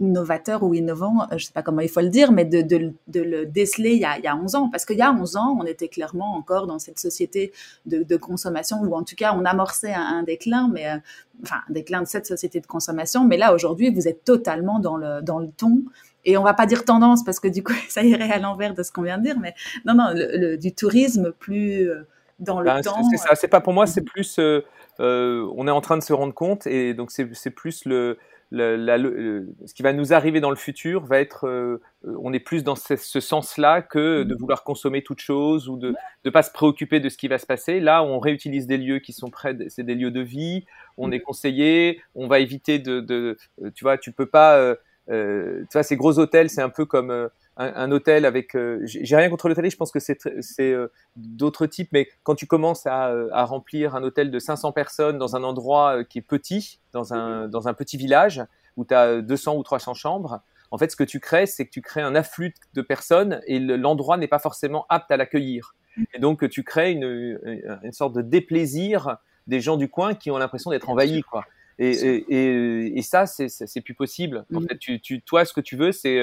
novateur 0.00 0.62
ou 0.62 0.74
innovant, 0.74 1.22
euh, 1.30 1.38
je 1.38 1.46
sais 1.46 1.52
pas 1.52 1.62
comment 1.62 1.80
il 1.80 1.88
faut 1.88 2.00
le 2.00 2.08
dire, 2.08 2.32
mais 2.32 2.44
de, 2.44 2.62
de, 2.62 2.92
de 3.08 3.20
le 3.20 3.46
déceler 3.46 3.92
il 3.92 4.00
y, 4.00 4.04
a, 4.04 4.18
il 4.18 4.24
y, 4.24 4.28
a, 4.28 4.34
11 4.34 4.54
ans. 4.54 4.68
Parce 4.70 4.84
qu'il 4.84 4.96
y 4.96 5.02
a 5.02 5.12
11 5.12 5.36
ans, 5.36 5.56
on 5.60 5.64
était 5.64 5.88
clairement 5.88 6.34
encore 6.34 6.66
dans 6.66 6.78
cette 6.78 6.98
société 6.98 7.52
de, 7.86 8.02
de 8.02 8.16
consommation, 8.16 8.78
ou 8.80 8.94
en 8.94 9.04
tout 9.04 9.14
cas, 9.14 9.34
on 9.36 9.44
amorçait 9.44 9.92
un, 9.92 10.00
un 10.00 10.22
déclin, 10.22 10.70
mais 10.72 10.88
euh, 10.88 10.96
enfin, 11.42 11.56
un 11.68 11.72
déclin 11.72 12.02
de 12.02 12.06
cette 12.06 12.26
société 12.26 12.60
de 12.60 12.66
consommation. 12.66 13.24
Mais 13.24 13.36
là, 13.36 13.54
aujourd'hui, 13.54 13.90
vous 13.90 14.08
êtes 14.08 14.24
totalement 14.24 14.78
dans 14.78 14.96
le, 14.96 15.20
dans 15.22 15.38
le 15.38 15.48
ton. 15.48 15.82
Et 16.24 16.36
on 16.36 16.42
va 16.42 16.54
pas 16.54 16.66
dire 16.66 16.84
tendance 16.84 17.24
parce 17.24 17.40
que 17.40 17.48
du 17.48 17.62
coup, 17.62 17.72
ça 17.88 18.02
irait 18.02 18.30
à 18.30 18.38
l'envers 18.38 18.74
de 18.74 18.82
ce 18.82 18.92
qu'on 18.92 19.02
vient 19.02 19.18
de 19.18 19.24
dire, 19.24 19.38
mais 19.38 19.54
non, 19.84 19.94
non, 19.94 20.12
le, 20.14 20.56
du 20.56 20.74
tourisme 20.74 21.32
plus 21.38 21.88
euh, 21.88 22.06
dans 22.38 22.60
le 22.60 22.66
ben, 22.66 22.80
temps. 22.80 23.02
C'est 23.10 23.18
ça. 23.18 23.34
C'est 23.34 23.48
pas 23.48 23.60
pour 23.60 23.72
moi, 23.72 23.86
c'est 23.86 24.02
plus. 24.02 24.38
Euh, 24.38 25.48
on 25.56 25.66
est 25.66 25.70
en 25.70 25.80
train 25.80 25.96
de 25.96 26.02
se 26.02 26.12
rendre 26.12 26.34
compte 26.34 26.66
et 26.66 26.92
donc 26.92 27.10
c'est 27.10 27.50
plus 27.50 27.84
le 27.86 28.18
ce 28.52 29.74
qui 29.74 29.82
va 29.82 29.92
nous 29.92 30.12
arriver 30.12 30.40
dans 30.40 30.50
le 30.50 30.56
futur 30.56 31.04
va 31.04 31.20
être, 31.20 31.46
euh, 31.46 31.80
on 32.04 32.32
est 32.32 32.40
plus 32.40 32.64
dans 32.64 32.74
ce, 32.74 32.96
sens-là 32.96 33.82
que 33.82 34.24
de 34.24 34.34
vouloir 34.34 34.64
consommer 34.64 35.02
toute 35.02 35.20
chose 35.20 35.68
ou 35.68 35.76
de 35.76 35.94
ne 36.24 36.30
pas 36.30 36.42
se 36.42 36.50
préoccuper 36.50 36.98
de 37.00 37.08
ce 37.08 37.16
qui 37.16 37.28
va 37.28 37.38
se 37.38 37.46
passer. 37.46 37.80
Là, 37.80 38.02
on 38.02 38.18
réutilise 38.18 38.66
des 38.66 38.78
lieux 38.78 38.98
qui 38.98 39.12
sont 39.12 39.30
près, 39.30 39.56
c'est 39.68 39.84
des 39.84 39.94
lieux 39.94 40.10
de 40.10 40.20
vie, 40.20 40.64
on 40.96 41.12
est 41.12 41.20
conseillé, 41.20 42.00
on 42.14 42.26
va 42.26 42.40
éviter 42.40 42.78
de, 42.78 43.00
de 43.00 43.36
tu 43.74 43.84
vois, 43.84 43.98
tu 43.98 44.12
peux 44.12 44.26
pas, 44.26 44.56
euh, 44.58 44.70
euh, 44.70 44.76
tu 45.10 45.72
vois, 45.72 45.82
ces 45.82 45.96
gros 45.96 46.18
hôtels, 46.18 46.50
c'est 46.50 46.62
un 46.62 46.68
peu 46.68 46.86
comme 46.86 47.30
un, 47.60 47.90
hôtel 47.92 48.24
avec. 48.24 48.54
Euh, 48.56 48.80
j'ai 48.84 49.16
rien 49.16 49.28
contre 49.28 49.48
l'hôtel, 49.48 49.70
je 49.70 49.76
pense 49.76 49.92
que 49.92 50.00
c'est 50.00 50.18
euh, 50.60 50.88
d'autres 51.16 51.66
types, 51.66 51.90
mais 51.92 52.08
quand 52.22 52.34
tu 52.34 52.46
commences 52.46 52.86
à, 52.86 53.08
euh, 53.08 53.28
à, 53.32 53.44
remplir 53.44 53.94
un 53.94 54.02
hôtel 54.02 54.30
de 54.30 54.38
500 54.38 54.72
personnes 54.72 55.18
dans 55.18 55.36
un 55.36 55.42
endroit 55.42 56.04
qui 56.04 56.18
est 56.18 56.22
petit, 56.22 56.80
dans 56.92 57.12
un, 57.12 57.48
dans 57.48 57.68
un 57.68 57.74
petit 57.74 57.96
village 57.96 58.42
où 58.76 58.84
tu 58.84 58.94
as 58.94 59.20
200 59.20 59.56
ou 59.56 59.62
300 59.62 59.94
chambres, 59.94 60.40
en 60.70 60.78
fait, 60.78 60.90
ce 60.90 60.96
que 60.96 61.04
tu 61.04 61.20
crées, 61.20 61.46
c'est 61.46 61.66
que 61.66 61.70
tu 61.70 61.82
crées 61.82 62.02
un 62.02 62.14
afflux 62.14 62.54
de 62.74 62.82
personnes 62.82 63.40
et 63.46 63.58
l'endroit 63.58 64.16
n'est 64.16 64.28
pas 64.28 64.38
forcément 64.38 64.86
apte 64.88 65.10
à 65.10 65.16
l'accueillir. 65.16 65.74
Et 66.14 66.20
donc, 66.20 66.48
tu 66.48 66.62
crées 66.62 66.92
une, 66.92 67.38
une, 67.82 67.92
sorte 67.92 68.14
de 68.14 68.22
déplaisir 68.22 69.16
des 69.48 69.60
gens 69.60 69.76
du 69.76 69.88
coin 69.88 70.14
qui 70.14 70.30
ont 70.30 70.38
l'impression 70.38 70.70
d'être 70.70 70.88
envahis, 70.88 71.22
quoi. 71.22 71.44
Et, 71.80 71.90
et, 71.90 72.98
et, 72.98 73.02
ça, 73.02 73.26
c'est 73.26 73.80
plus 73.80 73.94
possible. 73.94 74.44
En 74.54 74.60
mmh. 74.60 74.68
fait, 74.68 74.78
tu, 74.78 75.00
tu, 75.00 75.22
toi, 75.22 75.44
ce 75.44 75.52
que 75.54 75.62
tu 75.62 75.76
veux, 75.76 75.92
c'est 75.92 76.20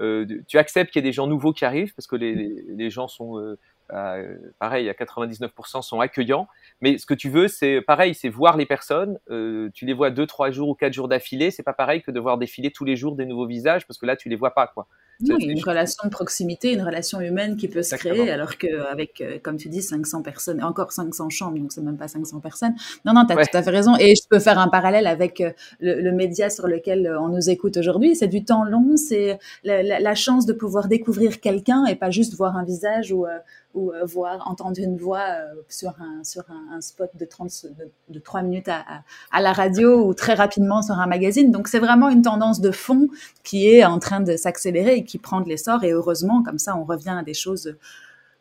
euh, 0.00 0.26
tu 0.48 0.58
acceptes 0.58 0.90
qu'il 0.90 1.04
y 1.04 1.04
ait 1.04 1.08
des 1.08 1.12
gens 1.12 1.26
nouveaux 1.26 1.52
qui 1.52 1.64
arrivent 1.64 1.94
parce 1.94 2.06
que 2.06 2.16
les, 2.16 2.34
les, 2.34 2.90
gens 2.90 3.06
sont 3.06 3.38
euh, 3.38 3.58
euh, 3.92 4.36
pareil, 4.58 4.88
à 4.88 4.92
99% 4.92 5.82
sont 5.82 6.00
accueillants. 6.00 6.48
Mais 6.80 6.98
ce 6.98 7.06
que 7.06 7.14
tu 7.14 7.28
veux, 7.28 7.48
c'est 7.48 7.80
pareil, 7.80 8.14
c'est 8.14 8.28
voir 8.28 8.56
les 8.56 8.66
personnes. 8.66 9.18
Euh, 9.30 9.70
tu 9.74 9.86
les 9.86 9.92
vois 9.92 10.10
deux, 10.10 10.26
trois 10.26 10.50
jours 10.50 10.68
ou 10.68 10.74
quatre 10.74 10.92
jours 10.92 11.08
d'affilée. 11.08 11.50
C'est 11.50 11.62
pas 11.62 11.72
pareil 11.72 12.02
que 12.02 12.10
de 12.10 12.20
voir 12.20 12.38
défiler 12.38 12.70
tous 12.70 12.84
les 12.84 12.96
jours 12.96 13.14
des 13.14 13.26
nouveaux 13.26 13.46
visages 13.46 13.86
parce 13.86 13.98
que 13.98 14.06
là, 14.06 14.16
tu 14.16 14.28
les 14.28 14.36
vois 14.36 14.54
pas, 14.54 14.66
quoi. 14.66 14.86
Non, 15.20 15.36
une 15.38 15.62
relation 15.62 16.02
de 16.04 16.10
proximité, 16.10 16.72
une 16.72 16.82
relation 16.82 17.20
humaine 17.20 17.56
qui 17.56 17.68
peut 17.68 17.82
se 17.82 17.94
créer, 17.94 18.30
alors 18.30 18.58
qu'avec, 18.58 19.20
euh, 19.20 19.38
comme 19.42 19.56
tu 19.56 19.68
dis, 19.68 19.80
500 19.80 20.22
personnes, 20.22 20.62
encore 20.62 20.92
500 20.92 21.30
chambres, 21.30 21.58
donc 21.58 21.72
c'est 21.72 21.82
même 21.82 21.96
pas 21.96 22.08
500 22.08 22.40
personnes. 22.40 22.74
Non, 23.04 23.12
non, 23.12 23.24
tu 23.24 23.32
as 23.32 23.46
tout 23.46 23.56
à 23.56 23.62
fait 23.62 23.70
raison. 23.70 23.96
Et 23.98 24.14
je 24.16 24.26
peux 24.28 24.40
faire 24.40 24.58
un 24.58 24.68
parallèle 24.68 25.06
avec 25.06 25.40
euh, 25.40 25.52
le, 25.80 26.00
le 26.00 26.12
média 26.12 26.50
sur 26.50 26.66
lequel 26.66 27.06
euh, 27.06 27.20
on 27.20 27.28
nous 27.28 27.48
écoute 27.48 27.76
aujourd'hui. 27.76 28.16
C'est 28.16 28.28
du 28.28 28.44
temps 28.44 28.64
long, 28.64 28.96
c'est 28.96 29.38
la, 29.62 29.82
la, 29.82 30.00
la, 30.00 30.14
chance 30.14 30.46
de 30.46 30.52
pouvoir 30.52 30.88
découvrir 30.88 31.40
quelqu'un 31.40 31.86
et 31.86 31.94
pas 31.94 32.10
juste 32.10 32.34
voir 32.34 32.56
un 32.56 32.64
visage 32.64 33.12
ou, 33.12 33.26
ou 33.74 33.92
voir, 34.04 34.48
entendre 34.48 34.78
une 34.78 34.96
voix 34.96 35.26
sur 35.68 35.90
un, 36.00 36.22
sur 36.22 36.44
un, 36.48 36.80
spot 36.80 37.10
de 37.14 37.24
30, 37.24 37.66
de, 37.76 37.90
de 38.08 38.18
3 38.18 38.42
minutes 38.42 38.68
à, 38.68 38.78
à, 38.80 39.02
à, 39.32 39.40
la 39.40 39.52
radio 39.52 40.06
ou 40.06 40.14
très 40.14 40.34
rapidement 40.34 40.82
sur 40.82 40.94
un 40.94 41.06
magazine. 41.06 41.50
Donc 41.50 41.68
c'est 41.68 41.80
vraiment 41.80 42.08
une 42.08 42.22
tendance 42.22 42.60
de 42.60 42.70
fond 42.70 43.08
qui 43.42 43.68
est 43.68 43.84
en 43.84 43.98
train 43.98 44.20
de 44.20 44.36
s'accélérer 44.36 45.04
qui 45.04 45.18
prend 45.18 45.40
de 45.40 45.48
l'essor. 45.48 45.82
Et 45.84 45.92
heureusement, 45.92 46.42
comme 46.42 46.58
ça, 46.58 46.76
on 46.76 46.84
revient 46.84 47.16
à 47.18 47.22
des 47.22 47.34
choses 47.34 47.76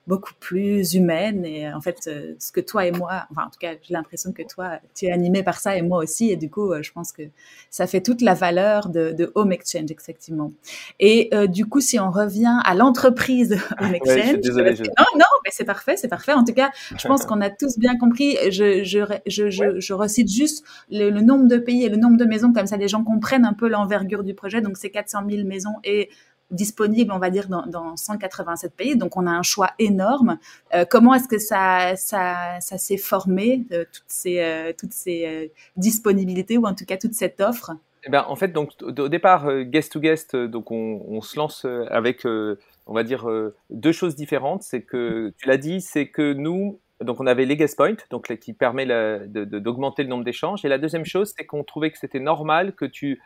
beaucoup 0.05 0.33
plus 0.39 0.95
humaines. 0.95 1.45
Et 1.45 1.71
en 1.71 1.79
fait, 1.79 1.97
euh, 2.07 2.33
ce 2.39 2.51
que 2.51 2.59
toi 2.59 2.85
et 2.85 2.91
moi, 2.91 3.25
enfin, 3.31 3.47
en 3.47 3.49
tout 3.49 3.59
cas, 3.59 3.73
j'ai 3.81 3.93
l'impression 3.93 4.33
que 4.33 4.43
toi, 4.43 4.79
tu 4.95 5.05
es 5.05 5.11
animé 5.11 5.43
par 5.43 5.59
ça 5.59 5.77
et 5.77 5.81
moi 5.81 5.99
aussi. 5.99 6.29
Et 6.29 6.35
du 6.35 6.49
coup, 6.49 6.71
euh, 6.73 6.83
je 6.83 6.91
pense 6.91 7.11
que 7.11 7.23
ça 7.69 7.87
fait 7.87 8.01
toute 8.01 8.21
la 8.21 8.33
valeur 8.33 8.89
de, 8.89 9.11
de 9.11 9.31
Home 9.35 9.51
Exchange, 9.51 9.91
effectivement. 9.91 10.51
Et 10.99 11.29
euh, 11.33 11.47
du 11.47 11.65
coup, 11.65 11.79
si 11.79 11.99
on 11.99 12.11
revient 12.11 12.59
à 12.65 12.75
l'entreprise 12.75 13.57
Home 13.79 13.95
Exchange. 13.95 14.39
Non, 14.53 15.05
non, 15.15 15.25
mais 15.45 15.51
c'est 15.51 15.65
parfait, 15.65 15.95
c'est 15.95 16.09
parfait. 16.09 16.33
En 16.33 16.43
tout 16.43 16.53
cas, 16.53 16.71
je 16.97 17.07
pense 17.07 17.25
qu'on 17.25 17.41
a 17.41 17.49
tous 17.49 17.77
bien 17.77 17.97
compris. 17.97 18.37
Je, 18.51 18.83
je, 18.83 18.99
je, 19.27 19.49
je, 19.49 19.79
je 19.79 19.93
recite 19.93 20.29
juste 20.29 20.65
le, 20.91 21.09
le, 21.09 21.21
nombre 21.21 21.47
de 21.47 21.57
pays 21.57 21.85
et 21.85 21.89
le 21.89 21.97
nombre 21.97 22.17
de 22.17 22.25
maisons, 22.25 22.51
comme 22.51 22.67
ça 22.67 22.77
les 22.77 22.87
gens 22.87 23.03
comprennent 23.03 23.45
un 23.45 23.53
peu 23.53 23.69
l'envergure 23.69 24.23
du 24.23 24.33
projet. 24.33 24.61
Donc, 24.61 24.77
c'est 24.77 24.89
400 24.89 25.23
000 25.29 25.47
maisons 25.47 25.75
et 25.83 26.09
disponible, 26.53 27.11
on 27.11 27.19
va 27.19 27.29
dire, 27.29 27.47
dans, 27.47 27.65
dans 27.65 27.95
187 27.97 28.75
pays. 28.75 28.95
Donc, 28.95 29.17
on 29.17 29.27
a 29.27 29.31
un 29.31 29.43
choix 29.43 29.71
énorme. 29.79 30.37
Euh, 30.73 30.85
comment 30.89 31.13
est-ce 31.13 31.27
que 31.27 31.39
ça, 31.39 31.95
ça, 31.95 32.59
ça 32.61 32.77
s'est 32.77 32.97
formé, 32.97 33.65
euh, 33.71 33.85
toutes 33.91 34.03
ces, 34.07 34.39
euh, 34.39 34.73
toutes 34.77 34.93
ces 34.93 35.51
disponibilités, 35.75 36.57
ou 36.57 36.65
en 36.65 36.73
tout 36.73 36.85
cas 36.85 36.97
toute 36.97 37.13
cette 37.13 37.41
offre? 37.41 37.71
Eh 38.05 38.09
ben, 38.09 38.25
En 38.27 38.35
fait, 38.35 38.49
donc, 38.49 38.71
au 38.81 39.09
départ, 39.09 39.63
guest 39.63 39.93
to 39.93 39.99
guest, 39.99 40.35
donc 40.35 40.71
on, 40.71 41.21
se 41.21 41.37
lance 41.37 41.65
avec, 41.89 42.25
on 42.25 42.93
va 42.93 43.03
dire, 43.03 43.29
deux 43.69 43.91
choses 43.93 44.15
différentes. 44.15 44.63
C'est 44.63 44.81
que, 44.81 45.33
tu 45.37 45.47
l'as 45.47 45.57
dit, 45.57 45.79
c'est 45.79 46.09
que 46.09 46.33
nous, 46.33 46.79
donc 47.01 47.21
on 47.21 47.27
avait 47.27 47.45
les 47.45 47.55
guest 47.55 47.77
points, 47.77 47.95
donc 48.09 48.27
qui 48.39 48.53
permet 48.53 48.85
d'augmenter 49.27 50.03
le 50.03 50.09
nombre 50.09 50.25
d'échanges. 50.25 50.65
Et 50.65 50.67
la 50.67 50.77
deuxième 50.77 51.05
chose, 51.05 51.33
c'est 51.37 51.45
qu'on 51.45 51.63
trouvait 51.63 51.91
que 51.91 51.97
c'était 51.97 52.19
normal 52.19 52.73
que 52.73 52.85
tu 52.85 53.21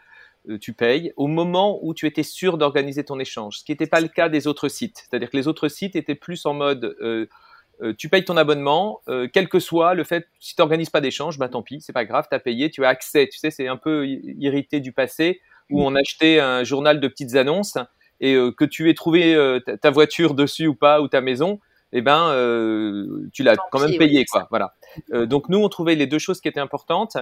tu 0.61 0.73
payes 0.73 1.11
au 1.17 1.27
moment 1.27 1.79
où 1.81 1.93
tu 1.93 2.05
étais 2.05 2.23
sûr 2.23 2.57
d'organiser 2.57 3.03
ton 3.03 3.19
échange, 3.19 3.59
ce 3.59 3.63
qui 3.63 3.71
n'était 3.71 3.87
pas 3.87 3.99
le 3.99 4.07
cas 4.07 4.29
des 4.29 4.47
autres 4.47 4.69
sites. 4.69 5.05
C'est-à-dire 5.09 5.29
que 5.29 5.37
les 5.37 5.47
autres 5.47 5.67
sites 5.67 5.95
étaient 5.95 6.15
plus 6.15 6.45
en 6.45 6.53
mode 6.53 6.95
euh, 7.01 7.27
euh, 7.81 7.93
tu 7.95 8.09
payes 8.09 8.25
ton 8.25 8.37
abonnement, 8.37 9.01
quel 9.33 9.49
que 9.49 9.59
soit 9.59 9.93
le 9.93 10.03
fait, 10.03 10.27
si 10.39 10.55
tu 10.55 10.61
n'organises 10.61 10.89
pas 10.89 11.01
d'échange, 11.01 11.37
bah 11.37 11.47
tant 11.47 11.61
pis, 11.61 11.79
c'est 11.79 11.93
pas 11.93 12.05
grave, 12.05 12.25
tu 12.27 12.35
as 12.35 12.39
payé, 12.39 12.71
tu 12.71 12.83
as 12.83 12.89
accès. 12.89 13.27
Tu 13.31 13.37
sais, 13.37 13.51
c'est 13.51 13.67
un 13.67 13.77
peu 13.77 14.07
irrité 14.07 14.79
du 14.79 14.93
passé 14.93 15.41
où 15.69 15.83
on 15.83 15.93
achetait 15.93 16.39
un 16.39 16.63
journal 16.63 16.99
de 16.99 17.07
petites 17.07 17.35
annonces 17.35 17.77
et 18.19 18.33
que 18.57 18.65
tu 18.65 18.89
aies 18.89 18.95
trouvé 18.95 19.59
ta 19.79 19.91
voiture 19.91 20.33
dessus 20.33 20.65
ou 20.65 20.73
pas, 20.73 21.01
ou 21.01 21.07
ta 21.07 21.21
maison, 21.21 21.59
eh 21.93 22.01
ben, 22.01 22.29
euh, 22.31 23.29
tu 23.31 23.43
l'as 23.43 23.55
quand 23.71 23.79
même 23.79 23.97
payé, 23.97 24.25
quoi. 24.25 24.47
Voilà. 24.49 24.73
Euh, 25.13 25.25
donc 25.25 25.49
nous, 25.49 25.59
on 25.59 25.69
trouvait 25.69 25.95
les 25.95 26.07
deux 26.07 26.19
choses 26.19 26.41
qui 26.41 26.47
étaient 26.47 26.59
importantes. 26.59 27.17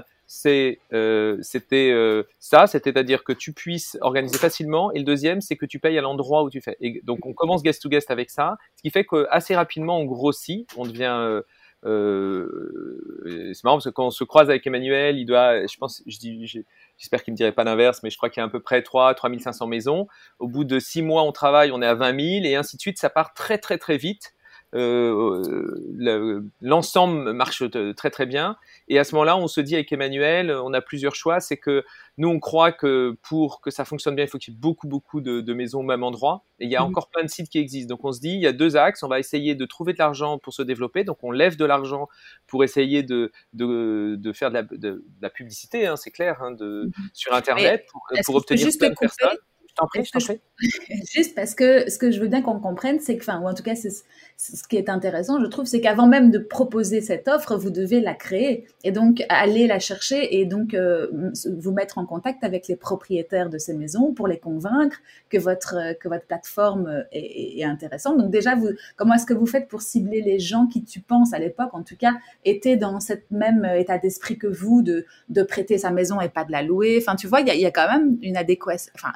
Euh, 0.45 1.38
c'était 1.41 1.91
euh, 1.91 2.24
ça, 2.39 2.68
c'est-à-dire 2.68 3.24
que 3.24 3.34
tu 3.34 3.53
puisses 3.53 3.97
organiser 4.01 4.38
facilement. 4.38 4.91
Et 4.91 4.99
le 4.99 5.05
deuxième, 5.05 5.41
c'est 5.41 5.55
que 5.55 5.66
tu 5.66 5.80
payes 5.80 5.97
à 5.97 6.01
l'endroit 6.01 6.43
où 6.43 6.49
tu 6.49 6.61
fais. 6.61 6.78
Et 6.82 7.01
donc 7.03 7.26
on 7.26 7.34
commence 7.34 7.63
guest 7.63 7.82
to 7.82 7.89
guest 7.89 8.11
avec 8.11 8.30
ça, 8.30 8.57
ce 8.76 8.82
qui 8.82 8.89
fait 8.89 9.05
que 9.05 9.28
assez 9.30 9.55
rapidement 9.55 9.99
on 9.99 10.05
grossit, 10.05 10.68
on 10.78 10.86
devient 10.86 11.41
c'est 11.84 13.63
marrant 13.63 13.76
parce 13.76 13.86
que 13.86 13.89
quand 13.91 14.07
on 14.07 14.11
se 14.11 14.24
croise 14.24 14.49
avec 14.49 14.66
Emmanuel, 14.66 15.20
il 15.20 15.26
doit, 15.26 15.68
je 15.68 15.78
pense, 15.78 16.01
j'espère 16.07 17.24
qu'il 17.24 17.32
me 17.32 17.38
dirait 17.38 17.51
pas 17.51 17.63
l'inverse, 17.63 18.01
mais 18.01 18.09
je 18.09 18.18
crois 18.18 18.32
qu'il 18.32 18.41
y 18.41 18.43
a 18.43 18.47
à 18.47 18.49
peu 18.49 18.59
près 18.59 18.82
3, 18.82 19.13
3500 19.13 19.68
maisons. 19.68 20.07
Au 20.39 20.47
bout 20.47 20.63
de 20.63 20.80
6 20.80 21.03
mois, 21.03 21.22
on 21.22 21.32
travaille, 21.32 21.72
on 21.72 21.84
est 21.84 21.86
à 21.86 21.93
20 21.93 22.20
000 22.41 22.45
et 22.45 22.55
ainsi 22.55 22.78
de 22.78 22.82
suite. 22.82 22.97
Ça 22.97 23.11
part 23.11 23.36
très, 23.36 23.59
très, 23.59 23.78
très 23.78 23.97
vite. 23.97 24.34
Euh, 24.76 26.41
l'ensemble 26.61 27.32
marche 27.34 27.63
très 27.95 28.09
très 28.09 28.26
bien. 28.26 28.57
Et 28.88 28.99
à 28.99 29.03
ce 29.03 29.15
moment-là, 29.15 29.38
on 29.38 29.47
se 29.47 29.61
dit 29.61 29.76
avec 29.76 29.91
Emmanuel, 29.91 30.51
on 30.51 30.73
a 30.73 30.82
plusieurs 30.82 31.15
choix. 31.15 31.39
C'est 31.39 31.57
que 31.57 31.86
nous, 32.17 32.28
on 32.28 32.39
croit 32.39 32.71
que 32.71 33.15
pour 33.21 33.61
que 33.61 33.71
ça 33.71 33.86
fonctionne 33.86 34.15
bien, 34.15 34.26
il 34.26 34.28
faut 34.28 34.38
qu'il 34.38 34.53
y 34.53 34.57
ait 34.57 34.59
beaucoup 34.59 34.88
beaucoup 34.88 35.21
de, 35.21 35.53
maisons 35.53 35.80
au 35.80 35.84
même 35.84 36.03
endroit. 36.03 36.43
Et 36.59 36.65
il 36.65 36.71
y 36.71 36.76
a 36.76 36.82
mmh. 36.82 36.88
encore 36.88 37.09
plein 37.09 37.23
de 37.23 37.30
sites 37.30 37.49
qui 37.49 37.59
existent. 37.59 37.95
Donc 37.95 38.03
on 38.03 38.11
se 38.11 38.19
dit, 38.19 38.34
il 38.34 38.41
y 38.41 38.47
a 38.47 38.53
deux 38.53 38.76
axes. 38.76 39.03
On 39.03 39.07
va 39.07 39.19
essayer 39.19 39.55
de 39.55 39.65
trouver 39.65 39.93
de 39.93 39.99
l'argent 39.99 40.38
pour 40.38 40.53
se 40.53 40.61
développer. 40.61 41.03
Donc 41.03 41.19
on 41.23 41.32
lève 41.32 41.55
de 41.55 41.65
l'argent 41.65 42.09
pour 42.47 42.63
essayer 42.63 43.03
de, 43.03 43.32
de, 43.53 44.34
faire 44.34 44.51
de 44.51 45.03
la, 45.21 45.30
publicité, 45.30 45.88
hein, 45.88 45.95
c'est 45.95 46.11
clair, 46.11 46.41
hein, 46.41 46.51
de, 46.51 46.86
mmh. 46.86 46.91
sur 47.13 47.34
Internet 47.34 47.86
pour, 47.91 48.01
pour 48.26 48.36
obtenir 48.36 48.67
plein 48.78 48.89
de 48.89 48.95
personnes 48.95 49.38
t'en 49.76 49.88
prie, 49.88 50.03
je 50.05 50.11
t'en 50.11 50.19
prie. 50.19 50.39
Juste 51.13 51.36
parce 51.36 51.53
que 51.53 51.89
ce 51.89 51.97
que 51.97 52.11
je 52.11 52.19
veux 52.19 52.28
bien 52.28 52.41
qu'on 52.41 52.59
comprenne, 52.59 52.99
c'est 52.99 53.17
que, 53.17 53.23
enfin, 53.23 53.39
ou 53.39 53.47
en 53.47 53.53
tout 53.53 53.63
cas, 53.63 53.76
c'est 53.76 53.91
ce 54.38 54.67
qui 54.67 54.76
est 54.76 54.89
intéressant, 54.89 55.39
je 55.39 55.45
trouve, 55.45 55.65
c'est 55.65 55.80
qu'avant 55.80 56.07
même 56.07 56.30
de 56.30 56.39
proposer 56.39 57.01
cette 57.01 57.28
offre, 57.28 57.55
vous 57.55 57.69
devez 57.69 58.01
la 58.01 58.13
créer 58.13 58.67
et 58.84 58.91
donc 58.91 59.23
aller 59.30 59.65
la 59.67 59.80
chercher 59.80 60.39
et 60.39 60.45
donc 60.45 60.73
euh, 60.73 61.32
vous 61.57 61.71
mettre 61.71 61.97
en 61.97 62.05
contact 62.05 62.43
avec 62.43 62.67
les 62.67 62.76
propriétaires 62.76 63.49
de 63.49 63.57
ces 63.57 63.73
maisons 63.73 64.13
pour 64.13 64.28
les 64.28 64.38
convaincre 64.38 64.97
que 65.30 65.38
votre 65.38 65.97
que 65.99 66.09
votre 66.09 66.26
plateforme 66.26 67.05
est, 67.11 67.59
est 67.59 67.63
intéressante. 67.63 68.17
Donc 68.17 68.30
déjà, 68.30 68.55
vous, 68.55 68.69
comment 68.97 69.13
est-ce 69.13 69.26
que 69.26 69.34
vous 69.34 69.45
faites 69.45 69.67
pour 69.67 69.82
cibler 69.82 70.21
les 70.21 70.39
gens 70.39 70.67
qui, 70.67 70.84
tu 70.84 70.99
penses, 70.99 71.34
à 71.34 71.39
l'époque, 71.39 71.73
en 71.73 71.84
tout 71.84 71.97
cas, 71.97 72.13
étaient 72.43 72.78
dans 72.78 72.99
cette 72.99 73.30
même 73.32 73.65
état 73.65 73.97
d'esprit 73.97 74.38
que 74.38 74.47
vous 74.47 74.82
de 74.82 75.05
de 75.30 75.43
prêter 75.43 75.78
sa 75.78 75.91
maison 75.91 76.19
et 76.19 76.30
pas 76.30 76.43
de 76.43 76.51
la 76.51 76.61
louer? 76.61 76.97
Enfin, 77.01 77.15
tu 77.15 77.28
vois, 77.28 77.41
il 77.41 77.47
y 77.47 77.51
a, 77.51 77.55
y 77.55 77.65
a, 77.65 77.71
quand 77.71 77.89
même 77.89 78.17
une 78.21 78.38
adéquation. 78.38 78.91
Enfin, 78.95 79.13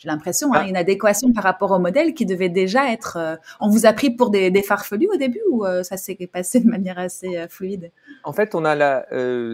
j'ai 0.00 0.08
l'impression, 0.08 0.54
hein, 0.54 0.62
ah. 0.62 0.66
une 0.66 0.78
adéquation 0.78 1.30
par 1.34 1.44
rapport 1.44 1.72
au 1.72 1.78
modèle 1.78 2.14
qui 2.14 2.24
devait 2.24 2.48
déjà 2.48 2.90
être. 2.90 3.18
Euh, 3.18 3.36
on 3.60 3.68
vous 3.68 3.84
a 3.84 3.92
pris 3.92 4.08
pour 4.08 4.30
des, 4.30 4.50
des 4.50 4.62
farfelus 4.62 5.10
au 5.12 5.18
début 5.18 5.42
ou 5.50 5.66
euh, 5.66 5.82
ça 5.82 5.98
s'est 5.98 6.16
passé 6.32 6.60
de 6.60 6.70
manière 6.70 6.98
assez 6.98 7.36
euh, 7.36 7.48
fluide? 7.48 7.92
En 8.24 8.32
fait, 8.32 8.54
on 8.54 8.64
a 8.64 8.74
la. 8.74 9.04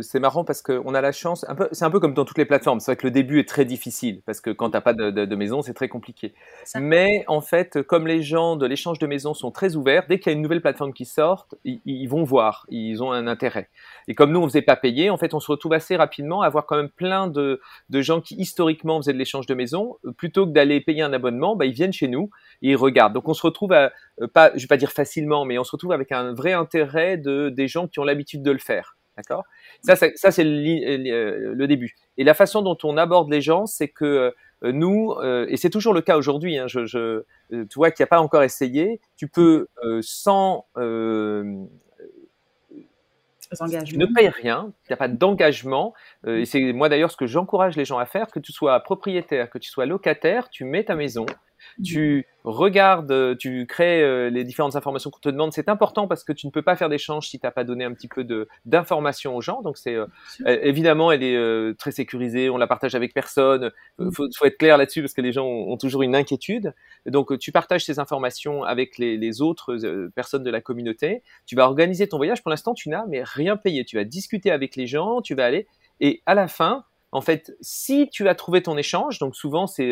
c'est 0.03 0.20
marrant 0.20 0.44
parce 0.44 0.62
qu'on 0.62 0.94
a 0.94 1.01
la 1.01 1.11
chance. 1.11 1.44
Un 1.49 1.57
peu, 1.57 1.68
c'est 1.72 1.84
un 1.84 1.90
peu 1.90 1.99
comme 1.99 2.14
dans 2.14 2.24
toutes 2.24 2.38
les 2.38 2.44
plateformes. 2.44 2.78
C'est 2.78 2.92
vrai 2.92 2.97
que 2.97 3.09
le 3.09 3.11
début 3.11 3.40
est 3.40 3.49
très 3.49 3.64
difficile 3.64 4.22
parce 4.24 4.40
que 4.40 4.51
quand 4.51 4.70
t'as 4.70 4.80
pas 4.80 4.92
de, 4.92 5.11
de, 5.11 5.24
de, 5.24 5.36
maison, 5.36 5.62
c'est 5.62 5.74
très 5.74 5.88
compliqué. 5.88 6.32
Mais 6.76 7.24
en 7.26 7.40
fait, 7.40 7.82
comme 7.82 8.07
les 8.07 8.22
gens 8.22 8.55
de 8.55 8.66
l'échange 8.66 9.01
de 9.01 9.07
maisons 9.09 9.34
sont 9.34 9.51
très 9.51 9.74
ouverts, 9.74 10.05
dès 10.09 10.20
qu'il 10.20 10.30
y 10.30 10.34
a 10.34 10.36
une 10.36 10.42
nouvelle 10.42 10.62
plateforme 10.62 10.92
qui 10.92 11.07
sort, 11.07 11.49
ils, 11.64 11.80
ils, 11.86 12.07
vont 12.07 12.22
voir, 12.22 12.66
ils 12.68 13.03
ont 13.03 13.11
un 13.11 13.26
intérêt. 13.26 13.68
Et 14.07 14.14
comme 14.14 14.30
nous, 14.30 14.40
on 14.40 14.47
faisait 14.47 14.62
pas 14.62 14.76
payer, 14.76 15.11
en 15.11 15.16
fait, 15.16 15.34
on 15.34 15.40
se 15.40 15.51
retrouve 15.51 15.72
assez 15.72 15.97
rapidement 15.97 16.42
à 16.42 16.47
avoir 16.47 16.66
quand 16.66 16.76
même 16.76 16.90
plein 16.90 17.26
de, 17.26 17.61
de 17.90 18.01
gens 18.01 18.20
qui 18.20 18.36
historiquement 18.36 19.01
faisaient 19.01 19.12
de 19.12 19.18
l'échange 19.18 19.47
de 19.47 19.55
maisons 19.55 19.97
plutôt 20.16 20.36
que 20.45 20.51
d'aller 20.51 20.80
payer 20.80 21.03
un 21.03 21.12
abonnement, 21.12 21.57
bah, 21.57 21.64
ils 21.64 21.72
viennent 21.72 21.93
chez 21.93 22.09
nous 22.09 22.30
et 22.62 22.70
ils 22.70 22.76
regardent. 22.76 23.14
Donc 23.14 23.28
on 23.28 23.34
se 23.34 23.43
retrouve, 23.43 23.72
à, 23.72 23.93
euh, 24.20 24.26
pas, 24.26 24.51
je 24.55 24.62
vais 24.62 24.66
pas 24.66 24.76
dire 24.76 24.93
facilement, 24.93 25.45
mais 25.45 25.59
on 25.59 25.64
se 25.64 25.72
retrouve 25.72 25.93
avec 25.93 26.12
un 26.12 26.34
vrai 26.34 26.53
intérêt 26.53 27.16
de 27.16 27.49
des 27.49 27.68
gens 27.68 27.89
qui 27.89 28.01
ont 28.01 28.05
l'habitude 28.05 28.43
de 28.43 28.51
le 28.51 28.59
faire. 28.59 28.97
D'accord? 29.16 29.45
Ça, 29.80 29.97
ça, 29.97 30.30
c'est 30.30 30.45
le, 30.45 31.11
euh, 31.11 31.55
le, 31.55 31.66
début. 31.66 31.95
Et 32.18 32.24
la 32.24 32.34
façon 32.34 32.61
dont 32.61 32.76
on 32.84 32.99
aborde 32.99 33.30
les 33.30 33.41
gens, 33.41 33.64
c'est 33.64 33.89
que 33.89 34.34
euh, 34.62 34.72
nous, 34.72 35.14
et 35.49 35.57
c'est 35.57 35.70
toujours 35.70 35.95
le 35.95 36.03
cas 36.03 36.18
aujourd'hui, 36.18 36.59
hein, 36.59 36.66
tu 36.66 37.68
vois, 37.76 37.91
qui 37.91 38.03
a 38.03 38.07
pas 38.07 38.20
encore 38.20 38.43
essayé, 38.43 39.01
tu 39.16 39.28
peux 39.28 39.68
sans 40.03 40.66
tu 43.84 43.98
ne 43.98 44.07
payes 44.07 44.28
rien, 44.28 44.72
il 44.84 44.92
n'y 44.92 44.94
a 44.94 44.96
pas 44.96 45.09
d'engagement. 45.09 45.94
Euh, 46.26 46.44
c'est 46.44 46.72
moi 46.72 46.88
d'ailleurs 46.88 47.11
ce 47.11 47.16
que 47.16 47.26
j'encourage 47.26 47.76
les 47.76 47.84
gens 47.84 47.98
à 47.98 48.07
faire, 48.07 48.28
que 48.28 48.38
tu 48.38 48.52
sois 48.52 48.78
propriétaire, 48.80 49.50
que 49.50 49.59
tu 49.59 49.70
sois 49.70 49.86
locataire, 49.86 50.48
tu 50.50 50.64
mets 50.64 50.84
ta 50.84 50.94
maison, 50.94 51.26
tu 51.84 52.26
regardes, 52.44 53.11
euh, 53.11 53.34
tu 53.34 53.66
crées 53.66 54.02
euh, 54.02 54.30
les 54.30 54.44
différentes 54.44 54.76
informations 54.76 55.11
qu'on 55.11 55.18
te 55.18 55.28
demande. 55.28 55.52
C'est 55.52 55.68
important 55.68 56.07
parce 56.07 56.22
que 56.22 56.32
tu 56.32 56.46
ne 56.46 56.52
peux 56.52 56.62
pas 56.62 56.76
faire 56.76 56.88
d'échange 56.88 57.28
si 57.28 57.38
tu 57.38 57.46
n'as 57.46 57.50
pas 57.50 57.64
donné 57.64 57.84
un 57.84 57.92
petit 57.92 58.09
peu 58.09 58.24
d'informations 58.64 59.34
aux 59.36 59.40
gens. 59.40 59.62
Donc 59.62 59.76
c'est 59.76 59.94
euh, 59.94 60.07
évidemment, 60.44 61.11
elle 61.11 61.22
est 61.22 61.78
très 61.78 61.90
sécurisée. 61.90 62.48
On 62.48 62.57
la 62.57 62.66
partage 62.66 62.94
avec 62.94 63.14
personne. 63.14 63.72
Il 63.98 64.07
mm. 64.07 64.12
faut, 64.12 64.28
faut, 64.36 64.44
être 64.44 64.59
clair 64.59 64.78
là-dessus 64.78 65.02
parce 65.02 65.14
que 65.14 65.22
les 65.22 65.32
gens 65.32 65.46
ont, 65.46 65.76
toujours 65.76 66.02
une 66.02 66.14
inquiétude. 66.14 66.72
Donc 67.04 67.36
tu 67.38 67.52
partages 67.52 67.84
ces 67.84 67.98
informations 67.98 68.62
avec 68.62 68.96
les, 68.98 69.16
les 69.16 69.42
autres 69.42 69.76
personnes 70.14 70.44
de 70.44 70.50
la 70.50 70.61
communauté. 70.61 71.22
Tu 71.46 71.57
vas 71.57 71.64
organiser 71.64 72.09
ton 72.09 72.16
voyage. 72.16 72.42
Pour 72.42 72.50
l'instant, 72.50 72.74
tu 72.74 72.88
n'as 72.88 73.04
mais 73.07 73.22
rien 73.24 73.57
payé. 73.57 73.84
Tu 73.84 73.96
vas 73.96 74.04
discuter 74.04 74.50
avec 74.50 74.76
les 74.76 74.86
gens. 74.86 75.20
Tu 75.20 75.34
vas 75.34 75.44
aller 75.44 75.66
et 76.00 76.22
à 76.26 76.34
la 76.34 76.48
fin, 76.48 76.84
en 77.12 77.20
fait, 77.20 77.57
si 77.61 78.09
tu 78.11 78.28
as 78.28 78.34
trouvé 78.34 78.62
ton 78.62 78.76
échange, 78.76 79.18
donc 79.18 79.34
souvent 79.34 79.66
c'est 79.66 79.90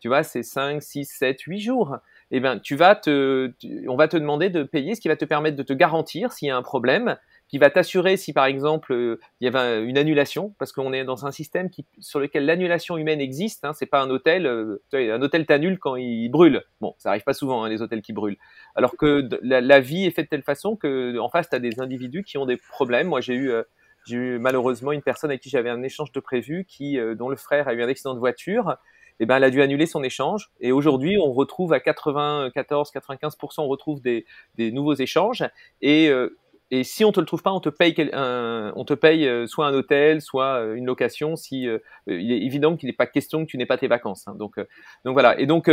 tu 0.00 0.08
vois, 0.08 0.22
c'est 0.22 0.42
5, 0.42 0.82
6, 0.82 1.04
7, 1.04 1.40
8 1.42 1.60
jours. 1.60 1.96
Eh 2.30 2.40
bien, 2.40 2.58
tu 2.58 2.76
vas 2.76 2.94
te, 2.94 3.52
on 3.88 3.96
va 3.96 4.08
te 4.08 4.16
demander 4.16 4.50
de 4.50 4.62
payer, 4.62 4.94
ce 4.94 5.00
qui 5.00 5.08
va 5.08 5.16
te 5.16 5.24
permettre 5.24 5.56
de 5.56 5.62
te 5.62 5.72
garantir 5.72 6.32
s'il 6.32 6.48
y 6.48 6.50
a 6.50 6.56
un 6.56 6.62
problème, 6.62 7.16
qui 7.48 7.58
va 7.58 7.68
t'assurer 7.68 8.16
si 8.16 8.32
par 8.32 8.44
exemple 8.44 8.92
euh, 8.92 9.18
il 9.40 9.44
y 9.44 9.48
avait 9.48 9.84
une 9.84 9.98
annulation, 9.98 10.54
parce 10.58 10.70
qu'on 10.70 10.92
est 10.92 11.04
dans 11.04 11.26
un 11.26 11.32
système 11.32 11.68
qui, 11.68 11.84
sur 11.98 12.20
lequel 12.20 12.46
l'annulation 12.46 12.96
humaine 12.96 13.20
existe. 13.20 13.64
Hein, 13.64 13.72
c'est 13.72 13.86
pas 13.86 14.00
un 14.00 14.08
hôtel, 14.08 14.46
euh, 14.46 14.80
un 14.92 15.20
hôtel 15.20 15.46
t'annule 15.46 15.78
quand 15.80 15.96
il 15.96 16.28
brûle. 16.28 16.62
Bon, 16.80 16.94
ça 16.98 17.10
arrive 17.10 17.24
pas 17.24 17.34
souvent 17.34 17.64
hein, 17.64 17.68
les 17.68 17.82
hôtels 17.82 18.02
qui 18.02 18.12
brûlent. 18.12 18.38
Alors 18.76 18.96
que 18.96 19.28
la, 19.42 19.80
vie 19.80 20.06
est 20.06 20.12
faite 20.12 20.26
de 20.26 20.30
telle 20.30 20.42
façon 20.42 20.76
que 20.76 21.18
en 21.18 21.28
face 21.28 21.50
tu 21.50 21.56
as 21.56 21.58
des 21.58 21.80
individus 21.80 22.22
qui 22.22 22.38
ont 22.38 22.46
des 22.46 22.56
problèmes. 22.56 23.08
Moi 23.08 23.20
j'ai 23.20 23.34
eu 23.34 23.50
euh, 23.50 23.64
j'ai 24.06 24.16
eu 24.16 24.38
malheureusement 24.38 24.92
une 24.92 25.02
personne 25.02 25.30
avec 25.30 25.42
qui 25.42 25.50
j'avais 25.50 25.70
un 25.70 25.82
échange 25.82 26.12
de 26.12 26.20
prévu 26.20 26.64
qui 26.64 26.98
dont 27.18 27.28
le 27.28 27.36
frère 27.36 27.68
a 27.68 27.74
eu 27.74 27.82
un 27.82 27.88
accident 27.88 28.14
de 28.14 28.18
voiture 28.18 28.78
eh 29.20 29.26
ben, 29.26 29.36
elle 29.36 29.44
a 29.44 29.50
dû 29.50 29.62
annuler 29.62 29.86
son 29.86 30.02
échange. 30.02 30.50
Et 30.60 30.72
aujourd'hui, 30.72 31.18
on 31.18 31.32
retrouve 31.32 31.72
à 31.74 31.78
94-95%, 31.78 33.60
on 33.60 33.68
retrouve 33.68 34.00
des, 34.00 34.24
des, 34.56 34.72
nouveaux 34.72 34.94
échanges. 34.94 35.44
Et, 35.82 36.08
euh, 36.08 36.38
et 36.70 36.84
si 36.84 37.04
on 37.04 37.12
te 37.12 37.20
le 37.20 37.26
trouve 37.26 37.42
pas, 37.42 37.52
on 37.52 37.60
te 37.60 37.68
paye, 37.68 37.94
on 38.14 38.84
te 38.84 38.94
paye 38.94 39.28
euh, 39.28 39.46
soit 39.46 39.66
un 39.66 39.74
hôtel, 39.74 40.22
soit 40.22 40.60
euh, 40.60 40.74
une 40.74 40.86
location. 40.86 41.36
Si 41.36 41.68
il 42.06 42.32
est 42.32 42.40
évident 42.40 42.76
qu'il 42.76 42.88
n'est 42.88 42.94
pas 42.94 43.06
question 43.06 43.44
que 43.44 43.50
tu 43.50 43.58
n'aies 43.58 43.66
pas 43.66 43.78
tes 43.78 43.88
vacances. 43.88 44.26
Hein. 44.26 44.34
Donc, 44.36 44.56
donc 45.04 45.12
voilà. 45.12 45.38
Et 45.38 45.46
donc 45.46 45.70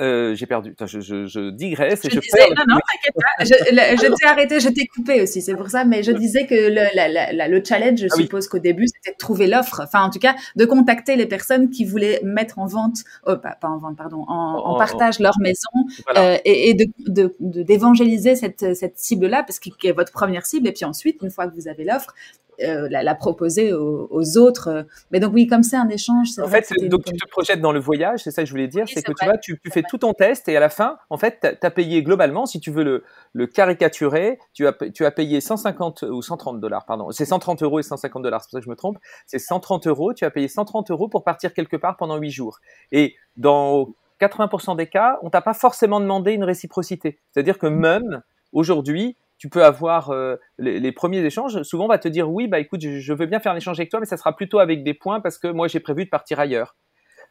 euh, 0.00 0.34
j'ai 0.34 0.46
perdu. 0.46 0.74
Je, 0.84 1.00
je, 1.00 1.26
je, 1.26 1.50
digresse 1.50 2.04
et 2.04 2.10
je, 2.10 2.16
je 2.16 2.20
disais, 2.20 2.48
Non, 2.50 2.64
non, 2.68 2.76
t'inquiète 2.76 3.14
pas. 3.14 3.44
Je, 3.44 4.06
je 4.06 4.14
t'ai 4.14 4.26
arrêté, 4.26 4.60
je 4.60 4.68
t'ai 4.68 4.86
coupé 4.86 5.22
aussi. 5.22 5.40
C'est 5.40 5.54
pour 5.54 5.68
ça. 5.68 5.84
Mais 5.84 6.02
je 6.02 6.12
disais 6.12 6.46
que 6.46 6.54
le, 6.54 6.94
la, 6.94 7.32
la, 7.32 7.48
le 7.48 7.64
challenge, 7.64 7.98
je 8.00 8.08
ah 8.10 8.16
suppose 8.16 8.48
qu'au 8.48 8.58
début, 8.58 8.86
c'était 8.86 9.12
de 9.12 9.18
trouver 9.18 9.46
l'offre. 9.46 9.80
Enfin, 9.82 10.02
en 10.02 10.10
tout 10.10 10.18
cas, 10.18 10.34
de 10.56 10.64
contacter 10.64 11.16
les 11.16 11.26
personnes 11.26 11.70
qui 11.70 11.84
voulaient 11.84 12.20
mettre 12.22 12.58
en 12.58 12.66
vente, 12.66 12.98
oh, 13.26 13.36
pas, 13.36 13.56
pas, 13.60 13.68
en 13.68 13.78
vente, 13.78 13.96
pardon, 13.96 14.24
en, 14.28 14.58
en 14.64 14.78
partage 14.78 15.18
leur 15.20 15.38
maison 15.40 15.70
voilà. 16.04 16.32
euh, 16.34 16.38
et, 16.44 16.70
et, 16.70 16.74
de, 16.74 17.34
d'évangéliser 17.40 18.32
de, 18.32 18.36
cette, 18.36 18.74
cette 18.74 18.98
cible-là, 18.98 19.42
parce 19.42 19.58
qu'elle 19.58 19.72
est 19.82 19.92
votre 19.92 20.12
première 20.12 20.44
cible. 20.46 20.68
Et 20.68 20.72
puis 20.72 20.84
ensuite, 20.84 21.18
une 21.22 21.30
fois 21.30 21.46
que 21.46 21.54
vous 21.54 21.68
avez 21.68 21.84
l'offre, 21.84 22.14
euh, 22.62 22.88
la, 22.90 23.02
la, 23.02 23.14
proposer 23.14 23.72
aux, 23.72 24.08
aux, 24.10 24.36
autres. 24.36 24.86
Mais 25.10 25.20
donc 25.20 25.32
oui, 25.32 25.46
comme 25.46 25.62
c'est 25.62 25.76
un 25.76 25.88
échange. 25.88 26.30
En 26.38 26.48
fait, 26.48 26.68
donc 26.88 27.04
tu 27.04 27.12
te 27.12 27.28
projettes 27.28 27.60
dans 27.60 27.72
le 27.72 27.80
voyage, 27.80 28.24
c'est 28.24 28.30
ça 28.30 28.42
que 28.42 28.46
je 28.46 28.52
voulais 28.52 28.68
dire, 28.68 28.84
oui, 28.86 28.92
c'est 28.94 29.02
que 29.02 29.12
vrai. 29.12 29.18
tu 29.20 29.24
vois, 29.26 29.38
tu, 29.38 29.60
tu 29.62 29.70
fais 29.70 29.82
tout 29.88 29.98
ton 29.98 30.12
test 30.12 30.48
et 30.48 30.56
à 30.56 30.60
la 30.60 30.68
fin, 30.68 30.98
en 31.10 31.16
fait, 31.16 31.56
tu 31.60 31.66
as 31.66 31.70
payé 31.70 32.02
globalement, 32.02 32.46
si 32.46 32.60
tu 32.60 32.70
veux 32.70 32.82
le, 32.82 33.04
le 33.32 33.46
caricaturer, 33.46 34.38
tu 34.54 34.66
as, 34.66 34.72
tu 34.72 35.04
as 35.04 35.10
payé 35.10 35.40
150 35.40 36.02
ou 36.02 36.22
130 36.22 36.60
dollars, 36.60 36.84
pardon. 36.84 37.10
C'est 37.10 37.24
130 37.24 37.62
euros 37.62 37.78
et 37.78 37.82
150 37.82 38.22
dollars, 38.22 38.42
c'est 38.42 38.46
pour 38.46 38.52
ça 38.52 38.60
que 38.60 38.64
je 38.64 38.70
me 38.70 38.76
trompe. 38.76 38.98
C'est 39.26 39.38
130 39.38 39.86
euros, 39.86 40.12
tu 40.12 40.24
as 40.24 40.30
payé 40.30 40.48
130 40.48 40.90
euros 40.90 41.08
pour 41.08 41.24
partir 41.24 41.54
quelque 41.54 41.76
part 41.76 41.96
pendant 41.96 42.16
8 42.16 42.30
jours. 42.30 42.58
Et 42.92 43.14
dans 43.36 43.88
80% 44.20 44.76
des 44.76 44.86
cas, 44.86 45.18
on 45.22 45.30
t'a 45.30 45.42
pas 45.42 45.54
forcément 45.54 46.00
demandé 46.00 46.32
une 46.32 46.44
réciprocité. 46.44 47.20
C'est-à-dire 47.30 47.58
que 47.58 47.66
même 47.66 48.22
aujourd'hui, 48.52 49.16
tu 49.38 49.48
peux 49.48 49.64
avoir 49.64 50.10
euh, 50.10 50.36
les, 50.58 50.80
les, 50.80 50.92
premiers 50.92 51.24
échanges. 51.24 51.62
Souvent, 51.62 51.84
on 51.84 51.88
va 51.88 51.98
te 51.98 52.08
dire 52.08 52.30
oui, 52.30 52.48
bah 52.48 52.58
écoute, 52.58 52.80
je, 52.82 52.98
je 52.98 53.12
veux 53.12 53.26
bien 53.26 53.40
faire 53.40 53.52
un 53.52 53.56
échange 53.56 53.78
avec 53.78 53.90
toi, 53.90 54.00
mais 54.00 54.06
ça 54.06 54.16
sera 54.16 54.34
plutôt 54.34 54.58
avec 54.58 54.82
des 54.82 54.94
points 54.94 55.20
parce 55.20 55.38
que 55.38 55.48
moi 55.48 55.68
j'ai 55.68 55.80
prévu 55.80 56.04
de 56.04 56.10
partir 56.10 56.40
ailleurs. 56.40 56.76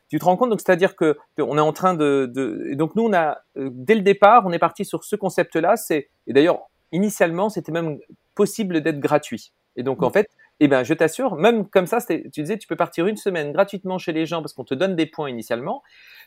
Tu 0.09 0.19
te 0.19 0.25
rends 0.25 0.37
compte? 0.37 0.49
Donc 0.49 0.61
c'est-à-dire 0.61 0.95
que 0.95 1.17
on 1.37 1.57
est 1.57 1.61
en 1.61 1.73
train 1.73 1.93
de, 1.93 2.31
donc 2.75 2.95
nous 2.95 3.03
on 3.03 3.13
a 3.13 3.39
euh, 3.57 3.69
dès 3.73 3.95
le 3.95 4.01
départ 4.01 4.45
on 4.45 4.51
est 4.53 4.59
parti 4.59 4.85
sur 4.85 5.03
ce 5.03 5.15
concept-là. 5.17 5.75
C'est 5.75 6.09
et 6.27 6.33
d'ailleurs 6.33 6.61
initialement 6.93 7.49
c'était 7.49 7.73
même 7.73 7.99
possible 8.35 8.81
d'être 8.81 8.99
gratuit. 8.99 9.51
Et 9.75 9.83
donc 9.83 10.01
en 10.01 10.09
fait 10.09 10.29
eh 10.59 10.67
ben, 10.67 10.83
je 10.83 10.93
t'assure, 10.93 11.35
même 11.35 11.67
comme 11.69 11.85
ça, 11.85 11.99
tu 12.01 12.29
disais, 12.29 12.57
tu 12.57 12.67
peux 12.67 12.75
partir 12.75 13.05
une 13.07 13.17
semaine 13.17 13.51
gratuitement 13.51 13.97
chez 13.97 14.11
les 14.11 14.25
gens 14.25 14.41
parce 14.41 14.53
qu'on 14.53 14.63
te 14.63 14.73
donne 14.73 14.95
des 14.95 15.05
points 15.05 15.29
initialement 15.29 15.83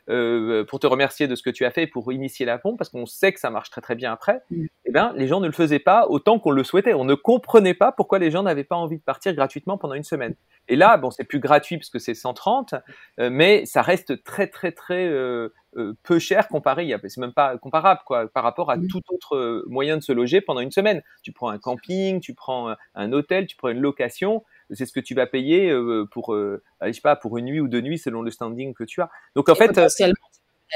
euh, 0.08 0.64
pour 0.64 0.78
te 0.78 0.86
remercier 0.86 1.26
de 1.26 1.34
ce 1.34 1.42
que 1.42 1.50
tu 1.50 1.64
as 1.64 1.70
fait 1.70 1.86
pour 1.86 2.12
initier 2.12 2.46
la 2.46 2.58
pompe 2.58 2.78
parce 2.78 2.90
qu'on 2.90 3.06
sait 3.06 3.32
que 3.32 3.40
ça 3.40 3.50
marche 3.50 3.70
très 3.70 3.80
très 3.80 3.96
bien 3.96 4.12
après. 4.12 4.40
Mm. 4.50 4.66
Eh 4.86 4.90
ben, 4.92 5.12
les 5.16 5.26
gens 5.26 5.40
ne 5.40 5.46
le 5.46 5.52
faisaient 5.52 5.80
pas 5.80 6.06
autant 6.08 6.38
qu'on 6.38 6.52
le 6.52 6.62
souhaitait. 6.64 6.94
On 6.94 7.04
ne 7.04 7.14
comprenait 7.14 7.74
pas 7.74 7.92
pourquoi 7.92 8.18
les 8.18 8.30
gens 8.30 8.42
n'avaient 8.42 8.64
pas 8.64 8.76
envie 8.76 8.98
de 8.98 9.02
partir 9.02 9.34
gratuitement 9.34 9.78
pendant 9.78 9.94
une 9.94 10.04
semaine. 10.04 10.34
Et 10.70 10.76
là, 10.76 10.96
bon, 10.96 11.10
c'est 11.10 11.24
plus 11.24 11.40
gratuit 11.40 11.76
parce 11.76 11.90
que 11.90 11.98
c'est 11.98 12.14
130, 12.14 12.74
euh, 13.18 13.28
mais 13.28 13.66
ça 13.66 13.82
reste 13.82 14.22
très 14.22 14.46
très 14.46 14.70
très 14.70 15.04
euh, 15.08 15.52
euh, 15.76 15.94
peu 16.04 16.20
cher 16.20 16.46
comparé, 16.46 16.94
c'est 17.08 17.18
même 17.18 17.32
pas 17.32 17.58
comparable 17.58 18.00
quoi, 18.06 18.28
par 18.28 18.44
rapport 18.44 18.70
à 18.70 18.76
tout 18.78 19.02
autre 19.08 19.34
euh, 19.34 19.64
moyen 19.66 19.96
de 19.96 20.02
se 20.02 20.12
loger 20.12 20.40
pendant 20.40 20.60
une 20.60 20.70
semaine. 20.70 21.02
Tu 21.22 21.32
prends 21.32 21.48
un 21.48 21.58
camping, 21.58 22.20
tu 22.20 22.34
prends 22.34 22.74
un 22.94 23.12
hôtel, 23.12 23.48
tu 23.48 23.56
prends 23.56 23.70
une 23.70 23.80
location, 23.80 24.44
c'est 24.70 24.86
ce 24.86 24.92
que 24.92 25.00
tu 25.00 25.14
vas 25.16 25.26
payer 25.26 25.76
pour, 26.12 26.36
je 26.36 26.92
sais 26.92 27.00
pas, 27.00 27.16
pour 27.16 27.36
une 27.36 27.46
nuit 27.46 27.60
ou 27.60 27.66
deux 27.66 27.80
nuits 27.80 27.98
selon 27.98 28.22
le 28.22 28.30
standing 28.30 28.72
que 28.72 28.84
tu 28.84 29.02
as. 29.02 29.10
Donc 29.34 29.48
en 29.48 29.56
fait, 29.56 29.76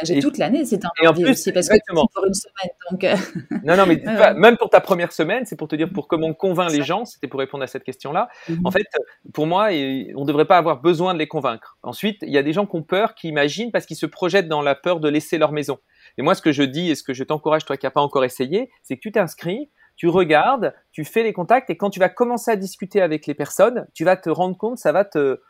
j'ai 0.03 0.19
toute 0.19 0.39
l'année, 0.39 0.65
c'est 0.65 0.85
un 0.85 0.89
et 1.03 1.07
en 1.07 1.15
plus, 1.15 1.29
aussi 1.31 1.53
parce 1.53 1.67
exactement. 1.67 2.07
que 2.07 2.13
pour 2.15 2.27
une 2.27 2.35
semaine. 2.35 2.71
Donc 2.91 3.05
euh... 3.05 3.17
Non, 3.65 3.77
non, 3.77 3.87
mais 3.87 4.03
même 4.37 4.57
pour 4.57 4.71
ta 4.71 4.81
première 4.81 5.13
semaine, 5.13 5.45
c'est 5.47 5.57
pour 5.57 5.69
te 5.69 5.77
dire 5.77 5.89
pour 5.93 6.09
comment 6.09 6.27
on 6.29 6.35
convainc 6.35 6.71
les 6.71 6.83
gens, 6.83 7.05
c'était 7.05 7.29
pour 7.29 7.41
répondre 7.41 7.63
à 7.65 7.67
cette 7.67 7.85
question-là. 7.85 8.29
Mm 8.49 8.55
-hmm. 8.55 8.67
En 8.67 8.71
fait, 8.71 8.87
pour 9.33 9.47
moi, 9.47 9.67
on 9.67 10.23
ne 10.23 10.27
devrait 10.27 10.47
pas 10.47 10.59
avoir 10.59 10.81
besoin 10.81 11.15
de 11.15 11.19
les 11.19 11.29
convaincre. 11.29 11.77
Ensuite, 11.83 12.19
il 12.23 12.33
y 12.33 12.39
a 12.39 12.43
des 12.43 12.53
gens 12.53 12.67
qui 12.67 12.77
ont 12.77 12.83
peur, 12.83 13.15
qui 13.15 13.29
imaginent 13.29 13.73
parce 13.73 13.87
qu'ils 13.87 14.01
se 14.05 14.07
projettent 14.07 14.49
dans 14.49 14.63
la 14.63 14.75
peur 14.75 15.01
de 15.01 15.09
laisser 15.09 15.39
leur 15.39 15.53
maison. 15.53 15.79
Et 16.19 16.23
moi, 16.23 16.35
ce 16.35 16.43
que 16.43 16.53
je 16.53 16.65
dis 16.77 16.91
et 16.91 16.95
ce 16.95 17.03
que 17.03 17.15
je 17.15 17.25
t'encourage, 17.25 17.65
toi 17.65 17.77
qui 17.77 17.87
n'as 17.87 17.91
pas 17.99 18.05
encore 18.09 18.25
essayé, 18.25 18.71
c'est 18.83 18.97
que 18.97 19.01
tu 19.01 19.13
t'inscris, 19.13 19.71
tu 19.97 20.09
regardes, 20.09 20.75
tu 20.93 21.05
fais 21.05 21.23
les 21.23 21.33
contacts 21.33 21.71
et 21.71 21.77
quand 21.77 21.91
tu 21.91 22.01
vas 22.01 22.09
commencer 22.09 22.51
à 22.51 22.57
discuter 22.57 23.01
avec 23.01 23.27
les 23.27 23.35
personnes, 23.35 23.87
tu 23.95 24.05
vas 24.05 24.17
te 24.17 24.31
rendre 24.31 24.57
compte, 24.57 24.79
ça 24.79 24.93
va 24.93 25.05
te, 25.05 25.19
euh, 25.19 25.41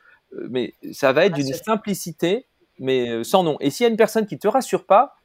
mais 0.51 0.75
ça 0.93 1.13
va 1.13 1.27
être 1.27 1.35
d'une 1.35 1.53
simplicité 1.53 2.47
mais 2.79 3.25
sans 3.25 3.43
nom. 3.43 3.57
Et 3.61 3.71
s'il 3.71 3.85
y 3.85 3.87
a 3.87 3.91
une 3.91 3.97
personne 3.97 4.27
qui 4.27 4.39
te 4.39 4.49
rassure 4.49 4.85
pas, 4.85 5.17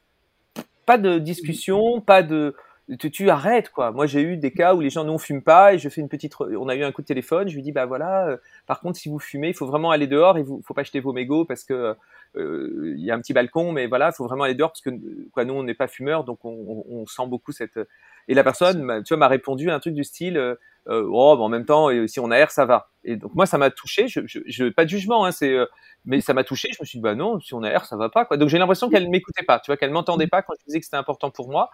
pas 0.86 0.98
de 0.98 1.18
discussion, 1.18 2.00
pas 2.00 2.22
de 2.22 2.54
tu, 2.98 3.10
tu, 3.10 3.30
arrêtes 3.30 3.70
quoi. 3.70 3.92
Moi 3.92 4.06
j'ai 4.06 4.22
eu 4.22 4.36
des 4.36 4.50
cas 4.50 4.74
où 4.74 4.80
les 4.80 4.90
gens 4.90 5.04
non 5.04 5.18
fument 5.18 5.42
pas 5.42 5.74
et 5.74 5.78
je 5.78 5.88
fais 5.88 6.00
une 6.00 6.08
petite. 6.08 6.34
On 6.40 6.68
a 6.68 6.74
eu 6.74 6.82
un 6.82 6.92
coup 6.92 7.02
de 7.02 7.06
téléphone, 7.06 7.48
je 7.48 7.54
lui 7.54 7.62
dis 7.62 7.72
bah 7.72 7.86
voilà. 7.86 8.28
Euh, 8.28 8.36
par 8.66 8.80
contre 8.80 8.98
si 8.98 9.08
vous 9.08 9.18
fumez, 9.18 9.48
il 9.48 9.54
faut 9.54 9.66
vraiment 9.66 9.90
aller 9.90 10.06
dehors 10.06 10.38
et 10.38 10.42
vous 10.42 10.60
faut 10.64 10.74
pas 10.74 10.82
jeter 10.82 11.00
vos 11.00 11.12
mégots 11.12 11.44
parce 11.44 11.64
que 11.64 11.94
euh, 12.36 12.94
il 12.96 13.04
y 13.04 13.10
a 13.10 13.14
un 13.14 13.20
petit 13.20 13.32
balcon, 13.32 13.72
mais 13.72 13.86
voilà, 13.86 14.10
il 14.12 14.16
faut 14.16 14.24
vraiment 14.24 14.44
aller 14.44 14.54
dehors 14.54 14.70
parce 14.70 14.80
que 14.80 14.90
quoi 15.32 15.44
nous 15.44 15.54
on 15.54 15.62
n'est 15.62 15.74
pas 15.74 15.88
fumeurs 15.88 16.24
donc 16.24 16.44
on, 16.44 16.84
on, 16.88 17.06
sent 17.06 17.26
beaucoup 17.26 17.52
cette. 17.52 17.78
Et 18.28 18.34
la 18.34 18.44
personne, 18.44 19.02
tu 19.04 19.14
vois, 19.14 19.18
m'a 19.18 19.28
répondu 19.28 19.70
un 19.70 19.80
truc 19.80 19.94
du 19.94 20.04
style. 20.04 20.36
Euh, 20.36 20.54
euh, 20.88 21.06
oh, 21.08 21.36
en 21.38 21.48
même 21.48 21.66
temps, 21.66 21.88
si 22.06 22.20
on 22.20 22.30
aère, 22.30 22.50
ça 22.50 22.64
va. 22.64 22.90
Et 23.04 23.16
donc 23.16 23.34
moi, 23.34 23.46
ça 23.46 23.58
m'a 23.58 23.70
touché. 23.70 24.08
Je, 24.08 24.20
je, 24.26 24.40
je, 24.46 24.64
pas 24.66 24.84
de 24.84 24.90
jugement, 24.90 25.24
hein, 25.24 25.32
c'est, 25.32 25.52
euh, 25.52 25.66
mais 26.04 26.20
ça 26.20 26.34
m'a 26.34 26.42
touché. 26.42 26.68
Je 26.72 26.78
me 26.80 26.86
suis 26.86 26.98
dit, 26.98 27.02
bah 27.02 27.14
non, 27.14 27.38
si 27.40 27.54
on 27.54 27.62
aère, 27.62 27.84
ça 27.84 27.96
va 27.96 28.08
pas. 28.08 28.24
Quoi. 28.24 28.36
Donc 28.36 28.48
j'ai 28.48 28.58
l'impression 28.58 28.88
qu'elle 28.88 29.08
m'écoutait 29.08 29.44
pas, 29.44 29.60
tu 29.60 29.70
vois, 29.70 29.76
qu'elle 29.76 29.90
m'entendait 29.90 30.26
pas 30.26 30.42
quand 30.42 30.54
je 30.58 30.64
disais 30.66 30.80
que 30.80 30.84
c'était 30.84 30.96
important 30.96 31.30
pour 31.30 31.48
moi. 31.50 31.70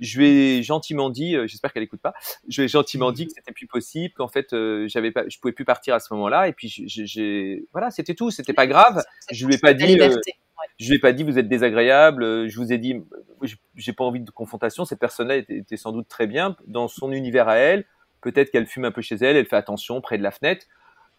Je 0.00 0.18
lui 0.18 0.28
ai 0.28 0.62
gentiment 0.62 1.10
dit, 1.10 1.36
euh, 1.36 1.46
j'espère 1.46 1.72
qu'elle 1.72 1.82
écoute 1.82 2.00
pas. 2.00 2.14
Je 2.48 2.60
lui 2.60 2.66
ai 2.66 2.68
gentiment 2.68 3.12
dit 3.12 3.26
que 3.26 3.32
c'était 3.34 3.52
plus 3.52 3.66
possible, 3.66 4.14
qu'en 4.14 4.28
fait, 4.28 4.48
j'avais 4.86 5.10
pas, 5.12 5.24
je 5.28 5.38
pouvais 5.38 5.52
plus 5.52 5.64
partir 5.64 5.94
à 5.94 6.00
ce 6.00 6.12
moment-là. 6.14 6.48
Et 6.48 6.52
puis 6.52 6.68
j'ai, 6.68 7.66
voilà, 7.72 7.90
c'était 7.90 8.14
tout. 8.14 8.30
C'était 8.30 8.54
pas 8.54 8.66
grave. 8.66 9.04
Je 9.30 9.46
lui 9.46 9.54
ai 9.54 9.58
pas 9.58 9.74
dit. 9.74 9.98
Je 10.78 10.88
lui 10.88 10.96
ai 10.96 11.00
pas 11.00 11.12
dit 11.12 11.22
vous 11.22 11.38
êtes 11.38 11.48
désagréable. 11.48 12.48
Je 12.48 12.56
vous 12.56 12.72
ai 12.72 12.78
dit 12.78 13.02
j'ai 13.74 13.92
pas 13.92 14.04
envie 14.04 14.20
de 14.20 14.30
confrontation. 14.30 14.84
Cette 14.84 14.98
personne-là 14.98 15.36
était, 15.36 15.56
était, 15.56 15.76
sans 15.76 15.92
doute 15.92 16.08
très 16.08 16.26
bien 16.26 16.56
dans 16.66 16.88
son 16.88 17.12
univers 17.12 17.48
à 17.48 17.56
elle 17.56 17.84
Peut-être 18.26 18.50
qu'elle 18.50 18.66
fume 18.66 18.84
un 18.84 18.90
peu 18.90 19.02
chez 19.02 19.14
elle, 19.16 19.36
elle 19.36 19.46
fait 19.46 19.56
attention 19.56 20.00
près 20.00 20.18
de 20.18 20.22
la 20.24 20.32
fenêtre. 20.32 20.66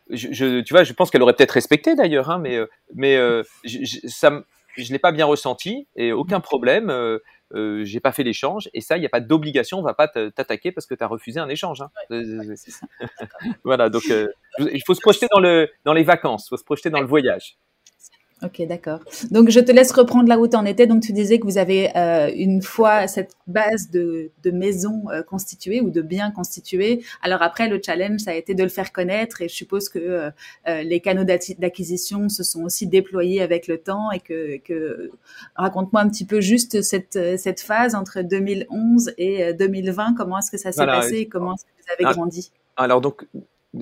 Je, 0.09 0.59
tu 0.61 0.73
vois, 0.73 0.83
je 0.83 0.91
pense 0.91 1.09
qu'elle 1.09 1.21
aurait 1.21 1.33
peut-être 1.33 1.51
respecté 1.51 1.95
d'ailleurs, 1.95 2.29
hein, 2.29 2.37
mais, 2.37 2.57
euh, 2.57 2.65
mais 2.95 3.15
euh, 3.15 3.43
je, 3.63 3.99
ça, 4.07 4.43
je 4.75 4.91
l'ai 4.91 4.99
pas 4.99 5.13
bien 5.13 5.25
ressenti 5.25 5.87
et 5.95 6.11
aucun 6.11 6.39
problème. 6.39 6.89
Euh, 6.89 7.19
euh 7.53 7.85
j'ai 7.85 8.01
pas 8.01 8.11
fait 8.11 8.23
l'échange 8.23 8.69
et 8.73 8.81
ça, 8.81 8.97
il 8.97 8.99
n'y 8.99 9.05
a 9.05 9.09
pas 9.09 9.21
d'obligation, 9.21 9.79
on 9.79 9.83
va 9.83 9.93
pas 9.93 10.09
t'attaquer 10.09 10.73
parce 10.73 10.85
que 10.85 10.95
tu 10.95 11.03
as 11.03 11.07
refusé 11.07 11.39
un 11.39 11.47
échange. 11.47 11.81
Hein. 11.81 11.89
voilà, 13.63 13.89
donc 13.89 14.03
il 14.59 14.83
faut 14.85 14.93
se 14.93 15.01
projeter 15.01 15.27
dans, 15.31 15.39
le, 15.39 15.69
dans 15.85 15.93
les 15.93 16.03
vacances, 16.03 16.47
il 16.47 16.49
faut 16.49 16.57
se 16.57 16.65
projeter 16.65 16.89
dans 16.89 17.01
le 17.01 17.07
voyage. 17.07 17.57
Ok, 18.43 18.61
d'accord. 18.67 18.99
Donc, 19.31 19.49
je 19.49 19.59
te 19.59 19.71
laisse 19.71 19.91
reprendre 19.91 20.29
là 20.29 20.37
où 20.37 20.47
tu 20.47 20.55
en 20.55 20.63
étais. 20.63 20.85
Donc, 20.85 21.01
tu 21.01 21.11
disais 21.11 21.39
que 21.39 21.45
vous 21.45 21.57
avez 21.57 21.95
euh, 21.97 22.31
une 22.35 22.61
fois 22.61 23.07
cette 23.07 23.31
base 23.47 23.89
de, 23.89 24.29
de 24.43 24.51
maisons 24.51 25.05
euh, 25.09 25.23
constituée 25.23 25.81
ou 25.81 25.89
de 25.89 26.03
biens 26.03 26.29
constitués. 26.29 27.03
Alors 27.23 27.41
après, 27.41 27.67
le 27.67 27.81
challenge, 27.83 28.19
ça 28.19 28.31
a 28.31 28.33
été 28.35 28.53
de 28.53 28.61
le 28.61 28.69
faire 28.69 28.91
connaître 28.91 29.41
et 29.41 29.49
je 29.49 29.55
suppose 29.55 29.89
que 29.89 29.97
euh, 29.97 30.29
euh 30.67 30.83
les 30.83 30.99
canaux 30.99 31.23
d'acquisition 31.23 32.29
se 32.29 32.43
sont 32.43 32.63
aussi 32.63 32.85
déployés 32.85 33.41
avec 33.41 33.67
le 33.67 33.79
temps 33.79 34.11
et 34.11 34.19
que, 34.19 34.57
que... 34.57 35.09
raconte-moi 35.55 36.01
un 36.01 36.09
petit 36.09 36.25
peu 36.25 36.39
juste 36.39 36.83
cette, 36.83 37.19
cette 37.37 37.59
phase 37.59 37.95
entre 37.95 38.21
2011 38.21 39.13
et 39.17 39.53
2020. 39.53 40.13
Comment 40.15 40.37
est-ce 40.37 40.51
que 40.51 40.57
ça 40.57 40.71
s'est 40.71 40.85
passé 40.85 41.15
et 41.17 41.27
comment 41.27 41.55
est-ce 41.55 41.65
que 41.65 41.69
vous 41.79 41.93
avez 41.93 42.05
ah, 42.05 42.13
grandi? 42.13 42.51
Alors, 42.75 43.01
donc, 43.01 43.25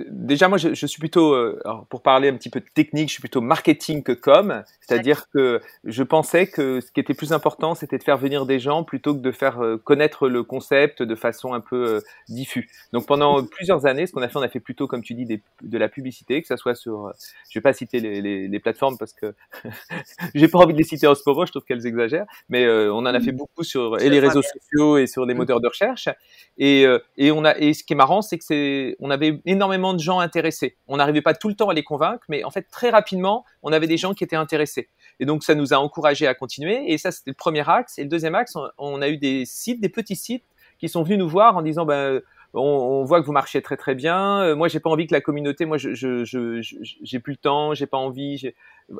déjà, 0.09 0.47
moi, 0.47 0.57
je, 0.57 0.73
je 0.73 0.85
suis 0.85 0.99
plutôt, 0.99 1.33
euh, 1.33 1.59
pour 1.89 2.01
parler 2.01 2.29
un 2.29 2.35
petit 2.35 2.49
peu 2.49 2.59
de 2.59 2.65
technique, 2.73 3.09
je 3.09 3.13
suis 3.13 3.21
plutôt 3.21 3.41
marketing 3.41 4.03
que 4.03 4.11
com. 4.11 4.63
C'est-à-dire 4.81 5.29
que 5.29 5.61
je 5.83 6.03
pensais 6.03 6.47
que 6.47 6.81
ce 6.81 6.91
qui 6.91 6.99
était 6.99 7.13
plus 7.13 7.33
important, 7.33 7.75
c'était 7.75 7.97
de 7.97 8.03
faire 8.03 8.17
venir 8.17 8.45
des 8.45 8.59
gens 8.59 8.83
plutôt 8.83 9.13
que 9.13 9.19
de 9.19 9.31
faire 9.31 9.61
euh, 9.61 9.77
connaître 9.77 10.27
le 10.27 10.43
concept 10.43 11.01
de 11.01 11.15
façon 11.15 11.53
un 11.53 11.59
peu 11.59 11.95
euh, 11.95 11.99
diffus. 12.29 12.69
Donc, 12.93 13.05
pendant 13.05 13.43
plusieurs 13.43 13.85
années, 13.85 14.07
ce 14.07 14.11
qu'on 14.11 14.21
a 14.21 14.27
fait, 14.27 14.37
on 14.37 14.41
a 14.41 14.49
fait 14.49 14.59
plutôt, 14.59 14.87
comme 14.87 15.01
tu 15.01 15.13
dis, 15.13 15.25
des, 15.25 15.41
de 15.61 15.77
la 15.77 15.89
publicité, 15.89 16.41
que 16.41 16.47
ça 16.47 16.57
soit 16.57 16.75
sur, 16.75 17.11
je 17.49 17.59
vais 17.59 17.63
pas 17.63 17.73
citer 17.73 17.99
les, 17.99 18.21
les, 18.21 18.47
les 18.47 18.59
plateformes 18.59 18.97
parce 18.97 19.13
que 19.13 19.33
j'ai 20.35 20.47
pas 20.47 20.59
envie 20.59 20.73
de 20.73 20.77
les 20.77 20.83
citer 20.83 21.07
en 21.07 21.15
ce 21.15 21.21
moment, 21.25 21.45
je 21.45 21.51
trouve 21.51 21.63
qu'elles 21.63 21.87
exagèrent, 21.87 22.25
mais 22.49 22.67
on 22.67 22.97
en 22.97 23.05
a 23.05 23.19
fait 23.19 23.31
beaucoup 23.31 23.63
sur 23.63 23.99
et 24.01 24.09
les 24.09 24.19
réseaux 24.19 24.41
sociaux 24.41 24.97
et 24.97 25.07
sur 25.07 25.25
les 25.25 25.33
mm. 25.33 25.37
moteurs 25.37 25.61
de 25.61 25.67
recherche. 25.67 26.09
Et, 26.57 26.85
et 27.17 27.31
on 27.31 27.45
a, 27.45 27.57
et 27.57 27.73
ce 27.73 27.83
qui 27.83 27.93
est 27.93 27.95
marrant, 27.95 28.21
c'est 28.21 28.37
que 28.37 28.43
c'est, 28.43 28.95
on 28.99 29.09
avait 29.09 29.41
énormément 29.45 29.84
de 29.93 29.99
gens 29.99 30.19
intéressés. 30.19 30.77
On 30.87 30.97
n'arrivait 30.97 31.21
pas 31.21 31.33
tout 31.33 31.47
le 31.47 31.55
temps 31.55 31.69
à 31.69 31.73
les 31.73 31.83
convaincre, 31.83 32.23
mais 32.29 32.43
en 32.43 32.51
fait, 32.51 32.63
très 32.71 32.89
rapidement, 32.89 33.45
on 33.63 33.71
avait 33.71 33.87
des 33.87 33.97
gens 33.97 34.13
qui 34.13 34.23
étaient 34.23 34.35
intéressés. 34.35 34.89
Et 35.19 35.25
donc, 35.25 35.43
ça 35.43 35.55
nous 35.55 35.73
a 35.73 35.77
encouragés 35.77 36.27
à 36.27 36.33
continuer. 36.33 36.91
Et 36.91 36.97
ça, 36.97 37.11
c'était 37.11 37.31
le 37.31 37.35
premier 37.35 37.67
axe. 37.69 37.97
Et 37.99 38.03
le 38.03 38.09
deuxième 38.09 38.35
axe, 38.35 38.57
on, 38.77 39.01
a 39.01 39.09
eu 39.09 39.17
des 39.17 39.45
sites, 39.45 39.81
des 39.81 39.89
petits 39.89 40.15
sites, 40.15 40.45
qui 40.77 40.89
sont 40.89 41.03
venus 41.03 41.19
nous 41.19 41.29
voir 41.29 41.55
en 41.55 41.61
disant, 41.61 41.85
ben, 41.85 42.21
on, 42.53 43.03
voit 43.03 43.21
que 43.21 43.25
vous 43.25 43.31
marchez 43.31 43.61
très 43.61 43.77
très 43.77 43.95
bien. 43.95 44.41
Euh, 44.41 44.55
moi, 44.55 44.67
j'ai 44.67 44.79
pas 44.79 44.89
envie 44.89 45.07
que 45.07 45.13
la 45.13 45.21
communauté, 45.21 45.65
moi, 45.65 45.77
je, 45.77 45.93
j'ai 45.93 47.19
plus 47.19 47.33
le 47.33 47.37
temps, 47.37 47.73
j'ai 47.73 47.87
pas 47.87 47.97
envie. 47.97 48.51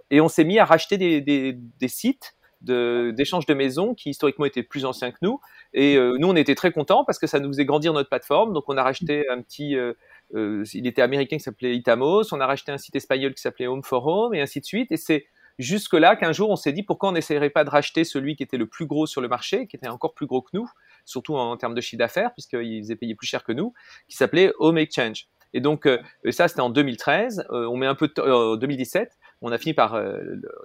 Et 0.10 0.22
on 0.22 0.28
s'est 0.28 0.44
mis 0.44 0.60
à 0.60 0.66
racheter 0.66 0.98
des, 0.98 1.22
des, 1.22 1.88
sites 1.88 2.36
d'échange 2.62 3.46
de, 3.46 3.54
maisons 3.54 3.94
qui 3.94 4.10
historiquement 4.10 4.46
étaient 4.46 4.64
plus 4.64 4.86
anciens 4.86 5.12
que 5.12 5.18
nous. 5.22 5.40
Et 5.74 5.98
euh, 5.98 6.18
nous, 6.20 6.28
on 6.28 6.36
était 6.36 6.56
très 6.56 6.72
contents 6.72 7.04
parce 7.06 7.20
que 7.20 7.28
ça 7.28 7.40
nous 7.40 7.50
faisait 7.50 7.66
grandir 7.66 7.94
notre 7.94 8.10
plateforme. 8.10 8.54
Donc, 8.54 8.64
on 8.68 8.78
a 8.78 8.84
racheté 8.84 9.30
un 9.30 9.42
petit, 9.42 9.76
euh, 9.76 9.94
il 10.34 10.88
était 10.88 11.02
américain 11.02 11.38
qui 11.38 11.44
s'appelait 11.44 11.76
Itamos, 11.76 12.34
on 12.34 12.40
a 12.40 12.48
racheté 12.48 12.72
un 12.72 12.78
site 12.78 12.96
espagnol 12.96 13.34
qui 13.34 13.42
s'appelait 13.42 13.68
Home 13.68 13.84
for 13.84 14.06
Home 14.06 14.34
et 14.34 14.42
ainsi 14.42 14.60
de 14.60 14.66
suite. 14.66 14.92
Et 14.92 14.98
c'est 14.98 15.26
jusque-là 15.60 16.16
qu'un 16.16 16.32
jour 16.32 16.50
on 16.50 16.56
s'est 16.56 16.74
dit 16.74 16.84
pourquoi 16.84 17.10
on 17.10 17.12
n'essayerait 17.14 17.50
pas 17.50 17.64
de 17.64 17.70
racheter 17.70 18.04
celui 18.04 18.36
qui 18.36 18.44
était 18.44 18.58
le 18.58 18.68
plus 18.68 18.86
gros 18.86 19.06
sur 19.06 19.22
le 19.22 19.28
marché, 19.28 19.68
qui 19.68 19.76
était 19.76 19.88
encore 19.88 20.14
plus 20.14 20.26
gros 20.26 20.42
que 20.42 20.50
nous, 20.54 20.70
surtout 21.06 21.36
en, 21.36 21.56
termes 21.58 21.76
de 21.76 21.82
chiffre 21.82 22.00
d'affaires, 22.00 22.34
puisqu'il 22.34 22.82
faisait 22.82 22.96
payer 22.96 23.16
plus 23.16 23.28
cher 23.28 23.44
que 23.44 23.52
nous, 23.52 23.74
qui 24.08 24.16
s'appelait 24.16 24.52
Home 24.60 24.78
Exchange. 24.78 25.28
Et 25.54 25.62
donc 25.62 25.88
euh, 25.88 26.00
ça 26.32 26.48
c'était 26.48 26.62
en 26.62 26.70
2013, 26.70 27.46
euh, 27.52 27.66
on 27.68 27.78
met 27.78 27.86
un 27.86 27.96
peu 27.96 28.10
de 28.10 28.56
2017, 28.58 29.18
on 29.42 29.52
a 29.52 29.58
fini 29.58 29.74
par, 29.74 30.02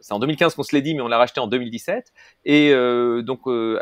c'est 0.01 0.13
en 0.13 0.19
2015 0.19 0.55
qu'on 0.55 0.63
se 0.63 0.75
l'est 0.75 0.83
dit, 0.83 0.95
mais 0.95 1.03
on 1.03 1.09
l'a 1.09 1.19
racheté 1.19 1.41
en 1.41 1.49
2017. 1.49 2.13
Et 2.45 2.73
donc 3.23 3.47
euh, 3.47 3.79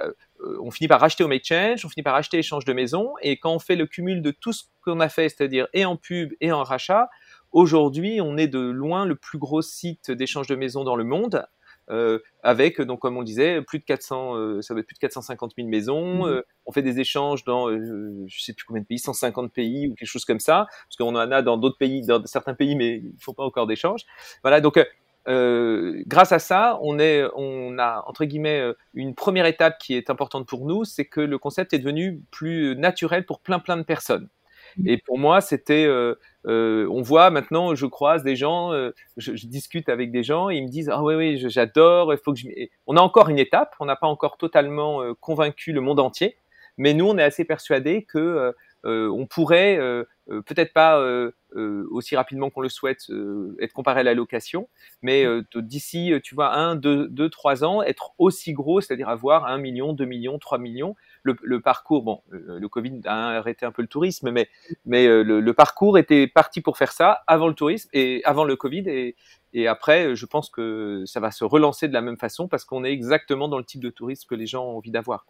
on 0.61 0.71
finit 0.71 0.89
par 0.89 1.01
racheter 1.01 1.25
Home 1.25 1.33
Exchange, 1.33 1.85
on 1.85 1.89
finit 1.89 2.03
par 2.03 2.15
racheter 2.15 2.39
échange 2.39 2.65
de 2.65 2.73
maison, 2.73 3.15
et 3.23 3.39
quand 3.39 3.55
on 3.55 3.59
fait 3.59 3.77
le 3.77 3.87
cumul 3.87 4.23
de 4.23 4.31
tout 4.31 4.53
ce 4.53 4.65
qu'on 4.85 5.01
a 5.01 5.09
fait, 5.09 5.29
c'est-à-dire 5.29 5.69
et 5.73 5.85
en 5.85 5.97
pub 5.97 6.33
et 6.41 6.53
en 6.53 6.63
rachat, 6.63 7.09
aujourd'hui 7.53 8.21
on 8.23 8.37
est 8.37 8.49
de 8.49 8.61
loin 8.61 9.05
le 9.05 9.17
plus 9.17 9.39
gros 9.39 9.63
site 9.63 10.11
d'échange 10.11 10.47
de 10.47 10.57
maison 10.57 10.85
dans 10.85 10.97
le 10.97 11.05
monde, 11.05 11.47
euh, 11.91 12.19
avec 12.43 12.81
donc 12.81 13.01
comme 13.01 13.17
on 13.17 13.23
disait 13.23 13.63
plus 13.63 13.79
de 13.79 13.85
400, 13.85 14.37
euh, 14.37 14.63
ça 14.63 14.75
va 14.75 14.81
être 14.81 14.87
plus 14.87 14.95
de 14.95 14.99
450 15.01 15.53
000 15.57 15.69
maisons. 15.69 16.27
Mmh. 16.27 16.43
on 16.67 16.73
fait 16.73 16.83
des 16.83 17.01
échanges 17.01 17.45
dans 17.45 17.71
je 17.71 18.43
sais 18.43 18.53
plus 18.53 18.65
combien 18.67 18.83
de 18.83 18.87
pays, 18.87 18.99
150 18.99 19.53
pays 19.53 19.89
ou 19.89 19.95
quelque 19.95 20.09
chose 20.09 20.25
comme 20.25 20.41
ça, 20.41 20.67
parce 20.69 20.97
qu'on 20.97 21.17
en 21.17 21.31
a 21.31 21.43
dans 21.43 21.57
d'autres 21.57 21.79
pays, 21.79 22.05
dans 22.05 22.25
certains 22.27 22.55
pays, 22.55 22.77
mais 22.77 22.99
il 22.99 23.15
faut 23.21 23.33
pas 23.33 23.45
encore 23.45 23.67
d'échanges. 23.67 24.03
Voilà 24.43 24.61
donc 24.61 24.79
euh, 25.29 26.03
grâce 26.07 26.33
à 26.33 26.39
ça, 26.39 26.79
on, 26.83 26.99
est, 26.99 27.25
on 27.37 27.79
a 27.79 28.03
entre 28.07 28.25
guillemets 28.25 28.61
euh, 28.61 28.73
une 28.95 29.15
première 29.15 29.47
étape 29.47 29.79
qui 29.79 29.95
est 29.95 30.09
importante 30.09 30.47
pour 30.47 30.65
nous, 30.67 30.85
c'est 30.85 31.05
que 31.05 31.21
le 31.21 31.39
concept 31.39 31.75
est 31.75 31.79
devenu 31.79 32.23
plus 32.31 32.75
naturel 32.77 33.27
pour 33.27 33.41
plein 33.41 33.59
plein 33.59 33.77
de 33.77 33.83
personnes. 33.83 34.29
Mmh. 34.79 34.89
Et 34.89 34.99
pour 34.99 35.19
moi, 35.19 35.41
c'était, 35.41 35.87
euh, 35.87 36.15
on 36.47 37.03
voit 37.03 37.31
maintenant, 37.31 37.75
je 37.75 37.87
croise 37.87 38.23
des 38.23 38.37
gens, 38.37 38.73
je, 39.17 39.47
discute 39.47 39.89
avec 39.89 40.11
des 40.11 40.23
gens, 40.23 40.51
et 40.51 40.57
ils 40.57 40.65
me 40.65 40.69
disent 40.69 40.91
ah 40.91 41.03
oui 41.03 41.15
oui, 41.15 41.45
j'adore, 41.49 42.13
il 42.15 42.19
faut 42.19 42.33
que 42.33 42.39
je. 42.39 42.49
On 42.87 42.97
a 42.97 43.01
encore 43.01 43.29
une 43.29 43.39
étape, 43.39 43.75
on 43.81 43.85
n'a 43.85 43.97
pas 43.97 44.07
encore 44.07 44.39
totalement 44.39 45.03
convaincu 45.21 45.73
le 45.73 45.81
monde 45.83 46.01
entier, 46.01 46.37
mais 46.79 46.95
nous 46.95 47.07
on 47.07 47.19
est 47.19 47.23
assez 47.23 47.45
persuadés 47.45 48.05
que 48.05 48.55
on 48.85 49.27
pourrait 49.27 49.79
peut-être 50.27 50.73
pas 50.73 51.01
euh, 51.57 51.87
aussi 51.91 52.15
rapidement 52.15 52.51
qu'on 52.51 52.61
le 52.61 52.69
souhaite, 52.69 53.09
euh, 53.09 53.57
être 53.59 53.73
comparé 53.73 54.01
à 54.01 54.03
la 54.03 54.13
location, 54.13 54.69
mais 55.01 55.25
euh, 55.25 55.43
d'ici, 55.55 56.13
tu 56.23 56.35
vois, 56.35 56.55
un, 56.55 56.77
deux, 56.77 57.09
deux, 57.09 57.31
trois 57.31 57.65
ans, 57.65 57.83
être 57.83 58.13
aussi 58.19 58.53
gros, 58.53 58.83
c'est-à-dire 58.83 59.09
avoir 59.09 59.47
un 59.47 59.57
million, 59.57 59.95
deux 59.95 60.05
millions, 60.05 60.39
trois 60.39 60.59
millions. 60.59 60.95
Le, 61.23 61.37
le 61.43 61.63
parcours, 61.63 62.03
bon, 62.03 62.23
le 62.31 62.69
Covid 62.69 63.01
a 63.07 63.39
arrêté 63.39 63.65
un 63.65 63.73
peu 63.73 63.81
le 63.81 63.89
tourisme, 63.89 64.31
mais, 64.31 64.51
mais 64.85 65.07
le, 65.07 65.41
le, 65.41 65.55
parcours 65.55 65.97
était 65.97 66.27
parti 66.27 66.61
pour 66.61 66.77
faire 66.77 66.93
ça 66.93 67.23
avant 67.27 67.49
le 67.49 67.55
tourisme 67.55 67.89
et 67.95 68.21
avant 68.25 68.45
le 68.45 68.55
Covid 68.57 68.85
et, 68.87 69.17
et 69.55 69.67
après, 69.67 70.15
je 70.15 70.27
pense 70.27 70.51
que 70.51 71.05
ça 71.07 71.19
va 71.21 71.31
se 71.31 71.45
relancer 71.45 71.89
de 71.89 71.95
la 71.95 72.03
même 72.03 72.19
façon 72.19 72.47
parce 72.47 72.67
qu'on 72.67 72.85
est 72.85 72.93
exactement 72.93 73.49
dans 73.49 73.59
le 73.59 73.65
type 73.65 73.81
de 73.81 73.91
tourisme 73.91 74.27
que 74.29 74.35
les 74.35 74.47
gens 74.47 74.67
ont 74.67 74.77
envie 74.77 74.91
d'avoir. 74.91 75.25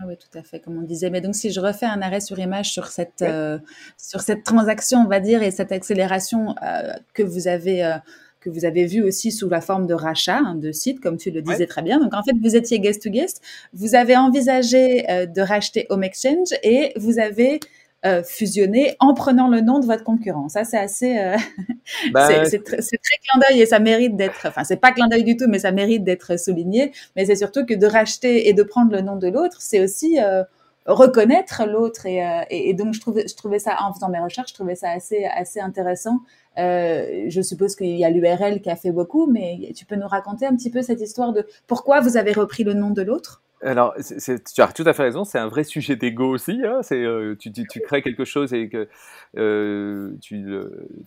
Ah 0.00 0.04
oui, 0.06 0.14
tout 0.16 0.38
à 0.38 0.42
fait, 0.44 0.60
comme 0.60 0.78
on 0.78 0.82
disait. 0.82 1.10
Mais 1.10 1.20
donc, 1.20 1.34
si 1.34 1.50
je 1.50 1.58
refais 1.60 1.86
un 1.86 2.00
arrêt 2.02 2.20
sur 2.20 2.38
image 2.38 2.70
sur 2.70 2.86
cette, 2.86 3.22
euh, 3.22 3.58
sur 3.96 4.20
cette 4.20 4.44
transaction, 4.44 5.00
on 5.00 5.08
va 5.08 5.18
dire, 5.18 5.42
et 5.42 5.50
cette 5.50 5.72
accélération 5.72 6.54
euh, 6.62 6.92
que 7.14 7.24
vous 7.24 7.48
avez, 7.48 7.84
euh, 7.84 7.96
que 8.38 8.48
vous 8.48 8.64
avez 8.64 8.86
vue 8.86 9.02
aussi 9.02 9.32
sous 9.32 9.48
la 9.48 9.60
forme 9.60 9.88
de 9.88 9.94
rachat 9.94 10.38
hein, 10.38 10.54
de 10.54 10.70
sites, 10.70 11.00
comme 11.00 11.16
tu 11.16 11.32
le 11.32 11.42
disais 11.42 11.66
très 11.66 11.82
bien. 11.82 11.98
Donc, 11.98 12.14
en 12.14 12.22
fait, 12.22 12.34
vous 12.40 12.54
étiez 12.54 12.78
guest 12.78 13.02
to 13.02 13.10
guest. 13.10 13.42
Vous 13.72 13.96
avez 13.96 14.16
envisagé 14.16 15.02
de 15.26 15.40
racheter 15.40 15.86
Home 15.90 16.04
Exchange 16.04 16.50
et 16.62 16.92
vous 16.94 17.18
avez 17.18 17.58
euh, 18.06 18.22
fusionner 18.22 18.94
en 19.00 19.12
prenant 19.12 19.48
le 19.48 19.60
nom 19.60 19.80
de 19.80 19.86
votre 19.86 20.04
concurrent. 20.04 20.48
Ça, 20.48 20.62
c'est 20.62 20.78
assez, 20.78 21.18
euh, 21.18 21.36
bah, 22.12 22.44
c'est 22.44 22.62
très 22.62 22.78
clin 22.78 23.40
d'œil 23.40 23.60
et 23.60 23.66
ça 23.66 23.80
mérite 23.80 24.14
d'être, 24.14 24.46
enfin, 24.46 24.62
c'est 24.62 24.76
pas 24.76 24.92
clin 24.92 25.08
d'œil 25.08 25.24
du 25.24 25.36
tout, 25.36 25.46
mais 25.48 25.58
ça 25.58 25.72
mérite 25.72 26.04
d'être 26.04 26.38
souligné. 26.38 26.92
Mais 27.16 27.26
c'est 27.26 27.34
surtout 27.34 27.66
que 27.66 27.74
de 27.74 27.86
racheter 27.86 28.48
et 28.48 28.52
de 28.52 28.62
prendre 28.62 28.92
le 28.92 29.00
nom 29.00 29.16
de 29.16 29.26
l'autre, 29.26 29.56
c'est 29.60 29.80
aussi, 29.80 30.20
euh, 30.20 30.44
reconnaître 30.86 31.64
l'autre 31.66 32.06
et, 32.06 32.22
et, 32.48 32.72
donc 32.72 32.94
je 32.94 33.00
trouvais 33.00 33.28
je 33.28 33.36
trouvais 33.36 33.58
ça 33.58 33.76
en 33.80 33.92
faisant 33.92 34.08
mes 34.08 34.20
recherches 34.20 34.52
je 34.52 34.54
trouvais 34.54 34.74
ça 34.74 34.88
assez 34.88 35.26
assez 35.26 35.60
intéressant 35.60 36.20
je 36.56 37.40
suppose 37.42 37.76
qu'il 37.76 37.94
y 37.94 38.06
a 38.06 38.08
l'URL 38.08 38.62
qui 38.62 38.70
a 38.70 38.76
fait 38.76 38.90
beaucoup 38.90 39.26
mais 39.26 39.70
tu 39.76 39.84
peux 39.84 39.96
nous 39.96 40.08
raconter 40.08 40.46
un 40.46 40.56
petit 40.56 40.70
peu 40.70 40.80
cette 40.80 41.02
histoire 41.02 41.34
de 41.34 41.46
pourquoi 41.66 42.00
vous 42.00 42.16
avez 42.16 42.32
repris 42.32 42.64
le 42.64 42.72
nom 42.72 42.88
de 42.88 43.02
l'autre? 43.02 43.42
Alors, 43.62 43.94
tu 43.96 44.60
as 44.60 44.72
tout 44.72 44.84
à 44.86 44.92
fait 44.92 45.02
raison, 45.02 45.24
c'est 45.24 45.38
un 45.38 45.48
vrai 45.48 45.64
sujet 45.64 45.96
d'ego 45.96 46.32
aussi. 46.32 46.60
Hein, 46.64 46.80
c'est, 46.82 47.02
euh, 47.02 47.34
tu, 47.38 47.52
tu, 47.52 47.66
tu, 47.66 47.80
crées 47.80 48.02
quelque 48.02 48.24
chose 48.24 48.54
et 48.54 48.68
que 48.68 48.88
euh, 49.36 50.12
tu, 50.20 50.46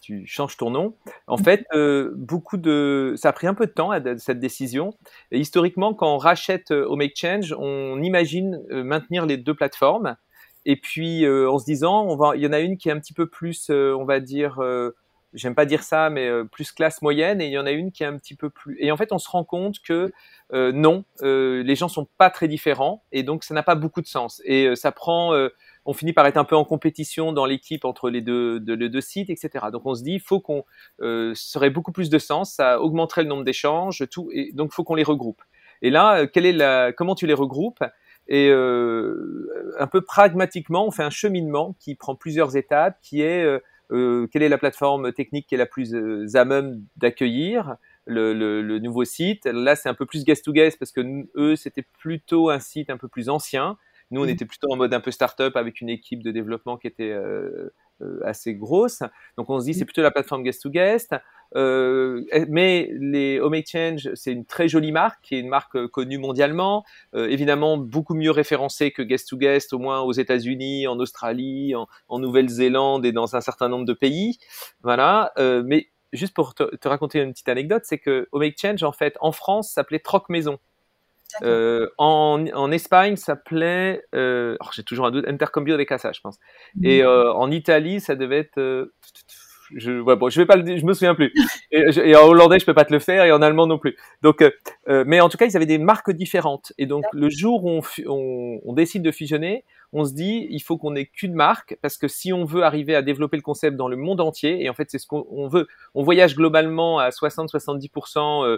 tu, 0.01 0.25
changes 0.25 0.57
ton 0.57 0.69
nom. 0.69 0.95
En 1.27 1.37
fait, 1.37 1.65
euh, 1.73 2.11
beaucoup 2.15 2.57
de, 2.57 3.13
ça 3.15 3.29
a 3.29 3.33
pris 3.33 3.47
un 3.47 3.53
peu 3.53 3.65
de 3.65 3.71
temps 3.71 3.91
cette 4.17 4.39
décision. 4.39 4.91
Et 5.31 5.39
historiquement, 5.39 5.93
quand 5.93 6.13
on 6.13 6.17
rachète 6.17 6.71
au 6.71 6.95
Make 6.95 7.15
Change, 7.15 7.55
on 7.57 8.01
imagine 8.01 8.61
maintenir 8.69 9.25
les 9.25 9.37
deux 9.37 9.55
plateformes. 9.55 10.17
Et 10.65 10.75
puis, 10.75 11.25
en 11.27 11.57
se 11.57 11.65
disant, 11.65 12.05
on 12.05 12.15
va, 12.17 12.35
il 12.35 12.41
y 12.41 12.47
en 12.47 12.53
a 12.53 12.59
une 12.59 12.77
qui 12.77 12.89
est 12.89 12.91
un 12.91 12.99
petit 12.99 13.13
peu 13.13 13.27
plus, 13.27 13.69
on 13.69 14.03
va 14.03 14.19
dire, 14.19 14.59
j'aime 15.33 15.55
pas 15.55 15.65
dire 15.65 15.83
ça, 15.83 16.09
mais 16.09 16.29
plus 16.51 16.71
classe 16.71 17.01
moyenne, 17.01 17.41
et 17.41 17.47
il 17.47 17.51
y 17.51 17.57
en 17.57 17.65
a 17.65 17.71
une 17.71 17.91
qui 17.91 18.03
est 18.03 18.07
un 18.07 18.17
petit 18.17 18.35
peu 18.35 18.49
plus. 18.49 18.77
Et 18.79 18.91
en 18.91 18.97
fait, 18.97 19.11
on 19.11 19.17
se 19.17 19.29
rend 19.29 19.43
compte 19.43 19.79
que 19.81 20.11
euh, 20.53 20.71
non, 20.73 21.05
euh, 21.21 21.63
les 21.63 21.75
gens 21.75 21.87
sont 21.87 22.07
pas 22.17 22.29
très 22.29 22.49
différents 22.49 23.03
et 23.13 23.23
donc 23.23 23.45
ça 23.45 23.53
n'a 23.53 23.63
pas 23.63 23.75
beaucoup 23.75 24.01
de 24.01 24.07
sens. 24.07 24.41
Et 24.43 24.65
euh, 24.65 24.75
ça 24.75 24.91
prend, 24.91 25.33
on 25.85 25.93
finit 25.93 26.13
par 26.13 26.25
être 26.27 26.37
un 26.37 26.43
peu 26.43 26.55
en 26.55 26.65
compétition 26.65 27.31
dans 27.31 27.45
l'équipe 27.45 27.85
entre 27.85 28.09
les 28.09 28.21
deux, 28.21 28.59
de, 28.59 28.73
les 28.73 28.89
deux 28.89 29.01
sites, 29.01 29.29
etc. 29.29 29.67
Donc 29.71 29.85
on 29.85 29.95
se 29.95 30.03
dit, 30.03 30.13
il 30.13 30.19
faut 30.19 30.39
qu'on 30.39 30.65
serait 30.99 31.69
beaucoup 31.69 31.91
plus 31.91 32.09
de 32.09 32.19
sens, 32.19 32.53
ça 32.53 32.81
augmenterait 32.81 33.23
le 33.23 33.29
nombre 33.29 33.43
d'échanges, 33.43 34.03
tout, 34.11 34.29
et 34.33 34.51
donc 34.53 34.73
faut 34.73 34.83
qu'on 34.83 34.95
les 34.95 35.03
regroupe. 35.03 35.41
Et 35.81 35.89
là, 35.89 36.27
quelle 36.27 36.45
est 36.45 36.53
la, 36.53 36.91
comment 36.93 37.15
tu 37.15 37.27
les 37.27 37.33
regroupes? 37.33 37.83
Et 38.27 38.51
un 38.51 39.87
peu 39.87 40.01
pragmatiquement, 40.01 40.85
on 40.85 40.91
fait 40.91 41.03
un 41.03 41.09
cheminement 41.09 41.75
qui 41.79 41.95
prend 41.95 42.15
plusieurs 42.15 42.55
étapes, 42.55 42.97
qui 43.01 43.21
est 43.21 43.61
quelle 43.91 44.43
est 44.43 44.49
la 44.49 44.57
plateforme 44.57 45.11
technique 45.11 45.47
qui 45.47 45.55
est 45.55 45.57
la 45.57 45.65
plus 45.65 45.93
à 46.35 46.45
même 46.45 46.83
d'accueillir 46.97 47.75
le, 48.05 48.79
nouveau 48.79 49.03
site? 49.03 49.45
Là, 49.45 49.75
c'est 49.75 49.89
un 49.89 49.93
peu 49.93 50.05
plus 50.05 50.23
guest 50.23 50.45
to 50.45 50.53
guest 50.53 50.79
parce 50.79 50.91
que 50.91 51.01
eux, 51.35 51.55
c'était 51.55 51.85
plutôt 51.99 52.49
un 52.49 52.59
site 52.59 52.89
un 52.89 52.97
peu 52.97 53.07
plus 53.07 53.29
ancien. 53.29 53.77
Nous, 54.11 54.21
on 54.21 54.25
mmh. 54.25 54.29
était 54.29 54.45
plutôt 54.45 54.67
en 54.71 54.75
mode 54.75 54.93
un 54.93 54.99
peu 54.99 55.11
start-up 55.11 55.55
avec 55.55 55.81
une 55.81 55.89
équipe 55.89 56.21
de 56.21 56.31
développement 56.31 56.77
qui 56.77 56.87
était 56.87 57.11
euh, 57.11 57.73
euh, 58.01 58.19
assez 58.25 58.53
grosse. 58.53 59.03
Donc, 59.37 59.49
on 59.49 59.59
se 59.59 59.65
dit, 59.65 59.73
c'est 59.73 59.83
mmh. 59.83 59.85
plutôt 59.85 60.01
la 60.01 60.11
plateforme 60.11 60.43
guest 60.43 60.61
to 60.61 60.69
guest. 60.69 61.15
Euh, 61.55 62.23
mais 62.47 62.89
les 62.99 63.39
Home 63.39 63.53
Exchange, 63.53 64.09
c'est 64.15 64.31
une 64.31 64.45
très 64.45 64.67
jolie 64.67 64.91
marque, 64.91 65.21
qui 65.21 65.35
est 65.35 65.39
une 65.39 65.49
marque 65.49 65.87
connue 65.87 66.17
mondialement, 66.17 66.83
évidemment 67.13 67.77
beaucoup 67.77 68.15
mieux 68.15 68.31
référencée 68.31 68.91
que 68.91 69.01
Guest 69.01 69.29
to 69.29 69.37
Guest, 69.37 69.73
au 69.73 69.79
moins 69.79 70.01
aux 70.01 70.13
États-Unis, 70.13 70.87
en 70.87 70.99
Australie, 70.99 71.75
en, 71.75 71.87
en 72.07 72.19
Nouvelle-Zélande 72.19 73.05
et 73.05 73.11
dans 73.11 73.35
un 73.35 73.41
certain 73.41 73.69
nombre 73.69 73.85
de 73.85 73.93
pays. 73.93 74.37
Voilà. 74.83 75.33
mais 75.65 75.87
juste 76.13 76.33
pour 76.33 76.53
te, 76.53 76.87
raconter 76.87 77.19
une 77.19 77.31
petite 77.31 77.49
anecdote, 77.49 77.83
c'est 77.85 77.97
que 77.97 78.27
Home 78.31 78.43
Exchange, 78.43 78.83
en 78.83 78.91
fait, 78.91 79.17
en 79.21 79.31
France, 79.31 79.71
s'appelait 79.71 79.99
Troc 79.99 80.29
Maison. 80.29 80.59
Euh, 81.43 81.89
en, 81.97 82.45
en, 82.53 82.71
Espagne, 82.73 83.15
ça 83.15 83.27
s'appelait, 83.27 84.03
euh, 84.13 84.57
oh, 84.59 84.65
j'ai 84.73 84.83
toujours 84.83 85.05
un 85.05 85.11
doute, 85.11 85.25
Intercambio 85.27 85.77
de 85.77 85.83
Casa, 85.83 86.11
je 86.11 86.19
pense. 86.19 86.37
Et 86.83 87.03
euh, 87.03 87.31
en 87.33 87.49
Italie, 87.51 88.01
ça 88.01 88.15
devait 88.15 88.39
être, 88.39 88.57
euh, 88.57 88.93
je, 89.75 89.99
ouais, 89.99 90.15
bon, 90.15 90.29
je 90.29 90.39
vais 90.39 90.45
pas 90.45 90.55
le, 90.55 90.77
je 90.77 90.85
me 90.85 90.93
souviens 90.93 91.15
plus. 91.15 91.33
Et, 91.71 91.83
et, 92.03 92.15
en 92.15 92.25
hollandais, 92.27 92.59
je 92.59 92.65
peux 92.65 92.73
pas 92.73 92.85
te 92.85 92.93
le 92.93 92.99
faire, 92.99 93.25
et 93.25 93.31
en 93.31 93.41
allemand 93.41 93.67
non 93.67 93.77
plus. 93.77 93.95
Donc, 94.21 94.41
euh, 94.41 94.51
euh, 94.89 95.03
mais 95.07 95.21
en 95.21 95.29
tout 95.29 95.37
cas, 95.37 95.45
ils 95.45 95.55
avaient 95.55 95.65
des 95.65 95.77
marques 95.77 96.11
différentes. 96.11 96.73
Et 96.77 96.85
donc, 96.85 97.05
le 97.13 97.29
jour 97.29 97.63
où 97.63 97.69
on, 97.69 97.81
on, 98.07 98.59
on, 98.63 98.73
décide 98.73 99.03
de 99.03 99.11
fusionner, 99.11 99.63
on 99.93 100.05
se 100.05 100.13
dit, 100.13 100.47
il 100.49 100.61
faut 100.61 100.77
qu'on 100.77 100.95
ait 100.95 101.05
qu'une 101.05 101.33
marque, 101.33 101.77
parce 101.81 101.97
que 101.97 102.07
si 102.07 102.33
on 102.33 102.45
veut 102.45 102.63
arriver 102.63 102.95
à 102.95 103.01
développer 103.01 103.37
le 103.37 103.43
concept 103.43 103.77
dans 103.77 103.87
le 103.87 103.97
monde 103.97 104.21
entier, 104.21 104.63
et 104.63 104.69
en 104.69 104.73
fait, 104.73 104.89
c'est 104.89 104.99
ce 104.99 105.07
qu'on 105.07 105.47
veut, 105.47 105.67
on 105.95 106.03
voyage 106.03 106.35
globalement 106.35 106.99
à 106.99 107.09
60-70% 107.09 108.45
euh, 108.45 108.57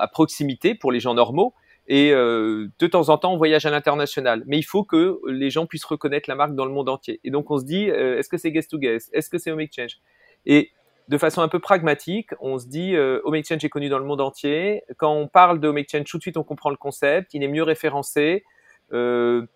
à 0.00 0.08
proximité 0.08 0.74
pour 0.74 0.92
les 0.92 1.00
gens 1.00 1.14
normaux, 1.14 1.54
et 1.86 2.12
euh, 2.12 2.68
de 2.78 2.86
temps 2.86 3.08
en 3.10 3.18
temps, 3.18 3.32
on 3.34 3.36
voyage 3.36 3.66
à 3.66 3.70
l'international. 3.70 4.42
Mais 4.46 4.58
il 4.58 4.62
faut 4.62 4.84
que 4.84 5.18
les 5.28 5.50
gens 5.50 5.66
puissent 5.66 5.84
reconnaître 5.84 6.28
la 6.28 6.34
marque 6.34 6.54
dans 6.54 6.64
le 6.64 6.72
monde 6.72 6.88
entier. 6.88 7.20
Et 7.24 7.30
donc, 7.30 7.50
on 7.50 7.58
se 7.58 7.64
dit, 7.64 7.90
euh, 7.90 8.18
est-ce 8.18 8.28
que 8.28 8.38
c'est 8.38 8.50
Guest 8.52 8.70
to 8.70 8.78
Guest? 8.78 9.10
Est-ce 9.12 9.28
que 9.28 9.38
c'est 9.38 9.50
Home 9.50 9.60
Exchange? 9.60 9.98
Et 10.46 10.70
de 11.08 11.18
façon 11.18 11.42
un 11.42 11.48
peu 11.48 11.58
pragmatique, 11.58 12.30
on 12.40 12.58
se 12.58 12.66
dit, 12.66 12.96
euh, 12.96 13.20
Home 13.24 13.34
Exchange 13.34 13.64
est 13.64 13.68
connu 13.68 13.90
dans 13.90 13.98
le 13.98 14.06
monde 14.06 14.22
entier. 14.22 14.82
Quand 14.96 15.14
on 15.14 15.28
parle 15.28 15.60
de 15.60 15.68
Home 15.68 15.78
Exchange, 15.78 16.04
tout 16.04 16.16
de 16.16 16.22
suite, 16.22 16.38
on 16.38 16.44
comprend 16.44 16.70
le 16.70 16.76
concept. 16.76 17.34
Il 17.34 17.42
est 17.42 17.48
mieux 17.48 17.62
référencé. 17.62 18.44
Euh, 18.92 19.46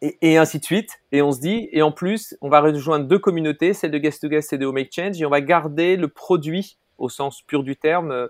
et, 0.00 0.18
et, 0.20 0.36
ainsi 0.36 0.58
de 0.58 0.64
suite. 0.64 1.00
Et 1.10 1.22
on 1.22 1.32
se 1.32 1.40
dit, 1.40 1.68
et 1.72 1.82
en 1.82 1.92
plus, 1.92 2.36
on 2.40 2.48
va 2.48 2.60
rejoindre 2.60 3.06
deux 3.06 3.18
communautés, 3.18 3.72
celle 3.72 3.90
de 3.90 3.98
Guest 3.98 4.20
to 4.20 4.28
Guest 4.28 4.52
et 4.52 4.58
de 4.58 4.66
Home 4.66 4.78
Exchange, 4.78 5.20
et 5.20 5.26
on 5.26 5.30
va 5.30 5.40
garder 5.40 5.96
le 5.96 6.08
produit 6.08 6.76
au 6.98 7.08
sens 7.08 7.42
pur 7.42 7.62
du 7.62 7.76
terme, 7.76 8.10
euh, 8.10 8.28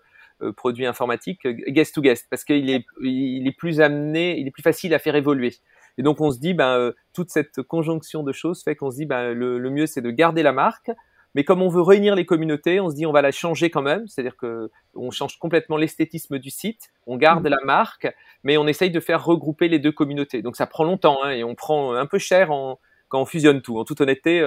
produit 0.50 0.86
informatique 0.86 1.46
euh, 1.46 1.52
guest 1.68 1.94
to 1.94 2.00
guest 2.00 2.26
parce 2.28 2.44
qu'il 2.44 2.70
est 2.70 2.84
il 3.02 3.46
est 3.46 3.56
plus 3.56 3.80
amené, 3.80 4.38
il 4.38 4.48
est 4.48 4.50
plus 4.50 4.62
facile 4.62 4.94
à 4.94 4.98
faire 4.98 5.14
évoluer. 5.14 5.54
Et 5.98 6.02
donc 6.02 6.20
on 6.20 6.30
se 6.30 6.38
dit 6.38 6.54
ben 6.54 6.76
euh, 6.76 6.92
toute 7.12 7.30
cette 7.30 7.62
conjonction 7.62 8.22
de 8.22 8.32
choses 8.32 8.62
fait 8.62 8.74
qu'on 8.74 8.90
se 8.90 8.96
dit 8.96 9.06
ben 9.06 9.32
le, 9.32 9.58
le 9.58 9.70
mieux 9.70 9.86
c'est 9.86 10.00
de 10.00 10.10
garder 10.10 10.42
la 10.42 10.52
marque, 10.52 10.90
mais 11.34 11.44
comme 11.44 11.62
on 11.62 11.68
veut 11.68 11.82
réunir 11.82 12.14
les 12.14 12.26
communautés, 12.26 12.80
on 12.80 12.90
se 12.90 12.94
dit 12.94 13.06
on 13.06 13.12
va 13.12 13.22
la 13.22 13.30
changer 13.30 13.70
quand 13.70 13.82
même, 13.82 14.06
c'est-à-dire 14.08 14.36
que 14.36 14.70
on 14.94 15.10
change 15.10 15.38
complètement 15.38 15.76
l'esthétisme 15.76 16.38
du 16.38 16.50
site, 16.50 16.90
on 17.06 17.16
garde 17.16 17.46
mmh. 17.46 17.50
la 17.50 17.58
marque, 17.64 18.14
mais 18.42 18.56
on 18.56 18.66
essaye 18.66 18.90
de 18.90 19.00
faire 19.00 19.24
regrouper 19.24 19.68
les 19.68 19.78
deux 19.78 19.92
communautés. 19.92 20.42
Donc 20.42 20.56
ça 20.56 20.66
prend 20.66 20.84
longtemps 20.84 21.22
hein, 21.22 21.30
et 21.30 21.44
on 21.44 21.54
prend 21.54 21.94
un 21.94 22.06
peu 22.06 22.18
cher 22.18 22.50
en, 22.50 22.78
quand 23.08 23.20
on 23.20 23.26
fusionne 23.26 23.60
tout. 23.60 23.78
En 23.78 23.84
toute 23.84 24.00
honnêteté, 24.00 24.40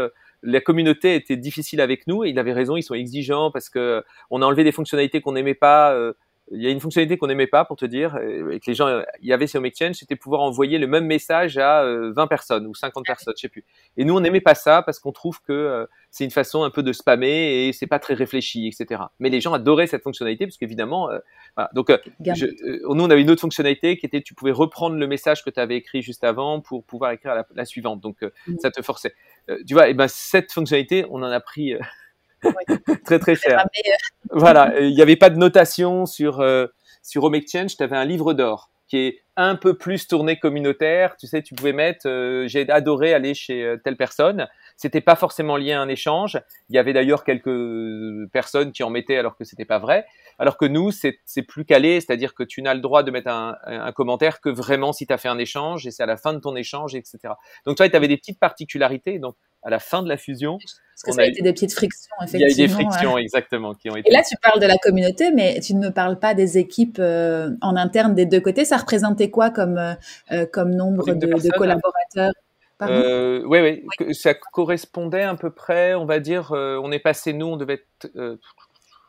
la 0.44 0.62
communauté 0.62 1.16
était 1.16 1.38
difficile 1.38 1.82
avec 1.82 2.08
nous 2.08 2.24
et 2.24 2.30
il 2.30 2.40
avait 2.40 2.54
raison, 2.54 2.76
ils 2.76 2.84
sont 2.84 2.94
exigeants 2.94 3.52
parce 3.52 3.70
que 3.70 4.04
on 4.30 4.42
a 4.42 4.46
enlevé 4.46 4.64
des 4.64 4.72
fonctionnalités 4.72 5.22
qu'on 5.22 5.34
n'aimait 5.34 5.54
pas. 5.56 5.94
Euh, 5.94 6.14
il 6.52 6.62
y 6.62 6.68
a 6.68 6.70
une 6.70 6.80
fonctionnalité 6.80 7.18
qu'on 7.18 7.26
n'aimait 7.26 7.48
pas 7.48 7.66
pour 7.66 7.76
te 7.76 7.86
dire, 7.86 8.18
et 8.18 8.60
que 8.60 8.68
les 8.68 8.76
gens, 8.76 9.02
il 9.20 9.28
y 9.28 9.34
avait 9.34 9.48
sur 9.48 9.66
Exchange, 9.66 9.96
c'était 9.96 10.16
pouvoir 10.16 10.42
envoyer 10.42 10.78
le 10.78 10.86
même 10.86 11.08
message 11.08 11.58
à 11.58 11.84
20 11.84 11.88
euh, 11.88 12.28
personnes 12.28 12.68
ou 12.68 12.76
50 12.76 13.04
personnes, 13.04 13.34
je 13.36 13.42
sais 13.42 13.50
plus. 13.50 13.66
Et 13.98 14.06
nous, 14.06 14.16
on 14.16 14.20
n'aimait 14.20 14.42
pas 14.42 14.54
ça 14.54 14.84
parce 14.84 15.00
qu'on 15.00 15.12
trouve 15.12 15.42
que 15.42 15.52
euh, 15.52 15.88
c'est 16.12 16.24
une 16.24 16.30
façon 16.30 16.62
un 16.62 16.70
peu 16.70 16.84
de 16.84 16.94
spammer 16.94 17.68
et 17.68 17.74
c'est 17.74 17.88
pas 17.88 17.98
très 17.98 18.14
réfléchi, 18.14 18.68
etc. 18.68 19.02
Mais 19.20 19.30
les 19.30 19.42
gens 19.42 19.54
adoraient 19.54 19.88
cette 19.88 20.04
fonctionnalité 20.04 20.46
parce 20.46 20.58
qu'évidemment, 20.58 21.10
voilà. 21.56 21.72
Donc, 21.74 21.92
je, 22.24 22.46
nous, 22.94 23.04
on 23.04 23.10
avait 23.10 23.24
une 23.24 23.32
autre 23.32 23.42
fonctionnalité 23.42 23.98
qui 23.98 24.06
était, 24.06 24.22
tu 24.22 24.36
pouvais 24.36 24.52
reprendre 24.52 24.98
le 24.98 25.08
message 25.08 25.44
que 25.44 25.50
tu 25.50 25.60
avais 25.60 25.78
écrit 25.78 26.04
juste 26.04 26.24
avant 26.24 26.62
pour 26.62 26.84
pouvoir 26.84 27.10
écrire 27.10 27.34
la, 27.34 27.48
la 27.56 27.66
suivante. 27.66 28.02
Donc, 28.02 28.22
mmh. 28.22 28.60
ça 28.60 28.70
te 28.70 28.84
forçait. 28.84 29.16
Tu 29.68 29.74
vois, 29.74 29.89
et 29.89 29.93
ben 29.93 30.08
cette 30.08 30.52
fonctionnalité, 30.52 31.06
on 31.10 31.24
en 31.24 31.32
a 31.32 31.39
pris 31.39 31.76
très 33.06 33.20
très 33.20 33.36
cher. 33.36 33.60
Euh, 33.60 33.80
voilà, 34.32 34.80
il 34.80 34.93
n'y 34.93 35.02
avait 35.02 35.16
pas 35.16 35.30
de 35.30 35.38
notation 35.38 36.06
sur 36.06 36.41
euh, 36.41 36.68
sur 37.02 37.24
Home 37.24 37.36
Exchange, 37.36 37.78
tu 37.78 37.84
avais 37.84 37.98
un 37.98 38.06
livre 38.06 38.34
d'or 38.34 38.72
qui 38.88 38.98
est 38.98 39.22
un 39.36 39.56
peu 39.56 39.76
plus 39.76 40.08
tourné 40.08 40.38
communautaire. 40.38 41.18
Tu 41.18 41.26
sais, 41.26 41.41
tu 41.41 41.56
pouvais 41.56 41.74
mettre, 41.74 42.08
euh, 42.08 42.48
j'ai 42.48 42.70
adoré 42.70 43.16
aller 43.16 43.34
chez 43.34 43.76
telle 43.84 43.98
personne. 43.98 44.48
C'était 44.78 45.01
pas 45.01 45.15
forcément 45.15 45.57
lié 45.57 45.71
à 45.71 45.82
un 45.82 45.88
échange. 45.88 46.39
Il 46.69 46.76
y 46.76 46.80
avait 46.80 46.93
d'ailleurs 46.93 47.23
quelques 47.23 48.30
personnes 48.32 48.71
qui 48.71 48.84
en 48.84 48.89
mettaient 48.89 49.17
alors 49.17 49.38
que 49.38 49.43
c'était 49.43 49.65
pas 49.65 49.80
vrai. 49.80 50.05
Alors 50.38 50.57
que 50.57 50.65
nous, 50.65 50.91
c'est 50.91 51.41
plus 51.47 51.65
calé, 51.65 52.01
c'est-à-dire 52.01 52.34
que 52.34 52.43
tu 52.43 52.61
n'as 52.61 52.73
le 52.73 52.82
droit 52.82 53.03
de 53.03 53.11
mettre 53.11 53.30
un, 53.30 53.57
un, 53.63 53.91
commentaire 53.93 54.41
que 54.41 54.49
vraiment 54.49 54.91
si 54.91 55.07
tu 55.07 55.13
as 55.13 55.17
fait 55.17 55.30
un 55.30 55.38
échange 55.38 55.88
et 55.88 55.91
c'est 55.91 56.03
à 56.03 56.07
la 56.07 56.17
fin 56.17 56.34
de 56.34 56.39
ton 56.39 56.55
échange, 56.55 56.93
etc. 56.93 57.19
Donc 57.65 57.78
toi, 57.78 57.88
tu 57.88 57.95
avais 57.95 58.09
des 58.09 58.17
petites 58.17 58.39
particularités. 58.39 59.17
Donc 59.19 59.36
à 59.65 59.69
la 59.71 59.80
fin 59.80 60.03
de 60.03 60.07
la 60.07 60.15
fusion. 60.15 60.59
Parce 60.59 61.03
que 61.03 61.11
ça 61.11 61.21
a, 61.23 61.26
été 61.26 61.41
des 61.41 61.51
petites 61.51 61.73
frictions, 61.73 62.15
effectivement. 62.21 62.47
Il 62.47 62.57
y 62.57 62.61
a 62.61 62.65
eu 62.65 62.67
des 62.67 62.73
frictions, 62.73 63.17
exactement, 63.17 63.73
qui 63.73 63.89
ont 63.89 63.95
été. 63.97 64.09
Et 64.09 64.13
là, 64.13 64.21
tu 64.21 64.38
parles 64.41 64.61
de 64.61 64.67
la 64.67 64.78
communauté, 64.78 65.32
mais 65.32 65.59
tu 65.59 65.73
ne 65.73 65.88
me 65.88 65.89
parles 65.91 66.19
pas 66.19 66.34
des 66.34 66.57
équipes 66.57 66.99
euh, 66.99 67.49
en 67.61 67.76
interne 67.76 68.13
des 68.13 68.28
deux 68.28 68.39
côtés. 68.39 68.63
Ça 68.63 68.78
représentait 68.78 69.32
quoi 69.32 69.49
comme, 69.49 69.78
euh, 69.78 69.93
euh, 70.32 70.45
comme 70.45 70.73
nombre 70.73 71.13
de, 71.13 71.13
de, 71.15 71.57
collaborateurs? 71.57 72.32
Euh, 72.82 73.41
oui, 73.45 73.84
oui, 73.99 74.15
ça 74.15 74.34
correspondait 74.34 75.23
à 75.23 75.36
peu 75.36 75.49
près, 75.49 75.93
on 75.95 76.05
va 76.05 76.19
dire, 76.19 76.51
on 76.51 76.91
est 76.91 76.99
passé, 76.99 77.34
nous, 77.34 77.47
on 77.47 77.57
devait 77.57 77.84
être, 78.03 78.38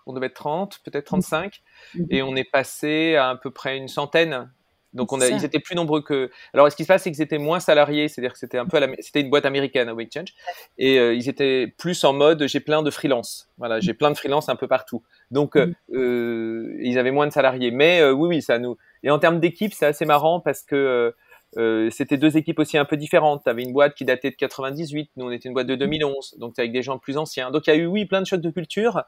on 0.07 0.13
devait 0.13 0.27
être 0.27 0.35
30, 0.35 0.81
peut-être 0.85 1.07
35, 1.07 1.63
mmh. 1.95 2.05
et 2.11 2.23
on 2.23 2.37
est 2.37 2.51
passé 2.51 3.17
à 3.17 3.31
à 3.31 3.37
peu 3.37 3.51
près 3.51 3.77
une 3.77 3.89
centaine 3.89 4.49
donc 4.97 5.13
on 5.13 5.21
a, 5.21 5.29
ils 5.29 5.45
étaient 5.45 5.61
plus 5.61 5.77
nombreux 5.77 6.01
que. 6.01 6.31
Alors 6.55 6.71
ce 6.73 6.77
qui 6.77 6.85
se 6.85 6.89
passe, 6.89 7.03
c'est 7.03 7.13
qu'ils 7.13 7.23
étaient 7.23 7.39
moins 7.39 7.61
salariés, 7.61 8.09
c'est-à-dire 8.09 8.33
que 8.33 8.39
c'était 8.39 8.59
un 8.59 8.67
peu, 8.67 8.79
la... 8.79 8.89
c'était 9.01 9.21
une 9.21 9.29
boîte 9.29 9.45
américaine, 9.45 9.89
à 9.89 9.95
Exchange, 10.01 10.35
et 10.79 10.99
euh, 10.99 11.15
ils 11.15 11.29
étaient 11.29 11.73
plus 11.79 12.03
en 12.05 12.15
mode 12.15 12.47
j'ai 12.49 12.61
plein 12.61 12.83
de 12.83 12.91
freelance. 12.91 13.51
Voilà, 13.59 13.79
j'ai 13.79 13.95
plein 13.95 14.11
de 14.11 14.17
freelance 14.17 14.49
un 14.49 14.57
peu 14.57 14.67
partout. 14.67 15.03
Donc 15.31 15.57
euh, 15.57 15.67
mm. 15.67 15.97
euh, 15.97 16.77
ils 16.81 16.99
avaient 16.99 17.11
moins 17.11 17.27
de 17.27 17.33
salariés. 17.33 17.71
Mais 17.71 18.01
euh, 18.01 18.13
oui, 18.13 18.29
oui, 18.29 18.43
ça 18.43 18.59
nous. 18.59 18.79
Et 19.03 19.11
en 19.11 19.19
termes 19.19 19.39
d'équipe, 19.39 19.75
c'est 19.75 19.87
assez 19.87 20.07
marrant 20.07 20.41
parce 20.41 20.63
que 20.63 21.15
euh, 21.57 21.91
c'était 21.91 22.17
deux 22.17 22.37
équipes 22.37 22.59
aussi 22.59 22.77
un 22.79 22.85
peu 22.85 22.97
différentes. 22.97 23.43
Tu 23.45 23.51
avais 23.51 23.63
une 23.63 23.73
boîte 23.73 23.95
qui 23.95 24.05
datait 24.05 24.31
de 24.31 24.37
98, 24.37 25.11
nous 25.17 25.27
on 25.27 25.31
était 25.31 25.49
une 25.49 25.55
boîte 25.55 25.67
de 25.67 25.77
2011, 25.77 26.37
donc 26.39 26.59
avec 26.59 26.73
des 26.73 26.83
gens 26.83 26.99
plus 26.99 27.17
anciens. 27.17 27.51
Donc 27.51 27.67
il 27.67 27.71
y 27.71 27.73
a 27.73 27.77
eu 27.77 27.87
oui 27.87 28.05
plein 28.05 28.21
de 28.21 28.27
chocs 28.27 28.41
de 28.41 28.51
culture. 28.51 29.05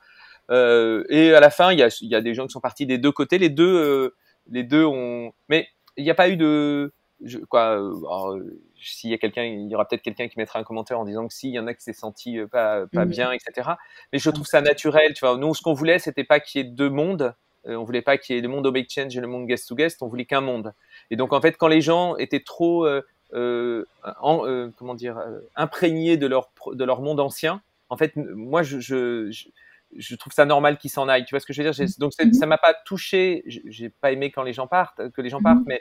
et 0.50 1.34
à 1.34 1.40
la 1.40 1.50
fin, 1.50 1.72
il 1.72 1.78
y 1.78 1.82
a, 1.82 1.88
y 2.00 2.14
a, 2.14 2.20
des 2.20 2.34
gens 2.34 2.46
qui 2.46 2.52
sont 2.52 2.60
partis 2.60 2.86
des 2.86 2.98
deux 2.98 3.12
côtés. 3.12 3.38
Les 3.38 3.50
deux 3.50 4.12
les 4.50 4.62
deux 4.62 4.84
ont. 4.84 5.32
Mais 5.48 5.68
il 5.96 6.04
n'y 6.04 6.10
a 6.10 6.14
pas 6.14 6.28
eu 6.28 6.36
de. 6.36 6.92
Je, 7.24 7.38
quoi, 7.38 7.80
euh, 7.80 8.60
s'il 8.80 9.10
y 9.10 9.14
a 9.14 9.18
quelqu'un, 9.18 9.42
il 9.42 9.68
y 9.68 9.74
aura 9.74 9.88
peut-être 9.88 10.02
quelqu'un 10.02 10.28
qui 10.28 10.38
mettra 10.38 10.60
un 10.60 10.62
commentaire 10.62 11.00
en 11.00 11.04
disant 11.04 11.26
que 11.26 11.34
si, 11.34 11.48
il 11.48 11.54
y 11.54 11.58
en 11.58 11.66
a 11.66 11.74
qui 11.74 11.82
s'est 11.82 11.92
senti 11.92 12.38
pas, 12.50 12.86
pas 12.86 13.06
mmh. 13.06 13.10
bien, 13.10 13.32
etc. 13.32 13.70
Mais 14.12 14.20
je 14.20 14.30
trouve 14.30 14.46
ça 14.46 14.60
naturel, 14.60 15.14
tu 15.14 15.26
vois. 15.26 15.36
Nous, 15.36 15.52
ce 15.54 15.62
qu'on 15.62 15.74
voulait, 15.74 15.98
c'était 15.98 16.24
pas 16.24 16.38
qu'il 16.38 16.62
y 16.62 16.66
ait 16.66 16.70
deux 16.70 16.90
mondes. 16.90 17.34
On 17.76 17.84
voulait 17.84 18.02
pas 18.02 18.18
qu'il 18.18 18.36
y 18.36 18.38
ait 18.38 18.42
le 18.42 18.48
monde 18.48 18.66
au 18.66 18.72
Change 18.88 19.16
et 19.16 19.20
le 19.20 19.26
monde 19.26 19.46
guest 19.46 19.68
to 19.68 19.74
guest. 19.74 20.02
On 20.02 20.08
voulait 20.08 20.24
qu'un 20.24 20.40
monde. 20.40 20.72
Et 21.10 21.16
donc, 21.16 21.32
en 21.32 21.40
fait, 21.40 21.56
quand 21.56 21.68
les 21.68 21.80
gens 21.80 22.16
étaient 22.16 22.42
trop, 22.42 22.86
euh, 22.86 23.84
en, 24.20 24.70
comment 24.76 24.94
dire, 24.94 25.22
imprégnés 25.56 26.16
de 26.16 26.26
leur 26.26 26.50
de 26.72 26.84
leur 26.84 27.02
monde 27.02 27.20
ancien, 27.20 27.62
en 27.90 27.96
fait, 27.96 28.12
moi, 28.16 28.62
je, 28.62 28.80
je, 28.80 30.16
trouve 30.16 30.32
ça 30.32 30.44
normal 30.44 30.78
qu'ils 30.78 30.90
s'en 30.90 31.08
aillent. 31.08 31.24
Tu 31.24 31.34
vois 31.34 31.40
ce 31.40 31.46
que 31.46 31.52
je 31.52 31.62
veux 31.62 31.70
dire? 31.70 31.86
Donc 31.98 32.12
ça 32.12 32.46
m'a 32.46 32.58
pas 32.58 32.74
touché. 32.84 33.42
J'ai 33.46 33.88
pas 33.88 34.12
aimé 34.12 34.30
quand 34.30 34.42
les 34.42 34.52
gens 34.52 34.66
partent, 34.66 35.10
que 35.10 35.22
les 35.22 35.30
gens 35.30 35.40
partent, 35.40 35.64
mais 35.66 35.80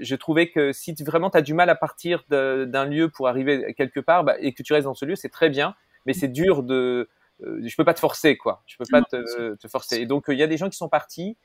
je 0.00 0.14
trouvais 0.16 0.50
que 0.50 0.72
si 0.72 0.94
vraiment 1.04 1.30
tu 1.30 1.38
as 1.38 1.42
du 1.42 1.54
mal 1.54 1.70
à 1.70 1.74
partir 1.74 2.24
d'un 2.28 2.84
lieu 2.84 3.08
pour 3.08 3.28
arriver 3.28 3.74
quelque 3.74 4.00
part 4.00 4.24
bah, 4.24 4.36
et 4.40 4.52
que 4.52 4.62
tu 4.62 4.72
restes 4.72 4.86
dans 4.86 4.94
ce 4.94 5.04
lieu, 5.04 5.16
c'est 5.16 5.28
très 5.28 5.50
bien, 5.50 5.74
mais 6.06 6.12
c'est 6.12 6.28
dur 6.28 6.62
de. 6.62 7.08
Euh, 7.42 7.60
je 7.64 7.76
peux 7.76 7.84
pas 7.84 7.94
te 7.94 8.00
forcer, 8.00 8.36
quoi. 8.36 8.62
Je 8.66 8.76
peux 8.76 8.84
pas 8.90 9.02
te, 9.02 9.54
te 9.54 9.68
forcer. 9.68 9.96
Et 9.96 10.06
donc 10.06 10.26
il 10.28 10.38
y 10.38 10.42
a 10.42 10.46
des 10.46 10.56
gens 10.56 10.68
qui 10.68 10.76
sont 10.76 10.88
partis. 10.88 11.36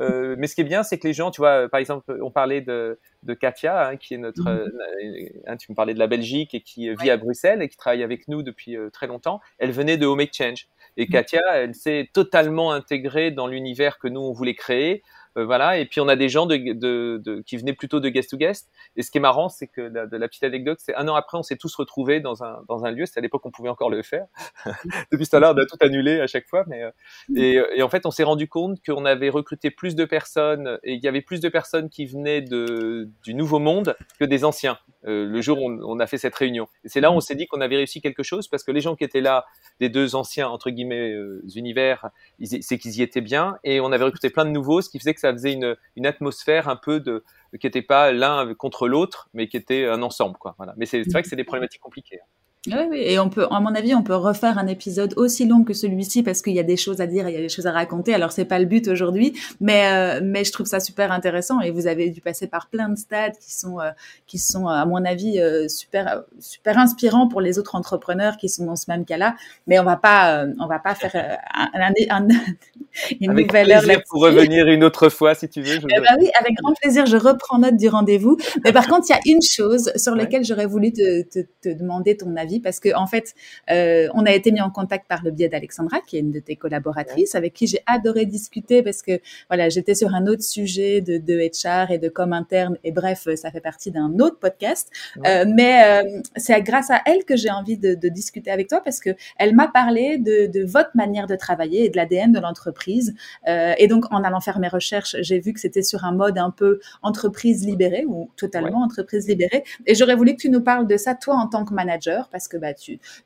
Euh, 0.00 0.36
mais 0.38 0.46
ce 0.46 0.54
qui 0.54 0.60
est 0.60 0.64
bien, 0.64 0.82
c'est 0.82 0.98
que 0.98 1.06
les 1.06 1.12
gens, 1.12 1.30
tu 1.30 1.40
vois, 1.40 1.68
par 1.68 1.80
exemple, 1.80 2.18
on 2.22 2.30
parlait 2.30 2.60
de, 2.60 2.98
de 3.24 3.34
Katia, 3.34 3.88
hein, 3.88 3.96
qui 3.96 4.14
est 4.14 4.18
notre, 4.18 4.42
mhm. 4.42 4.48
euh, 4.48 5.28
hein, 5.46 5.56
tu 5.56 5.72
me 5.72 5.74
parlais 5.74 5.94
de 5.94 5.98
la 5.98 6.06
Belgique 6.06 6.54
et 6.54 6.60
qui 6.60 6.94
vit 6.94 7.10
à 7.10 7.16
Bruxelles 7.16 7.62
et 7.62 7.68
qui 7.68 7.76
travaille 7.76 8.02
avec 8.02 8.28
nous 8.28 8.42
depuis 8.42 8.76
euh, 8.76 8.90
très 8.90 9.06
longtemps. 9.06 9.40
Elle 9.58 9.72
venait 9.72 9.96
de 9.96 10.06
Home 10.06 10.20
Exchange. 10.20 10.68
Et 10.96 11.04
mhm. 11.06 11.10
Katia, 11.10 11.42
elle 11.54 11.74
s'est 11.74 12.08
totalement 12.12 12.72
intégrée 12.72 13.30
dans 13.30 13.46
l'univers 13.46 13.98
que 13.98 14.08
nous, 14.08 14.20
on 14.20 14.32
voulait 14.32 14.54
créer. 14.54 15.02
Euh, 15.36 15.44
voilà. 15.44 15.78
Et 15.78 15.86
puis 15.86 16.00
on 16.00 16.08
a 16.08 16.16
des 16.16 16.28
gens 16.28 16.46
qui 16.48 17.56
venaient 17.56 17.72
plutôt 17.72 18.00
de 18.00 18.08
guest 18.08 18.30
to 18.30 18.36
guest. 18.36 18.70
Et 18.96 19.02
ce 19.02 19.10
qui 19.10 19.18
est 19.18 19.20
marrant, 19.20 19.48
c'est 19.48 19.66
que 19.66 19.80
la, 19.80 20.06
de 20.06 20.16
la 20.16 20.28
petite 20.28 20.44
anecdote, 20.44 20.78
c'est 20.80 20.94
un 20.94 21.06
an 21.08 21.14
après, 21.14 21.38
on 21.38 21.42
s'est 21.42 21.56
tous 21.56 21.74
retrouvés 21.74 22.20
dans 22.20 22.44
un, 22.44 22.62
dans 22.68 22.84
un 22.84 22.90
lieu. 22.90 23.06
C'est 23.06 23.18
à 23.18 23.22
l'époque 23.22 23.42
qu'on 23.42 23.50
pouvait 23.50 23.68
encore 23.68 23.90
le 23.90 24.02
faire. 24.02 24.26
Depuis 25.12 25.26
ce 25.26 25.30
temps-là, 25.32 25.52
on 25.54 25.58
a 25.58 25.66
tout 25.66 25.76
annulé 25.80 26.20
à 26.20 26.26
chaque 26.26 26.46
fois. 26.46 26.64
Mais, 26.66 26.82
euh, 26.82 27.66
et, 27.74 27.82
en 27.82 27.88
fait, 27.88 28.06
on 28.06 28.10
s'est 28.10 28.24
rendu 28.24 28.48
compte 28.48 28.78
qu'on 28.84 29.04
avait 29.04 29.28
recruté 29.28 29.70
plus 29.70 29.94
de 29.94 30.04
personnes 30.04 30.78
et 30.82 30.94
il 30.94 31.02
y 31.02 31.08
avait 31.08 31.22
plus 31.22 31.40
de 31.40 31.48
personnes 31.48 31.88
qui 31.88 32.06
venaient 32.06 32.40
du 32.42 33.34
nouveau 33.34 33.58
monde 33.58 33.96
que 34.18 34.24
des 34.24 34.44
anciens. 34.44 34.78
Euh, 35.06 35.26
le 35.26 35.40
jour 35.40 35.62
où 35.62 35.70
on, 35.70 35.78
on, 35.96 36.00
a 36.00 36.08
fait 36.08 36.18
cette 36.18 36.34
réunion. 36.34 36.66
Et 36.82 36.88
c'est 36.88 37.00
là 37.00 37.12
où 37.12 37.14
on 37.14 37.20
s'est 37.20 37.36
dit 37.36 37.46
qu'on 37.46 37.60
avait 37.60 37.76
réussi 37.76 38.00
quelque 38.00 38.24
chose 38.24 38.48
parce 38.48 38.64
que 38.64 38.72
les 38.72 38.80
gens 38.80 38.96
qui 38.96 39.04
étaient 39.04 39.20
là, 39.20 39.46
des 39.78 39.88
deux 39.88 40.16
anciens 40.16 40.48
entre 40.48 40.70
guillemets 40.70 41.14
univers, 41.54 42.10
c'est 42.42 42.78
qu'ils 42.78 42.98
y 42.98 43.02
étaient 43.02 43.20
bien 43.20 43.58
et 43.62 43.80
on 43.80 43.92
avait 43.92 44.04
recruté 44.04 44.28
plein 44.28 44.44
de 44.44 44.50
nouveaux, 44.50 44.80
ce 44.80 44.90
qui 44.90 44.98
faisait 44.98 45.14
que 45.14 45.17
ça 45.20 45.32
faisait 45.32 45.52
une, 45.52 46.06
atmosphère 46.06 46.68
un 46.68 46.76
peu 46.76 47.00
de 47.00 47.24
qui 47.60 47.66
n'était 47.66 47.82
pas 47.82 48.12
l'un 48.12 48.54
contre 48.54 48.88
l'autre, 48.88 49.28
mais 49.32 49.48
qui 49.48 49.56
était 49.56 49.86
un 49.86 50.02
ensemble, 50.02 50.36
quoi. 50.38 50.56
Mais 50.76 50.86
c'est 50.86 51.02
vrai 51.10 51.22
que 51.22 51.28
c'est 51.28 51.36
des 51.36 51.44
problématiques 51.44 51.80
compliquées. 51.80 52.20
Hein. 52.20 52.37
Oui, 52.72 52.82
oui, 52.90 53.02
et 53.02 53.18
on 53.18 53.28
peut, 53.28 53.46
à 53.50 53.60
mon 53.60 53.74
avis, 53.74 53.94
on 53.94 54.02
peut 54.02 54.14
refaire 54.14 54.58
un 54.58 54.66
épisode 54.66 55.14
aussi 55.16 55.46
long 55.46 55.64
que 55.64 55.72
celui-ci 55.72 56.22
parce 56.22 56.42
qu'il 56.42 56.54
y 56.54 56.58
a 56.58 56.64
des 56.64 56.76
choses 56.76 57.00
à 57.00 57.06
dire, 57.06 57.28
il 57.28 57.34
y 57.34 57.38
a 57.38 57.40
des 57.40 57.48
choses 57.48 57.66
à 57.66 57.72
raconter. 57.72 58.14
Alors 58.14 58.32
c'est 58.32 58.44
pas 58.44 58.58
le 58.58 58.66
but 58.66 58.88
aujourd'hui, 58.88 59.34
mais 59.60 59.86
euh, 59.92 60.20
mais 60.22 60.44
je 60.44 60.52
trouve 60.52 60.66
ça 60.66 60.80
super 60.80 61.12
intéressant 61.12 61.60
et 61.60 61.70
vous 61.70 61.86
avez 61.86 62.10
dû 62.10 62.20
passer 62.20 62.46
par 62.46 62.68
plein 62.68 62.88
de 62.88 62.96
stades 62.96 63.36
qui 63.40 63.54
sont 63.54 63.80
euh, 63.80 63.90
qui 64.26 64.38
sont 64.38 64.68
à 64.68 64.84
mon 64.84 65.04
avis 65.04 65.40
euh, 65.40 65.68
super 65.68 66.22
super 66.38 66.78
inspirants 66.78 67.28
pour 67.28 67.40
les 67.40 67.58
autres 67.58 67.74
entrepreneurs 67.74 68.36
qui 68.36 68.48
sont 68.48 68.66
dans 68.66 68.76
ce 68.76 68.90
même 68.90 69.04
cas-là. 69.04 69.34
Mais 69.66 69.78
on 69.78 69.84
va 69.84 69.96
pas 69.96 70.44
on 70.58 70.66
va 70.66 70.78
pas 70.78 70.94
faire 70.94 71.38
un, 71.54 71.92
un, 72.10 72.28
une 73.20 73.30
avec 73.30 73.46
nouvelle 73.46 73.72
heure 73.72 74.02
pour 74.08 74.22
revenir 74.22 74.66
une 74.68 74.84
autre 74.84 75.08
fois 75.08 75.34
si 75.34 75.48
tu 75.48 75.60
veux. 75.60 75.74
Je 75.74 75.80
ben 75.86 76.16
oui, 76.20 76.28
avec 76.40 76.54
grand 76.56 76.74
plaisir. 76.74 77.06
Je 77.06 77.16
reprends 77.16 77.58
note 77.58 77.76
du 77.76 77.88
rendez-vous. 77.88 78.36
Mais 78.64 78.72
par 78.72 78.86
contre, 78.86 79.06
il 79.08 79.12
y 79.12 79.16
a 79.16 79.20
une 79.26 79.42
chose 79.42 79.92
sur 79.96 80.14
laquelle 80.14 80.44
j'aurais 80.44 80.66
voulu 80.66 80.92
te, 80.92 81.22
te, 81.22 81.40
te 81.62 81.68
demander 81.68 82.16
ton 82.16 82.36
avis 82.36 82.57
parce 82.60 82.80
que 82.80 82.94
en 82.94 83.06
fait, 83.06 83.34
euh, 83.70 84.08
on 84.14 84.26
a 84.26 84.32
été 84.32 84.52
mis 84.52 84.60
en 84.60 84.70
contact 84.70 85.06
par 85.08 85.22
le 85.24 85.30
biais 85.30 85.48
d'Alexandra, 85.48 86.00
qui 86.00 86.16
est 86.16 86.20
une 86.20 86.32
de 86.32 86.40
tes 86.40 86.56
collaboratrices, 86.56 87.34
avec 87.34 87.54
qui 87.54 87.66
j'ai 87.66 87.80
adoré 87.86 88.26
discuter 88.26 88.82
parce 88.82 89.02
que 89.02 89.20
voilà, 89.48 89.68
j'étais 89.68 89.94
sur 89.94 90.14
un 90.14 90.26
autre 90.26 90.42
sujet 90.42 91.00
de, 91.00 91.18
de 91.18 91.38
HR 91.38 91.90
et 91.90 91.98
de 91.98 92.08
com 92.08 92.32
interne 92.32 92.78
et 92.84 92.92
bref, 92.92 93.28
ça 93.36 93.50
fait 93.50 93.60
partie 93.60 93.90
d'un 93.90 94.18
autre 94.18 94.38
podcast. 94.38 94.90
Euh, 95.26 95.44
mais 95.46 96.04
euh, 96.04 96.20
c'est 96.36 96.60
grâce 96.62 96.90
à 96.90 97.00
elle 97.06 97.24
que 97.24 97.36
j'ai 97.36 97.50
envie 97.50 97.76
de, 97.76 97.94
de, 97.94 98.08
discuter 98.08 98.50
avec 98.50 98.68
toi 98.68 98.80
parce 98.82 99.00
que 99.00 99.10
elle 99.36 99.54
m'a 99.54 99.68
parlé 99.68 100.18
de, 100.18 100.46
de, 100.46 100.64
votre 100.64 100.90
manière 100.94 101.26
de 101.26 101.36
travailler 101.36 101.84
et 101.84 101.90
de 101.90 101.96
l'ADN 101.96 102.32
de 102.32 102.40
l'entreprise. 102.40 103.14
Euh, 103.46 103.74
et 103.78 103.86
donc, 103.86 104.04
en 104.10 104.24
allant 104.24 104.40
faire 104.40 104.58
mes 104.58 104.68
recherches, 104.68 105.16
j'ai 105.20 105.38
vu 105.38 105.52
que 105.52 105.60
c'était 105.60 105.82
sur 105.82 106.04
un 106.04 106.12
mode 106.12 106.38
un 106.38 106.50
peu 106.50 106.80
entreprise 107.02 107.66
libérée 107.66 108.04
ou 108.06 108.30
totalement 108.36 108.82
entreprise 108.82 109.28
libérée. 109.28 109.64
Et 109.86 109.94
j'aurais 109.94 110.14
voulu 110.14 110.32
que 110.32 110.40
tu 110.40 110.50
nous 110.50 110.62
parles 110.62 110.86
de 110.86 110.96
ça, 110.96 111.14
toi, 111.14 111.36
en 111.36 111.46
tant 111.46 111.64
que 111.64 111.74
manager, 111.74 112.28
parce 112.30 112.37
que 112.46 112.56
bah, 112.56 112.74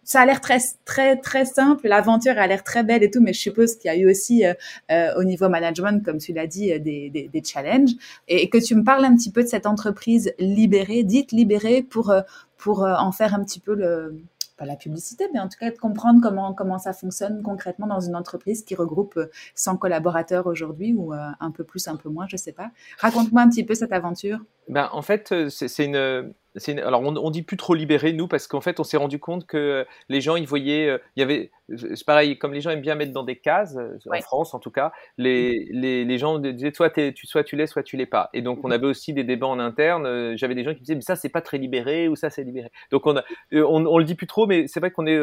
ça 0.05 0.21
a 0.21 0.27
l'air 0.27 0.41
très, 0.41 0.59
très, 0.85 1.17
très 1.17 1.45
simple, 1.45 1.89
l'aventure 1.89 2.39
a 2.39 2.47
l'air 2.47 2.65
très 2.65 2.85
belle 2.85 3.03
et 3.03 3.11
tout, 3.11 3.21
mais 3.21 3.33
je 3.33 3.41
suppose 3.41 3.77
qu'il 3.77 3.91
y 3.91 3.95
a 3.95 3.97
eu 3.97 4.11
aussi 4.11 4.47
euh, 4.47 4.55
euh, 4.91 5.15
au 5.17 5.25
niveau 5.25 5.49
management, 5.49 6.05
comme 6.05 6.19
tu 6.19 6.33
l'as 6.33 6.47
dit, 6.47 6.73
euh, 6.73 6.79
des, 6.79 7.11
des, 7.11 7.29
des, 7.29 7.43
challenges. 7.45 7.91
Et, 8.29 8.49
que 8.49 8.59
tu 8.59 8.75
me 8.75 8.85
parles 8.85 9.05
un 9.05 9.15
petit 9.17 9.31
peu 9.31 9.43
de 9.43 9.49
cette 9.49 9.67
entreprise 9.67 10.33
libérée, 10.39 11.03
dite 11.03 11.33
libérée, 11.33 11.83
pour, 11.83 12.15
pour 12.57 12.83
en 12.83 13.13
faire 13.13 13.35
un 13.35 13.43
petit 13.43 13.61
peu 13.61 13.75
le, 13.75 14.23
pas 14.57 14.67
la 14.67 14.77
publicité, 14.77 15.27
mais 15.33 15.41
en 15.41 15.49
tout 15.49 15.59
cas 15.59 15.71
de 15.71 15.79
comprendre 15.79 16.21
comment, 16.23 16.55
comment 16.55 16.79
ça 16.79 16.93
fonctionne 16.93 17.43
concrètement 17.43 17.87
dans 17.87 18.01
une 18.01 18.15
entreprise 18.15 18.63
qui 18.63 18.75
regroupe 18.75 19.19
100 19.55 19.79
collaborateurs 19.79 20.47
aujourd'hui 20.47 20.95
ou 20.95 21.13
un 21.13 21.51
peu 21.51 21.65
plus, 21.65 21.89
un 21.89 21.97
peu 21.97 22.09
moins, 22.09 22.27
je 22.29 22.37
sais 22.37 22.53
pas. 22.53 22.71
Raconte-moi 22.99 23.43
un 23.43 23.49
petit 23.49 23.65
peu 23.65 23.75
cette 23.75 23.93
aventure. 23.93 24.39
Ben, 24.69 24.89
en 24.93 25.03
fait, 25.03 25.35
c'est 25.49 25.85
une, 25.85 26.33
alors 26.85 27.01
on, 27.01 27.17
on, 27.17 27.31
dit 27.31 27.43
plus 27.43 27.57
trop 27.57 27.75
libéré 27.75 28.13
nous 28.13 28.29
parce 28.29 28.47
qu'en 28.47 28.61
fait 28.61 28.79
on 28.79 28.85
s'est 28.85 28.99
rendu 28.99 29.19
compte 29.19 29.47
que 29.47 29.87
les 30.09 30.21
gens 30.21 30.37
ils 30.37 30.47
voyaient 30.47 30.87
euh, 30.87 30.99
il 31.17 31.21
y 31.21 31.23
avait 31.23 31.51
c'est 31.87 32.05
pareil 32.05 32.37
comme 32.37 32.53
les 32.53 32.61
gens 32.61 32.71
aiment 32.71 32.83
bien 32.83 32.95
mettre 32.95 33.13
dans 33.13 33.23
des 33.23 33.37
cases 33.37 33.77
euh, 33.77 33.97
en 34.11 34.21
France 34.21 34.53
en 34.53 34.59
tout 34.59 34.71
cas 34.71 34.93
les, 35.17 35.67
les, 35.71 36.05
les 36.05 36.19
gens 36.19 36.39
disaient 36.39 36.73
soit 36.75 36.91
tu 36.91 37.27
soit 37.27 37.45
tu 37.45 37.57
l'es 37.57 37.67
soit 37.67 37.83
tu 37.83 37.97
l'es 37.97 38.07
pas. 38.07 38.29
Et 38.35 38.43
donc 38.43 38.65
on 38.65 38.69
mm-hmm. 38.69 38.75
avait 38.75 38.87
aussi 38.87 39.15
des 39.15 39.25
débats 39.25 39.47
en 39.47 39.59
interne 39.59 40.05
euh, 40.05 40.35
j'avais 40.37 40.55
des 40.55 40.63
gens 40.63 40.75
qui 40.75 40.81
disaient 40.81 40.95
mais 40.95 41.01
ça 41.01 41.17
c'est 41.17 41.31
pas 41.31 41.41
très 41.41 41.57
libéré 41.57 42.09
ou 42.09 42.17
ça 42.17 42.29
c'est 42.29 42.45
libéré. 42.45 42.71
Donc 42.91 43.07
on, 43.07 43.17
a, 43.17 43.25
on, 43.53 43.87
on 43.87 43.99
le 43.99 44.05
dit 44.05 44.15
plus 44.15 44.27
trop 44.27 44.47
mais 44.47 44.67
c'est 44.67 44.81
vrai 44.81 44.91
qu'on 44.91 45.07
est 45.07 45.19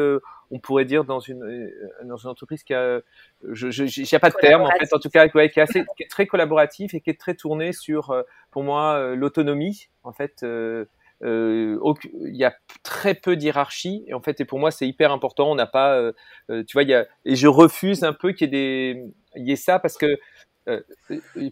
on 0.50 0.58
pourrait 0.58 0.84
dire 0.84 1.04
dans 1.04 1.20
une 1.20 1.70
dans 2.02 2.16
une 2.16 2.28
entreprise 2.28 2.64
qui 2.64 2.74
a 2.74 3.00
je 3.48 3.70
je 3.70 4.16
a 4.16 4.18
pas 4.18 4.30
de 4.30 4.34
terme 4.34 4.62
en 4.62 4.70
fait 4.70 4.92
en 4.92 4.98
tout 4.98 5.10
cas 5.10 5.28
qui, 5.28 5.38
est 5.38 5.58
assez 5.58 5.84
qui 5.96 6.02
est 6.02 6.10
très 6.10 6.26
collaboratif 6.26 6.92
et 6.94 7.00
qui 7.00 7.10
est 7.10 7.20
très 7.20 7.34
tourné 7.34 7.72
sur 7.72 8.12
pour 8.50 8.64
moi 8.64 9.14
l'autonomie 9.14 9.88
en 10.02 10.12
fait 10.12 10.42
euh, 10.42 10.86
il 11.22 12.36
y 12.36 12.44
a 12.44 12.54
très 12.82 13.14
peu 13.14 13.36
d'hierarchie 13.36 14.04
et 14.06 14.14
en 14.14 14.20
fait 14.20 14.40
et 14.40 14.44
pour 14.44 14.58
moi 14.58 14.70
c'est 14.70 14.88
hyper 14.88 15.12
important. 15.12 15.50
On 15.50 15.54
n'a 15.54 15.66
pas 15.66 15.96
euh, 15.96 16.12
euh, 16.50 16.64
tu 16.66 16.74
vois 16.74 16.82
il 16.82 16.88
y 16.88 16.94
a 16.94 17.06
et 17.24 17.36
je 17.36 17.46
refuse 17.46 18.04
un 18.04 18.12
peu 18.12 18.32
qu'il 18.32 18.52
y 18.52 18.56
ait 18.56 18.94
des 18.94 19.04
y 19.36 19.52
ait 19.52 19.56
ça 19.56 19.78
parce 19.78 19.96
que 19.96 20.18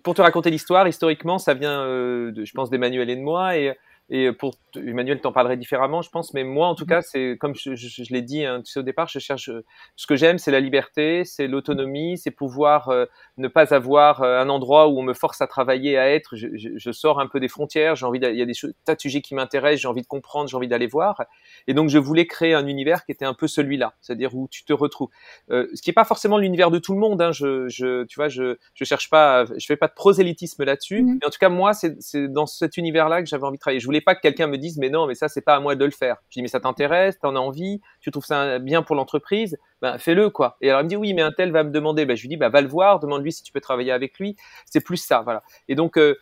pour 0.05 0.15
te 0.15 0.23
raconter 0.23 0.51
l'histoire 0.51 0.87
historiquement 0.87 1.39
ça 1.39 1.55
vient 1.55 1.85
de, 1.87 2.45
je 2.45 2.53
pense 2.53 2.71
d'Emmanuel 2.71 3.11
et 3.11 3.17
de 3.17 3.21
moi 3.21 3.57
et 3.57 3.77
et 4.11 4.33
pour 4.33 4.55
Emmanuel 4.75 5.21
t'en 5.21 5.33
parlerait 5.33 5.57
différemment, 5.57 6.03
je 6.03 6.11
pense, 6.11 6.33
mais 6.35 6.45
moi 6.45 6.67
en 6.67 6.75
tout 6.75 6.85
mmh. 6.85 6.89
cas, 6.89 7.03
c'est 7.03 7.37
comme 7.39 7.55
je, 7.55 7.75
je, 7.75 8.05
je 8.05 8.13
l'ai 8.13 8.23
dit 8.23 8.45
hein, 8.45 8.63
tu 8.65 8.73
sais, 8.73 8.81
au 8.81 8.83
départ, 8.83 9.09
je 9.09 9.19
cherche 9.19 9.51
ce 9.97 10.07
que 10.07 10.17
j'aime, 10.17 10.39
c'est 10.39 10.51
la 10.51 10.61
liberté, 10.61 11.25
c'est 11.25 11.47
l'autonomie, 11.47 12.17
c'est 12.19 12.31
pouvoir 12.31 12.89
euh, 12.89 13.07
ne 13.37 13.49
pas 13.49 13.75
avoir 13.75 14.23
euh, 14.23 14.41
un 14.41 14.49
endroit 14.49 14.89
où 14.89 14.99
on 14.99 15.03
me 15.03 15.15
force 15.15 15.41
à 15.41 15.47
travailler, 15.47 15.99
à 15.99 16.11
être. 16.11 16.37
Je, 16.37 16.49
je 16.55 16.93
sors 16.93 17.21
un 17.21 17.27
peu 17.27 17.41
des 17.41 17.49
frontières, 17.49 17.97
j'ai 17.97 18.07
envie, 18.07 18.19
il 18.23 18.37
y 18.37 18.43
a 18.43 18.47
des 18.47 18.55
tas 18.85 18.95
de 18.95 19.01
sujets 19.01 19.21
qui 19.21 19.35
m'intéressent, 19.35 19.83
j'ai 19.83 19.89
envie 19.89 20.03
de 20.03 20.07
comprendre, 20.07 20.49
j'ai 20.49 20.57
envie 20.57 20.69
d'aller 20.69 20.87
voir, 20.87 21.23
et 21.67 21.75
donc 21.75 21.89
je 21.91 21.99
voulais 21.99 22.27
créer 22.27 22.55
un 22.55 22.67
univers 22.67 23.05
qui 23.05 23.13
était 23.13 23.25
un 23.25 23.35
peu 23.35 23.49
celui-là, 23.49 23.95
c'est-à-dire 24.01 24.35
où 24.35 24.49
tu 24.51 24.65
te 24.65 24.73
retrouves. 24.73 25.09
Euh, 25.51 25.69
ce 25.75 25.83
qui 25.83 25.91
est 25.91 25.95
pas 25.95 26.05
forcément 26.05 26.39
l'univers 26.39 26.71
de 26.71 26.79
tout 26.79 26.95
le 26.95 26.99
monde, 26.99 27.21
hein, 27.21 27.33
je, 27.33 27.69
je, 27.69 28.05
tu 28.05 28.17
vois, 28.17 28.29
je, 28.29 28.57
je 28.75 28.85
cherche 28.85 29.11
pas, 29.11 29.45
je 29.45 29.67
fais 29.67 29.77
pas 29.77 29.89
de 29.89 29.95
prosélytisme 29.95 30.65
là-dessus, 30.65 31.03
mmh. 31.03 31.19
mais 31.21 31.27
en 31.27 31.31
tout 31.31 31.39
cas 31.39 31.49
moi, 31.49 31.73
c'est 31.75 32.29
dans 32.29 32.47
cet 32.47 32.77
univers-là 32.77 33.23
que 33.23 33.29
j'avais 33.29 33.45
envie 33.45 33.57
de 33.57 33.61
travailler. 33.61 33.81
Je 33.81 33.87
voulais 33.87 33.98
pas 34.01 34.15
que 34.15 34.21
quelqu'un 34.21 34.47
me 34.47 34.59
dise 34.59 34.79
mais 34.79 34.91
non, 34.91 35.07
mais 35.07 35.15
ça 35.15 35.29
c'est 35.29 35.41
pas 35.41 35.55
à 35.55 35.61
moi 35.61 35.75
de 35.75 35.85
le 35.85 35.91
faire. 35.91 36.17
Je 36.31 36.35
dis 36.35 36.43
mais 36.43 36.49
ça 36.49 36.61
t'intéresse, 36.61 37.19
t'en 37.19 37.37
as 37.37 37.41
envie, 37.41 37.81
tu 38.01 38.11
trouves 38.11 38.25
ça 38.25 38.59
bien 38.59 38.83
pour 38.83 38.97
l'entreprise, 38.97 39.57
ben 39.83 39.99
fais-le 39.99 40.31
quoi. 40.31 40.57
Et 40.61 40.71
alors 40.71 40.81
il 40.81 40.85
me 40.85 40.89
dit 40.89 40.97
oui 40.97 41.15
mais 41.15 41.23
un 41.23 41.33
tel 41.33 41.53
va 41.53 41.65
me 41.65 41.71
demander, 41.71 42.07
ben 42.07 42.17
je 42.17 42.23
lui 42.23 42.29
dis 42.29 42.37
bah 42.37 42.49
va 42.49 42.61
le 42.61 42.69
voir, 42.69 43.01
demande-lui 43.01 43.33
si 43.33 43.43
tu 43.43 43.53
peux 43.53 43.61
travailler 43.61 43.93
avec 43.93 44.19
lui. 44.19 44.37
C'est 44.67 44.83
plus 44.83 44.97
ça, 44.97 45.23
voilà. 45.23 45.43
Et 45.69 45.75
donc 45.75 45.97
euh, 45.99 46.17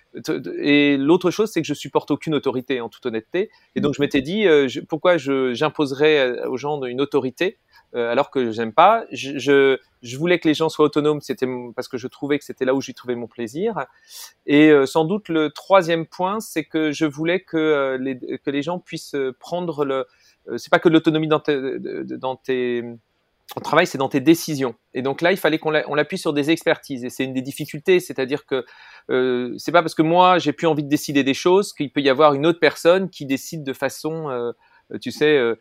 et 0.60 0.96
l'autre 0.96 1.30
chose 1.30 1.50
c'est 1.50 1.60
que 1.60 1.66
je 1.66 1.74
supporte 1.74 2.10
aucune 2.10 2.34
autorité 2.34 2.80
en 2.80 2.88
toute 2.88 3.06
honnêteté. 3.06 3.50
Et 3.74 3.80
donc 3.80 3.94
je 3.94 4.02
m'étais 4.02 4.22
dit 4.22 4.46
euh, 4.46 4.68
pourquoi 4.88 5.16
j'imposerais 5.16 6.18
euh, 6.18 6.48
aux 6.48 6.56
gens 6.56 6.82
une 6.84 7.00
autorité 7.00 7.58
euh, 7.94 8.10
alors 8.10 8.30
que 8.30 8.50
j'aime 8.50 8.72
pas. 8.72 9.04
Je, 9.12 9.38
je, 9.38 9.78
je, 10.02 10.18
voulais 10.18 10.38
que 10.38 10.48
les 10.48 10.54
gens 10.54 10.68
soient 10.68 10.84
autonomes, 10.84 11.20
c'était 11.20 11.46
parce 11.74 11.88
que 11.88 11.96
je 11.96 12.08
trouvais 12.08 12.38
que 12.38 12.44
c'était 12.44 12.64
là 12.64 12.74
où 12.74 12.80
j'y 12.80 12.94
trouvais 12.94 13.14
mon 13.14 13.28
plaisir. 13.28 13.86
Et 14.44 14.70
euh, 14.70 14.86
sans 14.86 15.04
doute 15.04 15.28
le 15.28 15.50
troisième 15.50 16.06
point, 16.06 16.40
c'est 16.40 16.64
que 16.64 16.92
je 16.92 17.06
voulais 17.06 17.40
que 17.40 17.56
euh, 17.56 17.98
les, 17.98 18.18
que 18.38 18.50
les 18.50 18.62
gens 18.62 18.78
puissent 18.80 19.16
prendre 19.38 19.84
le. 19.84 20.06
c'est 20.56 20.70
pas 20.70 20.78
que 20.78 20.88
l'autonomie 20.88 21.28
dans 21.28 21.42
dans 22.18 22.36
tes 22.36 22.84
on 23.54 23.60
travaille, 23.60 23.86
c'est 23.86 23.98
dans 23.98 24.08
tes 24.08 24.20
décisions. 24.20 24.74
Et 24.92 25.02
donc 25.02 25.20
là, 25.20 25.30
il 25.30 25.38
fallait 25.38 25.58
qu'on 25.58 25.70
l'appuie 25.70 26.18
sur 26.18 26.32
des 26.32 26.50
expertises. 26.50 27.04
Et 27.04 27.10
c'est 27.10 27.24
une 27.24 27.32
des 27.32 27.42
difficultés, 27.42 28.00
c'est-à-dire 28.00 28.44
que 28.44 28.64
euh, 29.10 29.54
c'est 29.56 29.70
pas 29.70 29.82
parce 29.82 29.94
que 29.94 30.02
moi 30.02 30.38
j'ai 30.38 30.52
plus 30.52 30.66
envie 30.66 30.82
de 30.82 30.88
décider 30.88 31.22
des 31.22 31.34
choses 31.34 31.72
qu'il 31.72 31.92
peut 31.92 32.00
y 32.00 32.08
avoir 32.08 32.34
une 32.34 32.44
autre 32.44 32.58
personne 32.58 33.08
qui 33.08 33.24
décide 33.24 33.62
de 33.62 33.72
façon 33.72 34.28
euh, 34.30 34.50
tu 35.00 35.10
sais, 35.10 35.36
euh, 35.36 35.56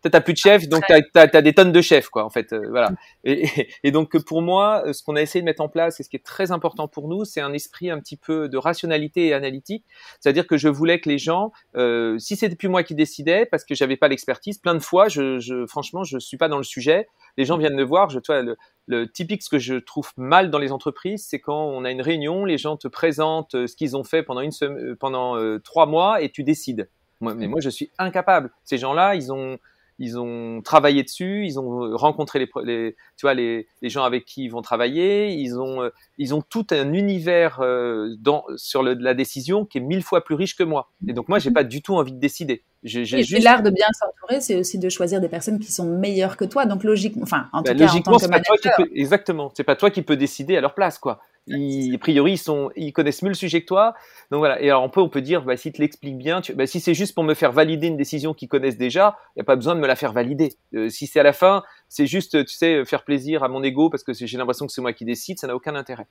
t'as 0.00 0.20
plus 0.20 0.32
de 0.32 0.38
chef, 0.38 0.66
donc 0.68 0.84
t'as 0.88 1.00
as, 1.14 1.42
des 1.42 1.52
tonnes 1.52 1.72
de 1.72 1.80
chefs, 1.80 2.08
quoi, 2.08 2.24
en 2.24 2.30
fait, 2.30 2.52
euh, 2.52 2.68
voilà. 2.70 2.90
Et, 3.24 3.46
et, 3.84 3.90
donc 3.90 4.16
pour 4.24 4.40
moi, 4.40 4.82
ce 4.92 5.02
qu'on 5.02 5.14
a 5.16 5.20
essayé 5.22 5.42
de 5.42 5.44
mettre 5.44 5.62
en 5.62 5.68
place, 5.68 6.00
et 6.00 6.02
ce 6.02 6.08
qui 6.08 6.16
est 6.16 6.24
très 6.24 6.52
important 6.52 6.88
pour 6.88 7.08
nous, 7.08 7.24
c'est 7.24 7.40
un 7.40 7.52
esprit 7.52 7.90
un 7.90 7.98
petit 7.98 8.16
peu 8.16 8.48
de 8.48 8.56
rationalité 8.56 9.26
et 9.26 9.34
analytique. 9.34 9.84
C'est-à-dire 10.20 10.46
que 10.46 10.56
je 10.56 10.68
voulais 10.68 11.00
que 11.00 11.08
les 11.08 11.18
gens, 11.18 11.52
euh, 11.76 12.18
si 12.18 12.36
c'était 12.36 12.56
plus 12.56 12.68
moi 12.68 12.82
qui 12.82 12.94
décidais, 12.94 13.44
parce 13.44 13.64
que 13.64 13.74
j'avais 13.74 13.96
pas 13.96 14.08
l'expertise, 14.08 14.58
plein 14.58 14.74
de 14.74 14.80
fois, 14.80 15.08
je, 15.08 15.38
je, 15.38 15.66
franchement, 15.66 16.02
je 16.02 16.18
suis 16.18 16.38
pas 16.38 16.48
dans 16.48 16.58
le 16.58 16.64
sujet. 16.64 17.08
Les 17.36 17.44
gens 17.44 17.58
viennent 17.58 17.76
me 17.76 17.84
voir, 17.84 18.08
je, 18.08 18.20
toi, 18.20 18.40
le, 18.42 18.56
le 18.86 19.10
typique, 19.10 19.42
ce 19.42 19.50
que 19.50 19.58
je 19.58 19.74
trouve 19.74 20.10
mal 20.16 20.50
dans 20.50 20.58
les 20.58 20.72
entreprises, 20.72 21.26
c'est 21.28 21.40
quand 21.40 21.62
on 21.62 21.84
a 21.84 21.90
une 21.90 22.02
réunion, 22.02 22.46
les 22.46 22.58
gens 22.58 22.76
te 22.76 22.88
présentent 22.88 23.66
ce 23.66 23.76
qu'ils 23.76 23.96
ont 23.96 24.04
fait 24.04 24.22
pendant 24.22 24.40
une 24.40 24.50
semaine, 24.50 24.96
pendant 24.96 25.36
trois 25.60 25.86
mois, 25.86 26.22
et 26.22 26.30
tu 26.30 26.42
décides 26.42 26.88
mais 27.22 27.46
moi, 27.46 27.60
je 27.60 27.70
suis 27.70 27.90
incapable. 27.98 28.50
Ces 28.64 28.78
gens-là, 28.78 29.14
ils 29.14 29.32
ont, 29.32 29.58
ils 29.98 30.18
ont 30.18 30.62
travaillé 30.62 31.02
dessus, 31.02 31.46
ils 31.46 31.58
ont 31.60 31.96
rencontré 31.96 32.38
les, 32.38 32.48
les 32.64 32.96
tu 33.16 33.22
vois, 33.22 33.34
les, 33.34 33.68
les, 33.82 33.88
gens 33.88 34.04
avec 34.04 34.24
qui 34.24 34.44
ils 34.44 34.48
vont 34.48 34.62
travailler, 34.62 35.32
ils 35.32 35.58
ont, 35.58 35.82
euh, 35.82 35.90
ils 36.18 36.34
ont 36.34 36.42
tout 36.42 36.66
un 36.70 36.92
univers 36.92 37.60
euh, 37.60 38.14
dans, 38.18 38.44
sur 38.56 38.82
le, 38.82 38.94
la 38.94 39.14
décision 39.14 39.64
qui 39.64 39.78
est 39.78 39.82
mille 39.82 40.02
fois 40.02 40.24
plus 40.24 40.34
riche 40.34 40.56
que 40.56 40.64
moi. 40.64 40.90
Et 41.06 41.12
donc 41.12 41.28
moi, 41.28 41.38
j'ai 41.38 41.50
pas 41.50 41.64
du 41.64 41.82
tout 41.82 41.94
envie 41.94 42.12
de 42.12 42.18
décider. 42.18 42.64
J'ai, 42.84 43.04
juste... 43.04 43.44
l'art 43.44 43.62
de 43.62 43.70
bien 43.70 43.86
s'entourer, 43.92 44.40
c'est 44.40 44.56
aussi 44.56 44.78
de 44.78 44.88
choisir 44.88 45.20
des 45.20 45.28
personnes 45.28 45.60
qui 45.60 45.70
sont 45.70 45.86
meilleures 45.86 46.36
que 46.36 46.44
toi. 46.44 46.66
Donc 46.66 46.82
logiquement, 46.82 47.22
enfin, 47.22 47.48
en 47.52 47.62
bah, 47.62 47.72
tout 47.72 47.78
cas, 47.78 47.92
en 47.92 48.00
tant 48.00 48.18
que 48.18 48.26
manager. 48.26 48.56
Toi 48.60 48.86
qui 48.86 49.00
exactement. 49.00 49.52
C'est 49.54 49.64
pas 49.64 49.76
toi 49.76 49.90
qui 49.90 50.02
peux 50.02 50.16
décider 50.16 50.56
à 50.56 50.60
leur 50.60 50.74
place, 50.74 50.98
quoi. 50.98 51.20
Ils, 51.48 51.94
a 51.94 51.98
priori, 51.98 52.32
ils, 52.32 52.38
sont, 52.38 52.70
ils 52.76 52.92
connaissent 52.92 53.22
mieux 53.22 53.28
le 53.28 53.34
sujet 53.34 53.60
que 53.62 53.66
toi. 53.66 53.94
Donc 54.30 54.38
voilà. 54.38 54.60
Et 54.60 54.70
alors, 54.70 54.82
on 54.82 54.88
peut, 54.88 55.00
on 55.00 55.08
peut 55.08 55.20
dire, 55.20 55.42
bah, 55.42 55.56
si 55.56 55.72
te 55.72 55.80
l'explique 55.80 56.16
bien, 56.16 56.40
tu, 56.40 56.54
bah, 56.54 56.66
si 56.66 56.80
c'est 56.80 56.94
juste 56.94 57.14
pour 57.14 57.24
me 57.24 57.34
faire 57.34 57.52
valider 57.52 57.88
une 57.88 57.96
décision 57.96 58.34
qu'ils 58.34 58.48
connaissent 58.48 58.78
déjà, 58.78 59.16
il 59.30 59.38
n'y 59.38 59.42
a 59.42 59.44
pas 59.44 59.56
besoin 59.56 59.74
de 59.74 59.80
me 59.80 59.86
la 59.86 59.96
faire 59.96 60.12
valider. 60.12 60.54
Euh, 60.74 60.88
si 60.88 61.06
c'est 61.06 61.20
à 61.20 61.24
la 61.24 61.32
fin, 61.32 61.62
c'est 61.92 62.06
juste, 62.06 62.46
tu 62.46 62.54
sais, 62.54 62.86
faire 62.86 63.04
plaisir 63.04 63.42
à 63.42 63.48
mon 63.48 63.62
ego 63.62 63.90
parce 63.90 64.02
que 64.02 64.14
j'ai 64.14 64.38
l'impression 64.38 64.66
que 64.66 64.72
c'est 64.72 64.80
moi 64.80 64.94
qui 64.94 65.04
décide, 65.04 65.38
ça 65.38 65.46
n'a 65.46 65.54
aucun 65.54 65.74
intérêt. 65.74 66.06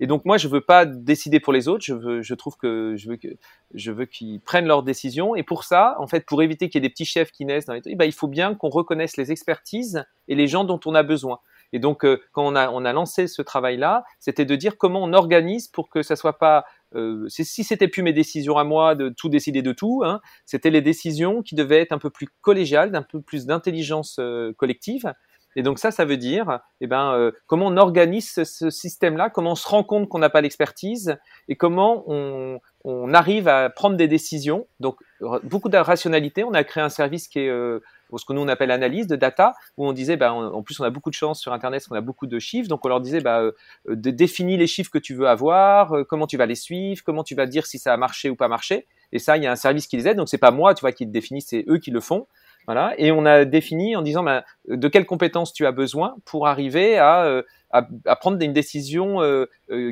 Et 0.00 0.06
donc 0.06 0.24
moi, 0.24 0.38
je 0.38 0.48
veux 0.48 0.62
pas 0.62 0.86
décider 0.86 1.40
pour 1.40 1.52
les 1.52 1.68
autres. 1.68 1.84
Je 1.84 1.92
veux, 1.92 2.22
je 2.22 2.32
trouve 2.32 2.56
que 2.56 2.94
je 2.96 3.10
veux 3.10 3.16
que 3.16 3.28
je 3.74 3.92
veux 3.92 4.06
qu'ils 4.06 4.40
prennent 4.40 4.64
leurs 4.64 4.82
décisions. 4.82 5.36
Et 5.36 5.42
pour 5.42 5.64
ça, 5.64 5.94
en 5.98 6.06
fait, 6.06 6.24
pour 6.24 6.42
éviter 6.42 6.70
qu'il 6.70 6.82
y 6.82 6.86
ait 6.86 6.88
des 6.88 6.92
petits 6.92 7.04
chefs 7.04 7.32
qui 7.32 7.44
naissent 7.44 7.66
dans 7.66 7.74
les, 7.74 7.94
bah, 7.96 8.06
il 8.06 8.14
faut 8.14 8.28
bien 8.28 8.54
qu'on 8.54 8.70
reconnaisse 8.70 9.18
les 9.18 9.30
expertises 9.30 10.06
et 10.26 10.34
les 10.34 10.46
gens 10.46 10.64
dont 10.64 10.80
on 10.86 10.94
a 10.94 11.02
besoin. 11.02 11.38
Et 11.74 11.80
donc, 11.80 12.04
euh, 12.06 12.22
quand 12.32 12.46
on 12.46 12.56
a, 12.56 12.70
on 12.70 12.86
a 12.86 12.92
lancé 12.94 13.26
ce 13.26 13.42
travail-là, 13.42 14.04
c'était 14.18 14.46
de 14.46 14.56
dire 14.56 14.78
comment 14.78 15.02
on 15.02 15.12
organise 15.12 15.68
pour 15.68 15.90
que 15.90 16.02
ça 16.02 16.16
soit 16.16 16.38
pas 16.38 16.64
euh, 16.94 17.26
si 17.28 17.64
c'était 17.64 17.88
plus 17.88 18.02
mes 18.02 18.12
décisions 18.12 18.56
à 18.56 18.64
moi 18.64 18.94
de 18.94 19.08
tout 19.08 19.28
décider 19.28 19.62
de 19.62 19.72
tout, 19.72 20.02
hein, 20.04 20.20
c'était 20.44 20.70
les 20.70 20.82
décisions 20.82 21.42
qui 21.42 21.54
devaient 21.54 21.80
être 21.80 21.92
un 21.92 21.98
peu 21.98 22.10
plus 22.10 22.28
collégiales, 22.40 22.90
d'un 22.90 23.02
peu 23.02 23.20
plus 23.20 23.46
d'intelligence 23.46 24.18
euh, 24.18 24.52
collective. 24.56 25.12
Et 25.56 25.62
donc 25.62 25.78
ça, 25.78 25.90
ça 25.90 26.04
veut 26.04 26.18
dire, 26.18 26.60
eh 26.82 26.86
ben, 26.86 27.14
euh, 27.14 27.32
comment 27.46 27.66
on 27.68 27.78
organise 27.78 28.30
ce, 28.30 28.70
système-là, 28.70 29.30
comment 29.30 29.52
on 29.52 29.56
se 29.56 29.66
rend 29.66 29.82
compte 29.84 30.06
qu'on 30.06 30.18
n'a 30.18 30.28
pas 30.28 30.42
l'expertise, 30.42 31.16
et 31.48 31.56
comment 31.56 32.04
on, 32.06 32.60
on, 32.84 33.14
arrive 33.14 33.48
à 33.48 33.70
prendre 33.70 33.96
des 33.96 34.06
décisions. 34.06 34.66
Donc 34.80 34.98
beaucoup 35.44 35.70
de 35.70 35.78
rationalité. 35.78 36.44
On 36.44 36.52
a 36.52 36.62
créé 36.62 36.84
un 36.84 36.90
service 36.90 37.26
qui 37.26 37.40
est 37.40 37.48
euh, 37.48 37.80
ce 38.14 38.24
que 38.24 38.32
nous 38.32 38.40
on 38.40 38.48
appelle 38.48 38.70
analyse 38.70 39.06
de 39.06 39.16
data, 39.16 39.54
où 39.76 39.86
on 39.86 39.92
disait, 39.92 40.16
bah, 40.16 40.32
en 40.32 40.62
plus 40.62 40.78
on 40.80 40.84
a 40.84 40.90
beaucoup 40.90 41.10
de 41.10 41.14
chance 41.14 41.40
sur 41.40 41.52
Internet, 41.52 41.84
parce 41.86 41.98
a 41.98 42.00
beaucoup 42.00 42.26
de 42.26 42.38
chiffres, 42.38 42.68
donc 42.68 42.84
on 42.84 42.88
leur 42.88 43.00
disait, 43.00 43.20
bah, 43.20 43.40
euh, 43.40 43.52
de 43.88 44.10
définir 44.10 44.58
les 44.58 44.66
chiffres 44.66 44.90
que 44.90 44.98
tu 44.98 45.14
veux 45.14 45.28
avoir, 45.28 45.92
euh, 45.94 46.04
comment 46.04 46.26
tu 46.26 46.36
vas 46.36 46.46
les 46.46 46.54
suivre, 46.54 47.02
comment 47.04 47.24
tu 47.24 47.34
vas 47.34 47.46
dire 47.46 47.66
si 47.66 47.78
ça 47.78 47.92
a 47.92 47.96
marché 47.96 48.30
ou 48.30 48.36
pas 48.36 48.48
marché. 48.48 48.86
Et 49.12 49.18
ça, 49.18 49.36
il 49.36 49.42
y 49.42 49.46
a 49.46 49.52
un 49.52 49.56
service 49.56 49.86
qui 49.86 49.96
les 49.96 50.08
aide, 50.08 50.16
donc 50.16 50.28
c'est 50.28 50.38
pas 50.38 50.50
moi, 50.50 50.74
tu 50.74 50.80
vois, 50.80 50.92
qui 50.92 51.04
le 51.04 51.10
définit, 51.10 51.40
c'est 51.40 51.64
eux 51.68 51.78
qui 51.78 51.90
le 51.90 52.00
font. 52.00 52.26
Voilà. 52.66 52.94
Et 52.98 53.12
on 53.12 53.24
a 53.24 53.44
défini 53.44 53.94
en 53.94 54.02
disant 54.02 54.24
bah, 54.24 54.44
de 54.68 54.88
quelles 54.88 55.06
compétences 55.06 55.52
tu 55.52 55.66
as 55.66 55.72
besoin 55.72 56.16
pour 56.24 56.48
arriver 56.48 56.98
à, 56.98 57.24
euh, 57.24 57.42
à, 57.70 57.86
à 58.06 58.16
prendre 58.16 58.42
une 58.42 58.52
décision 58.52 59.18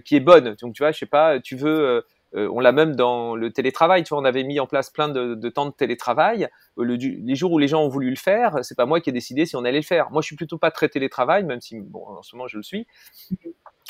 qui 0.05 0.17
est 0.17 0.21
bonne. 0.21 0.57
Donc 0.61 0.75
tu 0.75 0.83
vois, 0.83 0.91
je 0.91 0.99
sais 0.99 1.07
pas, 1.07 1.39
tu 1.39 1.55
veux 1.55 2.05
euh, 2.37 2.49
on 2.53 2.61
l'a 2.61 2.73
même 2.73 2.97
dans 2.97 3.37
le 3.37 3.53
télétravail. 3.53 4.03
Tu 4.05 4.11
vois, 4.11 4.19
on 4.19 4.25
avait 4.25 4.45
mis 4.45 4.61
en 4.61 4.67
place 4.67 4.91
plein 4.91 5.09
de, 5.09 5.49
temps 5.49 5.67
de 5.67 5.73
télétravail. 5.73 6.49
Euh, 6.79 6.97
les 6.99 7.35
jours 7.35 7.53
où 7.53 7.59
les 7.59 7.69
gens 7.69 7.83
ont 7.83 7.89
voulu 7.89 8.11
le 8.11 8.17
faire, 8.17 8.59
c'est 8.63 8.77
pas 8.77 8.87
moi 8.87 9.01
qui 9.01 9.11
ai 9.11 9.13
décidé 9.13 9.47
si 9.47 9.57
on 9.57 9.65
allait 9.65 9.79
le 9.79 9.83
faire. 9.83 10.11
Moi, 10.11 10.23
je 10.23 10.27
suis 10.27 10.37
plutôt 10.37 10.59
pas 10.59 10.71
très 10.71 10.89
télétravail, 10.89 11.45
même 11.45 11.61
si 11.61 11.81
bon, 11.81 12.05
en 12.07 12.23
ce 12.23 12.35
moment 12.35 12.49
je 12.49 12.57
le 12.57 12.63
suis. 12.63 12.87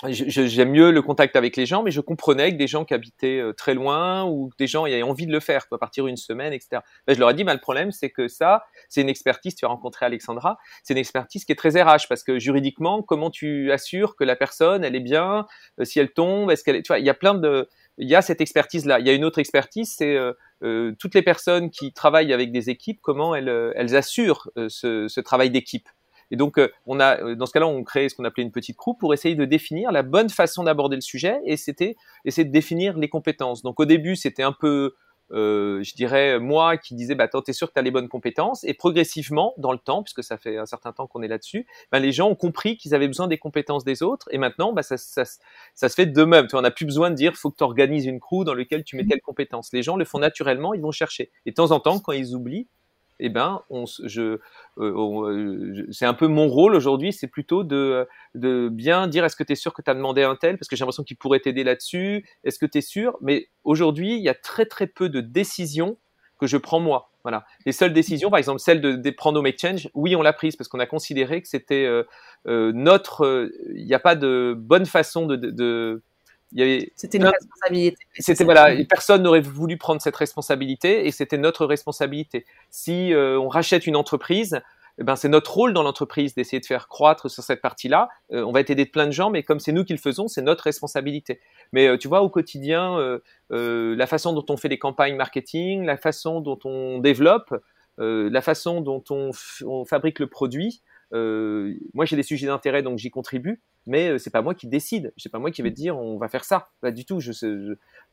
J'aime 0.08 0.72
mieux 0.72 0.90
le 0.90 1.02
contact 1.02 1.36
avec 1.36 1.56
les 1.56 1.66
gens, 1.66 1.82
mais 1.82 1.90
je 1.90 2.00
comprenais 2.00 2.52
que 2.52 2.56
des 2.56 2.66
gens 2.66 2.84
qui 2.84 2.94
habitaient 2.94 3.38
euh, 3.38 3.52
très 3.52 3.74
loin 3.74 4.24
ou 4.24 4.50
des 4.58 4.66
gens 4.66 4.84
avaient 4.84 5.02
envie 5.02 5.26
de 5.26 5.32
le 5.32 5.40
faire, 5.40 5.68
quoi, 5.68 5.78
partir 5.78 6.06
une 6.08 6.16
semaine, 6.16 6.52
etc. 6.52 6.82
Ben, 7.06 7.14
je 7.14 7.20
leur 7.20 7.30
ai 7.30 7.34
dit, 7.34 7.44
bah, 7.44 7.54
le 7.54 7.60
problème, 7.60 7.92
c'est 7.92 8.10
que 8.10 8.26
ça, 8.26 8.64
c'est 8.88 9.00
une 9.00 9.08
expertise. 9.08 9.54
Tu 9.54 9.64
as 9.64 9.68
rencontré 9.68 10.04
Alexandra, 10.04 10.58
c'est 10.82 10.94
une 10.94 10.98
expertise 10.98 11.44
qui 11.44 11.52
est 11.52 11.56
très 11.56 11.80
RH 11.80 12.08
parce 12.08 12.24
que 12.24 12.38
juridiquement, 12.38 13.02
comment 13.02 13.30
tu 13.30 13.70
assures 13.72 14.16
que 14.16 14.24
la 14.24 14.36
personne, 14.36 14.84
elle 14.84 14.96
est 14.96 15.00
bien, 15.00 15.46
si 15.84 16.00
elle 16.00 16.12
tombe, 16.12 16.50
est-ce 16.50 16.64
qu'elle 16.64 16.76
est, 16.76 16.82
tu 16.82 16.88
vois, 16.88 16.98
il 16.98 17.06
y 17.06 17.10
a 17.10 17.14
plein 17.14 17.34
de 17.34 17.68
il 17.98 18.08
y 18.08 18.14
a 18.14 18.22
cette 18.22 18.40
expertise-là. 18.40 19.00
Il 19.00 19.06
y 19.06 19.10
a 19.10 19.12
une 19.12 19.24
autre 19.24 19.38
expertise, 19.38 19.94
c'est 19.96 20.16
euh, 20.16 20.32
euh, 20.62 20.92
toutes 20.98 21.14
les 21.14 21.22
personnes 21.22 21.70
qui 21.70 21.92
travaillent 21.92 22.32
avec 22.32 22.52
des 22.52 22.70
équipes, 22.70 23.00
comment 23.02 23.34
elles, 23.34 23.48
euh, 23.48 23.96
assurent 23.96 24.50
ce, 24.56 25.20
travail 25.20 25.50
d'équipe. 25.50 25.88
Et 26.30 26.36
donc, 26.36 26.58
dans 26.58 27.46
ce 27.46 27.52
cas-là, 27.52 27.66
on 27.66 27.84
crée 27.84 28.08
ce 28.08 28.14
qu'on 28.14 28.24
appelait 28.24 28.42
une 28.42 28.50
petite 28.50 28.76
groupe 28.76 28.98
pour 28.98 29.14
essayer 29.14 29.34
de 29.34 29.44
définir 29.44 29.92
la 29.92 30.02
bonne 30.02 30.30
façon 30.30 30.64
d'aborder 30.64 30.96
le 30.96 31.02
sujet. 31.02 31.38
Et 31.44 31.56
c'était 31.56 31.96
essayer 32.24 32.46
de 32.46 32.50
définir 32.50 32.96
les 32.96 33.08
compétences. 33.08 33.62
Donc, 33.62 33.78
au 33.78 33.84
début, 33.84 34.16
c'était 34.16 34.42
un 34.42 34.54
peu 34.58 34.94
euh, 35.30 35.82
je 35.82 35.94
dirais 35.94 36.38
moi 36.38 36.76
qui 36.76 36.94
disais 36.94 37.14
bah 37.14 37.28
t'es 37.28 37.52
sûr 37.52 37.68
que 37.68 37.72
tu 37.72 37.78
as 37.78 37.82
les 37.82 37.90
bonnes 37.90 38.08
compétences? 38.08 38.64
Et 38.64 38.74
progressivement 38.74 39.54
dans 39.58 39.72
le 39.72 39.78
temps 39.78 40.02
puisque 40.02 40.22
ça 40.22 40.36
fait 40.36 40.58
un 40.58 40.66
certain 40.66 40.92
temps 40.92 41.06
qu'on 41.06 41.22
est 41.22 41.28
là-dessus 41.28 41.66
bah, 41.90 41.98
les 41.98 42.12
gens 42.12 42.28
ont 42.28 42.34
compris 42.34 42.76
qu'ils 42.76 42.94
avaient 42.94 43.08
besoin 43.08 43.26
des 43.26 43.38
compétences 43.38 43.84
des 43.84 44.02
autres. 44.02 44.28
Et 44.30 44.38
maintenant 44.38 44.72
bah, 44.72 44.82
ça, 44.82 44.96
ça, 44.96 45.24
ça 45.74 45.88
se 45.88 45.94
fait 45.94 46.06
de 46.06 46.24
même. 46.24 46.46
Tu 46.46 46.56
on 46.56 46.60
n'a 46.60 46.70
plus 46.70 46.86
besoin 46.86 47.10
de 47.10 47.14
dire 47.14 47.34
faut 47.36 47.50
que 47.50 47.56
tu 47.56 47.64
organises 47.64 48.06
une 48.06 48.20
crew 48.20 48.44
dans 48.44 48.54
laquelle 48.54 48.84
tu 48.84 48.96
mets 48.96 49.06
telle 49.06 49.20
compétence. 49.20 49.70
Les 49.72 49.82
gens 49.82 49.96
le 49.96 50.04
font 50.04 50.18
naturellement 50.18 50.74
ils 50.74 50.82
vont 50.82 50.92
chercher. 50.92 51.30
Et 51.46 51.50
de 51.50 51.54
temps 51.54 51.70
en 51.70 51.80
temps 51.80 51.98
quand 52.00 52.12
ils 52.12 52.34
oublient 52.34 52.68
eh 53.24 53.30
ben, 53.30 53.62
euh, 53.70 54.38
euh, 54.78 55.86
c'est 55.90 56.04
un 56.04 56.12
peu 56.12 56.26
mon 56.26 56.46
rôle 56.46 56.74
aujourd'hui, 56.74 57.10
c'est 57.10 57.26
plutôt 57.26 57.64
de, 57.64 58.06
bien 58.34 59.06
dire 59.08 59.24
est-ce 59.24 59.34
que 59.34 59.44
tu 59.44 59.52
es 59.52 59.56
sûr 59.56 59.72
que 59.72 59.80
tu 59.80 59.90
as 59.90 59.94
demandé 59.94 60.22
un 60.22 60.36
tel, 60.36 60.58
parce 60.58 60.68
que 60.68 60.76
j'ai 60.76 60.80
l'impression 60.80 61.04
qu'il 61.04 61.16
pourrait 61.16 61.40
t'aider 61.40 61.64
là-dessus, 61.64 62.26
est-ce 62.44 62.58
que 62.58 62.66
tu 62.66 62.78
es 62.78 62.80
sûr? 62.82 63.16
Mais 63.22 63.48
aujourd'hui, 63.64 64.16
il 64.16 64.22
y 64.22 64.28
a 64.28 64.34
très 64.34 64.66
très 64.66 64.86
peu 64.86 65.08
de 65.08 65.22
décisions 65.22 65.96
que 66.38 66.46
je 66.46 66.58
prends 66.58 66.80
moi. 66.80 67.12
Voilà. 67.22 67.46
Les 67.64 67.72
seules 67.72 67.94
décisions, 67.94 68.28
par 68.28 68.38
exemple 68.38 68.58
celle 68.58 68.82
de, 68.82 69.10
prendre 69.10 69.38
au 69.38 69.42
Make 69.42 69.58
Change, 69.58 69.88
oui, 69.94 70.14
on 70.14 70.20
l'a 70.20 70.34
prise 70.34 70.56
parce 70.56 70.68
qu'on 70.68 70.80
a 70.80 70.86
considéré 70.86 71.40
que 71.40 71.48
c'était 71.48 71.86
euh, 71.86 72.72
notre. 72.74 73.50
Il 73.74 73.86
n'y 73.86 73.94
a 73.94 73.98
pas 73.98 74.16
de 74.16 74.54
bonne 74.54 74.84
façon 74.84 75.26
de 75.26 76.02
c'était 76.94 77.18
une 77.18 77.26
responsabilité. 77.26 77.96
C'était 78.18 78.44
voilà, 78.44 78.74
personne 78.88 79.22
n'aurait 79.22 79.40
voulu 79.40 79.76
prendre 79.76 80.00
cette 80.00 80.16
responsabilité 80.16 81.06
et 81.06 81.10
c'était 81.10 81.38
notre 81.38 81.66
responsabilité. 81.66 82.44
Si 82.70 83.12
euh, 83.12 83.38
on 83.38 83.48
rachète 83.48 83.86
une 83.86 83.96
entreprise, 83.96 84.60
eh 84.98 85.02
ben 85.02 85.16
c'est 85.16 85.28
notre 85.28 85.52
rôle 85.52 85.72
dans 85.72 85.82
l'entreprise 85.82 86.34
d'essayer 86.34 86.60
de 86.60 86.66
faire 86.66 86.86
croître 86.86 87.28
sur 87.28 87.42
cette 87.42 87.60
partie-là. 87.60 88.08
Euh, 88.32 88.44
on 88.44 88.52
va 88.52 88.60
être 88.60 88.70
aidé 88.70 88.84
de 88.84 88.90
plein 88.90 89.06
de 89.06 89.10
gens, 89.12 89.30
mais 89.30 89.42
comme 89.42 89.58
c'est 89.58 89.72
nous 89.72 89.84
qui 89.84 89.92
le 89.92 89.98
faisons, 89.98 90.28
c'est 90.28 90.42
notre 90.42 90.62
responsabilité. 90.64 91.40
Mais 91.72 91.88
euh, 91.88 91.98
tu 91.98 92.06
vois, 92.06 92.22
au 92.22 92.28
quotidien, 92.28 92.98
la 93.50 94.06
façon 94.06 94.32
dont 94.32 94.46
on 94.48 94.56
fait 94.56 94.68
les 94.68 94.78
campagnes 94.78 95.16
marketing, 95.16 95.84
la 95.84 95.96
façon 95.96 96.40
dont 96.40 96.58
on 96.64 96.98
développe, 96.98 97.52
la 97.98 98.40
façon 98.42 98.80
dont 98.80 99.02
on, 99.10 99.30
on 99.66 99.84
fabrique 99.84 100.20
le 100.20 100.28
produit, 100.28 100.82
moi 101.12 102.04
j'ai 102.04 102.16
des 102.16 102.22
sujets 102.22 102.46
d'intérêt 102.46 102.82
donc 102.82 102.98
j'y 102.98 103.10
contribue, 103.10 103.60
mais 103.86 104.10
euh, 104.10 104.18
c'est 104.18 104.30
pas 104.30 104.42
moi 104.42 104.54
qui 104.54 104.66
décide. 104.66 105.12
C'est 105.16 105.30
pas 105.30 105.38
moi 105.38 105.50
qui 105.50 105.62
vais 105.62 105.70
te 105.70 105.76
dire 105.76 105.98
on 105.98 106.18
va 106.18 106.28
faire 106.28 106.44
ça. 106.44 106.70
Pas 106.80 106.90
du 106.90 107.04
tout. 107.04 107.20
Je, 107.20 107.32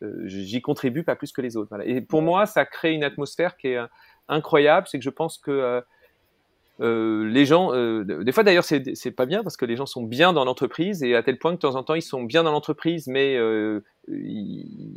euh, 0.02 0.22
j'y 0.26 0.62
contribue 0.62 1.04
pas 1.04 1.16
plus 1.16 1.32
que 1.32 1.42
les 1.42 1.58
autres. 1.58 1.70
Voilà. 1.70 1.86
Et 1.86 2.02
pour 2.02 2.22
moi, 2.22 2.46
ça 2.46 2.66
crée 2.66 2.94
une 2.94 3.04
atmosphère 3.04 3.58
qui 3.58 3.70
est 3.70 3.80
incroyable. 4.28 4.88
C'est 4.90 5.00
que 5.00 5.04
je 5.04 5.10
pense 5.10 5.38
que 5.38 5.84
euh, 6.82 7.30
les 7.30 7.46
gens, 7.46 7.74
euh, 7.76 8.04
des 8.24 8.32
fois 8.32 8.44
d'ailleurs 8.44 8.64
c'est, 8.64 9.12
pas 9.12 9.28
bien 9.28 9.44
parce 9.44 9.56
que 9.56 9.66
les 9.66 9.76
gens 9.76 9.86
sont 9.86 10.02
bien 10.02 10.34
dans 10.34 10.46
l'entreprise 10.46 11.04
et 11.04 11.16
à 11.16 11.22
tel 11.22 11.38
point 11.38 11.52
que 11.52 11.58
de 11.58 11.62
temps 11.62 11.76
en 11.76 11.84
temps 11.84 11.94
ils 11.94 12.02
sont 12.02 12.24
bien 12.24 12.44
dans 12.44 12.52
l'entreprise, 12.52 13.06
mais 13.06 13.38
euh, 13.38 13.82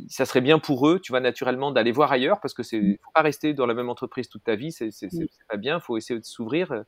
ça 0.09 0.25
serait 0.25 0.41
bien 0.41 0.57
pour 0.57 0.87
eux, 0.89 0.99
tu 0.99 1.11
vois, 1.11 1.19
naturellement 1.19 1.71
d'aller 1.71 1.91
voir 1.91 2.11
ailleurs 2.11 2.39
parce 2.41 2.55
que 2.55 2.63
c'est 2.63 2.79
mm. 2.79 2.97
faut 3.03 3.11
pas 3.13 3.21
rester 3.21 3.53
dans 3.53 3.67
la 3.67 3.75
même 3.75 3.89
entreprise 3.89 4.29
toute 4.29 4.43
ta 4.43 4.55
vie, 4.55 4.71
c'est, 4.71 4.89
pas 5.47 5.57
bien, 5.57 5.79
faut 5.79 5.95
essayer 5.95 6.19
de 6.19 6.25
s'ouvrir, 6.25 6.85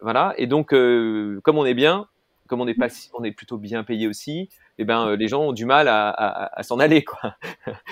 voilà. 0.00 0.32
Et 0.38 0.46
donc 0.46 0.70
comme 0.70 1.58
on 1.58 1.66
est 1.66 1.74
bien, 1.74 2.06
comme 2.50 2.60
on 2.60 2.66
est 2.66 2.74
pas, 2.74 2.88
on 3.14 3.22
est 3.22 3.30
plutôt 3.30 3.58
bien 3.58 3.84
payé 3.84 4.08
aussi, 4.08 4.48
eh 4.80 4.84
ben 4.84 5.14
les 5.14 5.28
gens 5.28 5.42
ont 5.42 5.52
du 5.52 5.66
mal 5.66 5.88
à, 5.88 6.08
à, 6.08 6.58
à 6.58 6.62
s'en 6.62 6.78
aller 6.78 7.04
quoi. 7.04 7.36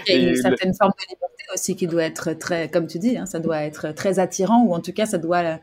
Il 0.06 0.23
y 0.23 0.27
a 0.27 0.31
une 0.31 0.36
certaine 0.36 0.74
forme 0.74 0.93
de 0.98 1.10
liberté 1.10 1.44
aussi 1.52 1.77
qui 1.77 1.86
doit 1.86 2.05
être 2.05 2.32
très, 2.32 2.69
comme 2.70 2.86
tu 2.86 2.98
dis, 2.98 3.16
hein, 3.16 3.27
ça 3.27 3.40
doit 3.40 3.62
être 3.62 3.93
très 3.93 4.19
attirant 4.19 4.65
ou 4.65 4.74
en 4.74 4.81
tout 4.81 4.93
cas 4.93 5.06
ça 5.06 5.19
doit 5.19 5.59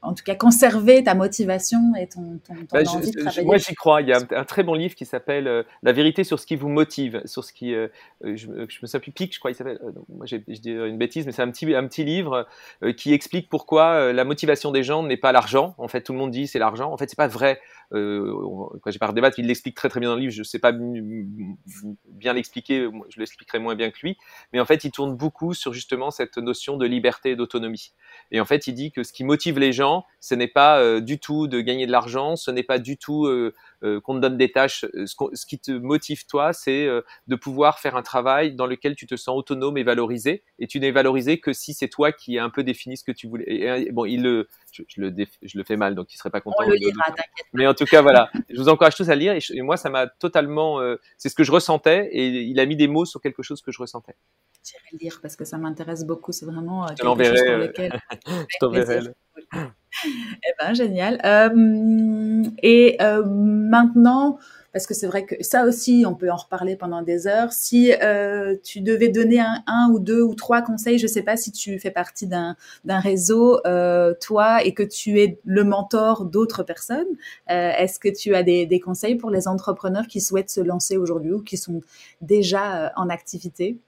en 0.00 0.14
tout 0.14 0.22
cas 0.22 0.36
conserver 0.36 1.02
ta 1.02 1.14
motivation 1.14 1.78
et 1.98 2.06
ton, 2.06 2.38
ton, 2.46 2.54
bah, 2.72 2.80
envie 2.86 3.10
de 3.10 3.20
travailler. 3.20 3.44
Moi, 3.44 3.56
j'y 3.58 3.74
crois. 3.74 4.00
Il 4.00 4.08
y 4.08 4.12
a 4.12 4.20
un, 4.30 4.44
très 4.44 4.62
bon 4.62 4.74
livre 4.74 4.94
qui 4.94 5.04
s'appelle 5.04 5.64
La 5.82 5.92
vérité 5.92 6.22
sur 6.22 6.38
ce 6.38 6.46
qui 6.46 6.54
vous 6.54 6.68
motive, 6.68 7.20
sur 7.24 7.44
ce 7.44 7.52
qui, 7.52 7.72
je, 7.72 7.88
je, 8.36 8.48
me 8.48 8.66
souviens 8.68 9.00
plus 9.00 9.10
pique, 9.10 9.34
je 9.34 9.38
crois, 9.40 9.50
il 9.50 9.54
s'appelle. 9.54 9.80
moi, 10.08 10.26
je 10.26 10.36
dis 10.36 10.70
une 10.70 10.98
bêtise, 10.98 11.26
mais 11.26 11.32
c'est 11.32 11.42
un 11.42 11.50
petit, 11.50 11.74
un 11.74 11.86
petit 11.86 12.04
livre 12.04 12.46
qui 12.96 13.12
explique 13.12 13.48
pourquoi 13.48 14.12
la 14.12 14.24
motivation 14.24 14.70
des 14.70 14.84
gens 14.84 15.02
n'est 15.02 15.16
pas 15.16 15.32
l'argent. 15.32 15.74
En 15.78 15.88
fait, 15.88 16.02
tout 16.02 16.12
le 16.12 16.18
monde 16.18 16.30
dit 16.30 16.46
c'est 16.46 16.60
l'argent. 16.60 16.92
En 16.92 16.96
fait, 16.96 17.10
c'est 17.10 17.18
pas 17.18 17.28
vrai. 17.28 17.60
quand 17.90 18.78
j'ai 18.86 18.98
pas 19.00 19.12
débattre, 19.12 19.40
il 19.40 19.46
l'explique 19.46 19.74
très 19.74 19.88
très 19.88 19.98
bien 19.98 20.10
dans 20.10 20.16
le 20.16 20.22
livre. 20.22 20.32
Je 20.38 20.42
sais 20.44 20.58
pas 20.58 20.72
bien 20.72 22.32
l'expliquer, 22.32 22.88
je 23.08 23.18
l'expliquerai 23.18 23.58
moins 23.58 23.74
bien 23.74 23.90
que 23.90 23.98
lui. 24.02 24.16
Mais 24.52 24.60
en 24.60 24.64
fait, 24.64 24.84
il 24.84 24.90
tourne 24.90 25.16
beaucoup 25.16 25.52
sur 25.52 25.72
justement 25.72 26.10
cette 26.10 26.38
notion 26.38 26.76
de 26.76 26.86
liberté 26.86 27.30
et 27.30 27.36
d'autonomie. 27.36 27.92
Et 28.30 28.40
en 28.40 28.44
fait, 28.44 28.66
il 28.66 28.74
dit 28.74 28.92
que 28.92 29.02
ce 29.02 29.12
qui 29.12 29.24
motive 29.24 29.58
les 29.58 29.72
gens, 29.72 30.04
ce 30.20 30.34
n'est 30.34 30.48
pas 30.48 30.80
euh, 30.80 31.00
du 31.00 31.18
tout 31.18 31.48
de 31.48 31.60
gagner 31.60 31.86
de 31.86 31.92
l'argent, 31.92 32.36
ce 32.36 32.50
n'est 32.50 32.62
pas 32.62 32.78
du 32.78 32.96
tout 32.96 33.26
euh, 33.26 33.54
qu'on 33.82 34.14
te 34.14 34.18
donne 34.20 34.36
des 34.36 34.50
tâches. 34.50 34.84
Ce, 35.06 35.46
qui 35.46 35.58
te 35.58 35.72
motive 35.72 36.26
toi, 36.26 36.52
c'est 36.52 36.88
de 37.26 37.36
pouvoir 37.36 37.78
faire 37.78 37.96
un 37.96 38.02
travail 38.02 38.54
dans 38.54 38.66
lequel 38.66 38.96
tu 38.96 39.06
te 39.06 39.16
sens 39.16 39.36
autonome 39.36 39.78
et 39.78 39.82
valorisé. 39.82 40.42
Et 40.58 40.66
tu 40.66 40.80
n'es 40.80 40.90
valorisé 40.90 41.38
que 41.38 41.52
si 41.52 41.74
c'est 41.74 41.88
toi 41.88 42.12
qui 42.12 42.38
as 42.38 42.44
un 42.44 42.50
peu 42.50 42.64
défini 42.64 42.96
ce 42.96 43.04
que 43.04 43.12
tu 43.12 43.28
voulais. 43.28 43.88
bon, 43.92 44.04
il 44.04 44.22
le, 44.22 44.48
je, 44.72 44.82
le, 44.96 45.14
je 45.42 45.58
le 45.58 45.64
fais 45.64 45.76
mal, 45.76 45.94
donc 45.94 46.12
il 46.12 46.16
serait 46.16 46.30
pas 46.30 46.40
content. 46.40 46.56
On 46.60 46.68
le 46.68 46.76
lira, 46.76 47.04
Mais 47.52 47.66
en 47.66 47.74
tout 47.74 47.84
cas, 47.84 48.02
voilà. 48.02 48.30
je 48.50 48.60
vous 48.60 48.68
encourage 48.68 48.96
tous 48.96 49.08
à 49.10 49.14
lire. 49.14 49.34
Et, 49.34 49.62
moi, 49.62 49.76
ça 49.76 49.90
m'a 49.90 50.06
totalement, 50.06 50.80
c'est 51.16 51.28
ce 51.28 51.34
que 51.34 51.44
je 51.44 51.52
ressentais. 51.52 52.08
Et 52.12 52.26
il 52.26 52.58
a 52.60 52.66
mis 52.66 52.76
des 52.76 52.88
mots 52.88 53.04
sur 53.04 53.20
quelque 53.20 53.42
chose 53.42 53.62
que 53.62 53.72
je 53.72 53.80
ressentais. 53.80 54.14
J'irai 54.68 54.82
le 54.92 54.98
lire 54.98 55.18
parce 55.22 55.36
que 55.36 55.44
ça 55.44 55.56
m'intéresse 55.56 56.04
beaucoup. 56.04 56.32
C'est 56.32 56.46
vraiment 56.46 56.86
quelque 56.86 57.02
chose 57.02 57.42
pour 57.42 57.56
lequel. 57.56 58.00
je 58.26 58.58
t'enverrai. 58.60 59.00
Eh 60.04 60.52
ben, 60.60 60.74
génial. 60.74 61.20
Euh, 61.24 62.44
et 62.62 62.98
euh, 63.00 63.24
maintenant, 63.24 64.38
parce 64.72 64.86
que 64.86 64.94
c'est 64.94 65.06
vrai 65.06 65.24
que 65.24 65.34
ça 65.42 65.64
aussi, 65.64 66.04
on 66.06 66.14
peut 66.14 66.30
en 66.30 66.36
reparler 66.36 66.76
pendant 66.76 67.02
des 67.02 67.26
heures. 67.26 67.52
Si 67.52 67.92
euh, 68.02 68.54
tu 68.62 68.80
devais 68.80 69.08
donner 69.08 69.40
un, 69.40 69.88
ou 69.90 69.98
deux 69.98 70.22
ou 70.22 70.34
trois 70.34 70.62
conseils, 70.62 70.98
je 70.98 71.06
ne 71.06 71.10
sais 71.10 71.22
pas 71.22 71.36
si 71.36 71.50
tu 71.50 71.78
fais 71.78 71.90
partie 71.90 72.26
d'un 72.26 72.54
réseau, 72.84 73.60
toi, 74.20 74.62
et 74.62 74.74
que 74.74 74.82
tu 74.82 75.20
es 75.20 75.40
le 75.44 75.64
mentor 75.64 76.26
d'autres 76.26 76.62
personnes, 76.62 77.08
est-ce 77.48 77.98
que 77.98 78.08
tu 78.08 78.34
as 78.34 78.42
des, 78.42 78.66
des, 78.66 78.80
conseils 78.80 79.16
pour 79.16 79.30
les 79.30 79.48
entrepreneurs 79.48 80.06
qui 80.06 80.20
souhaitent 80.20 80.50
se 80.50 80.60
lancer 80.60 80.96
aujourd'hui 80.96 81.32
ou 81.32 81.42
qui 81.42 81.56
sont 81.56 81.80
déjà 82.20 82.92
en 82.96 83.08
activité? 83.08 83.78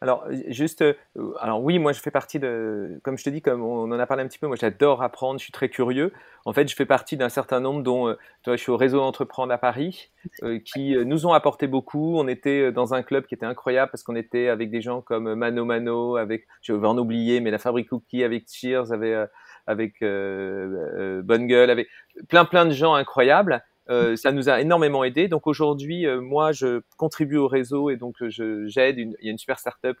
Alors, 0.00 0.24
juste, 0.48 0.82
euh, 0.82 0.94
alors 1.40 1.62
oui, 1.62 1.78
moi 1.78 1.92
je 1.92 2.00
fais 2.00 2.10
partie 2.10 2.38
de, 2.38 3.00
comme 3.02 3.18
je 3.18 3.24
te 3.24 3.30
dis, 3.30 3.42
comme 3.42 3.62
on 3.62 3.90
en 3.90 3.98
a 3.98 4.06
parlé 4.06 4.22
un 4.22 4.28
petit 4.28 4.38
peu, 4.38 4.46
moi 4.46 4.56
j'adore 4.58 5.02
apprendre, 5.02 5.38
je 5.40 5.44
suis 5.44 5.52
très 5.52 5.68
curieux. 5.68 6.12
En 6.44 6.52
fait, 6.52 6.68
je 6.68 6.76
fais 6.76 6.86
partie 6.86 7.16
d'un 7.16 7.28
certain 7.28 7.60
nombre 7.60 7.82
dont, 7.82 8.08
euh, 8.08 8.14
toi, 8.44 8.56
je 8.56 8.62
suis 8.62 8.70
au 8.70 8.76
réseau 8.76 9.00
Entreprendre 9.02 9.52
à 9.52 9.58
Paris, 9.58 10.10
euh, 10.44 10.60
qui 10.60 10.96
nous 11.04 11.26
ont 11.26 11.32
apporté 11.32 11.66
beaucoup. 11.66 12.16
On 12.18 12.28
était 12.28 12.70
dans 12.70 12.94
un 12.94 13.02
club 13.02 13.26
qui 13.26 13.34
était 13.34 13.46
incroyable 13.46 13.90
parce 13.90 14.02
qu'on 14.04 14.16
était 14.16 14.48
avec 14.48 14.70
des 14.70 14.80
gens 14.80 15.00
comme 15.02 15.34
Mano 15.34 15.64
Mano, 15.64 16.16
avec, 16.16 16.46
je 16.62 16.72
vais 16.72 16.86
en 16.86 16.96
oublier, 16.96 17.40
mais 17.40 17.50
la 17.50 17.58
Fabrique 17.58 17.88
Cookie, 17.88 18.22
avec 18.22 18.44
Cheers, 18.48 18.92
avec, 18.92 19.14
avec 19.66 20.00
Bonne 20.00 21.46
Gueule, 21.46 21.70
avec 21.70 21.88
plein 22.28 22.44
plein 22.44 22.66
de 22.66 22.72
gens 22.72 22.94
incroyables. 22.94 23.62
Euh, 23.90 24.16
ça 24.16 24.32
nous 24.32 24.48
a 24.48 24.60
énormément 24.60 25.04
aidé. 25.04 25.28
Donc 25.28 25.46
aujourd'hui, 25.46 26.06
euh, 26.06 26.20
moi, 26.20 26.52
je 26.52 26.82
contribue 26.96 27.36
au 27.36 27.48
réseau 27.48 27.90
et 27.90 27.96
donc 27.96 28.16
j'aide. 28.28 28.98
Il 28.98 29.16
y 29.22 29.28
a 29.28 29.30
une 29.30 29.38
super 29.38 29.58
startup 29.58 29.96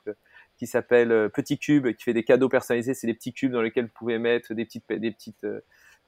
qui 0.56 0.66
s'appelle 0.66 1.30
Petit 1.32 1.58
Cube 1.58 1.88
qui 1.92 2.04
fait 2.04 2.12
des 2.12 2.24
cadeaux 2.24 2.48
personnalisés. 2.48 2.94
C'est 2.94 3.06
des 3.06 3.14
petits 3.14 3.32
cubes 3.32 3.52
dans 3.52 3.62
lesquels 3.62 3.86
vous 3.86 3.92
pouvez 3.94 4.18
mettre 4.18 4.54
des 4.54 4.64
petites, 4.64 4.90
des 4.90 5.10
petites, 5.10 5.46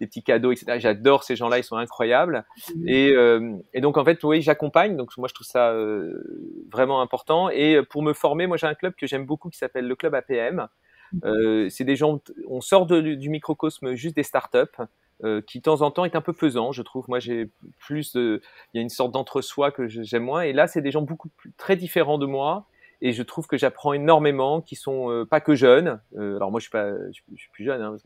des 0.00 0.06
petits 0.06 0.22
cadeaux, 0.22 0.50
etc. 0.50 0.78
J'adore 0.78 1.22
ces 1.22 1.36
gens-là, 1.36 1.58
ils 1.58 1.64
sont 1.64 1.76
incroyables. 1.76 2.44
Mmh. 2.74 2.88
Et, 2.88 3.14
et, 3.72 3.80
donc 3.80 3.96
en 3.96 4.04
fait, 4.04 4.22
oui, 4.24 4.42
j'accompagne. 4.42 4.96
Donc 4.96 5.16
moi, 5.16 5.28
je 5.28 5.34
trouve 5.34 5.46
ça 5.46 5.72
vraiment 6.70 7.00
important. 7.00 7.48
Et 7.48 7.80
pour 7.88 8.02
me 8.02 8.12
former, 8.12 8.46
moi, 8.46 8.56
j'ai 8.56 8.66
un 8.66 8.74
club 8.74 8.94
que 8.96 9.06
j'aime 9.06 9.24
beaucoup 9.24 9.50
qui 9.50 9.58
s'appelle 9.58 9.86
le 9.86 9.94
club 9.94 10.14
APM. 10.14 10.68
Mmh. 11.12 11.18
Euh, 11.24 11.68
c'est 11.68 11.84
des 11.84 11.96
gens, 11.96 12.20
on 12.48 12.60
sort 12.60 12.86
de, 12.86 13.00
du 13.00 13.28
microcosme 13.28 13.94
juste 13.94 14.16
des 14.16 14.22
startups. 14.22 14.82
Euh, 15.22 15.42
qui 15.42 15.58
de 15.58 15.62
temps 15.64 15.82
en 15.82 15.90
temps 15.90 16.06
est 16.06 16.16
un 16.16 16.22
peu 16.22 16.32
pesant, 16.32 16.72
je 16.72 16.80
trouve. 16.80 17.04
Moi, 17.08 17.18
j'ai 17.18 17.50
plus 17.78 18.12
de, 18.12 18.40
il 18.72 18.78
y 18.78 18.80
a 18.80 18.82
une 18.82 18.88
sorte 18.88 19.12
d'entre-soi 19.12 19.70
que 19.70 19.86
j'aime 19.86 20.24
moins. 20.24 20.42
Et 20.42 20.54
là, 20.54 20.66
c'est 20.66 20.80
des 20.80 20.90
gens 20.90 21.02
beaucoup 21.02 21.28
plus, 21.28 21.52
très 21.58 21.76
différents 21.76 22.16
de 22.16 22.24
moi. 22.24 22.66
Et 23.02 23.12
je 23.12 23.22
trouve 23.22 23.46
que 23.46 23.56
j'apprends 23.58 23.92
énormément, 23.92 24.60
qui 24.60 24.76
sont 24.76 25.10
euh, 25.10 25.26
pas 25.26 25.40
que 25.40 25.54
jeunes. 25.54 26.00
Euh, 26.16 26.36
alors 26.36 26.50
moi, 26.50 26.58
je 26.58 26.64
suis 26.64 26.70
pas, 26.70 26.90
je, 27.12 27.20
suis 27.36 27.50
plus 27.52 27.64
jeune, 27.64 27.80
hein, 27.82 27.96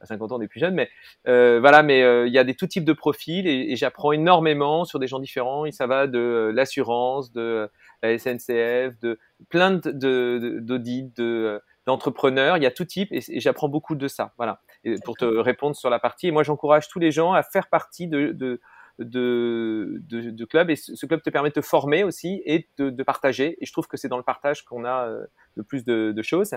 à 0.00 0.06
50 0.06 0.32
ans, 0.32 0.36
on 0.38 0.40
est 0.40 0.48
plus 0.48 0.60
jeune, 0.60 0.74
mais 0.74 0.88
voilà. 1.24 1.82
Mais 1.82 2.00
il 2.26 2.32
y 2.32 2.38
a 2.38 2.44
des 2.44 2.54
tout 2.54 2.66
types 2.66 2.84
de 2.84 2.92
profils 2.92 3.46
et, 3.48 3.74
j'apprends 3.74 4.12
énormément 4.12 4.84
sur 4.84 5.00
des 5.00 5.08
gens 5.08 5.18
différents. 5.18 5.64
Et 5.64 5.72
ça 5.72 5.88
va 5.88 6.06
de 6.06 6.52
l'assurance, 6.54 7.32
de 7.32 7.68
la 8.02 8.16
SNCF, 8.16 8.98
de 9.00 9.18
plein 9.48 9.72
de 9.72 10.60
d'audits, 10.60 11.12
de, 11.16 11.60
d'entrepreneurs. 11.86 12.56
Il 12.56 12.62
y 12.62 12.66
a 12.66 12.70
tout 12.70 12.84
type 12.84 13.12
et, 13.12 13.20
et 13.28 13.40
j'apprends 13.40 13.68
beaucoup 13.68 13.94
de 13.94 14.08
ça. 14.08 14.32
Voilà 14.36 14.60
pour 15.04 15.16
te 15.16 15.24
répondre 15.24 15.76
sur 15.76 15.90
la 15.90 15.98
partie. 15.98 16.28
Et 16.28 16.30
moi, 16.30 16.42
j'encourage 16.42 16.88
tous 16.88 16.98
les 16.98 17.10
gens 17.10 17.32
à 17.32 17.42
faire 17.42 17.68
partie 17.68 18.08
de, 18.08 18.32
de, 18.32 18.60
de, 18.98 20.00
de, 20.08 20.44
club. 20.44 20.70
Et 20.70 20.76
ce, 20.76 21.06
club 21.06 21.22
te 21.22 21.30
permet 21.30 21.50
de 21.50 21.54
te 21.54 21.60
former 21.60 22.04
aussi 22.04 22.42
et 22.44 22.68
de, 22.78 22.90
de 22.90 23.02
partager. 23.02 23.56
Et 23.60 23.66
je 23.66 23.72
trouve 23.72 23.86
que 23.86 23.96
c'est 23.96 24.08
dans 24.08 24.16
le 24.16 24.22
partage 24.22 24.64
qu'on 24.64 24.84
a 24.84 25.06
euh, 25.06 25.26
le 25.54 25.62
plus 25.62 25.84
de, 25.84 26.12
de 26.12 26.22
choses. 26.22 26.54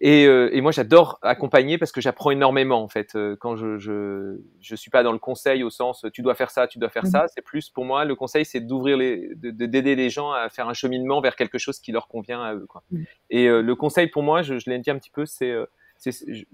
Et, 0.00 0.26
euh, 0.26 0.50
et, 0.52 0.60
moi, 0.60 0.72
j'adore 0.72 1.18
accompagner 1.22 1.78
parce 1.78 1.92
que 1.92 2.00
j'apprends 2.00 2.30
énormément 2.30 2.82
en 2.82 2.88
fait. 2.88 3.14
Euh, 3.14 3.36
quand 3.38 3.56
je, 3.56 3.78
je 3.78 4.38
je 4.60 4.74
suis 4.74 4.90
pas 4.90 5.02
dans 5.02 5.12
le 5.12 5.18
conseil 5.18 5.62
au 5.62 5.70
sens 5.70 6.04
tu 6.12 6.20
dois 6.22 6.34
faire 6.34 6.50
ça, 6.50 6.66
tu 6.66 6.78
dois 6.78 6.88
faire 6.88 7.06
ça. 7.06 7.22
Mhm. 7.22 7.28
C'est 7.34 7.42
plus 7.42 7.70
pour 7.70 7.84
moi 7.84 8.04
le 8.04 8.14
conseil, 8.14 8.44
c'est 8.44 8.60
d'ouvrir 8.60 8.96
les, 8.96 9.30
d'aider 9.34 9.94
les 9.94 10.10
gens 10.10 10.32
à 10.32 10.48
faire 10.48 10.68
un 10.68 10.74
cheminement 10.74 11.20
vers 11.20 11.36
quelque 11.36 11.58
chose 11.58 11.78
qui 11.78 11.92
leur 11.92 12.08
convient 12.08 12.42
à 12.42 12.54
eux. 12.54 12.66
Quoi. 12.68 12.82
Mhm. 12.90 13.04
Et 13.30 13.48
le 13.48 13.74
conseil 13.74 14.08
pour 14.08 14.22
moi, 14.22 14.42
je, 14.42 14.58
je 14.58 14.68
l'ai 14.68 14.78
dit 14.78 14.90
un 14.90 14.98
petit 14.98 15.10
peu, 15.10 15.26
c'est 15.26 15.54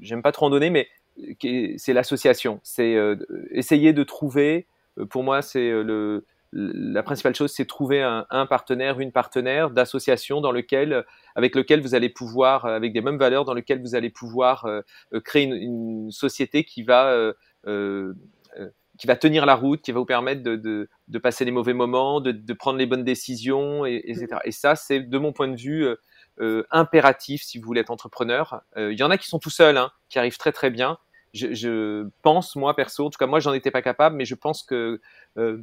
j'aime 0.00 0.22
pas 0.22 0.32
trop 0.32 0.46
en 0.46 0.50
donner, 0.50 0.70
mais 0.70 0.88
c'est 1.76 1.92
l'association. 1.92 2.60
C'est 2.62 2.94
euh, 2.94 3.16
essayer 3.50 3.92
de 3.92 4.02
trouver, 4.02 4.66
euh, 4.98 5.06
pour 5.06 5.22
moi, 5.22 5.42
c'est 5.42 5.70
euh, 5.70 5.82
le, 5.82 6.24
la 6.52 7.02
principale 7.02 7.34
chose, 7.34 7.52
c'est 7.52 7.64
trouver 7.64 8.02
un, 8.02 8.46
partenaire, 8.46 8.98
une 8.98 9.12
partenaire 9.12 9.70
d'association 9.70 10.40
dans 10.40 10.50
lequel, 10.50 11.04
avec 11.36 11.54
lequel 11.54 11.80
vous 11.80 11.94
allez 11.94 12.08
pouvoir, 12.08 12.66
avec 12.66 12.92
des 12.92 13.00
mêmes 13.00 13.18
valeurs, 13.18 13.44
dans 13.44 13.54
lequel 13.54 13.80
vous 13.80 13.94
allez 13.94 14.10
pouvoir 14.10 14.66
créer 15.24 15.44
une, 15.44 16.10
société 16.10 16.64
qui 16.64 16.82
va 16.82 17.32
qui 18.98 19.06
va 19.06 19.16
tenir 19.16 19.46
la 19.46 19.54
route, 19.54 19.80
qui 19.80 19.92
va 19.92 20.00
vous 20.00 20.04
permettre 20.04 20.42
de, 20.42 20.56
de, 20.56 20.90
de 21.08 21.18
passer 21.18 21.46
les 21.46 21.52
mauvais 21.52 21.72
moments, 21.72 22.20
de, 22.20 22.32
de, 22.32 22.52
prendre 22.52 22.78
les 22.78 22.84
bonnes 22.84 23.04
décisions, 23.04 23.86
et, 23.86 24.02
etc. 24.04 24.40
Et 24.44 24.52
ça, 24.52 24.76
c'est 24.76 25.00
de 25.00 25.18
mon 25.18 25.32
point 25.32 25.48
de 25.48 25.56
vue 25.56 25.86
euh, 26.40 26.64
impératif 26.70 27.42
si 27.42 27.58
vous 27.58 27.66
voulez 27.66 27.82
être 27.82 27.90
entrepreneur. 27.90 28.62
Euh, 28.78 28.92
il 28.92 28.98
y 28.98 29.02
en 29.02 29.10
a 29.10 29.18
qui 29.18 29.28
sont 29.28 29.38
tout 29.38 29.50
seuls, 29.50 29.76
hein, 29.76 29.90
qui 30.08 30.18
arrivent 30.18 30.38
très 30.38 30.52
très 30.52 30.70
bien. 30.70 30.96
Je, 31.34 31.52
je, 31.52 32.08
pense, 32.22 32.56
moi 32.56 32.74
perso, 32.74 33.06
en 33.06 33.10
tout 33.10 33.18
cas 33.18 33.26
moi 33.26 33.40
j'en 33.40 33.52
étais 33.52 33.70
pas 33.70 33.82
capable, 33.82 34.16
mais 34.16 34.24
je 34.24 34.34
pense 34.34 34.62
que 34.62 35.00
euh, 35.36 35.62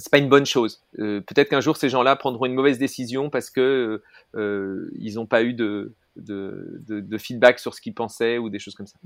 c'est 0.00 0.10
pas 0.10 0.18
une 0.18 0.28
bonne 0.28 0.46
chose. 0.46 0.82
Euh, 0.98 1.20
peut-être 1.20 1.50
qu'un 1.50 1.60
jour 1.60 1.76
ces 1.76 1.88
gens-là 1.88 2.16
prendront 2.16 2.46
une 2.46 2.54
mauvaise 2.54 2.78
décision 2.78 3.28
parce 3.30 3.50
que 3.50 4.02
euh, 4.34 4.90
ils 4.98 5.14
n'ont 5.14 5.26
pas 5.26 5.42
eu 5.42 5.52
de, 5.52 5.94
feedback 7.18 7.58
sur 7.58 7.74
ce 7.74 7.80
qu'ils 7.80 7.94
pensaient 7.94 8.38
ou 8.38 8.48
des 8.48 8.58
choses 8.58 8.74
comme 8.74 8.86
ça 8.86 8.98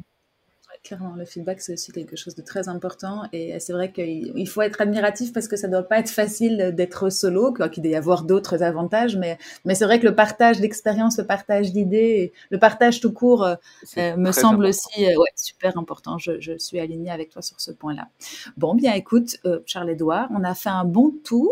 clairement, 0.85 1.15
le 1.17 1.25
feedback, 1.25 1.61
c'est 1.63 1.73
aussi 1.73 1.93
quelque 1.93 2.15
chose 2.15 2.35
de 2.35 2.43
très 2.43 2.69
important. 2.69 3.23
Et 3.33 3.59
c'est 3.59 3.73
vrai 3.73 3.91
qu'il 3.91 4.49
faut 4.49 4.61
être 4.61 4.81
admiratif 4.83 5.33
parce 5.33 5.49
que 5.49 5.57
ça 5.57 5.67
ne 5.67 5.73
doit 5.73 5.83
pas 5.83 5.99
être 5.99 6.11
facile 6.11 6.73
d'être 6.75 7.11
solo, 7.11 7.53
qu'il 7.53 7.83
doit 7.83 7.93
y 7.93 7.97
avoir 7.97 8.23
d'autres 8.23 8.63
avantages. 8.63 9.17
Mais, 9.17 9.39
mais 9.65 9.75
c'est 9.75 9.87
vrai 9.87 9.99
que 9.99 10.05
le 10.05 10.15
partage 10.15 10.61
d'expérience, 10.61 11.19
le 11.19 11.27
partage 11.27 11.73
d'idées, 11.73 12.33
le 12.51 12.59
partage 12.59 13.01
tout 13.01 13.13
court 13.13 13.45
euh, 13.45 13.55
euh, 13.97 14.17
me 14.17 14.31
semble 14.31 14.67
aussi 14.67 15.07
euh, 15.07 15.19
ouais, 15.19 15.31
super 15.35 15.79
important. 15.79 16.19
Je, 16.19 16.39
je, 16.41 16.59
suis 16.59 16.79
alignée 16.79 17.11
avec 17.11 17.31
toi 17.31 17.43
sur 17.43 17.61
ce 17.61 17.73
point-là. 17.73 18.09
Bon, 18.57 18.75
bien 18.75 18.93
écoute, 18.93 19.39
Charles-Édouard, 19.67 20.29
on 20.31 20.45
a 20.45 20.55
fait 20.55 20.69
un 20.69 20.85
bon 20.85 21.13
tour. 21.25 21.51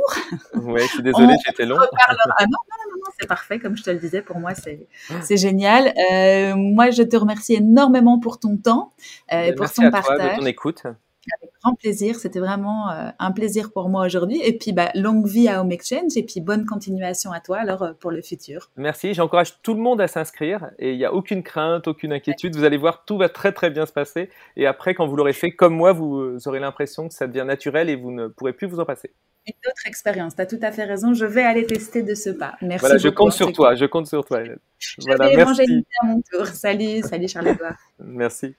Oui, 0.54 0.80
je 0.82 0.86
suis 0.86 1.02
désolée, 1.02 1.34
j'étais 1.46 1.64
long. 1.64 1.76
Ah 1.80 1.86
non, 2.12 2.26
non, 2.38 2.76
non, 2.90 2.91
c'est 3.18 3.26
parfait. 3.26 3.58
Comme 3.58 3.76
je 3.76 3.82
te 3.82 3.90
le 3.90 3.98
disais, 3.98 4.22
pour 4.22 4.38
moi, 4.38 4.52
c'est 4.54 5.36
génial. 5.36 5.92
moi, 6.56 6.90
je 6.90 7.02
te 7.02 7.16
remercie 7.16 7.54
énormément 7.54 8.18
pour 8.18 8.38
ton 8.38 8.56
temps. 8.56 8.92
Euh, 9.32 9.44
et 9.44 9.54
pour 9.54 9.70
ton 9.70 9.90
partage. 9.90 10.38
ton 10.38 10.46
écoute. 10.46 10.82
Avec 10.84 11.52
grand 11.62 11.74
plaisir. 11.74 12.16
C'était 12.16 12.40
vraiment 12.40 12.90
euh, 12.90 13.10
un 13.18 13.30
plaisir 13.30 13.72
pour 13.72 13.88
moi 13.88 14.04
aujourd'hui. 14.04 14.40
Et 14.42 14.58
puis, 14.58 14.72
bah, 14.72 14.90
longue 14.94 15.26
vie 15.26 15.48
à 15.48 15.60
Home 15.60 15.70
Exchange 15.70 16.16
et 16.16 16.24
puis 16.24 16.40
bonne 16.40 16.66
continuation 16.66 17.30
à 17.30 17.40
toi 17.40 17.58
alors 17.58 17.82
euh, 17.82 17.92
pour 17.92 18.10
le 18.10 18.22
futur. 18.22 18.70
Merci. 18.76 19.14
J'encourage 19.14 19.62
tout 19.62 19.74
le 19.74 19.80
monde 19.80 20.00
à 20.00 20.08
s'inscrire 20.08 20.70
et 20.80 20.92
il 20.92 20.98
n'y 20.98 21.04
a 21.04 21.14
aucune 21.14 21.44
crainte, 21.44 21.86
aucune 21.86 22.12
inquiétude. 22.12 22.56
Vous 22.56 22.64
allez 22.64 22.76
voir, 22.76 23.04
tout 23.04 23.18
va 23.18 23.28
très 23.28 23.52
très 23.52 23.70
bien 23.70 23.86
se 23.86 23.92
passer. 23.92 24.30
Et 24.56 24.66
après, 24.66 24.94
quand 24.94 25.06
vous 25.06 25.14
l'aurez 25.14 25.32
fait 25.32 25.52
comme 25.52 25.74
moi, 25.74 25.92
vous 25.92 26.36
aurez 26.46 26.58
l'impression 26.58 27.06
que 27.06 27.14
ça 27.14 27.28
devient 27.28 27.44
naturel 27.46 27.88
et 27.88 27.94
vous 27.94 28.10
ne 28.10 28.26
pourrez 28.26 28.52
plus 28.52 28.66
vous 28.66 28.80
en 28.80 28.84
passer 28.84 29.12
une 29.47 29.55
autre 29.69 29.86
expérience. 29.86 30.35
Tu 30.36 30.43
as 30.43 30.47
tout 30.47 30.59
à 30.62 30.73
fait 30.73 30.85
raison. 30.85 31.14
Je 31.14 31.24
vais 31.24 31.43
aller 31.43 31.66
tester 31.66 32.02
de 32.02 32.14
ce 32.14 32.31
pas. 32.31 32.55
Merci. 32.62 32.81
Voilà, 32.81 32.98
je 32.98 33.09
compte 33.09 33.32
sur 33.32 33.52
toi. 33.52 33.74
Je 33.74 33.85
compte 33.86 34.06
sur 34.06 34.24
toi, 34.24 34.43
Hélène. 34.43 34.59
Je 34.78 34.97
vais 35.06 35.44
manger 35.44 35.64
à 36.01 36.06
mon 36.06 36.20
tour. 36.23 36.47
Salut, 36.47 37.02
salut 37.02 37.28
Charles-Edouard. 37.28 37.77
merci. 37.98 38.55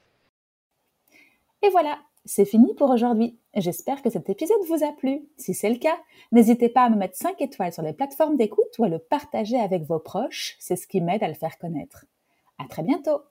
Et 1.62 1.70
voilà, 1.70 1.98
c'est 2.26 2.46
fini 2.46 2.74
pour 2.76 2.90
aujourd'hui. 2.90 3.38
J'espère 3.56 4.02
que 4.02 4.10
cet 4.10 4.30
épisode 4.30 4.58
vous 4.68 4.84
a 4.84 4.92
plu. 4.92 5.22
Si 5.38 5.54
c'est 5.54 5.70
le 5.70 5.78
cas, 5.78 5.98
n'hésitez 6.32 6.70
pas 6.70 6.84
à 6.84 6.90
me 6.90 6.98
mettre 6.98 7.18
5 7.18 7.42
étoiles 7.42 7.72
sur 7.72 7.84
les 7.84 7.94
plateformes 7.94 8.36
d'écoute 8.36 8.78
ou 8.80 8.84
à 8.84 8.90
le 8.90 9.00
partager 9.00 9.60
avec 9.60 9.84
vos 9.84 10.00
proches. 10.00 10.56
C'est 10.60 10.76
ce 10.76 10.88
qui 10.88 11.00
m'aide 11.00 11.24
à 11.24 11.28
le 11.28 11.36
faire 11.36 11.58
connaître. 11.58 12.06
À 12.60 12.68
très 12.68 12.84
bientôt! 12.84 13.22